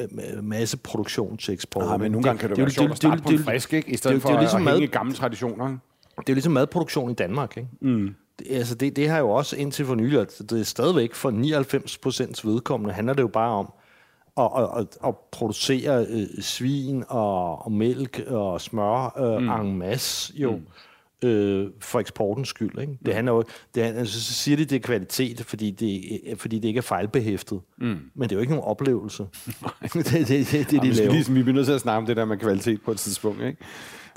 øh, 0.01 0.45
masse 0.45 0.77
produktion 0.77 1.37
til 1.37 1.55
eksport. 1.55 1.85
Nej, 1.85 1.97
men 1.97 2.13
nogle 2.13 2.25
gange 2.25 2.39
kan 2.39 2.49
det, 2.49 2.57
det 2.57 2.63
være 2.63 2.71
sjovt 2.71 2.91
at 2.91 2.97
starte 2.97 3.23
på 3.23 3.29
en 3.29 3.39
frisk, 3.39 3.73
ikke? 3.73 3.91
I 3.91 3.97
stedet 3.97 4.15
det, 4.15 4.23
for 4.23 4.29
det 4.29 4.35
er 4.35 4.39
jo 4.39 4.43
ligesom 4.43 4.69
at 4.69 4.75
hænge 4.75 4.87
mad- 4.87 4.93
gamle 4.93 5.15
traditioner. 5.15 5.67
Det 5.67 5.77
er 6.19 6.23
jo 6.29 6.35
ligesom 6.35 6.53
madproduktion 6.53 7.11
i 7.11 7.15
Danmark, 7.15 7.57
ikke? 7.57 7.69
Mm. 7.81 8.15
Det, 8.39 8.47
altså 8.51 8.75
det, 8.75 8.97
det 8.97 9.09
har 9.09 9.19
jo 9.19 9.31
også 9.31 9.57
indtil 9.57 9.87
for 9.87 9.95
nylig, 9.95 10.21
at 10.21 10.43
det 10.51 10.61
er 10.61 10.65
stadigvæk 10.65 11.15
for 11.15 11.31
99 11.31 11.99
procents 11.99 12.47
vedkommende, 12.47 12.95
handler 12.95 13.15
det 13.15 13.23
jo 13.23 13.29
bare 13.29 13.51
om 13.51 13.73
at, 14.39 14.63
at, 14.63 14.81
at, 14.81 15.09
at 15.09 15.15
producere 15.33 16.07
øh, 16.09 16.27
svin 16.41 17.05
og, 17.09 17.65
og 17.65 17.73
mælk 17.73 18.23
og 18.27 18.61
smør 18.61 19.19
øh, 19.19 19.43
mm. 19.43 19.67
en 19.67 19.79
masse 19.79 20.33
jo. 20.37 20.51
Mm 20.57 20.67
øh, 21.25 21.67
for 21.81 22.01
eksportens 22.01 22.49
skyld. 22.49 22.79
Ikke? 22.81 22.99
Det 23.07 23.15
handler 23.15 23.33
jo, 23.33 23.43
det 23.75 23.81
altså, 23.83 24.25
så 24.25 24.35
siger 24.35 24.57
de, 24.57 24.65
det 24.65 24.77
er 24.77 24.81
kvalitet, 24.81 25.45
fordi 25.47 25.71
det, 25.71 26.21
fordi 26.39 26.59
det 26.59 26.69
ikke 26.69 26.79
er 26.79 26.83
fejlbehæftet. 26.83 27.61
Mm. 27.79 27.87
Men 28.15 28.23
det 28.23 28.33
er 28.33 28.37
jo 28.37 28.41
ikke 28.41 28.53
nogen 28.53 28.69
oplevelse. 28.71 29.23
det, 29.83 29.95
det, 29.95 30.29
det, 30.29 30.29
det, 30.29 30.71
det, 30.71 30.73
Ja, 30.73 30.79
de 30.79 30.89
vi, 30.89 30.95
skal 30.95 31.07
laver. 31.07 31.13
lige, 31.13 31.33
vi 31.35 31.43
bliver 31.43 31.55
nødt 31.55 31.67
til 31.67 31.73
at 31.73 31.81
snakke 31.81 31.99
om 31.99 32.07
det 32.07 32.17
der 32.17 32.25
med 32.25 32.37
kvalitet 32.39 32.81
på 32.85 32.91
et 32.91 32.99
tidspunkt. 32.99 33.43
Ikke? 33.43 33.57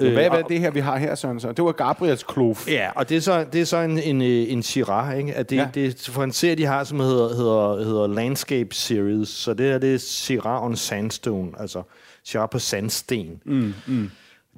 Øh, 0.01 0.13
hvad, 0.13 0.29
hvad 0.29 0.39
er 0.39 0.43
det 0.43 0.59
her, 0.59 0.71
vi 0.71 0.79
har 0.79 0.97
her, 0.97 1.15
Søren? 1.15 1.39
Så? 1.39 1.51
Det 1.51 1.65
var 1.65 1.71
Gabriels 1.71 2.23
Klof. 2.23 2.67
Ja, 2.67 2.89
og 2.95 3.09
det 3.09 3.17
er 3.17 3.21
så, 3.21 3.45
det 3.53 3.61
er 3.61 3.65
så 3.65 3.77
en, 3.77 3.99
en, 3.99 4.21
øh, 4.21 4.51
en 4.51 4.63
Shiraz, 4.63 5.17
ikke? 5.17 5.33
At 5.35 5.49
det, 5.49 5.55
Ja. 5.55 5.67
det 5.73 6.09
for 6.11 6.23
en 6.23 6.31
serie, 6.31 6.55
de 6.55 6.65
har, 6.65 6.83
som 6.83 6.99
hedder, 6.99 7.35
hedder, 7.35 7.83
hedder 7.83 8.07
Landscape 8.07 8.75
Series. 8.75 9.29
Så 9.29 9.53
det 9.53 9.65
her, 9.65 9.77
det 9.77 9.93
er 9.93 9.97
Shiraz 9.97 10.61
on 10.63 10.75
Sandstone, 10.75 11.51
altså 11.59 11.83
Shiraz 12.23 12.49
på 12.51 12.59
sandsten. 12.59 13.41
Mm, 13.45 13.73
mm. 13.87 14.11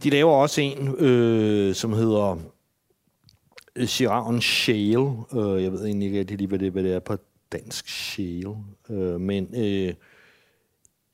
De 0.03 0.09
laver 0.09 0.31
også 0.31 0.61
en, 0.61 0.95
øh, 0.99 1.75
som 1.75 1.93
hedder 1.93 2.37
øh, 3.75 3.85
Shiraz 3.85 4.27
on 4.27 4.41
Shale. 4.41 5.09
Øh, 5.33 5.63
jeg 5.63 5.71
ved 5.71 5.85
egentlig 5.85 6.05
ikke 6.05 6.19
rigtig 6.19 6.37
lige, 6.37 6.47
hvad 6.47 6.59
det, 6.59 6.71
hvad 6.71 6.83
det 6.83 6.93
er 6.93 6.99
på 6.99 7.17
dansk 7.51 7.87
shale. 7.87 8.55
Øh, 8.89 9.21
men 9.21 9.47
øh, 9.55 9.93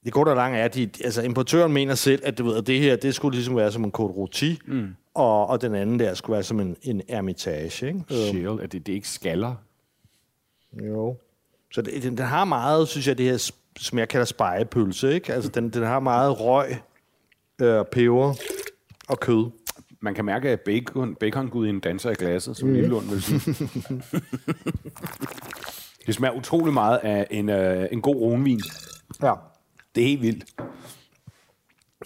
det 0.05 0.13
går 0.13 0.23
der 0.23 0.35
langt 0.35 0.57
er, 0.57 0.63
at 0.63 0.75
de, 0.75 0.89
altså 1.03 1.21
importøren 1.21 1.73
mener 1.73 1.95
selv, 1.95 2.21
at, 2.25 2.37
du 2.37 2.43
ved, 2.43 2.57
at 2.57 2.67
det 2.67 2.79
her, 2.79 2.95
det 2.95 3.15
skulle 3.15 3.35
ligesom 3.35 3.55
være 3.55 3.71
som 3.71 3.83
en 3.83 3.93
Côte 3.97 4.13
Rôti, 4.13 4.57
mm. 4.65 4.95
og, 5.13 5.47
og 5.47 5.61
den 5.61 5.75
anden 5.75 5.99
der 5.99 6.13
skulle 6.13 6.33
være 6.33 6.43
som 6.43 6.59
en, 6.59 6.77
en 6.81 7.01
Hermitage. 7.09 7.87
Ikke? 7.87 8.03
Shale, 8.09 8.63
er 8.63 8.67
det, 8.67 8.85
det 8.85 8.89
er 8.89 8.95
ikke 8.95 9.09
skaller? 9.09 9.55
jo. 10.73 11.17
Så 11.71 11.81
det, 11.81 12.03
den, 12.03 12.17
den 12.17 12.25
har 12.25 12.45
meget, 12.45 12.87
synes 12.87 13.07
jeg, 13.07 13.17
det 13.17 13.25
her, 13.25 13.51
som 13.79 13.99
jeg 13.99 14.09
kalder 14.09 14.25
spejepølse. 14.25 15.13
Ikke? 15.13 15.33
Altså, 15.33 15.49
den, 15.49 15.69
den 15.69 15.83
har 15.83 15.99
meget 15.99 16.39
røg, 16.39 16.77
øh, 17.61 17.85
peber 17.85 18.35
og 19.09 19.19
kød. 19.19 19.51
Man 20.01 20.13
kan 20.13 20.25
mærke, 20.25 20.49
at 20.49 20.61
bacon, 20.61 21.15
baconguden 21.15 21.79
danser 21.79 22.09
i 22.09 22.13
glasset, 22.13 22.57
som 22.57 22.67
mm. 22.67 22.73
Lillelund 22.73 23.05
vil 23.09 23.21
sige. 23.21 23.55
det 26.05 26.15
smager 26.15 26.33
utrolig 26.35 26.73
meget 26.73 26.97
af 26.97 27.27
en, 27.31 27.49
øh, 27.49 27.87
en 27.91 28.01
god 28.01 28.15
ronvin. 28.15 28.61
Ja. 29.23 29.33
Det 29.95 30.03
er 30.03 30.07
helt 30.07 30.21
vildt. 30.21 30.45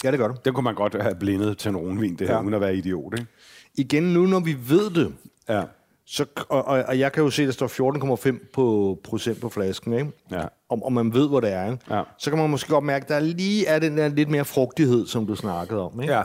Ja, 0.03 0.11
det 0.11 0.19
gør 0.19 0.27
det. 0.27 0.45
Den 0.45 0.53
kunne 0.53 0.63
man 0.63 0.75
godt 0.75 1.01
have 1.01 1.15
blindet 1.15 1.57
til 1.57 1.69
en 1.69 1.77
ronvin, 1.77 2.15
det 2.15 2.27
her. 2.27 2.35
Ja. 2.35 2.41
uden 2.41 2.53
at 2.53 2.61
være 2.61 2.75
idiot. 2.75 3.13
Ikke? 3.19 3.31
Igen 3.75 4.03
nu, 4.03 4.25
når 4.25 4.39
vi 4.39 4.55
ved 4.69 4.89
det, 4.89 5.13
Ja. 5.49 5.63
så, 6.05 6.25
og, 6.49 6.65
og, 6.67 6.83
og 6.87 6.99
jeg 6.99 7.11
kan 7.11 7.23
jo 7.23 7.29
se, 7.29 7.41
at 7.43 7.59
der 7.59 7.67
står 7.67 8.31
14,5 8.31 8.51
på 8.53 8.99
procent 9.03 9.41
på 9.41 9.49
flasken, 9.49 9.93
ikke? 9.93 10.11
Ja. 10.31 10.43
Og, 10.69 10.79
og 10.83 10.93
man 10.93 11.13
ved, 11.13 11.27
hvor 11.27 11.39
det 11.39 11.51
er, 11.53 11.71
ikke? 11.71 11.95
Ja. 11.95 12.03
så 12.17 12.29
kan 12.29 12.39
man 12.39 12.49
måske 12.49 12.69
godt 12.69 12.83
mærke, 12.83 13.03
at 13.03 13.09
der 13.09 13.19
lige 13.19 13.65
er 13.67 13.79
den 13.79 13.97
der 13.97 14.07
lidt 14.07 14.29
mere 14.29 14.45
frugtighed, 14.45 15.07
som 15.07 15.27
du 15.27 15.35
snakkede 15.35 15.81
om. 15.81 16.01
Ikke? 16.01 16.13
Ja. 16.13 16.23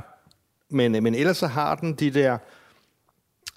Men, 0.71 0.95
øh, 0.95 1.03
men 1.03 1.15
ellers 1.15 1.37
så 1.37 1.47
har 1.47 1.75
den 1.75 1.93
de 1.95 2.11
der... 2.11 2.39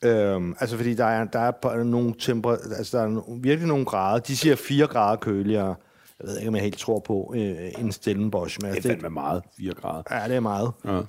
Øhm, 0.03 0.55
altså 0.59 0.78
fordi 0.78 0.93
der 0.93 1.05
er, 1.05 1.26
der 1.26 1.39
er 1.39 1.51
på- 1.51 1.84
nogle 1.84 2.14
temper, 2.20 2.51
altså 2.78 2.97
der 2.97 3.03
er 3.03 3.39
virkelig 3.41 3.68
nogle 3.68 3.86
grader. 3.86 4.20
De 4.20 4.38
siger 4.38 4.55
4 4.55 4.88
grader 4.88 5.16
køligere. 5.18 5.76
Jeg 6.20 6.28
ved 6.28 6.38
ikke, 6.38 6.47
om 6.49 6.55
jeg 6.55 6.64
helt 6.64 6.78
tror 6.78 6.99
på 6.99 7.34
øh, 7.36 7.55
en 7.80 7.91
Stellenbosch. 7.91 8.57
Men 8.62 8.70
Det 8.70 8.76
altså, 8.76 8.89
er 8.89 8.93
det, 8.93 9.01
fandme 9.01 9.14
meget, 9.14 9.43
4 9.57 9.74
grader. 9.74 10.03
ja, 10.12 10.28
det 10.28 10.36
er 10.36 10.39
meget. 10.39 10.72
Ja. 10.86 10.99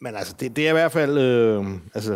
Men 0.00 0.14
altså, 0.16 0.34
det, 0.40 0.56
det 0.56 0.66
er 0.66 0.70
i 0.70 0.72
hvert 0.72 0.92
fald... 0.92 1.18
Øh, 1.18 1.64
altså, 1.94 2.12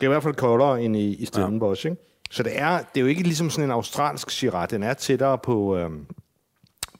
det 0.00 0.06
er 0.06 0.10
i 0.10 0.12
hvert 0.12 0.22
fald 0.22 0.34
koldere 0.34 0.82
end 0.82 0.96
i, 0.96 1.14
i 1.14 1.24
Stellenbosch, 1.26 1.86
ikke? 1.86 1.96
Så 2.30 2.42
det 2.42 2.60
er, 2.60 2.78
det 2.78 2.96
er 2.96 3.00
jo 3.00 3.06
ikke 3.06 3.22
ligesom 3.22 3.50
sådan 3.50 3.64
en 3.64 3.70
australsk 3.70 4.30
Shiraz. 4.30 4.68
Den 4.68 4.82
er 4.82 4.94
tættere 4.94 5.38
på, 5.38 5.76
øh, 5.76 5.90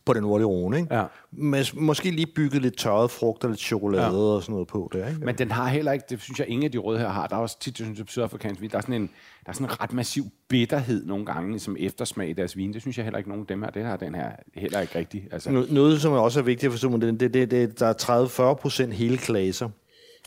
på 0.06 0.12
den 0.12 0.22
nordlige 0.22 0.46
Rhone, 0.48 0.76
ikke? 0.78 0.94
Ja. 0.94 1.04
Men 1.32 1.64
måske 1.74 2.10
lige 2.10 2.26
bygget 2.26 2.62
lidt 2.62 2.78
tørret 2.78 3.10
frugt 3.10 3.44
og 3.44 3.50
lidt 3.50 3.60
chokolade 3.60 4.04
ja. 4.04 4.12
og 4.34 4.42
sådan 4.42 4.52
noget 4.52 4.68
på 4.68 4.90
det, 4.92 5.08
ikke? 5.08 5.24
Men 5.24 5.34
den 5.34 5.50
har 5.50 5.68
heller 5.68 5.92
ikke, 5.92 6.04
det 6.10 6.20
synes 6.20 6.38
jeg, 6.38 6.48
ingen 6.48 6.64
af 6.64 6.72
de 6.72 6.78
røde 6.78 6.98
her 6.98 7.08
har. 7.08 7.26
Der 7.26 7.36
er 7.36 7.40
også 7.40 7.58
tit, 7.60 7.76
synes 7.76 8.00
sydafrikansk 8.06 8.60
vin, 8.60 8.70
der 8.70 8.76
er 8.76 8.80
sådan 8.80 8.94
en, 8.94 9.10
der 9.44 9.50
er 9.50 9.52
sådan 9.52 9.66
en 9.66 9.80
ret 9.82 9.92
massiv 9.92 10.24
bitterhed 10.48 11.06
nogle 11.06 11.26
gange, 11.26 11.58
som 11.58 11.76
eftersmag 11.78 12.28
i 12.28 12.32
deres 12.32 12.56
vin. 12.56 12.72
Det 12.72 12.80
synes 12.80 12.96
jeg 12.96 13.04
heller 13.04 13.18
ikke, 13.18 13.30
nogen 13.30 13.42
af 13.42 13.46
dem 13.46 13.62
her. 13.62 13.70
Det 13.70 13.84
har 13.84 13.96
den 13.96 14.14
her 14.14 14.30
heller 14.54 14.80
ikke 14.80 14.98
rigtigt. 14.98 15.24
Altså, 15.32 15.50
Noget, 15.50 15.72
noget, 15.72 16.00
som 16.00 16.12
også 16.12 16.40
er 16.40 16.44
vigtigt 16.44 16.66
at 16.68 16.72
forstå, 16.72 16.96
det, 16.98 17.20
det, 17.20 17.34
det, 17.34 17.50
det, 17.50 17.80
der 17.80 17.86
er 17.86 18.50
30-40 18.52 18.54
procent 18.54 18.92
hele 18.92 19.16
klaser. 19.16 19.68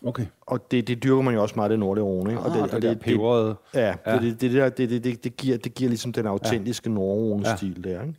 okay. 0.06 0.26
Og 0.42 0.72
det, 0.72 0.88
det 0.88 1.04
dyrker 1.04 1.22
man 1.22 1.34
jo 1.34 1.42
også 1.42 1.56
meget 1.56 1.70
i 1.70 1.72
det 1.72 1.80
nordlige 1.80 2.06
Rhone, 2.06 2.30
ikke? 2.30 2.42
Og 2.42 2.52
det, 2.52 2.62
og 2.62 2.72
det, 2.72 2.82
det 2.84 3.00
peberede. 3.00 3.56
Ja, 3.74 3.94
Ja. 4.06 4.14
Det, 4.14 4.22
det, 4.22 4.42
det, 4.42 4.52
der, 4.54 4.70
det, 4.70 4.90
det, 4.90 5.04
det, 5.04 5.24
det, 5.24 5.38
giver, 5.38 5.58
det 5.58 5.74
giver 5.74 5.90
ligesom 5.90 6.14
den 6.14 6.26
autentiske 6.26 6.90
ja. 6.90 6.94
nordrone-stil 6.96 7.84
der, 7.84 8.02
ikke? 8.02 8.14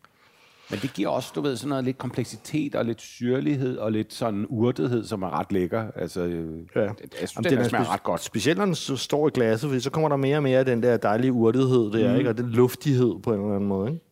Men 0.70 0.78
det 0.80 0.92
giver 0.94 1.08
også, 1.08 1.32
du 1.34 1.40
ved, 1.40 1.56
sådan 1.56 1.68
noget 1.68 1.84
lidt 1.84 1.98
kompleksitet 1.98 2.74
og 2.74 2.84
lidt 2.84 3.00
syrlighed 3.00 3.78
og 3.78 3.92
lidt 3.92 4.12
sådan 4.12 4.46
urtethed, 4.48 5.04
som 5.04 5.22
er 5.22 5.38
ret 5.38 5.52
lækker. 5.52 5.90
Altså, 5.96 6.20
øh, 6.20 6.58
Ja. 6.76 6.80
jeg 6.80 6.90
synes, 7.16 7.34
Jamen, 7.36 7.44
den, 7.44 7.52
den 7.52 7.58
er 7.58 7.68
smager 7.68 7.84
spe- 7.84 7.88
ret 7.92 8.02
godt. 8.02 8.22
Specielt 8.22 8.58
når 8.58 8.64
den 8.64 8.74
så 8.74 8.96
står 8.96 9.28
i 9.28 9.30
glasset, 9.34 9.68
fordi 9.70 9.80
så 9.80 9.90
kommer 9.90 10.08
der 10.08 10.16
mere 10.16 10.36
og 10.36 10.42
mere 10.42 10.58
af 10.58 10.64
den 10.64 10.82
der 10.82 10.96
dejlige 10.96 11.32
urtethed 11.32 11.92
der, 11.92 12.12
mm. 12.12 12.18
ikke? 12.18 12.30
Og 12.30 12.38
den 12.38 12.50
luftighed 12.50 13.14
på 13.22 13.34
en 13.34 13.40
eller 13.40 13.54
anden 13.54 13.68
måde, 13.68 13.90
ikke? 13.90 14.04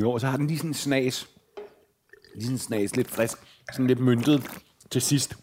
Jo, 0.00 0.18
så 0.18 0.26
har 0.26 0.36
den 0.36 0.46
lige 0.46 0.58
sådan 0.58 0.70
en 0.70 0.74
snas. 0.74 1.28
Lige 2.34 2.44
sådan 2.44 2.54
en 2.54 2.58
snas, 2.58 2.96
lidt 2.96 3.08
frisk. 3.10 3.38
Sådan 3.72 3.86
lidt 3.86 4.00
myntet 4.00 4.42
til 4.90 5.02
sidst. 5.02 5.36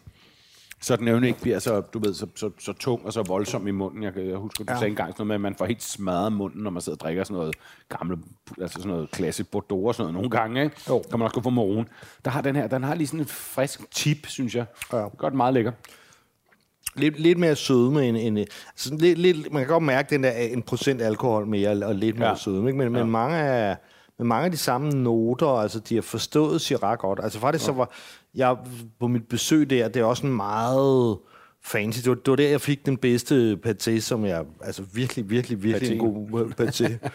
Så 0.81 0.95
den 0.95 1.07
jo 1.07 1.21
ikke 1.21 1.41
bliver 1.41 1.59
så, 1.59 1.81
du 1.81 1.99
ved, 1.99 2.13
så, 2.13 2.27
så, 2.35 2.49
så 2.59 2.73
tung 2.73 3.05
og 3.05 3.13
så 3.13 3.23
voldsom 3.23 3.67
i 3.67 3.71
munden. 3.71 4.03
Jeg, 4.03 4.17
jeg 4.17 4.37
husker, 4.37 4.63
du 4.63 4.73
ja. 4.73 4.79
sagde 4.79 4.89
engang 4.89 5.13
sådan 5.13 5.27
noget 5.27 5.27
med, 5.27 5.35
at 5.35 5.41
man 5.51 5.55
får 5.55 5.65
helt 5.65 5.83
smadret 5.83 6.33
munden, 6.33 6.63
når 6.63 6.69
man 6.69 6.81
sidder 6.81 6.95
og 6.95 6.99
drikker 6.99 7.23
sådan 7.23 7.37
noget 7.37 7.55
gamle, 7.89 8.17
altså 8.61 8.77
sådan 8.81 8.91
noget 8.91 9.11
klasse 9.11 9.43
Bordeaux 9.43 9.87
og 9.87 9.95
sådan 9.95 10.13
noget 10.13 10.13
nogle 10.13 10.29
gange, 10.29 10.63
ikke? 10.63 10.75
Jo. 10.89 11.03
Kan 11.09 11.19
man 11.19 11.25
også 11.25 11.35
gå 11.35 11.41
for 11.41 11.49
morgen. 11.49 11.87
Der 12.25 12.31
har 12.31 12.41
den 12.41 12.55
her, 12.55 12.67
den 12.67 12.83
har 12.83 12.95
lige 12.95 13.07
sådan 13.07 13.19
en 13.19 13.25
frisk 13.25 13.91
tip, 13.91 14.27
synes 14.27 14.55
jeg. 14.55 14.65
Ja. 14.93 15.07
Godt 15.17 15.33
meget 15.33 15.53
lækker. 15.53 15.71
Lidt, 16.95 17.19
lidt 17.19 17.37
mere 17.37 17.55
sødme 17.55 18.07
end... 18.07 18.17
end 18.17 18.47
sådan 18.75 18.99
lidt, 18.99 19.19
lidt, 19.19 19.53
man 19.53 19.61
kan 19.61 19.67
godt 19.67 19.83
mærke 19.83 20.09
den 20.09 20.23
der 20.23 20.31
en 20.31 20.61
procent 20.61 21.01
alkohol 21.01 21.47
mere, 21.47 21.85
og 21.85 21.95
lidt 21.95 22.19
mere 22.19 22.29
Ja. 22.29 22.35
sødme, 22.35 22.69
ikke? 22.69 22.77
Men, 22.77 22.95
ja. 22.95 23.03
men 23.03 23.11
mange 23.11 23.37
af... 23.37 23.77
Men 24.17 24.27
mange 24.27 24.45
af 24.45 24.51
de 24.51 24.57
samme 24.57 24.89
noter, 24.89 25.47
altså 25.47 25.79
de 25.79 25.95
har 25.95 26.01
forstået 26.01 26.61
Shiraz 26.61 26.97
godt. 26.99 27.19
Altså 27.23 27.39
faktisk 27.39 27.63
ja. 27.63 27.65
så 27.65 27.71
var 27.71 27.91
jeg 28.35 28.57
på 28.99 29.07
mit 29.07 29.27
besøg 29.29 29.69
der, 29.69 29.87
det 29.87 29.99
er 29.99 30.03
også 30.03 30.27
en 30.27 30.33
meget 30.35 31.17
fancy. 31.65 31.99
Det 31.99 32.09
var, 32.09 32.15
det 32.15 32.27
var 32.31 32.35
der, 32.35 32.49
jeg 32.49 32.61
fik 32.61 32.85
den 32.85 32.97
bedste 32.97 33.59
paté, 33.65 33.99
som 33.99 34.25
jeg, 34.25 34.45
altså 34.61 34.83
virkelig, 34.93 35.29
virkelig, 35.29 35.63
virkelig 35.63 35.91
en 35.91 36.01
Paté. 36.01 36.05
god 36.05 36.45
øh, 36.45 36.67
paté. 36.67 37.07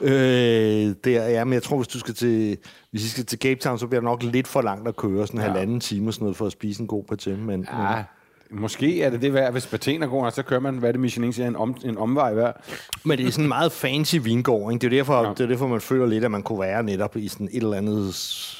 øh, 0.10 0.94
der, 1.04 1.28
ja, 1.28 1.44
men 1.44 1.52
jeg 1.52 1.62
tror, 1.62 1.76
hvis 1.76 1.88
du 1.88 1.98
skal 1.98 2.14
til, 2.14 2.58
hvis 2.90 3.04
I 3.04 3.08
skal 3.08 3.24
til 3.24 3.38
Cape 3.38 3.60
Town, 3.60 3.78
så 3.78 3.86
bliver 3.86 4.00
det 4.00 4.04
nok 4.04 4.22
lidt 4.22 4.46
for 4.48 4.62
langt 4.62 4.88
at 4.88 4.96
køre, 4.96 5.26
sådan 5.26 5.40
en 5.40 5.44
Ja. 5.44 5.50
halvanden 5.50 5.80
time 5.80 6.08
og 6.08 6.14
sådan 6.14 6.24
noget, 6.24 6.36
for 6.36 6.46
at 6.46 6.52
spise 6.52 6.80
en 6.80 6.86
god 6.86 7.04
paté. 7.12 7.30
Men, 7.30 7.66
Ja, 7.72 8.02
Måske 8.50 9.02
er 9.02 9.10
det 9.10 9.22
det 9.22 9.34
værd, 9.34 9.52
hvis 9.52 9.66
paten 9.66 10.02
er 10.02 10.06
god, 10.06 10.24
og 10.24 10.32
så 10.32 10.42
kører 10.42 10.60
man, 10.60 10.78
hvad 10.78 10.92
det 10.92 11.00
Michelin 11.00 11.32
siger, 11.32 11.48
en, 11.48 11.56
om, 11.56 11.76
en 11.84 11.98
omvej 11.98 12.34
værd. 12.34 12.64
Men 13.04 13.18
det 13.18 13.26
er 13.26 13.30
sådan 13.30 13.44
en 13.44 13.48
meget 13.48 13.72
fancy 13.72 14.16
vingård, 14.22 14.72
ikke? 14.72 14.80
Det 14.80 14.92
er 14.92 14.98
derfor, 14.98 15.22
ja. 15.22 15.30
det 15.30 15.40
er 15.40 15.46
derfor 15.46 15.66
man 15.66 15.80
føler 15.80 16.06
lidt, 16.06 16.24
at 16.24 16.30
man 16.30 16.42
kunne 16.42 16.60
være 16.60 16.82
netop 16.82 17.16
i 17.16 17.28
sådan 17.28 17.48
et 17.52 17.62
eller 17.62 17.76
andet, 17.76 18.14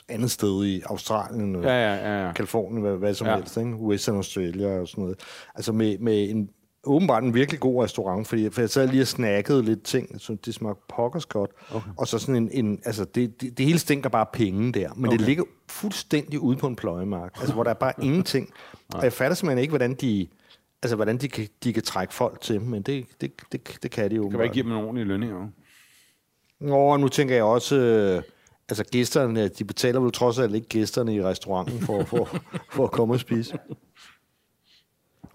andet 0.08 0.30
sted 0.30 0.64
i 0.64 0.82
Australien, 0.86 1.62
Ja, 1.62 1.68
ja, 1.68 1.94
ja. 1.94 2.26
ja. 2.26 2.32
Kalifornien, 2.32 2.82
hvad, 2.82 2.96
hvad 2.96 3.14
som 3.14 3.26
ja. 3.26 3.36
helst, 3.36 3.56
ikke? 3.56 3.74
Western 3.74 4.16
Australia 4.16 4.80
og 4.80 4.88
sådan 4.88 5.02
noget. 5.02 5.20
Altså 5.54 5.72
med, 5.72 5.98
med 5.98 6.30
en 6.30 6.48
åbenbart 6.86 7.22
en 7.22 7.34
virkelig 7.34 7.60
god 7.60 7.84
restaurant, 7.84 8.28
fordi 8.28 8.50
for 8.50 8.60
jeg 8.60 8.70
sad 8.70 8.88
lige 8.88 9.02
og 9.02 9.06
snakkede 9.06 9.62
lidt 9.62 9.82
ting, 9.82 10.20
så 10.20 10.36
det 10.44 10.54
smagte 10.54 10.82
pokkers 10.88 11.26
godt. 11.26 11.50
Okay. 11.70 11.90
Og 11.96 12.08
så 12.08 12.18
sådan 12.18 12.36
en, 12.36 12.66
en 12.66 12.80
altså 12.84 13.04
det, 13.04 13.40
det, 13.40 13.58
det 13.58 13.66
hele 13.66 13.78
stinker 13.78 14.08
bare 14.08 14.26
penge 14.32 14.72
der, 14.72 14.94
men 14.94 15.06
okay. 15.06 15.18
det 15.18 15.26
ligger 15.26 15.44
fuldstændig 15.68 16.40
ude 16.40 16.56
på 16.56 16.66
en 16.66 16.76
pløjemark, 16.76 17.36
altså 17.38 17.54
hvor 17.54 17.62
der 17.62 17.70
er 17.70 17.74
bare 17.74 17.92
ingenting. 18.06 18.50
Og 18.94 19.04
jeg 19.04 19.12
fatter 19.12 19.34
simpelthen 19.34 19.58
ikke, 19.58 19.72
hvordan 19.72 19.94
de, 19.94 20.26
altså 20.82 20.96
hvordan 20.96 21.18
de 21.18 21.28
kan, 21.28 21.48
de 21.64 21.72
kan 21.72 21.82
trække 21.82 22.14
folk 22.14 22.40
til, 22.40 22.60
men 22.60 22.82
det, 22.82 23.06
det, 23.20 23.32
det, 23.52 23.78
det 23.82 23.90
kan 23.90 24.10
de 24.10 24.16
jo. 24.16 24.28
Kan 24.28 24.38
man 24.38 24.44
ikke 24.44 24.54
give 24.54 24.64
dem 24.64 24.72
en 24.72 24.78
ordentlig 24.78 25.06
lønning? 25.06 25.32
Jo? 25.32 25.46
Nå, 26.60 26.76
og 26.76 27.00
nu 27.00 27.08
tænker 27.08 27.34
jeg 27.34 27.44
også, 27.44 27.76
øh, 27.76 28.22
altså 28.68 28.84
gæsterne, 28.84 29.48
de 29.48 29.64
betaler 29.64 30.00
vel 30.00 30.12
trods 30.12 30.38
alt 30.38 30.54
ikke 30.54 30.68
gæsterne 30.68 31.14
i 31.14 31.22
restauranten 31.22 31.80
for, 31.80 32.04
for, 32.04 32.28
for 32.72 32.84
at 32.84 32.90
komme 32.90 33.14
og 33.14 33.20
spise. 33.20 33.58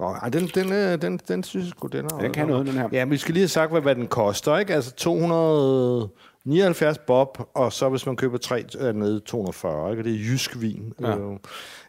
Nå, 0.02 0.08
ej, 0.08 0.30
den, 0.30 0.48
den, 0.48 0.74
øh, 0.74 1.02
den, 1.02 1.20
den 1.28 1.44
synes 1.44 1.66
jeg 1.66 1.74
sgu, 1.78 1.88
den 1.88 2.06
er... 2.06 2.10
Den 2.10 2.34
kan 2.34 2.48
noget, 2.48 2.68
den 2.68 2.76
her. 2.76 2.90
Ja, 2.92 3.06
men 3.06 3.12
vi 3.12 3.18
skal 3.18 3.34
lige 3.34 3.42
have 3.42 3.48
sagt, 3.48 3.72
hvad, 3.72 3.82
hvad 3.82 3.96
den 3.96 4.08
koster, 4.08 4.58
ikke? 4.58 4.74
Altså 4.74 4.92
279 4.92 6.98
bob, 6.98 7.38
og 7.54 7.74
så 7.74 7.90
hvis 7.90 8.06
man 8.06 8.16
køber 8.16 8.38
tre, 8.38 8.60
er 8.80 8.86
det 8.86 8.96
nede 8.96 9.18
i 9.18 9.20
240, 9.26 9.92
ikke? 9.92 10.02
Og 10.02 10.06
det 10.06 10.14
er 10.14 10.18
jysk 10.18 10.62
vin. 10.62 10.94
Ja. 11.02 11.18
Øh, 11.18 11.38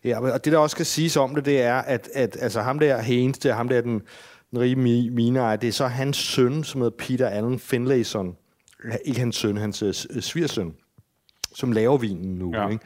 ja, 0.05 0.21
og 0.33 0.45
det, 0.45 0.53
der 0.53 0.59
også 0.59 0.75
skal 0.75 0.87
siges 0.87 1.17
om 1.17 1.35
det, 1.35 1.45
det 1.45 1.63
er, 1.63 1.75
at, 1.75 2.09
at 2.15 2.37
altså, 2.41 2.61
ham 2.61 2.79
der 2.79 2.99
Haynes, 2.99 3.39
det 3.39 3.51
er 3.51 3.55
ham 3.55 3.69
der, 3.69 3.81
den, 3.81 4.03
den 4.51 4.61
rige 4.61 4.77
mi- 4.77 5.15
mineejer, 5.15 5.57
det 5.57 5.69
er 5.69 5.73
så 5.73 5.87
hans 5.87 6.17
søn, 6.17 6.65
som 6.65 6.81
hedder 6.81 6.97
Peter 6.99 7.29
Allen 7.29 7.59
Finlayson. 7.59 8.37
Ikke 9.05 9.21
hans 9.21 9.37
søn, 9.37 9.57
hans 9.57 9.83
øh, 9.83 9.95
s- 9.95 10.07
svigersøn, 10.21 10.73
som 11.55 11.73
laver 11.73 11.99
vinen 11.99 12.35
nu, 12.39 12.51
Ja. 12.55 12.69
ikke? 12.69 12.85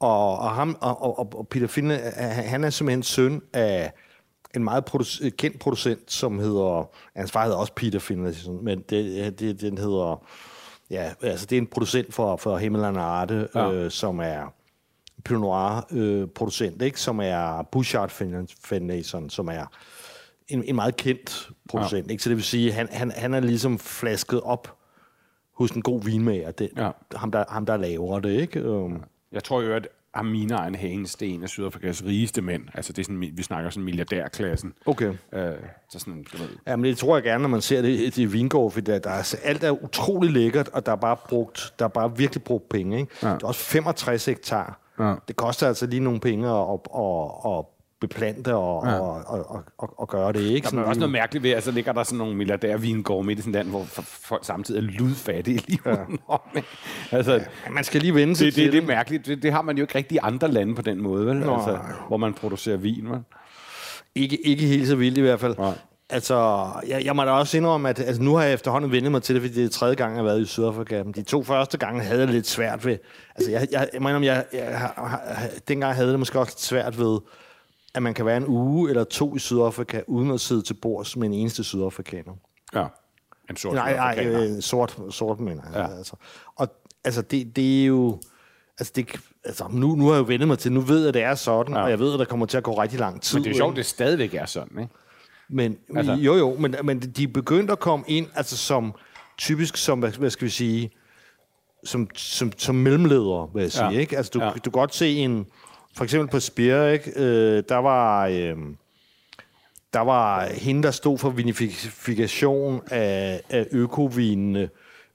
Og, 0.00 0.38
og, 0.38 0.50
ham, 0.50 0.76
og, 0.80 1.18
og, 1.18 1.28
og 1.34 1.48
Peter 1.48 1.66
Finlay, 1.66 1.96
han 2.22 2.64
er 2.64 2.70
simpelthen 2.70 3.02
søn 3.02 3.42
af 3.52 3.92
en 4.56 4.64
meget 4.64 4.84
produc- 4.94 5.28
kendt 5.28 5.58
producent, 5.58 6.12
som 6.12 6.38
hedder, 6.38 6.90
hans 7.16 7.32
far 7.32 7.42
hedder 7.44 7.56
også 7.58 7.72
Peter 7.72 7.98
Finlayson, 7.98 8.64
men 8.64 8.78
det, 8.90 9.38
det, 9.38 9.60
den 9.60 9.78
hedder, 9.78 10.24
ja, 10.90 11.12
altså 11.22 11.46
det 11.46 11.56
er 11.56 11.60
en 11.60 11.66
producent 11.66 12.14
for, 12.14 12.36
for 12.36 12.56
Himmeland 12.58 12.96
Arte, 12.98 13.48
Ja. 13.54 13.72
øh, 13.72 13.90
som 13.90 14.18
er 14.20 14.52
Pinot 15.24 15.40
Noir 15.40 15.86
øh, 15.90 16.82
ikke? 16.86 17.00
som 17.00 17.20
er 17.20 17.62
Bouchard 17.62 18.10
Fin- 18.10 18.48
Finlayson, 18.64 19.30
som 19.30 19.48
er 19.48 19.64
en, 20.48 20.64
en 20.64 20.74
meget 20.74 20.96
kendt 20.96 21.50
producent. 21.68 22.06
Ja. 22.06 22.10
Ikke? 22.12 22.22
Så 22.22 22.28
det 22.28 22.36
vil 22.36 22.44
sige, 22.44 22.72
han, 22.72 22.88
han, 22.92 23.10
han 23.10 23.34
er 23.34 23.40
ligesom 23.40 23.78
flasket 23.78 24.40
op 24.40 24.76
hos 25.54 25.70
en 25.70 25.82
god 25.82 26.02
vinmager, 26.02 26.50
det, 26.50 26.70
ja. 26.76 26.90
ham, 27.16 27.30
der, 27.30 27.44
ham 27.48 27.66
der 27.66 27.76
laver 27.76 28.20
det. 28.20 28.40
Ikke? 28.40 28.70
Um, 28.70 29.02
Jeg 29.32 29.44
tror 29.44 29.62
jo, 29.62 29.72
at 29.74 29.88
Amina 30.18 30.56
Ejn 30.56 30.74
Hagen 30.74 31.06
Sten 31.06 31.42
er 31.42 31.46
Sydafrikas 31.46 32.04
rigeste 32.04 32.42
mænd. 32.42 32.62
Altså, 32.74 32.92
det 32.92 33.02
er 33.02 33.04
sådan, 33.04 33.20
vi 33.32 33.42
snakker 33.42 33.70
sådan 33.70 33.84
milliardærklassen. 33.84 34.72
okay. 34.86 35.12
Øh, 35.32 35.52
så 35.88 35.98
sådan, 35.98 36.26
du 36.32 36.36
ved, 36.36 36.48
Ja, 36.66 36.76
men 36.76 36.84
det 36.84 36.98
tror 36.98 37.16
jeg 37.16 37.22
gerne, 37.22 37.42
når 37.42 37.48
man 37.48 37.60
ser 37.60 37.82
det, 37.82 37.98
det 37.98 38.18
i 38.18 38.24
Vingård, 38.24 38.72
for 38.72 38.80
der, 38.80 38.98
der 38.98 39.10
er, 39.10 39.34
alt 39.44 39.64
er 39.64 39.84
utrolig 39.84 40.30
lækkert, 40.30 40.68
og 40.68 40.86
der 40.86 40.92
er 40.92 40.96
bare, 40.96 41.16
brugt, 41.28 41.74
der 41.78 41.84
er 41.84 41.88
bare 41.88 42.16
virkelig 42.16 42.42
brugt 42.42 42.68
penge. 42.68 42.98
Ikke? 43.00 43.12
Ja. 43.22 43.28
Det 43.34 43.42
er 43.42 43.46
også 43.46 43.60
65 43.60 44.24
hektar. 44.24 44.80
Ja. 44.98 45.14
Det 45.28 45.36
koster 45.36 45.68
altså 45.68 45.86
lige 45.86 46.00
nogle 46.00 46.20
penge 46.20 46.48
at, 46.48 46.54
at, 46.70 46.80
at, 46.96 47.58
at 47.58 47.64
beplante 48.00 48.54
og, 48.54 48.86
Ja. 48.86 48.98
og, 49.00 49.22
og, 49.26 49.50
og, 49.50 49.64
og, 49.78 49.94
og 50.00 50.08
gøre 50.08 50.32
det. 50.32 50.40
Ikke? 50.40 50.68
Der 50.70 50.78
er 50.78 50.82
også 50.84 50.98
noget 51.00 51.12
mærkeligt 51.12 51.42
ved, 51.42 51.50
at 51.50 51.62
så 51.64 51.70
ligger 51.70 51.92
der 51.92 52.02
sådan 52.02 52.18
nogle 52.18 52.36
milliardærvingård 52.36 53.24
midt 53.24 53.38
i 53.38 53.42
sådan 53.42 53.52
land, 53.52 53.68
hvor 53.68 53.82
folk 54.02 54.44
samtidig 54.44 54.78
er 54.78 54.82
ludfattige 54.98 55.62
lige 55.68 55.80
ja. 55.86 55.96
Altså, 57.12 57.32
Ja, 57.32 57.70
man 57.70 57.84
skal 57.84 58.00
lige 58.00 58.14
vende 58.14 58.36
sig 58.36 58.44
det, 58.46 58.54
til 58.54 58.64
det, 58.64 58.72
det 58.72 58.82
er 58.82 58.86
mærkeligt. 58.86 59.26
Det, 59.26 59.42
det 59.42 59.52
har 59.52 59.62
man 59.62 59.76
jo 59.76 59.82
ikke 59.84 59.94
rigtig 59.98 60.14
i 60.16 60.18
andre 60.22 60.48
lande 60.48 60.74
på 60.74 60.82
den 60.82 61.02
måde, 61.02 61.26
vel? 61.26 61.36
Nå. 61.36 61.54
Altså, 61.54 61.78
hvor 62.08 62.16
man 62.16 62.34
producerer 62.34 62.76
vin, 62.76 63.10
vel? 63.10 63.18
Ikke, 64.14 64.46
ikke 64.46 64.66
helt 64.66 64.88
så 64.88 64.96
vildt 64.96 65.18
i 65.18 65.20
hvert 65.20 65.40
fald. 65.40 65.56
Nej. 65.58 65.72
Altså, 66.10 66.66
jeg, 66.88 67.04
jeg 67.04 67.16
må 67.16 67.24
da 67.24 67.30
også 67.30 67.56
indrømme, 67.56 67.88
at 67.88 68.00
altså, 68.00 68.22
nu 68.22 68.34
har 68.34 68.42
jeg 68.44 68.52
efterhånden 68.52 68.92
vendt 68.92 69.10
mig 69.10 69.22
til 69.22 69.34
det, 69.34 69.42
fordi 69.42 69.54
det 69.54 69.64
er 69.64 69.68
tredje 69.68 69.94
gang, 69.94 70.10
jeg 70.12 70.18
har 70.18 70.24
været 70.24 70.40
i 70.40 70.44
Sydafrika. 70.44 71.02
Men 71.02 71.12
de 71.12 71.22
to 71.22 71.42
første 71.42 71.78
gange 71.78 72.02
havde 72.02 72.18
jeg 72.20 72.26
det 72.28 72.34
lidt 72.34 72.46
svært 72.46 72.86
ved. 72.86 72.96
Altså, 73.36 73.50
jeg, 73.50 73.66
jeg, 73.72 73.88
jeg 73.94 74.02
mener, 74.02 74.20
jeg, 74.20 74.44
jeg, 74.52 74.78
har- 74.78 75.06
har- 75.08 75.48
dengang 75.68 75.94
havde 75.94 76.06
jeg 76.06 76.12
det 76.12 76.18
måske 76.18 76.38
også 76.38 76.50
lidt 76.52 76.60
svært 76.60 76.98
ved, 76.98 77.18
at 77.96 78.02
man 78.02 78.14
kan 78.14 78.26
være 78.26 78.36
en 78.36 78.46
uge 78.46 78.90
eller 78.90 79.04
to 79.04 79.36
i 79.36 79.38
Sydafrika, 79.38 80.00
uden 80.06 80.30
at 80.30 80.40
sidde 80.40 80.62
til 80.62 80.74
bords 80.74 81.16
med 81.16 81.28
en 81.28 81.34
eneste 81.34 81.64
sydafrikaner. 81.64 82.32
Ja. 82.74 82.86
En 83.50 83.56
sort 83.56 83.74
Nej, 83.74 83.96
nej, 83.96 84.26
øh, 84.26 84.62
sort, 84.62 84.98
sort 85.10 85.40
mener 85.40 85.62
jeg. 85.72 85.88
Ja. 85.90 85.96
Altså. 85.96 86.16
Og 86.56 86.68
altså, 87.04 87.22
det, 87.22 87.56
det 87.56 87.82
er 87.82 87.86
jo... 87.86 88.20
Altså, 88.78 88.92
det, 88.96 89.16
altså 89.44 89.64
nu, 89.70 89.94
nu 89.94 90.06
har 90.06 90.12
jeg 90.12 90.18
jo 90.20 90.24
vendt 90.28 90.48
mig 90.48 90.58
til, 90.58 90.72
nu 90.72 90.80
ved 90.80 90.98
jeg, 90.98 91.08
at 91.08 91.14
det 91.14 91.22
er 91.22 91.34
sådan, 91.34 91.74
Ja. 91.74 91.82
og 91.82 91.90
jeg 91.90 91.98
ved, 91.98 92.12
at 92.12 92.18
der 92.18 92.24
kommer 92.24 92.46
til 92.46 92.56
at 92.56 92.62
gå 92.62 92.82
rigtig 92.82 92.98
lang 93.00 93.22
tid. 93.22 93.38
Men 93.38 93.44
det 93.44 93.50
er 93.50 93.54
jo 93.54 93.56
sjovt, 93.56 93.76
det 93.76 93.86
stadigvæk 93.86 94.34
er 94.34 94.46
sådan, 94.46 94.78
ikke? 94.80 94.94
Men, 95.50 95.76
Altså- 95.96 96.12
jo, 96.12 96.34
jo, 96.34 96.56
men, 96.58 96.74
men 96.84 97.00
de 97.00 97.22
er 97.22 97.28
begyndt 97.28 97.70
at 97.70 97.78
komme 97.80 98.04
ind, 98.08 98.26
altså 98.34 98.56
som 98.56 98.92
typisk 99.38 99.76
som, 99.76 99.98
hvad, 99.98 100.10
hvad 100.12 100.30
skal 100.30 100.44
vi 100.44 100.50
sige, 100.50 100.90
som, 101.84 102.08
som, 102.14 102.52
som 102.58 102.74
mellemledere, 102.74 103.48
vil 103.54 103.62
jeg 103.62 103.72
sige. 103.72 103.84
Ja. 103.90 103.98
Ikke? 103.98 104.16
Altså, 104.16 104.30
du, 104.34 104.42
ja. 104.42 104.48
du 104.50 104.60
kan 104.70 104.72
godt 104.72 104.94
se 104.94 105.08
en, 105.08 105.46
for 105.96 106.04
eksempel 106.04 106.28
på 106.30 106.40
Spear, 106.40 106.86
ikke? 106.88 107.12
Øh, 107.16 107.62
der 107.68 107.76
var... 107.76 108.26
Øh, 108.26 108.56
der 109.92 110.00
var 110.00 110.44
hende, 110.46 110.82
der 110.82 110.90
stod 110.90 111.18
for 111.18 111.30
vinifikation 111.30 112.80
af, 112.90 113.40
af 113.50 113.66
økovinene, 113.72 114.68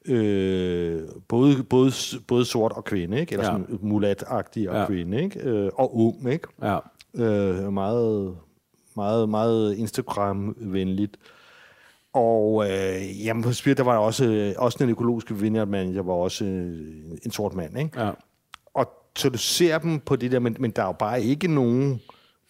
øh, 0.05 1.01
både, 1.27 1.63
både, 1.63 1.91
både 2.27 2.45
sort 2.45 2.71
og 2.71 2.83
kvinde, 2.83 3.19
ikke? 3.19 3.31
eller 3.33 3.45
Ja. 3.45 3.51
sådan 3.51 3.79
mulatagtig 3.81 4.69
og 4.69 4.75
Ja. 4.75 4.85
kvinde, 4.85 5.23
ikke? 5.23 5.39
Øh, 5.39 5.71
og 5.75 5.97
ung, 5.97 6.31
ikke? 6.33 6.47
Ja. 6.63 6.77
øh, 7.15 7.73
meget, 7.73 8.35
meget, 8.95 9.29
meget 9.29 9.75
Instagram-venligt. 9.75 11.17
Og 12.13 12.65
øh, 12.71 13.25
jamen, 13.25 13.43
på 13.43 13.53
Spirit, 13.53 13.77
der 13.77 13.83
var 13.83 13.97
også, 13.97 14.25
øh, 14.25 14.53
også 14.57 14.77
den 14.81 14.89
økologiske 14.89 15.35
vineyard 15.35 15.67
manager, 15.67 16.03
var 16.03 16.13
også 16.13 16.45
øh, 16.45 17.17
en 17.25 17.31
sort 17.31 17.53
mand, 17.53 17.79
ikke? 17.79 18.01
Ja. 18.01 18.11
Og 19.15 19.19
så 19.19 19.29
du 19.29 19.37
ser 19.37 19.77
dem 19.77 19.99
på 19.99 20.15
det 20.15 20.31
der, 20.31 20.39
men, 20.39 20.55
men 20.59 20.71
der 20.71 20.81
er 20.81 20.85
jo 20.85 20.91
bare 20.91 21.21
ikke 21.23 21.47
nogen, 21.47 22.01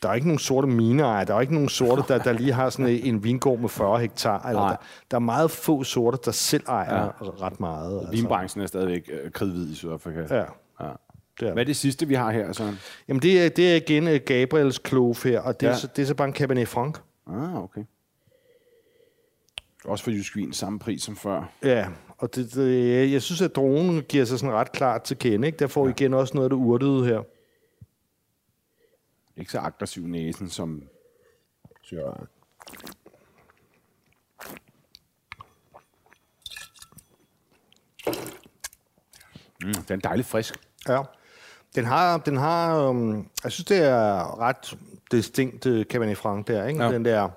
der 0.03 0.09
er 0.09 0.13
ikke 0.13 0.27
nogen 0.27 0.39
sorte 0.39 0.67
mineejere, 0.67 1.25
der 1.25 1.35
er 1.35 1.41
ikke 1.41 1.53
nogen 1.53 1.69
sorte, 1.69 2.03
der, 2.07 2.17
der 2.17 2.33
lige 2.33 2.53
har 2.53 2.69
sådan 2.69 2.87
en, 3.03 3.23
vingård 3.23 3.59
med 3.59 3.69
40 3.69 3.99
hektar. 3.99 4.47
Eller 4.47 4.61
Nej. 4.61 4.69
der, 4.69 4.75
der 5.11 5.17
er 5.17 5.21
meget 5.21 5.51
få 5.51 5.83
sorte, 5.83 6.17
der 6.25 6.31
selv 6.31 6.63
ejer 6.67 7.03
Ja. 7.03 7.09
ret 7.21 7.59
meget. 7.59 7.97
Altså. 7.99 8.11
Vinbranchen 8.11 8.61
er 8.63 8.67
stadigvæk 8.67 9.09
øh, 9.23 9.31
kridhvid 9.31 9.69
i 9.71 9.75
Sydafrika. 9.75 10.19
Ja, 10.35 10.35
ja. 10.39 10.43
det 11.39 11.47
er 11.47 11.53
Hvad 11.53 11.63
er 11.63 11.65
det 11.65 11.75
sidste, 11.75 12.07
vi 12.07 12.13
har 12.13 12.31
her? 12.31 12.51
Sådan? 12.51 12.73
Jamen, 13.07 13.21
det 13.21 13.45
er, 13.45 13.49
det 13.49 13.71
er 13.71 13.75
igen 13.75 14.07
øh, 14.07 14.19
Gabriels 14.25 14.77
Klove 14.77 15.15
her, 15.23 15.39
og 15.41 15.59
det, 15.59 15.67
Ja. 15.67 15.71
er, 15.71 15.75
så, 15.75 15.87
det 15.95 16.01
er 16.01 16.05
så 16.05 16.15
bare 16.15 16.27
en 16.27 16.33
Cabernet 16.33 16.67
Franc. 16.67 16.97
Ah, 17.27 17.63
okay. 17.63 17.81
Også 19.85 20.03
for 20.03 20.11
jysk 20.11 20.35
vin, 20.35 20.53
samme 20.53 20.79
pris 20.79 21.03
som 21.03 21.15
før. 21.15 21.49
Ja, 21.63 21.87
og 22.21 22.35
det, 22.35 22.53
det, 22.53 23.11
jeg- 23.11 23.21
synes, 23.21 23.41
at 23.41 23.55
dronen 23.55 24.01
giver 24.03 24.25
sig 24.25 24.39
sådan 24.39 24.55
ret 24.55 24.71
klart 24.71 25.01
til 25.03 25.17
kende. 25.17 25.47
Ikke? 25.47 25.59
Der 25.59 25.67
får 25.67 25.85
ja. 25.85 25.91
igen 25.91 26.13
også 26.13 26.33
noget 26.33 26.45
af 26.45 26.49
det 26.49 26.57
urtede 26.57 27.05
her. 27.05 27.21
Ikke 29.37 29.51
så 29.51 29.59
aggressiv 29.59 30.07
næsen 30.07 30.49
som 30.49 30.83
Syrah. 31.83 32.25
Mm, 39.63 39.73
den 39.73 39.95
er 39.97 40.01
dejligt 40.03 40.27
frisk. 40.27 40.55
Ja. 40.87 41.01
Den 41.75 41.85
har, 41.85 42.17
den 42.17 42.37
har 42.37 42.87
um, 42.89 43.29
jeg 43.43 43.51
synes, 43.51 43.65
det 43.65 43.77
er 43.77 44.39
ret 44.39 44.77
distinkt 45.11 45.65
uh, 45.65 45.83
Cabernet 45.83 46.17
Franc 46.17 46.47
der, 46.47 46.67
ikke? 46.67 46.83
Ja. 46.83 46.91
Den 46.91 47.05
der 47.05 47.29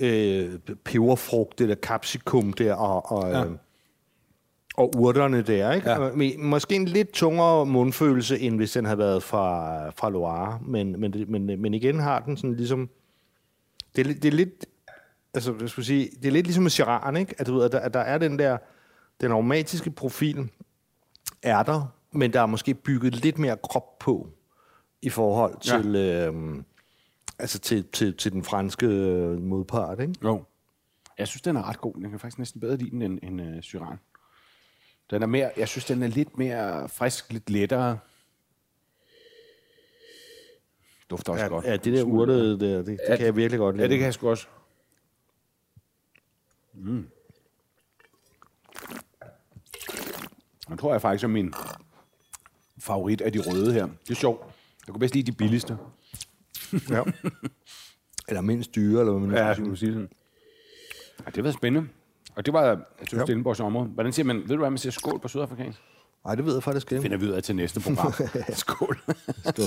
øh, 0.00 0.58
peberfrugt, 0.84 1.58
det 1.58 1.68
der 1.68 1.74
capsicum 1.74 2.52
der, 2.52 2.74
og, 2.74 3.12
og, 3.12 3.30
Ja. 3.30 3.38
ja. 3.38 3.44
og 4.76 4.92
urterne 4.96 5.42
der, 5.42 5.72
ikke? 5.72 5.90
Ja. 5.90 6.12
Men, 6.12 6.44
måske 6.44 6.74
en 6.74 6.84
lidt 6.84 7.12
tungere 7.12 7.66
mundfølelse, 7.66 8.38
end 8.38 8.56
hvis 8.56 8.72
den 8.72 8.84
havde 8.84 8.98
været 8.98 9.22
fra, 9.22 9.90
fra 9.90 10.10
Loire, 10.10 10.58
men, 10.66 11.00
men, 11.00 11.14
men, 11.28 11.60
men 11.62 11.74
igen 11.74 11.98
har 12.00 12.20
den 12.20 12.36
sådan 12.36 12.54
ligesom, 12.56 12.88
det 13.96 14.02
er, 14.02 14.06
lidt- 14.06 14.22
det 14.22 14.28
er 14.28 14.36
lidt, 14.36 14.66
altså, 15.34 15.54
jeg 15.60 15.68
skulle 15.68 15.86
sige, 15.86 16.08
det 16.22 16.28
er 16.28 16.32
lidt 16.32 16.46
ligesom 16.46 16.62
med 16.62 16.70
Shiraz, 16.70 17.18
ikke? 17.18 17.34
At, 17.38 17.46
du 17.46 17.54
ved, 17.54 17.64
at, 17.64 17.72
der, 17.72 17.78
at 17.78 17.94
der 17.94 18.00
er 18.00 18.18
den 18.18 18.38
der, 18.38 18.58
den 19.20 19.30
aromatiske 19.32 19.90
profil, 19.90 20.48
er 21.42 21.62
der, 21.62 21.92
men 22.12 22.32
der 22.32 22.40
er 22.40 22.46
måske 22.46 22.74
bygget 22.74 23.14
lidt 23.24 23.38
mere 23.38 23.56
krop 23.62 23.98
på 23.98 24.28
i 25.02 25.08
forhold 25.08 25.60
til, 25.60 25.92
ja. 25.92 26.26
øhm, 26.26 26.64
altså 27.40 27.58
til, 27.58 27.88
til, 27.92 28.16
til 28.16 28.32
den 28.32 28.44
franske 28.44 28.86
øh, 28.86 29.40
modpart. 29.42 30.00
Ikke? 30.00 30.14
Jo. 30.24 30.44
Jeg 31.18 31.28
synes, 31.28 31.42
den 31.42 31.56
er 31.56 31.68
ret 31.68 31.80
god. 31.80 31.94
Den 31.94 32.10
kan 32.10 32.18
faktisk 32.18 32.38
næsten 32.38 32.60
bedre 32.60 32.76
lide 32.76 32.90
den 32.90 33.02
end, 33.02 33.18
end 33.22 33.40
uh, 33.56 33.62
Syrah. 33.62 33.96
Den 35.10 35.22
er 35.22 35.26
mere, 35.26 35.50
jeg 35.56 35.68
synes, 35.68 35.84
den 35.84 36.02
er 36.02 36.06
lidt 36.06 36.38
mere 36.38 36.88
frisk, 36.88 37.32
lidt 37.32 37.50
lettere. 37.50 37.98
dufter 41.10 41.32
også 41.32 41.44
Ja, 41.44 41.48
godt. 41.48 41.64
ja 41.64 41.76
det 41.76 41.92
der 41.92 42.02
urtede 42.04 42.60
der, 42.60 42.76
det, 42.76 42.86
det 42.86 42.98
Ja, 43.08 43.16
kan 43.16 43.26
jeg 43.26 43.36
virkelig 43.36 43.58
godt 43.58 43.76
lide. 43.76 43.84
Ja, 43.84 43.90
det 43.90 43.98
kan 43.98 44.04
jeg 44.04 44.14
sgu 44.14 44.30
også. 44.30 44.46
Mm. 46.74 47.08
Jeg 50.70 50.78
tror 50.78 50.92
jeg 50.92 51.00
faktisk 51.02 51.24
er 51.24 51.28
min 51.28 51.54
favorit 52.78 53.20
af 53.20 53.32
de 53.32 53.38
røde 53.38 53.72
her. 53.72 53.86
Det 53.86 54.10
er 54.10 54.14
sjovt. 54.14 54.46
Jeg 54.86 54.92
kunne 54.92 55.00
bedst 55.00 55.14
lide 55.14 55.32
de 55.32 55.36
billigste. 55.36 55.78
Ja. 56.90 57.02
Eller 58.28 58.40
mindst 58.40 58.74
dyre, 58.74 59.00
eller 59.00 59.12
hvad 59.12 59.28
man 59.28 59.36
Ja, 59.36 59.54
skal 59.54 59.76
sige. 59.76 59.92
sådan. 59.92 60.08
Ja, 61.26 61.30
det 61.34 61.44
var 61.44 61.50
spændende. 61.50 61.88
Og 62.36 62.46
det 62.46 62.52
var, 62.54 62.64
jeg 62.64 62.78
synes, 63.06 63.20
ja. 63.20 63.24
Stellenborgs 63.24 63.60
område. 63.60 63.86
Hvordan 63.88 64.12
siger 64.12 64.26
man, 64.26 64.36
ved 64.36 64.48
du 64.48 64.56
hvad, 64.56 64.70
man 64.70 64.78
siger 64.78 64.92
skål 64.92 65.20
på 65.20 65.28
sydafrikansk? 65.28 65.78
Nej, 66.24 66.34
det 66.34 66.44
ved 66.46 66.54
jeg 66.54 66.62
faktisk 66.62 66.92
ikke. 66.92 67.02
Finder 67.02 67.16
vi 67.16 67.26
ud 67.26 67.30
af 67.30 67.42
til 67.42 67.56
næste 67.56 67.80
program. 67.80 68.12
skål. 68.52 68.98
Skål. 69.44 69.66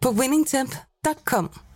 på 0.00 0.10
winningtemp.com. 0.10 1.69